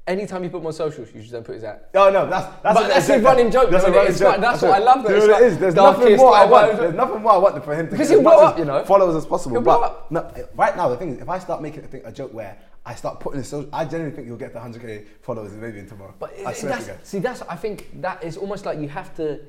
Anytime 0.05 0.43
you 0.43 0.51
put 0.51 0.59
him 0.61 0.66
on 0.66 0.72
socials, 0.72 1.14
you 1.14 1.20
just 1.20 1.32
don't 1.32 1.45
put 1.45 1.55
his 1.55 1.62
at. 1.62 1.88
Oh 1.95 2.11
no, 2.11 2.28
that's 2.28 2.45
that's 2.61 2.76
But 2.76 2.88
that's 2.88 3.09
a 3.09 3.20
running 3.20 3.53
joke, 3.53 3.70
That's 3.70 3.84
a 3.84 3.93
running 3.93 4.12
joke. 4.12 4.28
like- 4.32 4.40
that's 4.40 4.61
what 4.62 4.72
I 4.72 4.78
love, 4.78 5.05
though. 5.05 5.11
Do 5.11 5.14
you 5.14 5.18
It's 5.18 5.26
know 5.28 5.32
what 5.34 5.43
it 5.43 5.45
like 5.45 5.53
is? 5.53 5.59
There's 5.59 5.74
nothing 5.76 6.16
more 6.16 6.34
I 6.34 6.45
want. 6.45 6.76
There's 6.76 6.95
nothing 6.95 7.22
more 7.22 7.32
I 7.32 7.36
want 7.36 7.64
for 7.64 7.72
him 7.72 7.86
to 7.86 7.93
Because 7.93 8.09
get 8.09 8.16
as 8.18 8.22
blow 8.24 8.32
much 8.34 8.43
up, 8.45 8.53
as 8.55 8.59
you 8.59 8.64
know? 8.64 8.84
followers 8.84 9.14
as 9.14 9.26
possible. 9.26 9.61
But 9.61 10.11
no, 10.11 10.28
right 10.57 10.76
now 10.76 10.88
the 10.88 10.97
thing 10.97 11.11
is, 11.11 11.20
if 11.22 11.28
I 11.28 11.38
start 11.38 11.62
making 11.62 11.84
a, 11.84 11.86
thing, 11.86 12.03
a 12.05 12.11
joke 12.11 12.34
where 12.34 12.59
I 12.85 12.95
start 12.95 13.20
putting 13.20 13.39
in 13.39 13.45
social, 13.45 13.68
I 13.72 13.85
genuinely 13.85 14.14
think 14.16 14.26
you'll 14.26 14.37
get 14.37 14.53
the 14.53 14.59
100k 14.59 15.07
followers 15.20 15.53
maybe 15.53 15.78
in 15.78 15.87
tomorrow. 15.87 16.14
But 16.18 16.35
I 16.45 16.53
swear 16.53 16.72
that's, 16.72 16.87
to 16.87 16.91
God. 16.93 17.07
see, 17.07 17.18
that's 17.20 17.43
I 17.43 17.57
think 17.57 18.01
that 18.01 18.22
is 18.24 18.37
almost 18.37 18.66
like 18.66 18.78
you 18.80 18.89
have 18.89 19.14
to 19.16 19.41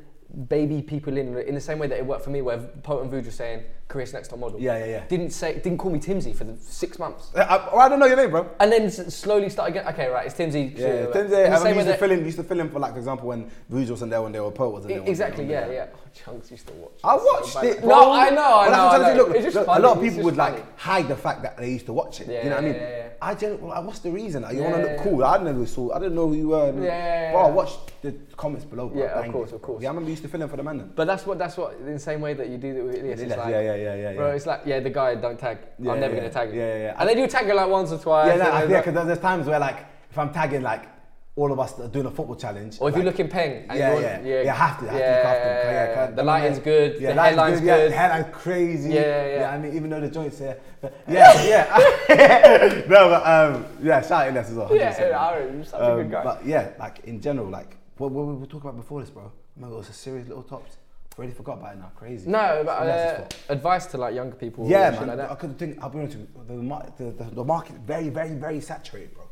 baby 0.47 0.81
people 0.81 1.15
in 1.17 1.37
in 1.37 1.53
the 1.53 1.61
same 1.61 1.77
way 1.79 1.85
that 1.87 1.97
it 1.97 2.05
worked 2.05 2.23
for 2.23 2.29
me, 2.31 2.41
where 2.41 2.57
Potent 2.57 3.11
Vuj 3.11 3.25
was 3.25 3.35
saying 3.35 3.63
career's 3.87 4.13
next 4.13 4.29
top 4.29 4.39
model. 4.39 4.59
Yeah, 4.59 4.79
yeah, 4.79 4.85
yeah. 4.85 5.03
Didn't 5.07 5.29
say, 5.29 5.53
didn't 5.59 5.77
call 5.77 5.91
me 5.91 5.99
Timsy 5.99 6.35
for 6.35 6.45
the 6.45 6.57
six 6.57 6.97
months, 6.97 7.29
I, 7.35 7.41
I, 7.41 7.85
I 7.85 7.89
don't 7.89 7.99
know 7.99 8.07
your 8.07 8.15
name, 8.15 8.31
bro. 8.31 8.49
and 8.59 8.71
then 8.71 8.89
slowly 8.89 9.49
started 9.49 9.73
getting 9.73 9.89
okay, 9.93 10.07
right, 10.07 10.25
it's 10.25 10.33
Timsy. 10.35 10.75
Yeah, 10.75 11.05
In 11.07 11.11
Tim's 11.13 11.29
the 11.29 11.51
I 11.51 11.55
same 11.57 11.63
remember 11.63 11.69
way 11.69 11.75
used 11.75 11.87
to 11.87 11.97
fill 11.97 12.11
in, 12.11 12.25
used 12.25 12.37
to 12.37 12.43
fill 12.43 12.59
in 12.61 12.69
for 12.71 12.79
like, 12.79 12.93
for 12.93 12.97
example, 12.99 13.27
when 13.27 13.51
Vuj 13.71 13.89
wasn't 13.91 14.09
there 14.09 14.21
when 14.23 14.31
they 14.31 14.39
were 14.39 14.49
Poet 14.49 14.69
wasn't 14.71 14.89
there. 14.89 14.97
When 14.99 15.05
they 15.05 15.11
Exactly, 15.11 15.45
yeah, 15.45 15.67
there. 15.67 15.73
yeah. 15.73 15.87
Oh, 15.93 16.31
Chunkz 16.31 16.49
used 16.49 16.65
to 16.67 16.73
watch. 16.73 16.93
I 17.03 17.15
it 17.15 17.19
so 17.19 17.25
watched 17.25 17.63
it. 17.63 17.81
Bro. 17.81 17.89
No, 17.89 18.11
I 18.13 18.29
know, 18.31 18.59
I 18.59 18.67
know. 18.69 18.73
I'm 18.73 18.73
I 18.73 18.73
trying 18.73 18.99
to 18.99 19.05
say. 19.05 19.17
know. 19.17 19.23
Look, 19.25 19.35
It's 19.35 19.43
just 19.45 19.55
look, 19.55 19.65
funny. 19.67 19.83
a 19.83 19.87
lot 19.87 19.97
of 19.97 20.03
people 20.03 20.23
would 20.23 20.35
funny. 20.35 20.57
like 20.57 20.79
hide 20.79 21.07
the 21.07 21.15
fact 21.15 21.43
that 21.43 21.57
they 21.57 21.69
used 21.71 21.85
to 21.85 21.93
watch 21.93 22.21
it. 22.21 22.27
Yeah, 22.29 22.43
you 22.43 22.49
know 22.49 22.55
what 22.55 22.65
I 22.65 22.67
mean? 22.67 22.75
I 23.23 23.35
genuinely, 23.35 23.69
like, 23.69 23.85
what's 23.85 23.99
the 23.99 24.11
reason? 24.11 24.41
Like, 24.41 24.55
you 24.55 24.61
Yeah, 24.61 24.71
want 24.71 24.83
to 24.83 24.91
look 24.91 25.01
cool. 25.01 25.23
I 25.23 25.37
never 25.37 25.65
saw. 25.65 25.93
I 25.93 25.99
didn't 25.99 26.15
know 26.15 26.27
who 26.27 26.35
you 26.35 26.49
were. 26.49 26.73
Yeah, 26.83 27.31
yeah, 27.31 27.37
I 27.37 27.49
watched 27.49 27.79
the 28.01 28.11
comments 28.35 28.65
below. 28.65 28.89
Bro. 28.89 29.01
Yeah, 29.01 29.19
of 29.19 29.31
course, 29.31 29.51
of 29.53 29.61
course. 29.61 29.81
Yeah, 29.81 29.89
I 29.89 29.91
remember 29.91 30.09
you 30.09 30.13
used 30.13 30.23
to 30.23 30.29
fill 30.29 30.41
in 30.41 30.49
for 30.49 30.57
the 30.57 30.63
man. 30.63 30.77
Then. 30.79 30.91
But 30.93 31.05
that's 31.07 31.25
what 31.25 31.39
that's 31.39 31.55
what 31.55 31.75
in 31.79 31.93
the 31.93 31.99
same 31.99 32.19
way 32.19 32.33
that 32.33 32.49
you 32.49 32.57
do 32.57 32.75
it 32.75 32.83
with 32.83 32.95
Ilyas. 32.95 33.19
It's 33.19 33.21
Yeah, 33.29 33.35
like, 33.37 33.51
yeah, 33.51 33.61
yeah, 33.61 33.75
yeah, 33.75 33.95
yeah. 33.95 34.13
Bro, 34.15 34.31
it's 34.31 34.45
like 34.45 34.61
yeah, 34.65 34.79
the 34.81 34.89
guy 34.89 35.15
don't 35.15 35.39
tag. 35.39 35.59
Yeah, 35.79 35.91
I'm 35.93 35.99
never 36.01 36.15
yeah, 36.15 36.21
gonna 36.21 36.33
tag 36.33 36.49
him. 36.49 36.55
yeah, 36.57 36.67
yeah, 36.75 36.83
yeah. 36.83 36.95
And 36.99 37.09
then 37.09 37.17
you 37.17 37.27
tag 37.27 37.45
him 37.45 37.55
like 37.55 37.69
once 37.69 37.91
or 37.93 37.97
twice. 37.99 38.27
Yeah, 38.27 38.33
and 38.33 38.41
then 38.41 38.69
yeah, 38.71 38.81
because 38.81 39.05
there's 39.07 39.19
times 39.19 39.47
where 39.47 39.59
like 39.59 39.85
if 40.11 40.17
I'm 40.17 40.33
tagging 40.33 40.61
like 40.61 40.83
all 41.35 41.51
of 41.51 41.59
us 41.59 41.73
that 41.73 41.85
are 41.85 41.89
doing 41.89 42.05
a 42.05 42.11
football 42.11 42.35
challenge. 42.35 42.77
Or 42.79 42.89
if 42.89 42.93
like, 42.93 43.01
you 43.03 43.09
look 43.09 43.19
in 43.19 43.27
Peng. 43.27 43.65
and 43.67 43.79
Yeah, 43.79 43.95
you 43.95 44.01
yeah, 44.01 44.21
yeah, 44.21 44.41
yeah. 44.43 44.53
Have 44.53 44.79
to, 44.79 44.85
have 44.85 44.99
yeah, 44.99 45.21
to, 45.21 45.27
have 45.27 45.37
to. 45.37 45.47
yeah, 45.47 45.63
Yeah, 45.63 45.95
yeah. 46.09 46.11
The 46.11 46.23
lighting's 46.23 46.59
good. 46.59 47.01
Yeah, 47.01 47.13
the 47.13 47.21
headline's 47.21 47.59
good. 47.59 47.65
Yeah, 47.67 47.77
good. 47.77 47.91
the 47.91 47.95
headline's 47.95 48.35
crazy. 48.35 48.89
Yeah, 48.89 49.01
yeah, 49.01 49.39
yeah. 49.39 49.49
I 49.51 49.57
mean, 49.57 49.75
even 49.75 49.89
though 49.89 49.99
the 50.01 50.09
joints 50.09 50.37
there, 50.37 50.59
but 50.79 50.93
yeah, 51.07 51.43
yeah. 51.43 52.83
no, 52.87 53.09
but 53.09 53.25
um, 53.25 53.65
yeah, 53.81 54.01
shout 54.01 54.27
out 54.27 54.33
Ilyas 54.33 54.49
as 54.49 54.53
well. 54.53 54.75
Yeah, 54.75 54.95
yeah, 54.99 55.27
Aaron, 55.31 55.55
you're 55.55 55.65
such 55.65 55.79
a 55.79 55.91
Um, 55.91 55.97
good 56.03 56.11
guy. 56.11 56.23
But 56.23 56.45
yeah, 56.45 56.69
like 56.77 56.99
in 57.05 57.19
general, 57.19 57.49
like 57.49 57.77
what, 57.97 58.11
what 58.11 58.27
we 58.27 58.33
were 58.35 58.45
talking 58.45 58.69
about 58.69 58.77
before 58.77 59.01
this, 59.01 59.09
bro. 59.09 59.31
Remember, 59.55 59.75
it 59.75 59.79
was 59.79 59.89
a 59.89 59.93
serious 59.93 60.27
little 60.27 60.43
tops. 60.43 60.77
Already 61.17 61.33
forgot 61.33 61.59
about 61.59 61.73
it 61.73 61.79
now. 61.79 61.91
Crazy. 61.95 62.29
No, 62.29 62.63
but 62.65 62.71
uh, 62.71 63.25
advice 63.49 63.85
to 63.87 63.97
like 63.97 64.15
younger 64.15 64.35
people. 64.35 64.67
Yeah, 64.67 64.91
man. 64.91 65.17
Like 65.17 65.31
I 65.31 65.35
could 65.35 65.57
think. 65.57 65.77
I'll 65.81 65.89
be 65.89 65.99
honest 65.99 66.17
with 66.17 66.27
you. 66.49 66.69
The, 66.97 67.03
the, 67.11 67.23
the, 67.23 67.35
the 67.35 67.43
market 67.43 67.75
very, 67.85 68.09
very, 68.09 68.33
very 68.33 68.59
saturated, 68.61 69.13
bro. 69.13 69.22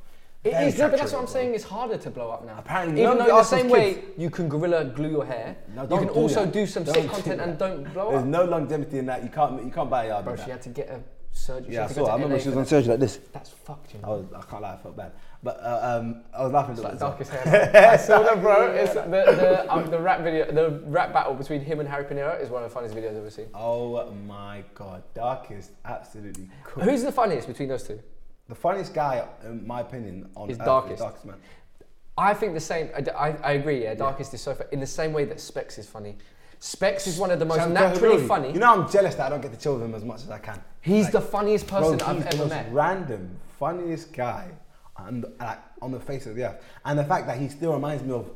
It 0.43 0.53
is, 0.53 0.79
no, 0.79 0.89
but 0.89 0.97
that's 0.99 1.13
what 1.13 1.21
I'm 1.21 1.27
saying. 1.27 1.53
It's 1.53 1.63
harder 1.63 1.97
to 1.97 2.09
blow 2.09 2.31
up 2.31 2.43
now. 2.45 2.55
Apparently, 2.57 3.03
even 3.03 3.19
though 3.19 3.25
the 3.25 3.29
in 3.29 3.35
the 3.37 3.43
same 3.43 3.69
way 3.69 3.93
kids- 3.93 4.07
you 4.17 4.29
can 4.31 4.49
gorilla 4.49 4.85
glue 4.85 5.09
your 5.11 5.25
hair, 5.25 5.55
No, 5.75 5.83
you 5.83 5.87
can 5.89 6.07
do 6.07 6.13
also 6.13 6.45
that. 6.45 6.51
do 6.53 6.65
some 6.65 6.83
Don't 6.83 6.95
sick 6.95 7.09
content 7.11 7.37
that. 7.37 7.47
and 7.49 7.57
don't 7.59 7.83
blow 7.93 8.09
There's 8.09 8.23
up. 8.23 8.31
There's 8.31 8.45
no 8.45 8.45
longevity 8.45 8.97
in 8.97 9.05
that. 9.05 9.21
You 9.23 9.29
can't. 9.29 9.63
You 9.63 9.69
can't 9.69 9.89
buy 9.89 10.05
a 10.05 10.07
yard. 10.07 10.25
Bro, 10.25 10.37
she 10.37 10.45
that. 10.45 10.49
had 10.51 10.61
to 10.63 10.69
get 10.69 10.89
a 10.89 10.99
surgery. 11.31 11.69
she 11.69 11.73
Yeah, 11.75 11.83
I 11.85 11.87
to 11.89 11.93
saw. 11.93 12.05
I 12.07 12.13
remember 12.15 12.39
she 12.39 12.47
was 12.49 12.57
on 12.57 12.65
surgery 12.65 12.89
like 12.89 12.99
this. 12.99 13.19
That's 13.31 13.51
fucked, 13.51 13.93
you 13.93 13.99
I 14.03 14.07
was. 14.07 14.25
I 14.35 14.41
can't 14.41 14.61
lie. 14.63 14.73
I 14.73 14.77
felt 14.77 14.97
bad. 14.97 15.11
But 15.43 15.59
uh, 15.61 15.99
um, 16.01 16.23
I 16.33 16.43
was 16.43 16.51
laughing. 16.53 16.73
It's 16.73 16.81
like 16.83 16.97
darkest 16.97 17.31
hair. 17.31 17.91
I 17.93 17.97
saw 17.97 18.23
that, 18.23 18.41
bro. 18.41 18.71
It's 18.73 18.93
the 18.95 19.01
the, 19.01 19.71
um, 19.71 19.91
the 19.91 19.99
rap 19.99 20.21
video, 20.21 20.51
the 20.51 20.81
rap 20.87 21.13
battle 21.13 21.35
between 21.35 21.61
him 21.61 21.79
and 21.79 21.87
Harry 21.87 22.05
Pinero 22.05 22.33
is 22.33 22.49
one 22.49 22.63
of 22.63 22.69
the 22.69 22.73
funniest 22.73 22.95
videos 22.95 23.11
I've 23.11 23.17
ever 23.17 23.29
seen. 23.29 23.45
Oh 23.53 24.11
my 24.27 24.63
god, 24.73 25.03
darkest, 25.13 25.71
absolutely 25.85 26.49
cool. 26.63 26.83
Who's 26.83 27.03
the 27.03 27.11
funniest 27.11 27.47
between 27.47 27.69
those 27.69 27.83
two? 27.83 27.99
The 28.52 28.56
funniest 28.56 28.93
guy, 28.93 29.26
in 29.45 29.66
my 29.66 29.80
opinion, 29.80 30.30
on 30.36 30.49
Is 30.49 30.60
earth 30.60 30.66
Darkest. 30.66 30.99
darkest 30.99 31.26
man. 31.26 31.38
I 32.18 32.34
think 32.34 32.54
the 32.54 32.60
same. 32.60 32.89
I, 32.93 32.99
I, 33.28 33.28
I 33.43 33.52
agree. 33.54 33.84
Yeah, 33.84 33.93
Darkest 33.95 34.34
is 34.34 34.41
so 34.41 34.54
fu- 34.54 34.66
in 34.74 34.82
the 34.82 34.86
same 34.99 35.14
way 35.14 35.24
that 35.24 35.39
Specs 35.39 35.78
is 35.78 35.88
funny. 35.88 36.18
Specs 36.60 37.08
is 37.08 37.18
one 37.18 37.32
of 37.32 37.39
the 37.39 37.45
most 37.45 37.70
naturally 37.70 38.22
funny. 38.28 38.52
You 38.52 38.60
know, 38.60 38.74
I'm 38.74 38.91
jealous 38.91 39.16
that 39.16 39.28
I 39.28 39.30
don't 39.30 39.39
get 39.41 39.54
to 39.54 39.58
chill 39.58 39.76
with 39.76 39.84
him 39.84 39.95
as 39.95 40.04
much 40.04 40.22
as 40.24 40.30
I 40.30 40.38
can. 40.38 40.62
he's 40.82 41.06
Like, 41.06 41.14
the 41.14 41.22
funniest 41.22 41.66
person 41.68 41.97
Bro, 41.97 42.08
I've 42.08 42.16
he's 42.18 42.26
the 42.26 42.30
ever 42.34 42.38
most 42.43 42.49
met. 42.49 42.74
random, 42.74 43.39
funniest 43.58 44.12
guy 44.12 44.49
on, 44.97 45.24
like, 45.39 45.60
on 45.82 45.91
the 45.93 45.99
face 46.02 46.26
of 46.26 46.36
the 46.36 46.43
earth. 46.49 46.62
And 46.84 46.99
the 46.99 47.06
fact 47.06 47.26
that 47.28 47.38
he 47.39 47.47
still 47.47 47.74
reminds 47.74 48.04
me 48.04 48.12
of 48.14 48.30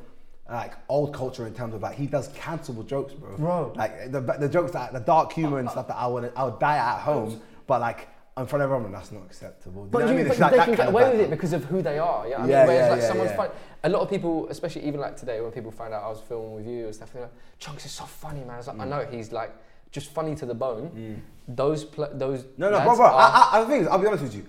like 0.50 0.76
old 0.88 1.14
culture 1.14 1.46
in 1.46 1.54
terms 1.54 1.74
of 1.74 1.82
like 1.82 1.96
he 1.98 2.06
does 2.08 2.30
cancelable 2.30 2.88
jokes, 2.88 3.14
bro. 3.14 3.36
Bro. 3.36 3.74
Like 3.76 4.12
the, 4.12 4.22
the 4.22 4.48
jokes 4.48 4.72
that 4.72 4.94
the 4.94 5.00
dark 5.02 5.34
humor 5.34 5.60
and 5.60 5.70
stuff 5.70 5.88
that 5.90 5.98
I 5.98 6.08
would 6.08 6.32
I 6.38 6.46
would 6.46 6.60
die 6.60 6.78
at 6.78 7.00
home, 7.02 7.42
but 7.68 7.82
like 7.82 8.08
in 8.38 8.46
front 8.48 8.64
of 8.64 8.70
everyone 8.70 8.92
that's 8.92 9.14
not 9.14 9.24
acceptable. 9.24 9.86
But, 9.90 10.00
you 10.00 10.06
know 10.06 10.12
you, 10.12 10.18
mean? 10.20 10.28
but 10.28 10.40
like 10.40 10.52
they 10.52 10.66
can 10.66 10.76
get 10.76 10.90
away 10.90 11.10
with 11.10 11.22
it 11.22 11.30
because 11.30 11.54
of 11.54 11.64
who 11.66 11.82
they 11.82 11.98
are. 12.00 12.28
Yeah, 12.28 12.38
I 12.38 12.42
mean, 12.42 12.50
Yeah, 12.50 12.66
whereas 12.66 12.80
yeah, 12.86 12.90
like 12.92 13.02
yeah, 13.02 13.08
someone's 13.08 13.30
yeah. 13.32 13.38
fun. 13.38 13.50
A 13.84 13.90
lot 13.90 14.02
of 14.02 14.10
people, 14.10 14.48
especially 14.50 14.86
even 14.86 15.00
like 15.00 15.16
today, 15.16 15.40
when 15.40 15.52
people 15.52 15.72
find 15.72 15.94
out 15.94 16.04
I 16.04 16.10
was 16.10 16.20
filming 16.20 16.54
with 16.54 16.68
you 16.68 16.86
and 16.86 16.94
stuff, 16.96 17.14
they're 17.14 17.22
like, 17.24 17.32
"Chunkz 17.62 17.86
is 17.86 17.92
so 17.92 18.04
funny, 18.04 18.42
man." 18.42 18.52
I 18.52 18.58
was 18.58 18.68
like, 18.68 18.76
Mm. 18.76 18.82
I 18.82 18.86
know 18.88 19.08
he's 19.10 19.32
like 19.32 19.56
just 19.92 20.10
funny 20.12 20.36
to 20.36 20.46
the 20.46 20.54
bone. 20.54 21.22
Those 21.48 21.86
pl- 21.86 22.10
those 22.14 22.44
No, 22.58 22.70
no, 22.70 22.82
bro, 22.84 22.96
bro. 22.98 23.06
I, 23.06 23.50
I, 23.54 23.62
the 23.62 23.68
thing 23.68 23.82
is, 23.82 23.88
I'll 23.88 24.00
be 24.00 24.08
honest 24.08 24.24
with 24.24 24.36
you. 24.36 24.46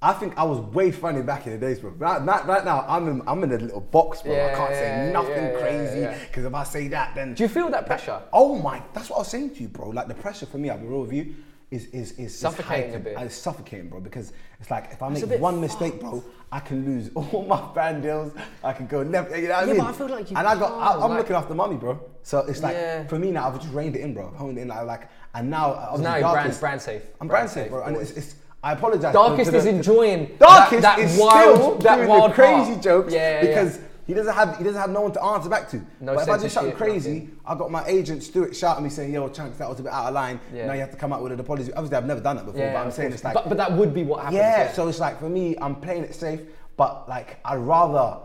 I 0.00 0.12
think 0.12 0.36
I 0.36 0.44
was 0.44 0.60
way 0.60 0.92
funny 0.92 1.22
back 1.22 1.46
in 1.46 1.52
the 1.54 1.58
days, 1.58 1.80
bro. 1.80 1.90
Right, 1.90 2.20
right, 2.24 2.46
right 2.46 2.64
now, 2.64 2.84
I'm 2.86 3.08
in, 3.08 3.22
I'm 3.26 3.42
in 3.42 3.50
a 3.52 3.56
little 3.56 3.80
box, 3.80 4.20
bro. 4.22 4.32
I 4.34 4.54
can't 4.54 4.74
say 4.74 5.10
nothing 5.12 5.32
yeah, 5.32 5.52
yeah, 5.52 5.58
crazy 5.58 6.00
yeah. 6.00 6.18
because 6.26 6.44
if 6.44 6.54
I 6.54 6.62
say 6.62 6.88
that, 6.88 7.14
then 7.14 7.32
Do 7.34 7.42
you 7.42 7.48
feel 7.48 7.70
that 7.70 7.86
pressure? 7.86 8.20
Oh 8.32 8.56
my, 8.60 8.82
that's 8.92 9.08
what 9.10 9.16
I 9.16 9.18
was 9.20 9.28
saying 9.28 9.54
to 9.56 9.62
you, 9.62 9.68
bro. 9.68 9.88
Like 9.88 10.06
the 10.08 10.14
pressure 10.14 10.46
for 10.46 10.58
me, 10.58 10.68
I'll 10.70 10.78
be 10.78 10.86
real 10.86 11.00
with 11.00 11.12
you, 11.14 11.34
is 11.74 11.86
is 11.86 12.12
is 12.12 12.18
is 12.18 12.38
Suffocating 12.38 12.94
a 12.94 12.98
bit. 12.98 13.16
And 13.16 13.26
It's 13.26 13.34
suffocating, 13.34 13.88
bro, 13.88 14.00
because 14.00 14.32
it's 14.60 14.70
like 14.70 14.90
if 14.92 15.02
I 15.02 15.10
It's 15.12 15.26
make 15.26 15.40
one 15.40 15.60
mistake, 15.60 16.00
bro, 16.00 16.22
I 16.52 16.60
can 16.60 16.84
lose 16.84 17.10
all 17.14 17.44
my 17.48 17.60
brand 17.74 18.02
deals. 18.02 18.32
I 18.62 18.72
can 18.72 18.86
go 18.86 19.02
left. 19.02 19.34
You 19.36 19.48
know 19.48 19.54
what 19.54 19.56
I 19.56 19.60
Yeah, 19.62 19.72
mean? 19.72 19.78
but 19.78 19.88
I 19.88 19.92
feel 19.92 20.08
like 20.08 20.30
you 20.30 20.36
And 20.36 20.46
I 20.46 20.54
got, 20.58 20.72
I, 20.72 20.94
I'm 20.94 21.10
like- 21.10 21.18
looking 21.18 21.36
after 21.36 21.54
money, 21.54 21.76
bro. 21.76 21.98
So 22.22 22.38
it's 22.40 22.62
like 22.62 22.74
Yeah. 22.74 23.06
for 23.06 23.18
me 23.18 23.30
now, 23.32 23.48
I've 23.48 23.60
just 23.60 23.72
reined 23.74 23.96
it 23.96 24.00
in, 24.02 24.14
bro. 24.14 24.28
I've 24.28 24.36
honed 24.36 24.58
it 24.58 24.62
in, 24.62 24.68
like, 24.68 24.86
like 24.86 25.08
and 25.34 25.50
now, 25.50 25.72
uh, 25.72 25.88
obviously, 25.90 26.04
now 26.04 26.16
you're 26.16 26.32
brand, 26.32 26.60
brand 26.60 26.80
safe. 26.82 27.02
I'm 27.20 27.28
brand 27.28 27.50
safe, 27.50 27.70
bro, 27.70 27.82
and 27.84 27.96
it's, 27.96 28.12
it's 28.12 28.36
I 28.62 28.72
apologize. 28.72 29.12
Darkest 29.12 29.50
to 29.50 29.56
is 29.58 29.64
the- 29.64 29.70
enjoying 29.70 30.20
Darkest 30.38 30.82
that, 30.82 30.96
that 30.96 30.98
is 31.00 31.18
wild, 31.18 31.56
still 31.56 31.78
that 31.78 31.96
doing 31.96 32.08
wild 32.08 32.30
the 32.30 32.34
crazy 32.34 32.70
part. 32.72 32.82
jokes 32.82 33.12
Yeah, 33.12 33.20
yeah, 33.20 33.40
because 33.46 33.76
yeah. 33.76 33.82
He 34.06 34.12
doesn't 34.14 34.34
have 34.34 34.58
he 34.58 34.64
doesn't 34.64 34.80
have 34.80 34.90
no 34.90 35.00
one 35.00 35.12
to 35.12 35.22
answer 35.22 35.48
back 35.48 35.68
to. 35.70 35.76
No 36.00 36.14
but 36.14 36.22
if 36.22 36.28
I 36.28 36.38
do 36.38 36.48
something 36.48 36.76
crazy, 36.76 37.12
nothing. 37.12 37.40
I 37.46 37.54
got 37.54 37.70
my 37.70 37.84
agent 37.86 38.22
Stuart 38.22 38.54
shouting 38.54 38.84
me 38.84 38.90
saying, 38.90 39.12
"Yo, 39.14 39.28
Chunkz, 39.30 39.56
that 39.58 39.68
was 39.68 39.80
a 39.80 39.82
bit 39.82 39.92
out 39.92 40.06
of 40.08 40.14
line. 40.14 40.40
Yeah. 40.52 40.66
Now 40.66 40.74
you 40.74 40.80
have 40.80 40.90
to 40.90 40.96
come 40.96 41.12
out 41.12 41.22
with 41.22 41.32
an 41.32 41.40
apology." 41.40 41.72
Obviously, 41.72 41.96
I've 41.96 42.06
never 42.06 42.20
done 42.20 42.36
that 42.36 42.44
before, 42.44 42.60
Yeah, 42.60 42.74
but 42.74 42.80
I'm 42.84 42.90
saying 42.92 43.12
it's 43.12 43.24
like, 43.24 43.34
but, 43.34 43.48
but 43.48 43.56
that 43.56 43.72
would 43.72 43.94
be 43.94 44.02
what 44.04 44.20
happens. 44.20 44.36
yeah, 44.36 44.72
So 44.72 44.88
it's 44.88 45.00
like 45.00 45.18
for 45.18 45.28
me, 45.28 45.56
I'm 45.60 45.76
playing 45.76 46.04
it 46.04 46.14
safe, 46.14 46.40
but 46.76 47.08
like 47.08 47.38
I'd 47.44 47.56
rather 47.56 48.18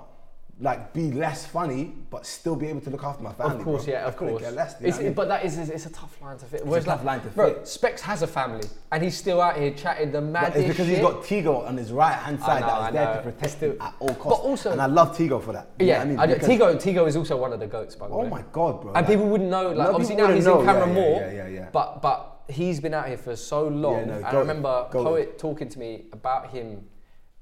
like 0.62 0.94
be 0.94 1.12
less 1.12 1.46
funny, 1.46 1.96
but 2.10 2.26
still 2.26 2.56
be 2.56 2.68
able 2.68 2.82
to 2.82 2.90
look 2.90 3.04
after 3.04 3.24
my 3.24 3.32
family. 3.32 3.60
Of 3.60 3.64
course, 3.64 3.86
bro. 3.86 3.94
yeah, 3.94 4.06
of 4.06 4.18
course. 4.18 4.42
less, 4.42 4.76
you 4.82 4.90
know 4.90 4.96
I 4.98 5.04
mean? 5.04 5.14
But 5.14 5.28
that 5.30 5.46
is, 5.46 5.58
it's 5.58 5.86
a 5.86 5.90
tough 5.90 6.22
line 6.22 6.38
to 6.38 6.46
fit. 6.46 6.66
Whereas 6.66 6.84
tough 6.84 6.98
like, 7.00 7.06
line 7.06 7.22
to 7.22 7.28
bro, 7.30 7.54
fit. 7.54 7.68
Specs 7.68 8.02
has 8.02 8.24
a 8.24 8.28
family, 8.28 8.68
and 8.92 9.02
he's 9.02 9.16
still 9.16 9.42
out 9.42 9.58
here 9.58 9.72
chatting 9.72 10.12
the 10.12 10.20
But 10.20 10.58
it's 10.58 10.68
because 10.68 10.88
shit. 10.88 10.98
he's 10.98 11.00
got 11.00 11.24
Tigo 11.24 11.66
on 11.66 11.78
his 11.78 11.94
right 11.94 12.14
hand 12.14 12.42
side 12.42 12.60
know, 12.62 12.68
that 12.68 12.74
I 12.74 12.92
there 12.92 13.06
know. 13.06 13.14
to 13.14 13.22
protect 13.22 13.52
Still- 13.54 13.72
him 13.72 13.82
at 13.82 13.96
all 14.00 14.16
costs. 14.16 14.42
But 14.42 14.50
also- 14.50 14.72
and 14.72 14.82
I 14.82 14.88
love 14.88 15.18
Tigo 15.18 15.42
for 15.42 15.54
that. 15.54 15.70
You 15.80 15.86
know 15.86 15.92
yeah, 15.94 16.02
I 16.02 16.06
mean? 16.06 16.20
I 16.20 16.28
do- 16.28 16.36
Tigo, 16.36 16.76
Tigo 16.76 17.08
is 17.08 17.16
also 17.16 17.38
one 17.38 17.54
of 17.54 17.62
the 17.62 17.68
goats, 17.68 17.96
by 17.96 18.10
the 18.10 18.14
oh 18.14 18.20
way. 18.20 18.26
Oh 18.26 18.30
my 18.30 18.44
god, 18.52 18.82
bro! 18.82 18.92
And 18.92 18.96
like- 18.96 19.08
people 19.08 19.28
wouldn't 19.30 19.50
know. 19.50 19.72
Like 19.72 19.90
obviously 19.90 20.16
now 20.18 20.28
he's 20.34 20.46
wouldn't 20.46 20.62
in 20.62 20.66
know, 20.66 20.74
camera 20.74 20.88
yeah, 20.88 20.94
more. 20.94 21.22
yeah, 21.22 21.32
yeah, 21.32 21.48
yeah. 21.48 21.70
But 21.72 22.02
but 22.02 22.42
he's 22.50 22.82
been 22.82 22.94
out 22.94 23.08
here 23.08 23.18
for 23.18 23.38
so 23.38 23.68
long. 23.68 24.00
Yeah, 24.00 24.06
no, 24.06 24.14
and 24.16 24.26
I 24.26 24.34
remember 24.34 24.88
poet 24.92 25.40
talking 25.40 25.70
to 25.70 25.80
me 25.80 26.06
about 26.12 26.50
him 26.50 26.84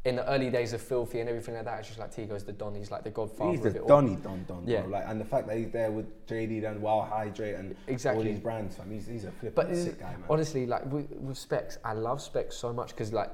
in 0.08 0.16
the 0.16 0.26
early 0.32 0.50
days 0.50 0.72
of 0.72 0.82
Filthy 0.82 1.20
and 1.20 1.28
everything 1.28 1.56
like 1.56 1.66
that. 1.66 1.80
It's 1.80 1.90
just 1.90 2.00
like 2.00 2.16
Tigo's 2.16 2.46
the 2.46 2.54
Don. 2.54 2.74
He's 2.74 2.90
like 2.92 3.04
the 3.04 3.10
godfather 3.10 3.52
He's 3.52 3.62
the 3.62 3.68
of 3.70 3.76
it 3.76 3.82
all. 3.82 3.88
Donny 3.90 4.16
Don 4.16 4.46
Don, 4.48 4.64
Yeah. 4.66 4.82
bro. 4.82 4.92
Like, 4.92 5.04
and 5.08 5.20
the 5.20 5.26
fact 5.26 5.48
that 5.48 5.58
he's 5.58 5.70
there 5.70 5.92
with 5.92 6.26
JD 6.28 6.64
and 6.64 6.82
Wild 6.82 7.10
Hydrate 7.10 7.56
and 7.56 7.76
Exactly. 7.88 8.24
all 8.26 8.32
these 8.32 8.40
brands, 8.40 8.78
fam. 8.78 8.90
He's, 8.90 9.06
he's 9.06 9.26
a 9.26 9.32
flipping 9.32 9.52
But 9.56 9.70
is- 9.70 9.84
sick 9.84 10.00
guy, 10.00 10.12
man. 10.12 10.24
honestly, 10.30 10.66
like 10.66 10.86
with, 10.92 11.12
with 11.20 11.38
Specs, 11.38 11.78
I 11.84 11.92
love 11.94 12.22
Specs 12.22 12.56
so 12.56 12.72
much 12.72 12.90
because, 12.92 13.12
like, 13.12 13.32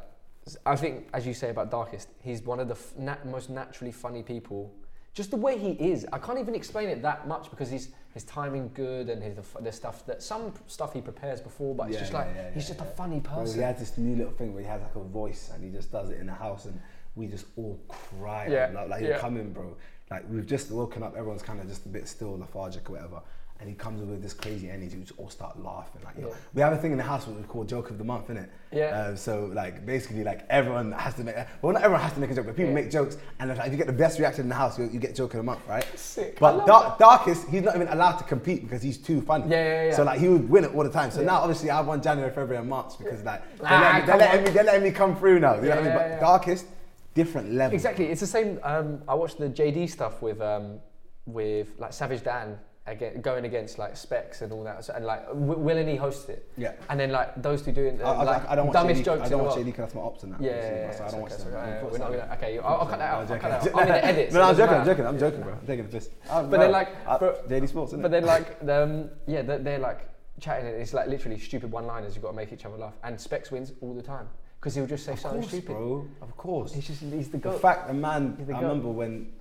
I 0.65 0.75
think 0.75 1.07
as 1.13 1.27
you 1.27 1.33
say 1.35 1.51
about 1.51 1.69
Darkest, 1.69 2.09
he's 2.21 2.41
one 2.41 2.59
of 2.59 2.67
the 2.67 2.73
f- 2.73 2.95
nat- 2.97 3.25
most 3.27 3.49
naturally 3.51 3.91
funny 3.91 4.23
people. 4.23 4.73
Just 5.13 5.29
the 5.29 5.37
way 5.37 5.59
he 5.59 5.71
is, 5.73 6.07
I 6.11 6.17
can't 6.17 6.39
even 6.39 6.55
explain 6.55 6.89
it 6.89 7.03
that 7.03 7.27
much 7.27 7.51
because 7.51 7.69
he's 7.69 7.89
his 8.13 8.23
timing 8.25 8.69
good 8.73 9.09
and 9.09 9.21
his 9.23 9.35
the, 9.35 9.61
the 9.61 9.71
stuff 9.71 10.05
that 10.05 10.21
some 10.21 10.53
stuff 10.67 10.93
he 10.93 11.01
prepares 11.01 11.41
before, 11.41 11.73
but 11.75 11.87
it's 11.87 11.95
Yeah, 11.95 11.99
just 12.01 12.13
like 12.13 12.27
yeah, 12.35 12.51
he's 12.53 12.63
yeah, 12.63 12.75
just 12.75 12.79
yeah. 12.79 12.91
a 12.91 12.95
funny 12.95 13.19
person. 13.19 13.55
he 13.55 13.61
has 13.63 13.79
this 13.79 13.97
new 13.97 14.15
little 14.15 14.33
thing 14.33 14.53
where 14.53 14.61
he 14.63 14.67
has 14.69 14.81
like 14.81 14.95
a 14.95 14.99
voice 15.03 15.49
and 15.53 15.63
he 15.63 15.69
just 15.71 15.91
does 15.91 16.09
it 16.11 16.19
in 16.19 16.27
the 16.27 16.33
house 16.33 16.65
and 16.65 16.79
we 17.15 17.27
just 17.27 17.45
all 17.57 17.79
cry. 17.87 18.47
Yeah, 18.47 18.69
Like, 18.73 18.89
like 18.89 19.01
he'll 19.01 19.19
come 19.19 19.37
in, 19.37 19.51
bro. 19.53 19.75
Like 20.11 20.25
we've 20.29 20.45
just 20.45 20.69
woken 20.71 21.01
up, 21.01 21.15
everyone's 21.15 21.41
kind 21.43 21.59
of 21.59 21.67
just 21.67 21.85
a 21.85 21.89
bit 21.89 22.07
still, 22.07 22.37
lethargic 22.37 22.87
or 22.89 22.93
whatever. 22.93 23.21
And 23.59 23.69
he 23.69 23.75
comes 23.75 24.01
with 24.03 24.21
this 24.21 24.33
crazy 24.33 24.69
energy, 24.69 24.97
we 24.97 25.03
just 25.05 25.17
all 25.17 25.29
start 25.29 25.57
laughing. 25.63 26.01
Like, 26.03 26.15
Yeah. 26.17 26.33
we 26.53 26.61
have 26.61 26.73
a 26.73 26.77
thing 26.77 26.91
in 26.91 26.97
the 26.97 27.03
house 27.03 27.25
what 27.25 27.37
we 27.37 27.43
call 27.43 27.63
joke 27.63 27.91
of 27.91 27.97
the 27.97 28.03
month, 28.03 28.27
innit? 28.27 28.49
Yeah. 28.73 28.87
Uh, 28.87 29.15
so 29.15 29.49
like 29.53 29.85
basically, 29.85 30.23
like 30.25 30.41
everyone 30.49 30.91
has 30.91 31.13
to 31.13 31.23
make. 31.23 31.35
Well, 31.61 31.71
not 31.71 31.81
everyone 31.81 32.01
has 32.01 32.11
to 32.13 32.19
make 32.19 32.29
a 32.31 32.35
joke, 32.35 32.47
but 32.47 32.57
people 32.57 32.71
Yeah. 32.71 32.75
make 32.81 32.91
jokes, 32.91 33.17
and 33.39 33.49
if, 33.51 33.57
like, 33.57 33.67
if 33.67 33.71
you 33.71 33.77
get 33.77 33.87
the 33.87 33.93
best 33.93 34.19
reaction 34.19 34.41
in 34.43 34.49
the 34.49 34.55
house, 34.55 34.77
you, 34.77 34.89
you 34.91 34.99
get 34.99 35.15
joke 35.15 35.33
of 35.33 35.37
the 35.37 35.43
month, 35.43 35.61
right? 35.69 35.85
Sick. 35.97 36.39
But 36.39 36.65
dark, 36.65 36.97
darkest, 36.97 37.47
he's 37.47 37.61
not 37.61 37.75
even 37.75 37.87
allowed 37.87 38.17
to 38.17 38.25
compete 38.25 38.63
because 38.63 38.81
he's 38.81 38.97
too 38.97 39.21
funny. 39.21 39.45
Yeah, 39.49 39.63
yeah, 39.63 39.83
yeah. 39.89 39.95
So 39.95 40.03
like 40.03 40.19
he 40.19 40.27
would 40.27 40.49
win 40.49 40.65
it 40.65 40.75
all 40.75 40.83
the 40.83 40.89
time. 40.89 41.09
So 41.11 41.21
Yeah. 41.21 41.27
now 41.27 41.37
obviously 41.37 41.69
I 41.69 41.79
won 41.79 42.01
January, 42.01 42.31
February, 42.31 42.57
and 42.57 42.67
March 42.69 42.97
because 42.97 43.23
like 43.23 43.41
they're, 43.59 43.67
Ah, 43.69 43.79
letting, 43.79 44.01
me, 44.01 44.05
they're, 44.05 44.07
come 44.07 44.19
letting 44.19 44.43
me, 44.43 44.49
they're 44.51 44.63
letting 44.65 44.83
me 44.83 44.91
come 44.91 45.15
through 45.15 45.39
now. 45.39 45.55
You 45.55 45.61
know 45.61 45.69
what 45.69 45.77
I 45.77 45.81
mean? 45.83 45.85
Yeah, 45.91 45.97
But 45.97 46.07
yeah. 46.09 46.19
darkest, 46.19 46.65
different 47.13 47.53
level. 47.53 47.73
Exactly. 47.75 48.07
It's 48.07 48.19
the 48.19 48.27
same. 48.27 48.59
Um, 48.63 49.03
I 49.07 49.13
watched 49.13 49.37
the 49.37 49.47
JD 49.47 49.89
stuff 49.89 50.21
with 50.21 50.41
um, 50.41 50.79
with 51.25 51.69
like 51.77 51.93
Savage 51.93 52.23
Dan 52.23 52.57
again, 52.85 53.21
going 53.21 53.45
against 53.45 53.77
like 53.79 53.95
Specs 53.95 54.41
and 54.41 54.51
all 54.51 54.63
that, 54.65 54.83
so, 54.85 54.93
and 54.93 55.05
like 55.05 55.25
W- 55.27 55.57
Will 55.59 55.77
and 55.77 55.87
he 55.87 55.95
hosted 55.95 56.29
it, 56.29 56.51
Yeah. 56.57 56.73
and 56.89 56.99
then 56.99 57.11
like 57.11 57.41
those 57.41 57.61
two 57.61 57.71
doing 57.71 58.01
uh, 58.01 58.05
I, 58.05 58.13
I, 58.13 58.23
like 58.23 58.49
I 58.49 58.55
don't 58.55 58.71
dumbest 58.73 59.01
JD, 59.01 59.05
jokes 59.05 59.21
I 59.25 59.29
don't 59.29 59.45
watch. 59.45 59.55
JD 59.57 59.65
because 59.65 59.77
that's 59.85 59.95
my 59.95 60.01
ops 60.01 60.23
and 60.23 60.33
that. 60.33 60.41
Yeah, 60.41 60.51
yeah, 60.51 60.75
yeah, 60.75 60.91
so 60.91 61.03
I 61.03 61.11
don't 61.11 61.13
okay, 61.13 61.21
watch 61.21 61.37
them. 61.37 61.47
okay. 61.53 61.57
Uh, 61.77 61.81
put 61.81 61.91
we're 61.91 61.97
not 61.99 62.11
gonna. 62.11 62.33
Okay, 62.33 62.59
I'll, 62.59 62.65
I'll 62.75 62.85
cut 62.85 62.99
that 62.99 63.13
out. 63.13 63.15
I'll 63.15 63.33
I'm 63.33 63.39
cut 63.39 63.49
that 63.49 63.63
joking. 63.63 63.79
out. 63.79 63.81
I'm 63.81 63.87
in 63.87 63.93
the 63.93 64.05
edits. 64.19 64.33
No, 64.33 64.41
I'm 64.43 64.55
joking. 64.57 64.75
I'm 64.75 64.85
joking. 64.85 65.05
I'm 65.07 65.19
joking, 65.19 65.41
bro. 65.41 65.53
I'm 65.53 65.67
taking 65.67 65.85
the 65.85 65.91
piss. 65.91 66.09
But 66.27 66.49
then 66.51 66.71
like, 66.71 66.89
Uh, 67.07 67.19
JD 67.19 67.69
Sports, 67.69 67.93
innit? 67.93 68.01
but 68.01 68.11
then 68.11 68.25
like, 68.25 68.57
um, 68.69 69.09
yeah, 69.27 69.41
they're, 69.43 69.79
like 69.79 70.09
chatting. 70.39 70.67
And 70.67 70.75
it's 70.75 70.93
like 70.93 71.07
literally 71.07 71.39
stupid 71.39 71.71
one-liners. 71.71 72.15
You've 72.15 72.23
got 72.23 72.31
to 72.31 72.35
make 72.35 72.51
each 72.51 72.65
other 72.65 72.75
laugh. 72.77 72.95
And 73.03 73.19
Specs 73.19 73.49
wins 73.51 73.71
all 73.81 73.93
the 73.93 74.01
time 74.01 74.27
because 74.59 74.75
he'll 74.75 74.87
just 74.87 75.05
say 75.05 75.13
of 75.13 75.19
something 75.19 75.41
course, 75.41 75.51
stupid. 75.51 75.67
bro. 75.67 76.07
Of 76.21 76.35
course. 76.37 76.73
He's 76.73 76.87
just 76.87 77.01
he's 77.01 77.29
the 77.29 77.37
The 77.37 77.51
fact, 77.53 77.89
a 77.89 77.93
man, 77.93 78.35
the 78.45 78.53
I 78.53 78.59
goat. 78.59 78.61
remember 78.67 78.89
when. 78.89 79.31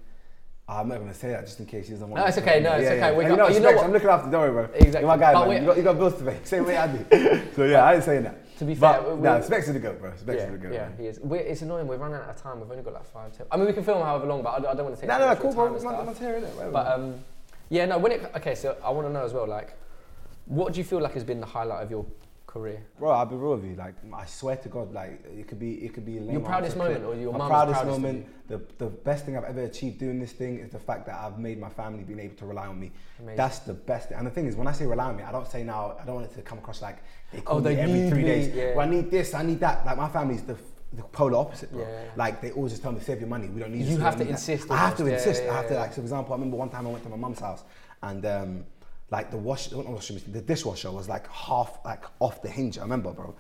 I'm 0.81 0.89
not 0.89 0.99
gonna 0.99 1.15
say 1.15 1.29
that 1.31 1.45
just 1.47 1.61
in 1.61 1.67
case 1.67 1.87
he 1.87 1.93
doesn't 1.93 2.09
want. 2.09 2.21
No, 2.23 2.27
it's 2.27 2.37
to 2.37 2.43
okay, 2.43 2.61
no, 2.61 2.73
it's 2.73 2.83
Yeah, 2.85 2.89
okay, 2.91 2.99
yeah. 2.99 3.13
we 3.13 3.25
And 3.25 3.29
got- 3.29 3.31
you 3.31 3.37
know, 3.37 3.49
you 3.49 3.61
know 3.61 3.69
Specs, 3.69 3.77
what? 3.77 3.85
I'm 3.87 3.93
looking 3.93 4.09
after. 4.09 4.31
Don't 4.31 4.41
worry, 4.41 4.53
bro. 4.53 4.75
Exactly. 4.75 5.01
You're 5.01 5.09
my 5.09 5.17
guy, 5.17 5.33
But 5.35 5.49
man. 5.49 5.63
You 5.63 5.67
got, 5.69 5.77
you 5.77 5.83
got 5.83 5.99
bills 5.99 6.15
to 6.19 6.25
pay. 6.25 6.39
Same 6.45 6.65
way 6.67 6.77
I 6.77 6.87
do. 6.87 7.43
so 7.55 7.65
yeah, 7.65 7.85
I 7.85 7.95
ain't 7.95 8.05
saying 8.05 8.23
that. 8.25 8.59
To 8.59 8.65
be 8.65 8.75
fair, 8.75 9.03
we- 9.03 9.21
nah, 9.23 9.41
Specs 9.41 9.67
is 9.69 9.75
the 9.75 9.81
goat, 9.81 10.01
bro. 10.01 10.13
Specs 10.17 10.39
yeah, 10.39 10.45
is 10.47 10.53
the 10.53 10.59
goat. 10.59 10.73
yeah, 10.73 10.79
man. 10.89 10.95
he 10.99 11.07
is. 11.07 11.21
We're, 11.21 11.37
it's 11.41 11.63
annoying. 11.63 11.87
We're 11.87 11.97
running 11.97 12.17
out 12.17 12.29
of 12.29 12.37
time. 12.37 12.61
We've 12.61 12.71
only 12.71 12.83
got 12.83 12.95
like 12.95 13.07
five, 13.13 13.37
ten. 13.37 13.47
I 13.51 13.57
mean, 13.57 13.67
we 13.67 13.73
can 13.73 13.83
film 13.85 14.03
however 14.03 14.27
long, 14.27 14.43
but 14.43 14.51
I 14.51 14.59
don't, 14.61 14.67
I 14.71 14.75
don't 14.75 14.85
want 14.85 14.97
to 14.97 15.01
take. 15.01 15.09
No, 15.09 15.19
no, 15.19 15.29
no, 15.29 15.37
cool, 15.37 15.53
bro. 15.53 15.67
time 15.67 15.75
and 15.75 15.85
Man, 15.85 15.93
stuff. 15.95 16.21
man's 16.21 16.45
it. 16.45 16.55
whatever. 16.55 16.71
But 16.71 16.87
um, 16.87 17.15
yeah, 17.71 17.87
no. 17.87 17.99
When 17.99 18.13
it 18.13 18.31
okay, 18.37 18.55
so 18.55 18.77
I 18.85 18.91
want 18.91 19.07
to 19.09 19.13
know 19.13 19.25
as 19.25 19.33
well. 19.33 19.47
Like, 19.49 19.75
what 20.47 20.73
do 20.75 20.79
you 20.81 20.85
feel 20.85 21.01
like 21.01 21.15
has 21.15 21.25
been 21.25 21.41
the 21.41 21.47
highlight 21.47 21.83
of 21.83 21.91
your 21.91 22.05
career? 22.53 22.85
Bro, 22.99 23.11
I'll 23.11 23.25
be 23.27 23.35
real 23.37 23.57
with 23.57 23.65
you. 23.65 23.75
Like, 23.77 23.95
I 24.15 24.27
swear 24.27 24.57
to 24.57 24.69
God, 24.69 24.93
like 24.93 25.25
it 25.25 25.49
could 25.49 25.59
be, 25.59 25.73
it 25.85 25.95
could 25.95 26.05
be. 26.05 26.19
a 26.19 26.21
lame 26.21 26.33
Your 26.33 26.41
proudest 26.43 26.77
moment 26.77 27.05
or 27.05 27.15
your 27.15 27.33
my 27.33 27.39
mum's 27.39 27.51
proudest, 27.51 27.85
moment. 27.87 28.27
The 28.49 28.61
the 28.79 28.87
best 28.87 29.25
thing 29.25 29.37
I've 29.39 29.45
ever 29.45 29.63
achieved 29.65 29.99
doing 29.99 30.21
this 30.21 30.33
thing 30.33 30.59
is 30.59 30.71
the 30.71 30.79
fact 30.79 31.07
that 31.07 31.17
I've 31.19 31.39
made 31.39 31.59
my 31.59 31.71
family 31.71 32.05
being 32.05 32.21
able 32.21 32.37
to 32.37 32.47
rely 32.47 32.67
on 32.67 32.79
me. 32.79 32.93
Amazing. 33.19 33.37
That's 33.37 33.59
the 33.61 33.73
best. 33.75 34.09
thing. 34.11 34.19
And 34.19 34.27
the 34.27 34.31
thing 34.31 34.47
is, 34.47 34.55
when 34.55 34.67
I 34.67 34.73
say 34.73 34.87
rely 34.87 35.07
on 35.07 35.17
me, 35.17 35.23
I 35.23 35.33
don't 35.33 35.49
say 35.49 35.63
now. 35.65 35.97
I 36.01 36.05
don't 36.05 36.17
want 36.17 36.27
it 36.31 36.35
to 36.35 36.43
come 36.43 36.59
across 36.59 36.83
like 36.83 36.99
they 37.33 37.41
call 37.41 37.57
Oh, 37.57 37.61
me 37.61 37.75
they 37.75 37.81
every 37.81 37.93
need 38.01 38.11
three 38.11 38.23
me, 38.23 38.29
days. 38.29 38.55
yeah. 38.55 38.75
Well, 38.77 38.87
I 38.87 38.91
need 38.91 39.11
this. 39.11 39.33
I 39.35 39.43
need 39.43 39.61
that. 39.61 39.87
Like 39.87 39.97
my 39.97 40.09
family's 40.09 40.43
the. 40.43 40.57
The 40.95 41.03
polar 41.05 41.39
opposite, 41.39 41.73
bro. 41.73 41.81
Yeah. 41.89 42.03
Like 42.17 42.43
they 42.43 42.51
always 42.51 42.73
just 42.73 42.83
tell 42.83 42.93
me, 42.93 43.01
save 43.01 43.19
your 43.19 43.29
money. 43.37 43.49
We 43.49 43.61
don't 43.63 43.73
need. 43.73 43.87
You 43.87 43.97
this, 43.97 44.05
have 44.09 44.17
to 44.17 44.25
need 44.25 44.35
that." 44.35 44.47
insist 44.47 44.71
I 44.71 44.77
have 44.77 44.95
to. 44.99 45.07
Insist. 45.07 45.43
yeah, 45.43 45.53
I 45.53 45.57
have 45.57 45.69
to 45.69 45.75
like. 45.83 45.93
So, 45.93 46.03
for 46.03 46.03
example, 46.03 46.35
I 46.35 46.37
remember 46.37 46.59
one 46.59 46.69
time 46.69 46.87
I 46.87 46.91
went 46.91 47.03
to 47.05 47.09
my 47.09 47.17
mum's 47.17 47.41
house, 47.41 47.63
and 48.03 48.23
um, 48.27 48.65
like 49.13 49.31
the 49.31 49.37
wash, 49.37 49.71
not 49.71 49.87
washing 49.87 50.17
machine, 50.17 50.33
the 50.33 50.41
dishwasher 50.41 50.91
was 50.91 51.07
like 51.09 51.29
half 51.31 51.79
like 51.85 52.03
off 52.19 52.41
the 52.43 52.49
hinge. 52.49 52.79
I 52.79 52.83
remember, 52.83 53.13
bro. 53.13 53.35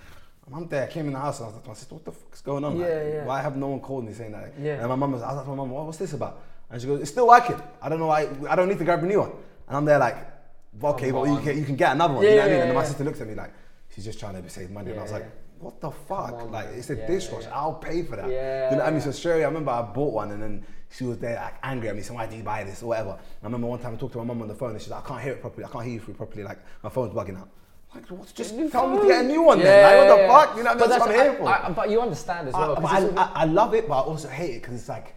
My 0.48 0.58
mum 0.58 0.68
there 0.68 0.86
came 0.86 1.06
in 1.06 1.14
the 1.14 1.18
house 1.18 1.38
and 1.38 1.44
I 1.44 1.48
was 1.48 1.54
like 1.56 1.62
to 1.64 1.68
my 1.70 1.74
sister, 1.74 1.94
what 1.94 2.04
the 2.04 2.12
fuck's 2.12 2.42
going 2.42 2.62
on? 2.64 2.76
Yeah, 2.76 2.84
Like, 2.84 2.92
yeah. 3.14 3.24
Why 3.24 3.40
have 3.40 3.56
no 3.56 3.68
one 3.68 3.80
called 3.80 4.04
me 4.04 4.12
saying 4.12 4.32
that? 4.32 4.52
Yeah. 4.60 4.80
And 4.80 4.88
my 4.88 4.96
mum 4.96 5.12
was, 5.12 5.22
I 5.22 5.28
was 5.28 5.36
like 5.38 5.44
to 5.46 5.50
my 5.50 5.56
mum, 5.56 5.70
what, 5.70 5.86
what's 5.86 5.98
this 5.98 6.12
about? 6.12 6.40
And 6.70 6.80
she 6.80 6.86
goes, 6.86 7.00
it's 7.00 7.10
still 7.10 7.26
working. 7.28 7.60
I 7.80 7.88
don't 7.88 7.98
know 8.00 8.06
why, 8.06 8.28
I 8.50 8.54
don't 8.54 8.68
need 8.68 8.78
to 8.78 8.84
grab 8.84 9.02
a 9.02 9.06
new 9.06 9.20
one. 9.20 9.32
And 9.68 9.76
I'm 9.78 9.84
there 9.86 9.98
like, 9.98 10.16
okay, 10.82 11.10
Come 11.10 11.20
well, 11.20 11.26
you 11.34 11.40
can, 11.40 11.58
you 11.58 11.64
can 11.64 11.76
get 11.76 11.92
another 11.92 12.14
one. 12.14 12.24
Yeah, 12.24 12.30
you 12.30 12.36
know 12.36 12.42
what 12.42 12.48
I 12.48 12.52
mean? 12.52 12.60
And 12.60 12.70
then 12.70 12.76
my 12.76 12.84
sister 12.84 13.04
looks 13.04 13.20
at 13.22 13.28
me 13.28 13.34
like, 13.34 13.52
she's 13.94 14.04
just 14.04 14.20
trying 14.20 14.42
to 14.42 14.50
save 14.50 14.70
money. 14.70 14.90
and 14.90 15.00
I 15.00 15.02
was 15.04 15.12
like. 15.12 15.30
What 15.62 15.80
the 15.80 15.90
fuck? 15.90 16.32
on, 16.32 16.50
like, 16.50 16.66
it's 16.68 16.90
a 16.90 16.96
Yeah, 16.96 17.06
dishwasher. 17.06 17.48
yeah. 17.48 17.54
I'll 17.58 17.74
pay 17.74 18.02
for 18.02 18.16
that. 18.16 18.28
Yeah, 18.28 18.70
You 18.70 18.76
know 18.76 18.82
what 18.84 18.88
I 18.88 18.96
mean? 18.98 19.12
So 19.12 19.30
away, 19.30 19.44
I 19.44 19.46
remember 19.48 19.70
I 19.70 19.82
bought 19.82 20.12
one 20.12 20.30
and 20.32 20.42
then 20.42 20.66
she 20.90 21.04
was 21.04 21.18
there 21.18 21.36
like 21.36 21.54
angry 21.62 21.88
at 21.88 21.96
me, 21.96 22.02
saying, 22.02 22.18
why 22.18 22.26
did 22.26 22.36
you 22.36 22.42
buy 22.42 22.64
this 22.64 22.82
or 22.82 22.86
whatever. 22.88 23.10
And 23.12 23.20
I 23.42 23.46
remember 23.46 23.68
one 23.68 23.78
time 23.78 23.94
I 23.94 23.96
talked 23.96 24.12
to 24.12 24.18
my 24.18 24.24
mum 24.24 24.42
on 24.42 24.48
the 24.48 24.54
phone 24.54 24.72
and 24.72 24.80
she's 24.80 24.90
like, 24.90 25.04
I 25.04 25.08
can't 25.08 25.22
hear 25.22 25.32
it 25.32 25.40
properly. 25.40 25.64
I 25.64 25.68
can't 25.68 25.84
hear 25.84 25.94
you 25.94 26.00
through 26.00 26.14
properly. 26.14 26.42
Like, 26.42 26.58
my 26.82 26.90
phone's 26.90 27.14
bugging 27.14 27.38
out. 27.38 27.48
Like, 27.94 28.06
what? 28.08 28.32
Just 28.34 28.56
tell 28.70 28.88
me 28.88 29.00
to 29.00 29.06
get 29.06 29.24
a 29.24 29.28
new 29.28 29.42
one 29.42 29.58
then. 29.60 29.82
Like, 29.82 30.08
what 30.08 30.16
the 30.16 30.28
fuck? 30.28 30.56
You 30.56 30.62
know 30.64 30.70
what 30.74 30.76
I 30.76 30.80
mean? 30.80 30.80
But 30.80 30.88
That's 30.88 31.00
what 31.00 31.10
I'm 31.14 31.20
I- 31.20 31.22
here 31.22 31.34
for. 31.34 31.48
I- 31.48 31.70
but 31.70 31.90
you 31.90 32.00
understand 32.00 32.48
as 32.48 32.54
well. 32.54 32.86
I, 32.86 32.98
I, 33.16 33.30
I 33.42 33.44
love 33.44 33.74
it, 33.74 33.86
but 33.88 33.98
I 33.98 34.00
also 34.02 34.28
hate 34.28 34.50
it 34.56 34.62
because 34.62 34.74
it's 34.80 34.88
like, 34.88 35.14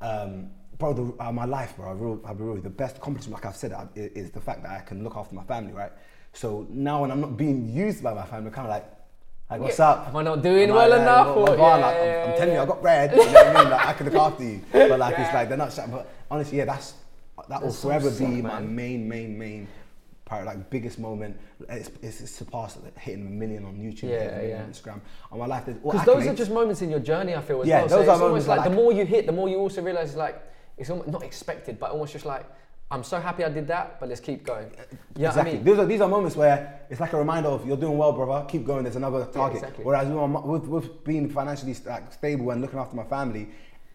um, 0.00 0.50
bro, 0.78 0.92
the, 0.94 1.22
uh, 1.24 1.30
my 1.32 1.44
life, 1.44 1.76
bro. 1.76 1.88
I 1.90 1.92
real, 1.92 2.20
I'll 2.24 2.34
be 2.34 2.44
real. 2.44 2.56
The 2.60 2.70
best 2.70 2.96
accomplishment, 2.96 3.34
like 3.34 3.46
I've 3.46 3.56
said, 3.56 3.72
is, 3.94 4.12
is 4.12 4.30
the 4.30 4.40
fact 4.40 4.62
that 4.62 4.70
I 4.72 4.80
can 4.80 5.04
look 5.04 5.16
after 5.16 5.34
my 5.34 5.44
family, 5.44 5.72
right? 5.72 5.92
So 6.32 6.66
now 6.70 7.02
when 7.02 7.10
I'm 7.10 7.20
not 7.20 7.36
being 7.36 7.68
used 7.72 8.02
by 8.02 8.14
my 8.14 8.24
family, 8.24 8.46
I'm 8.48 8.52
kind 8.54 8.66
of 8.66 8.70
like, 8.72 8.86
like, 9.52 9.60
what's 9.60 9.78
Yeah, 9.78 9.90
up? 9.90 10.08
am 10.08 10.16
I 10.16 10.22
not 10.22 10.42
doing 10.42 10.68
Am 10.70 10.74
well 10.76 10.92
uh, 10.92 10.96
enough 10.96 11.26
what- 11.28 11.36
what 11.36 11.50
or- 11.50 11.56
going 11.56 11.70
on? 11.72 11.78
yeah, 11.80 11.86
Like, 11.86 11.96
I'm, 12.26 12.30
I'm 12.32 12.36
telling 12.38 12.54
you. 12.54 12.60
I 12.60 12.66
got 12.66 12.82
bread. 12.82 13.10
You 13.12 13.16
know 13.16 13.32
what 13.32 13.46
I 13.46 13.62
mean? 13.62 13.70
Like, 13.70 13.86
I 13.86 13.92
can 13.92 14.06
look 14.06 14.14
after 14.14 14.44
you. 14.44 14.60
But 14.72 14.98
like, 14.98 15.18
it's 15.18 15.34
like 15.34 15.48
they're 15.48 15.58
not. 15.58 15.76
But 15.90 16.08
honestly, 16.30 16.58
yeah, 16.58 16.64
that's 16.64 16.94
that 17.48 17.60
will 17.60 17.68
That's 17.68 17.78
so 17.78 17.88
forever 17.88 18.10
sick, 18.10 18.28
be 18.28 18.42
my 18.42 18.60
man. 18.60 18.74
main, 18.74 19.08
main, 19.08 19.38
main. 19.38 19.68
Part, 20.24 20.46
like 20.46 20.70
biggest 20.70 20.98
moment, 20.98 21.36
it's, 21.68 21.90
it's, 22.00 22.20
it's 22.22 22.30
surpassed 22.30 22.78
hitting 22.98 23.26
a 23.26 23.30
million 23.30 23.64
on 23.64 23.74
YouTube, 23.74 24.04
Yeah, 24.04 24.10
hitting 24.20 24.28
a 24.28 24.36
million 24.36 24.50
yeah. 24.58 24.62
on 24.64 24.70
Instagram. 24.70 25.00
On 25.32 25.38
my 25.40 25.46
life, 25.46 25.66
Because 25.66 26.04
those 26.06 26.26
are 26.26 26.34
just 26.34 26.50
moments 26.50 26.80
in 26.80 26.88
your 26.90 27.00
journey, 27.00 27.34
I 27.34 27.40
feel 27.42 27.60
as 27.60 27.68
Yeah, 27.68 27.80
well. 27.80 27.88
those 27.88 27.90
so 27.90 27.96
are 27.96 28.00
it's 28.00 28.08
moments 28.08 28.22
almost 28.22 28.48
where, 28.48 28.56
like, 28.58 28.70
the 28.70 28.74
more 28.74 28.92
you 28.92 29.04
hit, 29.04 29.26
the 29.26 29.32
more 29.32 29.48
you 29.50 29.58
also 29.58 29.82
realize 29.82 30.14
like 30.16 30.40
it's 30.78 30.88
almost 30.90 31.08
not 31.10 31.22
expected, 31.22 31.78
but 31.78 31.90
almost 31.90 32.12
just 32.14 32.24
like 32.24 32.46
I'm 32.92 33.02
so 33.02 33.18
happy 33.20 33.42
I 33.42 33.48
did 33.48 33.66
that, 33.68 33.98
but 33.98 34.10
let's 34.10 34.20
keep 34.20 34.44
going. 34.44 34.70
Yeah, 35.16 35.28
exactly. 35.28 35.52
I 35.52 35.54
mean, 35.56 35.64
these 35.64 35.78
are 35.78 35.86
these 35.86 36.00
are 36.02 36.08
moments 36.08 36.36
where 36.36 36.80
it's 36.90 37.00
like 37.00 37.14
a 37.14 37.16
reminder 37.18 37.48
of 37.48 37.66
you're 37.66 37.78
doing 37.78 37.96
well, 37.96 38.12
brother. 38.12 38.44
Keep 38.46 38.66
going. 38.66 38.82
There's 38.84 38.96
another 38.96 39.24
target. 39.24 39.56
exactly. 39.62 39.82
Whereas 39.84 40.08
with, 40.08 40.44
with, 40.44 40.66
with 40.68 41.04
being 41.04 41.30
financially 41.30 41.74
like, 41.86 42.12
stable 42.12 42.50
and 42.50 42.60
looking 42.60 42.78
after 42.78 42.94
my 42.94 43.04
family, 43.04 43.48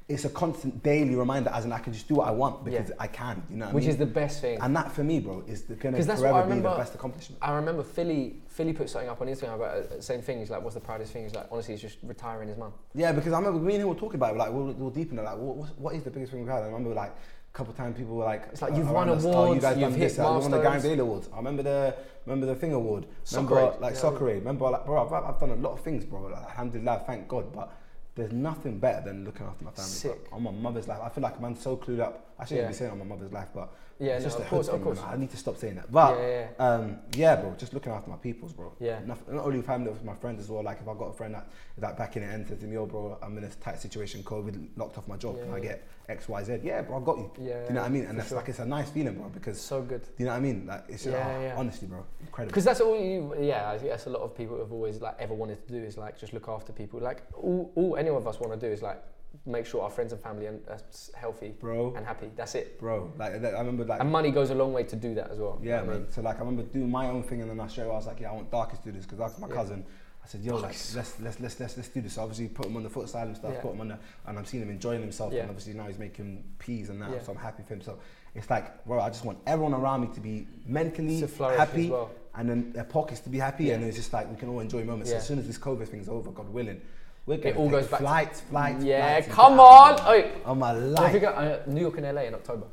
it's 0.09 0.25
a 0.25 0.29
constant 0.29 0.81
daily 0.81 1.13
reminder. 1.15 1.51
As 1.53 1.65
in, 1.65 1.71
I 1.73 1.77
can 1.77 1.93
just 1.93 2.07
do 2.07 2.15
what 2.15 2.27
I 2.27 2.31
want 2.31 2.65
because 2.65 2.89
Yeah. 2.89 2.95
I 2.99 3.05
can. 3.05 3.43
You 3.51 3.57
know, 3.57 3.65
what 3.65 3.71
I 3.71 3.75
which 3.75 3.81
mean? 3.83 3.89
is 3.91 3.97
the 3.97 4.05
best 4.07 4.41
thing. 4.41 4.57
and 4.61 4.75
that 4.75 4.91
for 4.91 5.03
me, 5.03 5.19
bro, 5.19 5.43
is 5.47 5.63
the, 5.65 5.75
gonna 5.75 6.01
that's 6.01 6.19
what 6.21 6.29
I 6.33 6.41
forever 6.41 6.55
be 6.55 6.61
the 6.61 6.69
best 6.69 6.95
accomplishment. 6.95 7.37
I 7.41 7.51
remember 7.53 7.83
Filly. 7.83 8.41
Filly 8.47 8.73
put 8.73 8.89
something 8.89 9.09
up 9.11 9.21
on 9.21 9.27
Instagram 9.27 9.53
about 9.55 9.89
the 9.91 10.01
same 10.01 10.23
thing. 10.23 10.39
He's 10.39 10.49
like, 10.49 10.63
"What's 10.63 10.73
the 10.73 10.81
proudest 10.81 11.13
thing?" 11.13 11.21
He's 11.23 11.35
like, 11.35 11.45
"Honestly, 11.51 11.75
he's 11.75 11.81
just 11.83 11.97
retiring 12.01 12.47
his 12.47 12.57
mum." 12.57 12.73
Yeah, 12.95 13.11
because 13.11 13.31
I 13.31 13.37
remember 13.37 13.59
me 13.59 13.73
and 13.75 13.83
him 13.83 13.89
were 13.89 13.93
talking 13.93 14.15
about 14.15 14.33
it. 14.33 14.37
Like, 14.39 14.51
we'll, 14.51 14.73
we'll 14.73 14.89
deep 14.89 15.11
in 15.11 15.19
it. 15.19 15.23
Like, 15.23 15.37
what, 15.37 15.77
what's- 15.77 16.03
the 16.03 16.09
biggest 16.09 16.31
thing 16.31 16.41
we've 16.41 16.49
had? 16.49 16.63
I 16.63 16.65
remember 16.67 16.93
like 16.95 17.13
couple 17.57 17.71
of 17.71 17.77
times 17.77 17.97
people 17.97 18.15
were 18.15 18.23
like, 18.25 18.43
It's 18.51 18.61
like, 18.61 18.75
you've 18.75 18.89
won 18.89 19.09
us, 19.09 19.25
oh, 19.25 19.53
you 19.53 19.59
guys 19.59 19.77
you've 19.77 19.89
done 19.89 19.99
hit 19.99 20.09
this. 20.09 20.19
uh, 20.19 20.23
You 20.23 20.39
won 20.39 20.51
the 20.51 20.57
Gary 20.57 20.63
milestones. 20.69 20.83
Bailey 20.83 20.99
Awards. 20.99 21.29
I 21.33 21.37
remember 21.37 21.63
the 21.63 21.95
remember 22.25 22.45
the 22.45 22.55
thing 22.55 22.73
award. 22.73 23.07
Soccer 23.23 23.55
remember 23.55 23.75
Aid, 23.75 23.81
like 23.81 23.93
yeah. 23.95 23.99
soccer 23.99 24.29
aid. 24.29 24.35
Remember 24.39 24.69
like 24.69 24.85
bro, 24.85 25.05
I've, 25.05 25.13
I've 25.13 25.39
done 25.39 25.49
a 25.51 25.55
lot 25.55 25.71
of 25.73 25.79
things, 25.81 26.05
bro. 26.05 26.21
Like, 26.23 26.43
alhamdulillah, 26.43 27.03
thank 27.07 27.27
God. 27.27 27.51
But 27.53 27.73
there's 28.15 28.31
nothing 28.31 28.77
better 28.79 29.01
than 29.07 29.25
looking 29.25 29.45
after 29.47 29.63
my 29.63 29.71
family. 29.71 29.89
bro. 30.03 30.11
Sick. 30.13 30.27
On 30.31 30.43
my 30.43 30.51
mother's 30.51 30.87
life, 30.87 30.99
I 31.03 31.09
feel 31.09 31.23
like 31.23 31.41
I'm 31.41 31.55
so 31.55 31.77
clued 31.77 31.99
up. 31.99 32.33
I 32.39 32.45
shouldn't 32.45 32.65
Yeah. 32.65 32.67
be 32.69 32.73
saying 32.75 32.91
on 32.91 32.99
my 32.99 33.05
mother's 33.05 33.31
life, 33.31 33.49
but 33.53 33.69
Yeah, 33.99 34.13
it's 34.17 34.23
no, 34.23 34.27
just 34.29 34.39
of 34.39 34.45
a 34.45 34.49
course, 34.49 34.69
thing, 34.69 34.81
course. 34.83 34.99
I 34.99 35.17
need 35.17 35.31
to 35.31 35.37
stop 35.37 35.57
saying 35.57 35.75
that. 35.75 35.91
But 35.91 36.17
Yeah, 36.19 36.47
um, 36.59 36.97
yeah, 37.15 37.35
bro, 37.37 37.55
just 37.57 37.73
looking 37.73 37.91
after 37.91 38.09
my 38.11 38.15
peoples, 38.17 38.53
bro. 38.53 38.71
Yeah. 38.79 38.99
Not, 39.05 39.17
not 39.31 39.45
only 39.45 39.61
family, 39.63 39.91
but 39.91 40.03
my 40.05 40.15
friends 40.15 40.41
as 40.43 40.49
well. 40.49 40.63
Like 40.63 40.79
if 40.81 40.87
I 40.87 40.93
got 40.93 41.05
a 41.09 41.13
friend 41.13 41.33
that 41.35 41.47
that 41.79 41.97
back 41.97 42.15
in 42.17 42.21
the 42.23 42.27
end 42.29 42.47
says 42.47 42.59
to 42.59 42.65
me, 42.67 42.77
"Oh, 42.77 42.85
bro, 42.87 43.17
I'm 43.23 43.37
in 43.39 43.43
a 43.43 43.49
tight 43.49 43.79
situation. 43.79 44.23
COVID 44.23 44.69
locked 44.77 44.97
off 44.97 45.07
my 45.07 45.17
job. 45.17 45.39
Can 45.41 45.51
I 45.53 45.59
get 45.59 45.87
X, 46.09 46.29
Y, 46.29 46.43
Z?" 46.43 46.59
Yeah, 46.63 46.81
bro, 46.81 46.97
I 47.01 47.03
got 47.03 47.17
you. 47.17 47.31
Yeah, 47.39 47.61
Do 47.63 47.67
you 47.69 47.73
know 47.75 47.81
what 47.81 47.87
I 47.87 47.89
mean? 47.89 48.05
And 48.05 48.17
that's 48.17 48.29
sure. 48.29 48.37
like 48.37 48.49
it's 48.49 48.59
a 48.59 48.65
nice 48.65 48.89
feeling, 48.89 49.15
bro, 49.15 49.29
because 49.29 49.59
So 49.59 49.81
good. 49.81 50.03
do 50.03 50.09
you 50.19 50.25
know 50.25 50.31
what 50.31 50.37
I 50.37 50.41
mean? 50.41 50.65
Like 50.65 50.83
it's 50.87 51.03
just, 51.03 51.15
Yeah, 51.15 51.35
oh, 51.37 51.41
yeah. 51.41 51.55
honestly, 51.57 51.87
bro, 51.87 52.03
incredible. 52.21 52.51
Because 52.51 52.63
that's 52.65 52.81
all 52.81 52.97
you, 52.99 53.35
yeah. 53.39 53.69
I 53.71 53.77
that's 53.77 54.05
a 54.07 54.09
lot 54.09 54.21
of 54.21 54.35
people 54.35 54.57
have 54.59 54.71
always 54.71 55.01
like 55.01 55.15
ever 55.19 55.33
wanted 55.33 55.65
to 55.67 55.73
do 55.73 55.83
is 55.83 55.97
like 55.97 56.17
just 56.19 56.33
look 56.33 56.47
after 56.47 56.71
people. 56.71 56.99
Like 56.99 57.23
all, 57.33 57.71
all 57.75 57.97
any 57.97 58.09
of 58.09 58.25
us 58.27 58.39
want 58.39 58.53
to 58.59 58.67
do 58.67 58.71
is 58.71 58.81
like 58.81 59.01
make 59.45 59.65
sure 59.65 59.83
our 59.83 59.89
friends 59.89 60.13
and 60.13 60.21
family 60.21 60.47
are 60.47 60.57
are 60.69 60.75
uh, 60.75 60.77
healthy 61.15 61.53
Bro, 61.59 61.93
and 61.95 62.05
happy. 62.05 62.29
That's 62.35 62.55
it. 62.55 62.79
bro, 62.79 63.11
like 63.17 63.33
I 63.33 63.59
remember 63.59 63.83
like 63.85 63.99
And 63.99 64.11
money 64.11 64.31
goes 64.31 64.49
a 64.49 64.55
long 64.55 64.71
way 64.73 64.83
to 64.85 64.95
do 64.95 65.13
that 65.15 65.29
as 65.31 65.37
well. 65.39 65.59
Yeah, 65.61 65.81
I 65.81 65.83
man. 65.83 65.95
mean, 66.03 66.05
So 66.11 66.21
like, 66.21 66.37
I 66.37 66.39
remember 66.39 66.63
doing 66.63 66.89
my 66.89 67.07
own 67.09 67.23
thing, 67.23 67.41
and 67.41 67.49
then 67.51 67.59
I 67.59 67.67
showed. 67.67 67.83
I 67.91 67.95
was 67.95 68.07
like, 68.07 68.19
yeah, 68.21 68.31
I 68.31 68.33
want 68.33 68.49
Darkest 68.49 68.83
to 68.83 68.91
do 68.91 68.97
this 68.97 69.05
because 69.05 69.19
that's 69.19 69.37
my 69.39 69.47
Yeah. 69.49 69.53
cousin. 69.53 69.85
I 70.27 70.29
said, 70.29 70.41
yo, 70.41 70.55
like, 70.57 70.75
let's 70.93 70.95
let's 70.95 71.19
let's 71.21 71.39
let's 71.39 71.77
let's 71.77 71.87
do 71.87 72.01
this. 72.01 72.13
So 72.15 72.21
obviously, 72.21 72.49
put 72.49 72.65
him 72.65 72.75
on 72.75 72.83
the 72.83 72.89
foot 72.89 73.07
side 73.07 73.27
and 73.27 73.37
stuff. 73.37 73.51
Yeah. 73.53 73.61
Put 73.61 73.71
him 73.71 73.81
on 73.81 73.87
the, 73.87 73.99
and 74.25 74.37
I'm 74.37 74.43
seeing 74.43 74.61
him 74.61 74.69
enjoying 74.69 74.99
himself. 74.99 75.31
Yeah. 75.31 75.41
And 75.41 75.49
obviously 75.49 75.73
now 75.73 75.85
he's 75.85 75.97
making 75.97 76.43
peas 76.59 76.89
and 76.89 77.01
that. 77.01 77.11
Yeah. 77.11 77.21
So 77.21 77.31
I'm 77.31 77.37
happy 77.37 77.63
for 77.65 77.75
him. 77.75 77.81
So 77.81 77.97
it's 78.35 78.49
like, 78.49 78.83
bro, 78.85 78.99
I 78.99 79.07
just 79.07 79.23
want 79.23 79.37
everyone 79.47 79.73
around 79.73 80.01
me 80.01 80.07
to 80.15 80.19
be 80.19 80.45
mentally 80.65 81.21
to 81.21 81.27
happy, 81.57 81.89
well. 81.89 82.11
and 82.35 82.49
then 82.49 82.73
their 82.73 82.83
pockets 82.83 83.21
to 83.21 83.29
be 83.29 83.39
happy, 83.39 83.65
Yeah. 83.65 83.75
and 83.75 83.85
it's 83.85 83.95
just 83.95 84.11
like 84.11 84.29
we 84.29 84.35
can 84.35 84.49
all 84.49 84.59
enjoy 84.59 84.83
moments. 84.83 85.11
So 85.11 85.15
as 85.15 85.25
soon 85.25 85.39
as 85.39 85.47
this 85.47 85.57
COVID 85.57 85.87
thing's 85.87 86.09
over, 86.09 86.29
God 86.31 86.49
willing, 86.49 86.81
we're 87.25 87.37
going 87.37 87.55
all 87.55 87.69
goes 87.69 87.87
back 87.87 87.99
to- 87.99 88.05
flights, 88.05 88.41
flights, 88.41 88.83
yeah, 88.83 89.21
flights, 89.21 89.33
come 89.33 89.61
on. 89.61 89.95
Oh, 90.01 90.31
on 90.51 90.59
my 90.59 90.73
life. 90.73 91.13
think 91.13 91.23
I, 91.23 91.29
uh, 91.29 91.63
New 91.67 91.81
York 91.81 91.97
and 91.99 92.05
LA 92.05 92.23
in 92.23 92.33
October. 92.33 92.67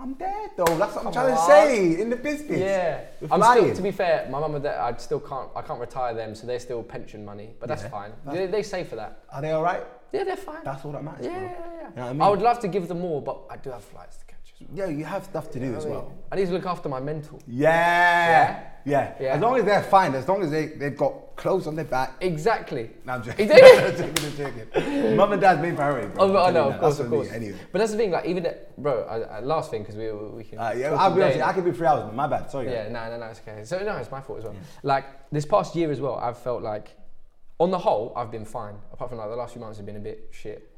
I'm 0.00 0.14
dead 0.14 0.50
though. 0.56 0.64
That's 0.64 0.94
what 0.96 1.06
I'm 1.06 1.12
Come 1.12 1.12
trying 1.12 1.34
to 1.34 1.42
say 1.42 2.00
in 2.00 2.10
the 2.10 2.16
business. 2.16 2.58
Yeah, 2.60 3.00
We're 3.20 3.28
I'm 3.30 3.42
still. 3.42 3.74
To 3.74 3.82
be 3.82 3.90
fair, 3.92 4.28
my 4.30 4.40
mum 4.40 4.54
and 4.56 4.64
dad, 4.64 4.78
I 4.80 4.96
still 4.98 5.20
can't. 5.20 5.48
I 5.54 5.62
can't 5.62 5.80
retire 5.80 6.14
them, 6.14 6.34
so 6.34 6.46
they're 6.46 6.58
still 6.60 6.82
pension 6.82 7.24
money. 7.24 7.50
But 7.60 7.68
that's 7.68 7.82
Yeah. 7.84 7.88
fine. 7.90 8.12
That's- 8.24 8.34
They, 8.34 8.46
they 8.58 8.62
save 8.62 8.88
for 8.88 8.96
that. 8.96 9.20
Are 9.32 9.40
they 9.40 9.52
all 9.52 9.62
right? 9.62 9.82
Yeah, 10.12 10.24
they're 10.24 10.36
fine. 10.36 10.62
That's 10.64 10.84
all 10.84 10.92
that 10.92 11.02
matters, 11.02 11.26
yeah, 11.26 11.38
bro. 11.38 11.40
yeah, 11.40 11.50
yeah. 11.50 11.88
You 11.88 11.96
know 11.96 12.18
what 12.18 12.24
I 12.24 12.26
I, 12.26 12.30
would 12.30 12.42
love 12.42 12.60
to 12.60 12.68
give 12.68 12.86
them 12.88 13.00
more, 13.00 13.20
but 13.22 13.40
I 13.50 13.56
do 13.56 13.70
have 13.70 13.82
flights 13.84 14.16
to 14.18 14.24
catch 14.26 14.30
as 14.32 14.32
well. 14.32 14.33
Yeah, 14.72 14.86
you 14.86 15.04
have 15.04 15.24
stuff 15.24 15.50
to 15.52 15.60
do 15.60 15.66
know 15.66 15.78
as 15.78 15.86
well. 15.86 16.12
I 16.30 16.36
need 16.36 16.46
to 16.46 16.52
look 16.52 16.66
after 16.66 16.88
my 16.88 17.00
mental. 17.00 17.40
Yeah. 17.46 18.62
yeah. 18.84 19.14
Yeah. 19.20 19.34
As 19.34 19.40
long 19.40 19.56
as 19.58 19.64
they're 19.64 19.82
fine, 19.82 20.14
as 20.14 20.28
long 20.28 20.42
as 20.42 20.50
they, 20.50 20.66
they've 20.66 20.96
got 20.96 21.36
clothes 21.36 21.66
on 21.66 21.74
their 21.74 21.84
back. 21.84 22.14
Exactly. 22.20 22.90
No, 23.04 23.14
I'm 23.14 23.22
joking. 23.22 23.48
He 23.48 23.54
did 23.54 23.84
I'm 23.84 24.14
joking, 24.14 24.24
I'm 24.26 24.72
joking. 24.72 25.16
Mum 25.16 25.32
and 25.32 25.40
dad's 25.40 25.60
main 25.60 25.74
priority, 25.74 26.08
bro. 26.08 26.24
Oh, 26.24 26.32
but 26.32 26.42
I 26.42 26.52
telling 26.52 26.54
know, 26.54 26.74
of 26.74 26.80
course, 26.80 26.98
of 27.00 27.08
course. 27.08 27.30
Anyway. 27.30 27.58
But 27.72 27.78
that's 27.78 27.92
the 27.92 27.96
thing, 27.96 28.10
like 28.10 28.26
even 28.26 28.42
that, 28.42 28.76
bro. 28.80 29.02
Uh, 29.02 29.40
last 29.42 29.70
thing, 29.70 29.82
because 29.82 29.96
we 29.96 30.12
we 30.12 30.44
can. 30.44 30.58
Uh, 30.58 30.74
yeah, 30.76 30.94
I'll 30.94 31.14
be 31.14 31.22
honest. 31.22 31.40
I 31.40 31.52
could 31.52 31.64
be 31.64 31.72
three 31.72 31.86
hours. 31.86 32.12
My 32.12 32.26
bad. 32.26 32.50
Sorry. 32.50 32.70
Yeah, 32.70 32.88
no, 32.88 33.08
no, 33.10 33.18
no, 33.18 33.26
it's 33.26 33.40
okay. 33.40 33.64
So 33.64 33.82
no, 33.82 33.96
it's 33.96 34.10
my 34.10 34.20
fault 34.20 34.40
as 34.40 34.44
well. 34.44 34.54
Like 34.82 35.30
this 35.30 35.46
past 35.46 35.74
year 35.74 35.90
as 35.90 36.00
well, 36.00 36.16
I've 36.16 36.38
felt 36.38 36.62
like, 36.62 36.96
on 37.58 37.70
the 37.70 37.78
whole, 37.78 38.12
I've 38.16 38.30
been 38.30 38.44
fine. 38.44 38.74
Apart 38.92 39.10
from 39.10 39.18
like 39.18 39.30
the 39.30 39.36
last 39.36 39.52
few 39.52 39.60
months 39.60 39.78
have 39.78 39.86
been 39.86 39.96
a 39.96 40.00
bit 40.00 40.28
shit. 40.30 40.73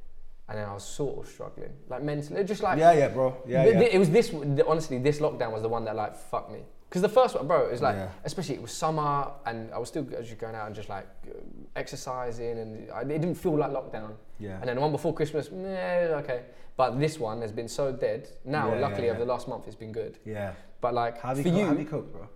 And 0.48 0.58
then 0.58 0.68
I 0.68 0.74
was 0.74 0.84
sort 0.84 1.18
of 1.24 1.30
struggling, 1.32 1.72
like 1.88 2.02
mentally, 2.02 2.44
just 2.44 2.62
like 2.62 2.78
Yeah, 2.78 2.92
yeah, 2.92 3.08
bro. 3.08 3.36
Yeah, 3.46 3.62
th- 3.64 3.74
yeah. 3.74 3.80
th- 3.80 3.94
it 3.94 3.98
was 3.98 4.10
this. 4.10 4.32
Honestly, 4.66 4.98
this 4.98 5.18
lockdown 5.18 5.52
was 5.52 5.62
the 5.62 5.68
one 5.68 5.84
that 5.86 5.96
like 5.96 6.14
fucked 6.16 6.52
me. 6.52 6.60
Because 6.88 7.02
the 7.02 7.08
first 7.08 7.34
one, 7.34 7.48
bro, 7.48 7.66
it 7.66 7.72
was 7.72 7.82
like, 7.82 7.96
Yeah. 7.96 8.10
especially 8.24 8.54
it 8.54 8.62
was 8.62 8.70
summer, 8.70 9.32
and 9.44 9.72
I 9.74 9.78
was 9.78 9.88
still 9.88 10.04
just 10.04 10.38
going 10.38 10.54
out 10.54 10.66
and 10.68 10.74
just 10.76 10.88
like 10.88 11.06
uh, 11.28 11.32
exercising, 11.74 12.58
and 12.58 12.90
I, 12.92 13.00
it 13.00 13.08
didn't 13.08 13.34
feel 13.34 13.56
like 13.58 13.70
lockdown. 13.72 14.12
Yeah. 14.38 14.58
And 14.60 14.68
then 14.68 14.76
the 14.76 14.80
one 14.82 14.92
before 14.92 15.12
Christmas, 15.12 15.50
yeah, 15.52 16.20
okay. 16.22 16.42
But 16.76 17.00
this 17.00 17.18
one 17.18 17.40
has 17.42 17.50
been 17.50 17.68
so 17.68 17.90
dead. 17.90 18.28
Now, 18.44 18.72
Yeah, 18.72 18.80
luckily, 18.80 19.06
yeah, 19.06 19.12
over 19.14 19.20
the 19.20 19.26
last 19.26 19.48
month, 19.48 19.64
it's 19.66 19.74
been 19.74 19.92
good. 19.92 20.18
yeah. 20.24 20.52
But 20.80 20.94
like 20.94 21.18
How 21.20 21.30
have 21.30 21.38
you, 21.38 21.42
for 21.44 21.50
co- 21.50 21.56
you, 21.56 21.62
how 21.64 21.70
have 21.70 21.80
you 21.80 21.86
coped, 21.86 22.12
bro? 22.12 22.28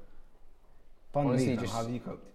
Fun 1.12 1.26
Honestly, 1.26 1.48
me, 1.50 1.56
just- 1.58 1.72
how 1.72 1.82
have 1.82 1.90
you 1.90 2.00
coped? 2.00 2.26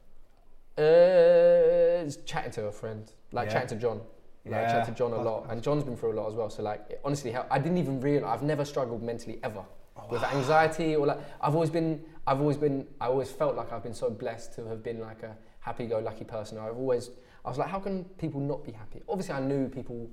uh, 0.78 2.10
chatting 2.26 2.52
to 2.52 2.68
a 2.68 2.72
friend, 2.72 3.12
like 3.32 3.50
chatting 3.50 3.70
to 3.70 3.76
John. 3.76 4.02
Like 4.46 4.62
Yeah. 4.62 4.72
chatting 4.74 4.94
to 4.94 4.98
John 4.98 5.14
a 5.14 5.22
lot, 5.22 5.48
and 5.50 5.62
John's 5.62 5.84
been 5.84 5.98
through 5.98 6.14
a 6.14 6.18
lot 6.22 6.28
as 6.28 6.36
well. 6.36 6.50
So 6.50 6.62
like, 6.62 7.00
honestly, 7.04 7.36
I 7.36 7.58
didn't 7.58 7.78
even 7.78 8.00
realize 8.00 8.32
I've 8.32 8.44
never 8.44 8.64
struggled 8.64 9.02
mentally 9.02 9.40
ever 9.42 9.64
oh, 9.98 10.04
with 10.10 10.24
anxiety 10.24 10.96
or 10.96 11.08
like 11.08 11.20
I've 11.42 11.56
always 11.56 11.72
been, 11.72 12.04
I've 12.28 12.40
always 12.40 12.58
been, 12.58 12.88
I 13.02 13.08
always 13.08 13.32
felt 13.32 13.56
like 13.56 13.74
I've 13.74 13.84
been 13.84 13.94
so 13.94 14.10
blessed 14.10 14.54
to 14.56 14.66
have 14.68 14.84
been 14.84 15.00
like 15.00 15.24
a 15.24 15.36
happy-go-lucky 15.62 16.26
person. 16.26 16.60
I've 16.60 16.78
always, 16.78 17.10
I 17.44 17.50
was 17.50 17.58
like, 17.58 17.70
how 17.70 17.80
can 17.80 18.04
people 18.18 18.40
not 18.40 18.64
be 18.64 18.72
happy? 18.72 19.02
Obviously, 19.10 19.34
I 19.34 19.40
knew 19.40 19.68
people 19.68 20.10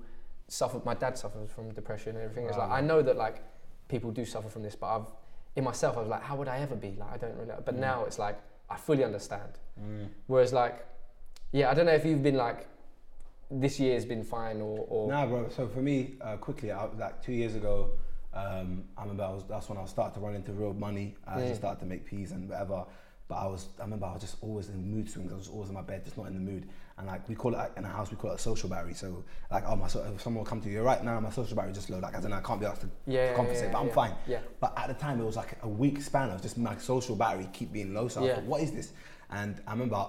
suffered. 0.49 0.85
My 0.85 0.95
dad 0.95 1.17
suffers 1.17 1.51
from 1.51 1.73
depression 1.73 2.17
and 2.17 2.25
everything. 2.25 2.47
It's 2.47 2.59
like 2.59 2.71
I 2.71 2.81
know 2.81 3.03
that 3.03 3.17
like 3.17 3.43
people 3.89 4.11
do 4.11 4.25
suffer 4.25 4.49
from 4.49 4.63
this, 4.63 4.75
but 4.75 4.87
I've 4.87 5.07
in 5.57 5.65
myself 5.65 5.97
I 5.97 6.01
was 6.01 6.09
like, 6.09 6.23
how 6.23 6.37
would 6.37 6.49
I 6.49 6.59
ever 6.59 6.77
be? 6.77 6.97
Like 6.99 7.13
I 7.13 7.17
don't 7.19 7.37
really. 7.37 7.53
But 7.65 7.77
mm. 7.77 7.81
now 7.81 8.05
it's 8.05 8.19
like 8.19 8.39
I 8.71 8.77
fully 8.77 9.05
understand. 9.05 9.53
Mm. 9.81 10.09
Whereas 10.27 10.53
like, 10.53 10.87
yeah, 11.53 11.71
I 11.71 11.75
don't 11.75 11.87
know 11.87 11.93
if 11.93 12.05
you've 12.05 12.23
been 12.23 12.37
like, 12.37 12.67
this 13.61 13.79
year's 13.79 14.05
been 14.05 14.25
fine 14.25 14.61
or, 14.61 14.87
or 14.89 15.09
Nah, 15.09 15.27
bro. 15.27 15.49
So 15.51 15.69
for 15.69 15.81
me, 15.81 16.15
uh, 16.21 16.37
quickly, 16.37 16.73
I, 16.73 16.87
like 16.99 17.23
two 17.23 17.33
years 17.33 17.55
ago, 17.55 17.91
um, 18.35 18.85
I 18.97 19.03
remember 19.03 19.25
I 19.25 19.31
was, 19.31 19.45
that's 19.49 19.69
when 19.69 19.79
I 19.79 19.85
started 19.85 20.15
to 20.15 20.21
run 20.21 20.35
into 20.35 20.53
real 20.53 20.73
money. 20.73 21.15
I 21.27 21.39
Mm. 21.41 21.49
just 21.49 21.61
started 21.61 21.81
to 21.81 21.87
make 21.87 22.07
peas 22.07 22.33
and 22.33 22.49
whatever. 22.49 22.85
But 23.29 23.35
I 23.37 23.47
was, 23.47 23.69
I 23.79 23.83
remember 23.83 24.07
I 24.07 24.13
was 24.13 24.21
just 24.23 24.37
always 24.43 24.69
in 24.69 24.91
mood 24.91 25.09
swings. 25.09 25.33
I 25.33 25.37
was 25.37 25.49
always 25.49 25.69
in 25.69 25.75
my 25.75 25.83
bed, 25.83 26.05
just 26.05 26.17
not 26.19 26.27
in 26.27 26.35
the 26.35 26.41
mood. 26.41 26.69
And 26.99 27.07
like 27.07 27.27
we 27.29 27.35
call 27.35 27.55
it 27.55 27.57
like, 27.59 27.73
in 27.77 27.83
the 27.83 27.89
house, 27.89 28.11
we 28.11 28.17
call 28.17 28.31
it 28.31 28.35
a 28.35 28.39
social 28.39 28.69
battery. 28.69 28.95
So 28.95 29.25
like, 29.51 29.65
oh 29.67 29.77
my, 29.77 29.87
so, 29.87 30.03
if 30.15 30.21
someone 30.23 30.45
will 30.45 30.49
come 30.49 30.61
to 30.63 30.69
you 30.71 30.83
right 30.83 31.03
now, 31.03 31.19
my 31.21 31.31
social 31.31 31.57
battery 31.57 31.73
just 31.73 31.89
low. 31.91 31.99
Like 31.99 32.15
as 32.15 32.25
in 32.25 32.33
I 32.33 32.41
can't 32.41 32.61
be 32.61 32.67
asked 32.67 32.83
to, 32.83 32.91
Yeah, 33.07 33.29
to 33.29 33.35
compensate, 33.35 33.67
yeah, 33.67 33.73
but 33.73 33.81
I'm 33.81 33.87
yeah, 33.89 33.93
fine. 33.95 34.15
yeah. 34.27 34.39
But 34.61 34.73
at 34.79 34.89
the 34.89 34.95
time, 34.95 35.21
it 35.21 35.25
was 35.25 35.37
like 35.37 35.57
a 35.63 35.69
week 35.69 36.01
span 36.03 36.31
of 36.31 36.43
just 36.43 36.59
my 36.59 36.77
social 36.79 37.17
battery 37.17 37.49
keep 37.53 37.73
being 37.73 37.95
low. 37.95 38.09
So 38.09 38.23
I 38.23 38.27
Yeah. 38.27 38.35
thought, 38.37 38.45
what 38.45 38.61
is 38.63 38.73
this? 38.73 38.93
And 39.31 39.61
I 39.67 39.73
remember 39.73 40.07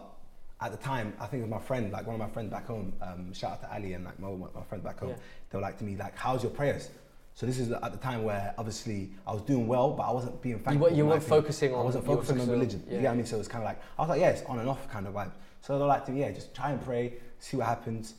at 0.64 0.72
the 0.72 0.78
time, 0.78 1.14
I 1.20 1.26
think 1.28 1.42
it 1.42 1.50
was 1.50 1.52
my 1.52 1.60
friend, 1.66 1.92
like 1.92 2.06
one 2.08 2.16
of 2.16 2.20
my 2.22 2.30
friends 2.30 2.50
back 2.50 2.68
home. 2.68 2.94
Um, 3.02 3.34
shout 3.34 3.52
out 3.54 3.62
to 3.64 3.74
Ali 3.74 3.94
and 3.94 4.06
like 4.06 4.18
my, 4.20 4.30
my 4.30 4.64
friend 4.70 4.84
back 4.84 5.00
home. 5.00 5.10
Yeah. 5.10 5.16
They 5.50 5.58
were 5.58 5.62
like 5.62 5.78
to 5.80 5.84
me, 5.84 5.98
like, 5.98 6.18
"How's 6.18 6.42
your 6.44 6.52
prayers?" 6.52 6.90
So 7.36 7.46
this 7.46 7.58
is 7.60 7.72
at 7.72 7.92
the 7.92 7.98
time 7.98 8.24
where 8.24 8.54
obviously 8.58 9.10
I 9.28 9.34
was 9.34 9.42
doing 9.42 9.68
well, 9.68 9.92
but 9.92 10.04
I 10.04 10.12
wasn't 10.12 10.42
being 10.42 10.60
thankful. 10.60 10.92
you 10.92 11.04
for 11.04 11.10
weren't 11.10 11.24
focusing 11.24 11.74
I 11.74 11.78
on- 11.78 11.86
wasn't 11.86 12.06
you 12.06 12.12
were 12.12 12.16
focusing 12.18 12.36
on 12.40 12.48
focusing 12.48 12.54
on- 12.54 12.60
religion. 12.60 12.84
yeah. 12.90 13.02
Yeah, 13.02 13.12
I 13.12 13.16
mean, 13.16 13.26
so 13.26 13.36
it 13.36 13.40
was 13.40 13.48
kind 13.48 13.64
of 13.64 13.68
like 13.68 13.82
I 13.98 14.02
was 14.04 14.10
like, 14.10 14.22
yeah, 14.22 14.30
it's 14.30 14.44
on 14.44 14.60
and 14.60 14.70
off 14.70 14.88
kind 14.90 15.06
of 15.08 15.14
vibe. 15.14 15.32
So 15.62 15.78
they're 15.78 15.88
like 15.88 16.06
to 16.06 16.12
me, 16.12 16.22
yeah, 16.22 16.32
just 16.32 16.54
try 16.56 16.72
and 16.72 16.82
pray, 16.84 17.14
see 17.40 17.58
what 17.58 17.66
happens. 17.68 18.14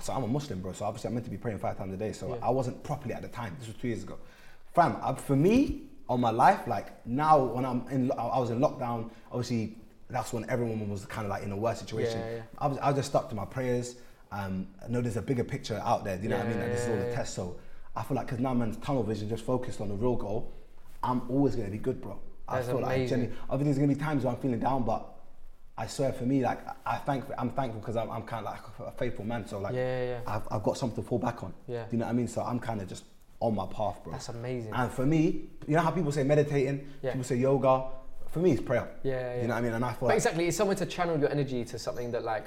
So 0.00 0.12
I'm 0.12 0.22
a 0.22 0.26
Muslim, 0.28 0.60
bro. 0.62 0.72
So 0.72 0.84
obviously 0.84 1.08
I'm 1.08 1.14
meant 1.14 1.24
to 1.26 1.30
be 1.30 1.36
praying 1.38 1.58
five 1.58 1.76
times 1.76 1.92
a 1.92 1.96
day. 1.96 2.12
So 2.12 2.28
Yeah. 2.28 2.46
I 2.46 2.50
wasn't 2.50 2.82
properly 2.84 3.14
at 3.14 3.22
the 3.22 3.28
time. 3.28 3.56
This 3.58 3.68
was 3.68 3.76
two 3.76 3.88
years 3.88 4.02
ago. 4.04 4.16
Fam, 4.74 4.96
uh, 5.02 5.14
for 5.14 5.36
me, 5.36 5.82
on 6.08 6.20
my 6.20 6.30
life, 6.30 6.66
like 6.68 7.04
now 7.06 7.38
when 7.42 7.64
I'm 7.64 7.84
in, 7.90 8.12
I 8.12 8.26
I 8.36 8.38
was 8.38 8.50
in 8.50 8.60
lockdown. 8.60 9.10
Obviously, 9.32 9.76
that's 10.08 10.32
when 10.32 10.48
everyone 10.48 10.88
was 10.88 11.04
kind 11.06 11.24
of 11.26 11.30
like 11.30 11.42
in 11.42 11.52
a 11.52 11.56
worse 11.56 11.78
situation. 11.80 12.20
Yeah, 12.20 12.36
yeah. 12.36 12.42
I 12.58 12.66
was, 12.68 12.78
I 12.78 12.86
was 12.88 12.96
just 12.96 13.08
stuck 13.08 13.28
to 13.30 13.34
my 13.34 13.44
prayers. 13.44 13.96
Um, 14.32 14.68
I 14.84 14.88
know 14.88 15.00
there's 15.00 15.16
a 15.16 15.22
bigger 15.22 15.44
picture 15.44 15.80
out 15.84 16.04
there. 16.04 16.16
Do 16.16 16.24
you 16.24 16.28
know 16.28 16.36
what 16.38 16.46
I 16.46 16.48
mean? 16.50 16.58
And 16.60 16.72
this 16.72 16.82
is 16.82 16.88
all 16.88 16.96
Yeah, 16.96 17.08
the 17.08 17.14
test. 17.14 17.34
So 17.34 17.56
I 17.94 18.02
feel 18.02 18.16
like 18.16 18.26
because 18.26 18.40
now 18.40 18.54
man's 18.54 18.76
tunnel 18.78 19.02
vision, 19.02 19.28
just 19.28 19.44
focused 19.44 19.80
on 19.80 19.88
the 19.88 19.94
real 19.94 20.16
goal. 20.16 20.52
I'm 21.02 21.22
always 21.30 21.54
gonna 21.56 21.70
be 21.70 21.78
good, 21.78 22.00
bro. 22.00 22.18
I 22.48 22.56
That's 22.56 22.68
feel 22.68 22.76
like 22.80 22.96
amazing. 22.96 23.08
genuinely, 23.08 23.36
obviously 23.50 23.64
there's 23.64 23.78
gonna 23.78 23.94
be 23.98 24.00
times 24.04 24.24
where 24.24 24.32
I'm 24.34 24.40
feeling 24.40 24.60
down, 24.60 24.84
but 24.84 25.12
I 25.78 25.86
swear 25.86 26.12
for 26.12 26.24
me, 26.24 26.42
like 26.42 26.60
I 26.86 26.96
thank, 26.96 27.24
I'm 27.38 27.50
thankful 27.50 27.80
because 27.80 27.96
I'm, 27.96 28.10
I'm 28.10 28.22
kind 28.22 28.46
of 28.46 28.52
like 28.52 28.88
a 28.88 28.92
faithful 28.92 29.24
man. 29.24 29.46
So 29.46 29.58
like, 29.58 29.74
Yeah, 29.74 29.80
yeah, 30.04 30.08
yeah. 30.10 30.20
I've, 30.26 30.42
I've 30.50 30.62
got 30.62 30.78
something 30.78 31.02
to 31.02 31.08
fall 31.08 31.18
back 31.18 31.42
on. 31.44 31.52
Yeah. 31.66 31.82
Do 31.84 31.88
you 31.92 31.98
know 31.98 32.06
what 32.06 32.10
I 32.12 32.14
mean? 32.14 32.28
So 32.28 32.42
I'm 32.42 32.58
kind 32.60 32.80
of 32.80 32.88
just 32.88 33.04
on 33.40 33.54
my 33.54 33.66
path, 33.66 34.02
bro. 34.02 34.12
That's 34.12 34.28
amazing. 34.30 34.72
And 34.72 34.90
for 34.90 35.04
me, 35.04 35.44
you 35.66 35.74
know 35.76 35.82
how 35.82 35.90
people 35.90 36.12
say 36.12 36.22
meditating, 36.24 36.86
Yeah. 37.02 37.10
people 37.12 37.24
say 37.24 37.36
yoga. 37.36 37.84
For 38.36 38.42
me, 38.42 38.50
it's 38.52 38.60
prayer. 38.60 38.86
Yeah, 39.02 39.12
yeah. 39.14 39.40
You 39.40 39.48
know 39.48 39.54
what 39.54 39.60
I 39.60 39.60
mean? 39.62 39.72
And 39.72 39.82
I 39.82 39.94
feel 39.94 40.08
like, 40.08 40.16
exactly, 40.16 40.46
it's 40.46 40.58
somewhere 40.58 40.76
to 40.76 40.84
channel 40.84 41.18
your 41.18 41.30
energy 41.30 41.64
to 41.64 41.78
something 41.78 42.10
that 42.10 42.22
like 42.22 42.44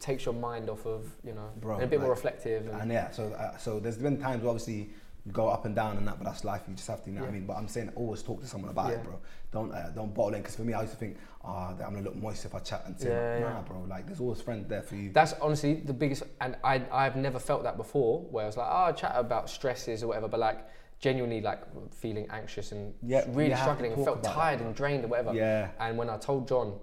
takes 0.00 0.24
your 0.24 0.32
mind 0.32 0.70
off 0.70 0.86
of 0.86 1.04
you 1.22 1.34
know 1.34 1.50
Bro, 1.60 1.74
and 1.74 1.84
a 1.84 1.86
bit 1.86 2.00
more 2.00 2.08
reflective. 2.08 2.66
And, 2.68 2.80
and 2.80 2.90
yeah, 2.90 3.10
so 3.10 3.24
uh, 3.34 3.54
so 3.58 3.78
there's 3.78 3.98
been 3.98 4.18
times 4.18 4.40
where 4.42 4.48
obviously 4.48 4.88
you 5.26 5.32
go 5.32 5.48
up 5.48 5.66
and 5.66 5.76
down 5.76 5.98
and 5.98 6.08
that, 6.08 6.16
but 6.16 6.24
that's 6.24 6.42
life. 6.42 6.62
You 6.66 6.74
just 6.74 6.88
have 6.88 7.04
to, 7.04 7.10
you 7.10 7.16
know 7.16 7.20
what 7.24 7.28
I 7.28 7.32
mean. 7.32 7.44
But 7.44 7.58
I'm 7.58 7.68
saying 7.68 7.92
always 7.96 8.22
talk 8.22 8.40
to 8.40 8.46
someone 8.46 8.70
about 8.70 8.88
Yeah. 8.88 8.94
it, 8.94 9.04
bro. 9.04 9.18
Don't 9.52 9.72
uh, 9.74 9.90
don't 9.94 10.14
bottle 10.14 10.32
in 10.36 10.40
because 10.40 10.56
for 10.56 10.62
me, 10.62 10.72
I 10.72 10.80
used 10.80 10.94
to 10.94 10.98
think, 10.98 11.18
ah, 11.44 11.72
I'm 11.72 11.76
gonna 11.92 12.00
look 12.00 12.16
moist 12.16 12.46
if 12.46 12.54
I 12.54 12.60
chat 12.60 12.84
and 12.86 12.98
say, 12.98 13.10
Yeah, 13.10 13.40
nah, 13.40 13.56
yeah. 13.56 13.60
bro. 13.60 13.84
Like 13.86 14.06
there's 14.06 14.20
always 14.20 14.40
friends 14.40 14.66
there 14.70 14.80
for 14.80 14.96
you. 14.96 15.10
That's 15.12 15.34
honestly 15.34 15.74
the 15.74 15.92
biggest, 15.92 16.22
and 16.40 16.56
I 16.64 16.80
I've 16.90 17.16
never 17.16 17.38
felt 17.38 17.62
that 17.64 17.76
before. 17.76 18.22
Where 18.30 18.44
I 18.44 18.46
was 18.46 18.56
like, 18.56 18.68
oh, 18.70 18.84
I 18.84 18.92
chat 18.92 19.12
about 19.16 19.50
stresses 19.50 20.02
or 20.02 20.06
whatever, 20.06 20.28
but 20.28 20.40
like 20.40 20.60
genuinely 20.98 21.40
like 21.40 21.60
feeling 21.92 22.26
anxious 22.30 22.72
and 22.72 22.94
Yeah, 23.02 23.24
really 23.28 23.50
you 23.50 23.54
have 23.54 23.58
to 23.58 23.62
struggling 23.64 23.92
and 23.92 24.04
felt 24.04 24.22
tired 24.22 24.60
that, 24.60 24.66
and 24.66 24.74
drained 24.74 25.04
or 25.04 25.08
whatever. 25.08 25.34
Yeah. 25.34 25.70
And 25.78 25.98
when 25.98 26.08
I 26.08 26.16
told 26.16 26.48
John 26.48 26.78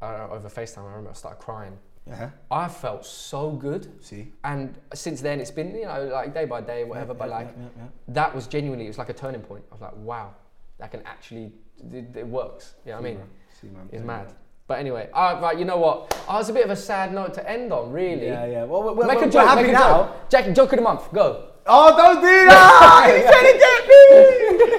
uh, 0.00 0.28
over 0.30 0.48
Facetime, 0.48 0.84
I 0.84 0.86
remember 0.86 1.10
I 1.10 1.14
started 1.14 1.40
crying. 1.40 1.76
Yeah. 2.06 2.30
I 2.50 2.68
felt 2.68 3.04
so 3.04 3.50
good. 3.52 3.92
See. 4.02 4.32
And 4.44 4.76
since 4.94 5.20
then, 5.20 5.40
it's 5.40 5.50
been 5.50 5.74
you 5.74 5.84
know 5.84 6.04
like 6.06 6.34
day 6.34 6.44
by 6.44 6.60
day, 6.60 6.84
whatever. 6.84 7.12
Yeah, 7.12 7.18
but 7.18 7.28
yeah, 7.28 7.36
like 7.36 7.54
yeah, 7.56 7.84
that 8.08 8.34
was 8.34 8.46
genuinely, 8.46 8.86
it 8.86 8.88
was 8.88 8.98
like 8.98 9.10
a 9.10 9.14
turning 9.14 9.42
point. 9.42 9.64
I 9.70 9.74
was 9.74 9.80
like, 9.82 9.96
wow, 9.96 10.34
that 10.78 10.90
can 10.90 11.02
actually, 11.04 11.52
it, 11.92 12.16
it 12.16 12.26
works. 12.26 12.74
You 12.84 12.92
know 12.92 12.98
what 12.98 13.06
I 13.06 13.08
mean? 13.10 13.18
man. 13.18 13.28
See, 13.60 13.68
man. 13.68 13.88
It's 13.92 14.04
mad. 14.04 14.34
But 14.66 14.78
anyway, 14.78 15.10
uh, 15.12 15.38
right, 15.42 15.58
you 15.58 15.64
know 15.64 15.78
what? 15.78 16.16
Oh, 16.28 16.38
it's 16.38 16.48
a 16.48 16.52
bit 16.52 16.64
of 16.64 16.70
a 16.70 16.76
sad 16.76 17.12
note 17.12 17.34
to 17.34 17.50
end 17.50 17.72
on, 17.72 17.90
really. 17.90 18.26
Yeah, 18.26 18.46
yeah. 18.46 18.64
Well, 18.64 18.94
we're, 18.94 19.04
Make 19.04 19.18
we're, 19.18 19.26
a 19.26 19.30
joke, 19.30 19.48
happy 19.48 19.62
make 19.62 19.70
a 19.70 19.74
now. 19.74 20.04
joke. 20.04 20.30
Jack, 20.30 20.54
joke 20.54 20.72
of 20.72 20.76
the 20.78 20.82
month, 20.82 21.12
go. 21.12 21.49
Oh, 21.72 21.96
don't 21.96 22.20
do 22.20 22.46
that! 22.50 23.14
He's 23.14 23.30
trying 23.30 23.52
to 23.52 23.58
get 23.64 23.80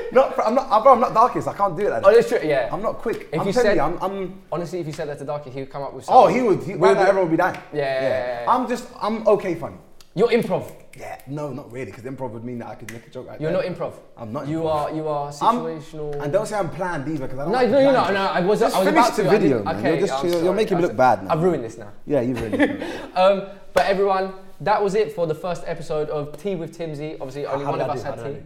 me. 0.01 0.09
not, 0.11 0.37
I'm 0.45 0.55
not, 0.55 0.67
uh, 0.69 0.83
bro. 0.83 0.91
I'm 0.93 0.99
not 0.99 1.13
darkest. 1.13 1.47
I 1.47 1.53
can't 1.53 1.75
do 1.77 1.87
it. 1.87 1.89
That. 1.89 2.03
Oh, 2.05 2.09
that. 2.09 2.15
that's 2.15 2.27
true, 2.29 2.39
yeah. 2.43 2.69
I'm 2.71 2.81
not 2.81 2.97
quick. 2.97 3.29
If 3.31 3.39
I'm 3.39 3.47
you 3.47 3.53
telling 3.53 3.69
said- 3.69 3.75
you, 3.77 3.81
I'm, 3.81 3.97
I'm 4.03 4.41
Honestly, 4.51 4.79
if 4.81 4.87
you 4.87 4.93
said 4.93 5.07
that 5.07 5.17
to 5.19 5.25
Darky, 5.25 5.49
he 5.51 5.61
would 5.61 5.69
come 5.71 5.83
up 5.83 5.93
with 5.93 6.03
Something. 6.05 6.23
Oh, 6.23 6.27
he 6.27 6.41
would. 6.41 6.61
He, 6.63 6.73
right 6.73 6.95
now, 6.95 7.03
everyone 7.03 7.29
would 7.29 7.37
be 7.37 7.37
dying. 7.37 7.55
Yeah, 7.71 7.79
yeah, 7.79 8.01
yeah, 8.01 8.41
yeah. 8.43 8.51
I'm 8.51 8.67
just, 8.67 8.87
I'm 9.01 9.25
okay 9.27 9.55
funny. 9.55 9.77
You're 10.15 10.27
improv. 10.29 10.75
Yeah, 10.97 11.21
no, 11.27 11.53
not 11.53 11.71
really, 11.71 11.85
because 11.85 12.03
improv 12.03 12.31
would 12.31 12.43
mean 12.43 12.59
that 12.59 12.67
I 12.67 12.75
could 12.75 12.91
make 12.91 13.07
a 13.07 13.09
joke. 13.09 13.27
Like 13.27 13.39
You're 13.39 13.53
that. 13.53 13.65
not 13.65 13.77
improv. 13.77 13.93
I'm 14.17 14.33
not 14.33 14.45
You 14.49 14.67
are, 14.67 14.93
you 14.93 15.07
are 15.07 15.27
I'm- 15.27 15.59
situational. 15.59 16.21
And 16.21 16.33
don't 16.33 16.45
say 16.45 16.57
I'm 16.57 16.69
planned 16.69 17.07
either, 17.07 17.27
because 17.27 17.39
I 17.39 17.43
don't. 17.43 17.53
no, 17.53 17.65
no, 17.71 17.79
you're 17.79 17.93
not. 17.93 18.11
No, 18.13 18.19
I 18.25 18.41
was. 18.41 18.59
Just 18.59 18.75
I 18.75 18.79
was 18.79 18.87
finish 18.89 19.05
about 19.05 19.15
the 19.15 19.23
to. 19.23 19.29
Video, 19.29 19.63
man. 19.63 19.75
Okay, 19.77 19.89
You're 19.91 20.07
just- 20.07 20.21
I'm 20.25 20.29
you're- 20.29 20.43
you're 20.43 20.53
making 20.53 20.77
me 20.77 20.83
look 20.83 20.97
bad 20.97 21.23
now. 21.23 21.31
I've 21.31 21.41
ruined 21.41 21.63
this 21.63 21.77
now. 21.77 21.93
Yeah, 22.05 22.19
you 22.19 22.35
really. 22.35 22.83
Um, 23.15 23.43
but 23.73 23.85
everyone, 23.85 24.33
that 24.62 24.82
was 24.82 24.95
it 24.95 25.12
for 25.12 25.28
the 25.28 25.36
first 25.36 25.64
episode 25.66 26.09
of 26.09 26.41
Tea 26.41 26.55
with 26.55 26.78
Timsy. 26.78 27.14
Obviously, 27.16 27.45
only 27.45 27.66
How 27.66 27.72
one 27.72 27.82
of 27.82 27.89
us 27.89 28.03
do? 28.03 28.09
Had 28.09 28.24
tea. 28.24 28.41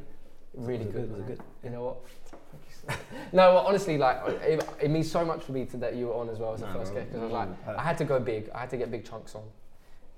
Really 0.56 0.86
good. 0.86 1.12
Was 1.12 1.22
good? 1.24 1.40
You 1.64 1.70
know 1.70 1.84
what? 1.84 1.98
Thank 2.52 2.64
you 2.68 2.94
so- 2.96 3.00
no, 3.34 3.54
well, 3.56 3.68
honestly, 3.68 3.98
like 3.98 4.22
it, 4.42 4.68
it 4.82 4.90
means 4.90 5.12
so 5.12 5.26
much 5.26 5.44
for 5.44 5.52
me 5.52 5.66
to, 5.66 5.78
that 5.78 5.96
you 5.96 6.08
were 6.08 6.14
on 6.16 6.30
as 6.30 6.40
well 6.40 6.54
as 6.54 6.62
the 6.62 6.68
Nah, 6.68 6.74
first 6.74 6.94
guest 6.94 7.08
because 7.08 7.22
I 7.22 7.26
was 7.26 7.34
like, 7.34 7.50
uh, 7.68 7.76
I 7.78 7.84
had 7.84 7.98
to 7.98 8.06
go 8.06 8.20
big. 8.20 8.50
I 8.56 8.60
had 8.62 8.70
to 8.70 8.78
get 8.78 8.90
big 8.92 9.04
Chunkz 9.04 9.36
on. 9.36 9.44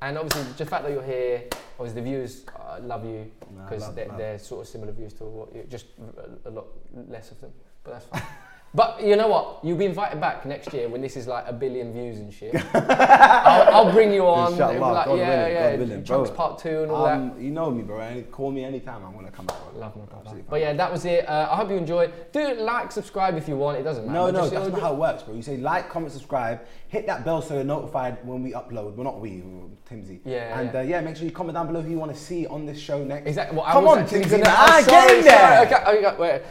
And 0.02 0.16
obviously, 0.18 0.44
the 0.58 0.66
fact 0.70 0.84
that 0.84 0.92
you're 0.92 1.02
here, 1.02 1.44
obviously 1.80 2.02
the 2.02 2.08
viewers 2.08 2.46
uh, 2.56 2.78
love 2.82 3.04
you 3.04 3.32
because 3.64 3.94
they're, 3.96 4.12
they're 4.16 4.38
sort 4.40 4.62
of 4.62 4.68
similar 4.68 4.92
views 4.92 5.14
to 5.14 5.24
what 5.24 5.56
you, 5.56 5.64
just 5.68 5.88
a 6.46 6.52
lot 6.52 6.68
less 7.10 7.32
of 7.32 7.42
them. 7.42 7.52
But 7.84 7.94
that's 7.94 8.06
fine. 8.06 8.22
But 8.74 9.02
you 9.02 9.16
know 9.16 9.28
what? 9.28 9.60
You'll 9.64 9.78
be 9.78 9.86
invited 9.86 10.20
back 10.20 10.46
next 10.46 10.74
year 10.74 10.90
when 10.90 11.02
this 11.02 11.16
is 11.16 11.26
like 11.26 11.46
a 11.48 11.54
billion 11.54 11.94
views 11.94 12.20
and 12.20 12.32
shit. 12.32 12.54
I'll, 12.76 13.88
I'll 13.88 13.92
bring 13.92 14.14
you 14.14 14.28
on. 14.28 14.54
It'll 14.54 14.68
like, 14.68 15.06
God 15.06 15.18
yeah, 15.18 15.30
willing, 15.30 15.54
yeah, 15.54 15.72
God 15.72 15.80
willing, 15.80 16.04
Chunkz 16.04 16.28
bro. 16.28 16.36
Part 16.36 16.60
Two 16.60 16.84
and 16.84 16.92
all 16.92 17.06
that. 17.06 17.18
Um, 17.18 17.42
you 17.42 17.50
know 17.50 17.72
me, 17.72 17.82
bro. 17.82 18.00
Any, 18.00 18.24
call 18.24 18.52
me 18.52 18.64
anytime. 18.66 19.04
I'm 19.06 19.14
gonna 19.14 19.32
come 19.32 19.48
out. 19.50 19.72
Bro. 19.72 19.82
Love 19.82 19.96
my 19.96 20.06
brother. 20.06 20.44
But 20.50 20.60
yeah, 20.60 20.74
that 20.74 20.92
was 20.92 21.06
it. 21.06 21.28
Uh, 21.28 21.48
I 21.50 21.56
hope 21.56 21.70
you 21.70 21.76
enjoyed. 21.76 22.14
Do 22.32 22.56
like, 22.56 22.92
subscribe 22.92 23.36
if 23.38 23.48
you 23.48 23.56
want. 23.56 23.78
It 23.80 23.84
doesn't 23.84 24.06
matter. 24.06 24.20
No, 24.20 24.32
no, 24.32 24.40
just, 24.42 24.54
that's 24.54 24.68
uh, 24.68 24.70
not 24.70 24.82
how 24.82 24.94
it 24.94 25.00
works, 25.00 25.24
bro. 25.24 25.34
You 25.34 25.42
say 25.42 25.58
like, 25.58 25.90
comment, 25.90 26.12
subscribe, 26.12 26.60
hit 26.90 27.08
that 27.08 27.24
bell 27.24 27.42
so 27.42 27.56
you're 27.56 27.64
notified 27.64 28.24
when 28.26 28.44
we 28.44 28.52
upload. 28.52 28.96
Well, 28.96 29.06
not 29.06 29.20
we, 29.22 29.44
Timsy. 29.90 30.20
Yeah, 30.26 30.60
And 30.60 30.74
yeah. 30.74 30.80
Uh, 30.80 30.84
yeah, 30.84 31.02
make 31.02 31.16
sure 31.16 31.26
you 31.26 31.32
comment 31.32 31.56
down 31.56 31.68
below 31.68 31.82
who 31.82 31.90
you 31.90 31.98
want 32.00 32.14
to 32.14 32.20
see 32.20 32.46
on 32.46 32.66
this 32.66 32.78
show 32.80 33.04
next. 33.04 33.28
Exactly. 33.28 33.58
Well, 33.58 33.66
I 33.66 33.72
Come 33.72 33.88
on, 33.88 34.06
Timsy, 34.06 34.32
man. 34.32 34.44
Ah, 34.46 34.84
sorry, 34.86 35.08
get 35.08 35.18
in 35.18 35.26
there. 35.26 35.70
sorry. 35.70 35.98
Okay, 35.98 36.08
okay, 36.08 36.18
wait. 36.22 36.42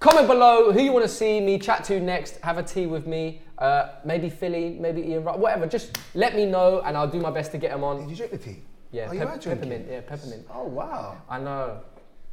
Comment 0.00 0.26
below 0.26 0.70
who 0.72 0.80
you 0.82 0.92
want 0.92 1.04
to 1.04 1.08
see 1.08 1.40
me 1.40 1.58
chat 1.58 1.84
to 1.84 1.98
next. 2.00 2.38
Have 2.42 2.58
a 2.58 2.62
tea 2.62 2.86
with 2.86 3.06
me. 3.06 3.40
Uh, 3.58 3.90
maybe 4.04 4.28
Filly, 4.28 4.76
maybe 4.78 5.00
Ian, 5.02 5.24
Wright, 5.24 5.38
whatever. 5.38 5.66
Just 5.66 5.96
let 6.14 6.34
me 6.36 6.44
know, 6.44 6.80
and 6.84 6.96
I'll 6.96 7.08
do 7.08 7.20
my 7.20 7.30
best 7.30 7.52
to 7.52 7.58
get 7.58 7.70
them 7.70 7.84
on. 7.84 8.00
Did 8.00 8.10
you 8.10 8.16
drink 8.16 8.32
the 8.32 8.38
tea? 8.38 8.56
Yeah, 8.92 9.08
Oh, 9.10 9.16
pep- 9.16 9.42
peppermint. 9.42 9.86
Yeah, 9.90 10.00
peppermint. 10.02 10.46
Oh 10.52 10.64
wow. 10.64 11.16
I 11.28 11.38
know. 11.40 11.80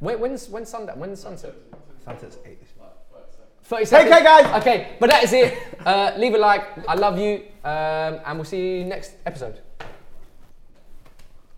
When, 0.00 0.20
when's 0.20 0.48
when's 0.48 0.68
sundown? 0.68 0.98
When's 0.98 1.20
sunset? 1.20 1.54
Santa's 2.04 2.38
eight. 2.44 2.58
30 3.64 3.84
seconds. 3.84 4.12
okay, 4.12 4.24
guys. 4.24 4.60
Okay, 4.60 4.96
but 5.00 5.08
that 5.10 5.24
is 5.24 5.32
it. 5.32 5.56
Uh, 5.82 6.12
leave 6.16 6.32
a 6.32 6.38
like. 6.38 6.62
I 6.88 6.94
love 6.94 7.18
you, 7.18 7.42
um, 7.64 8.20
and 8.24 8.36
we'll 8.38 8.44
see 8.44 8.78
you 8.78 8.84
next 8.84 9.14
episode. 9.26 9.58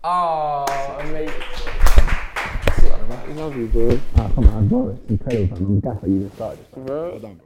Oh, 0.03 0.65
amazing. 0.99 1.94
Love 3.27 3.57
you, 3.57 3.65
bro. 3.67 3.99
Ah, 4.17 4.29
come 4.35 4.47
on, 4.47 4.67
bro. 4.67 4.89
It's 4.89 5.09
incredible, 5.09 5.57
man. 5.57 5.67
I'm 5.67 5.79
gassed 5.79 6.01
that 6.01 6.09
you 6.09 6.15
even 6.17 6.31
started. 6.33 6.65
Bro. 6.75 7.09
Well 7.09 7.19
done, 7.19 7.33
bro. 7.33 7.43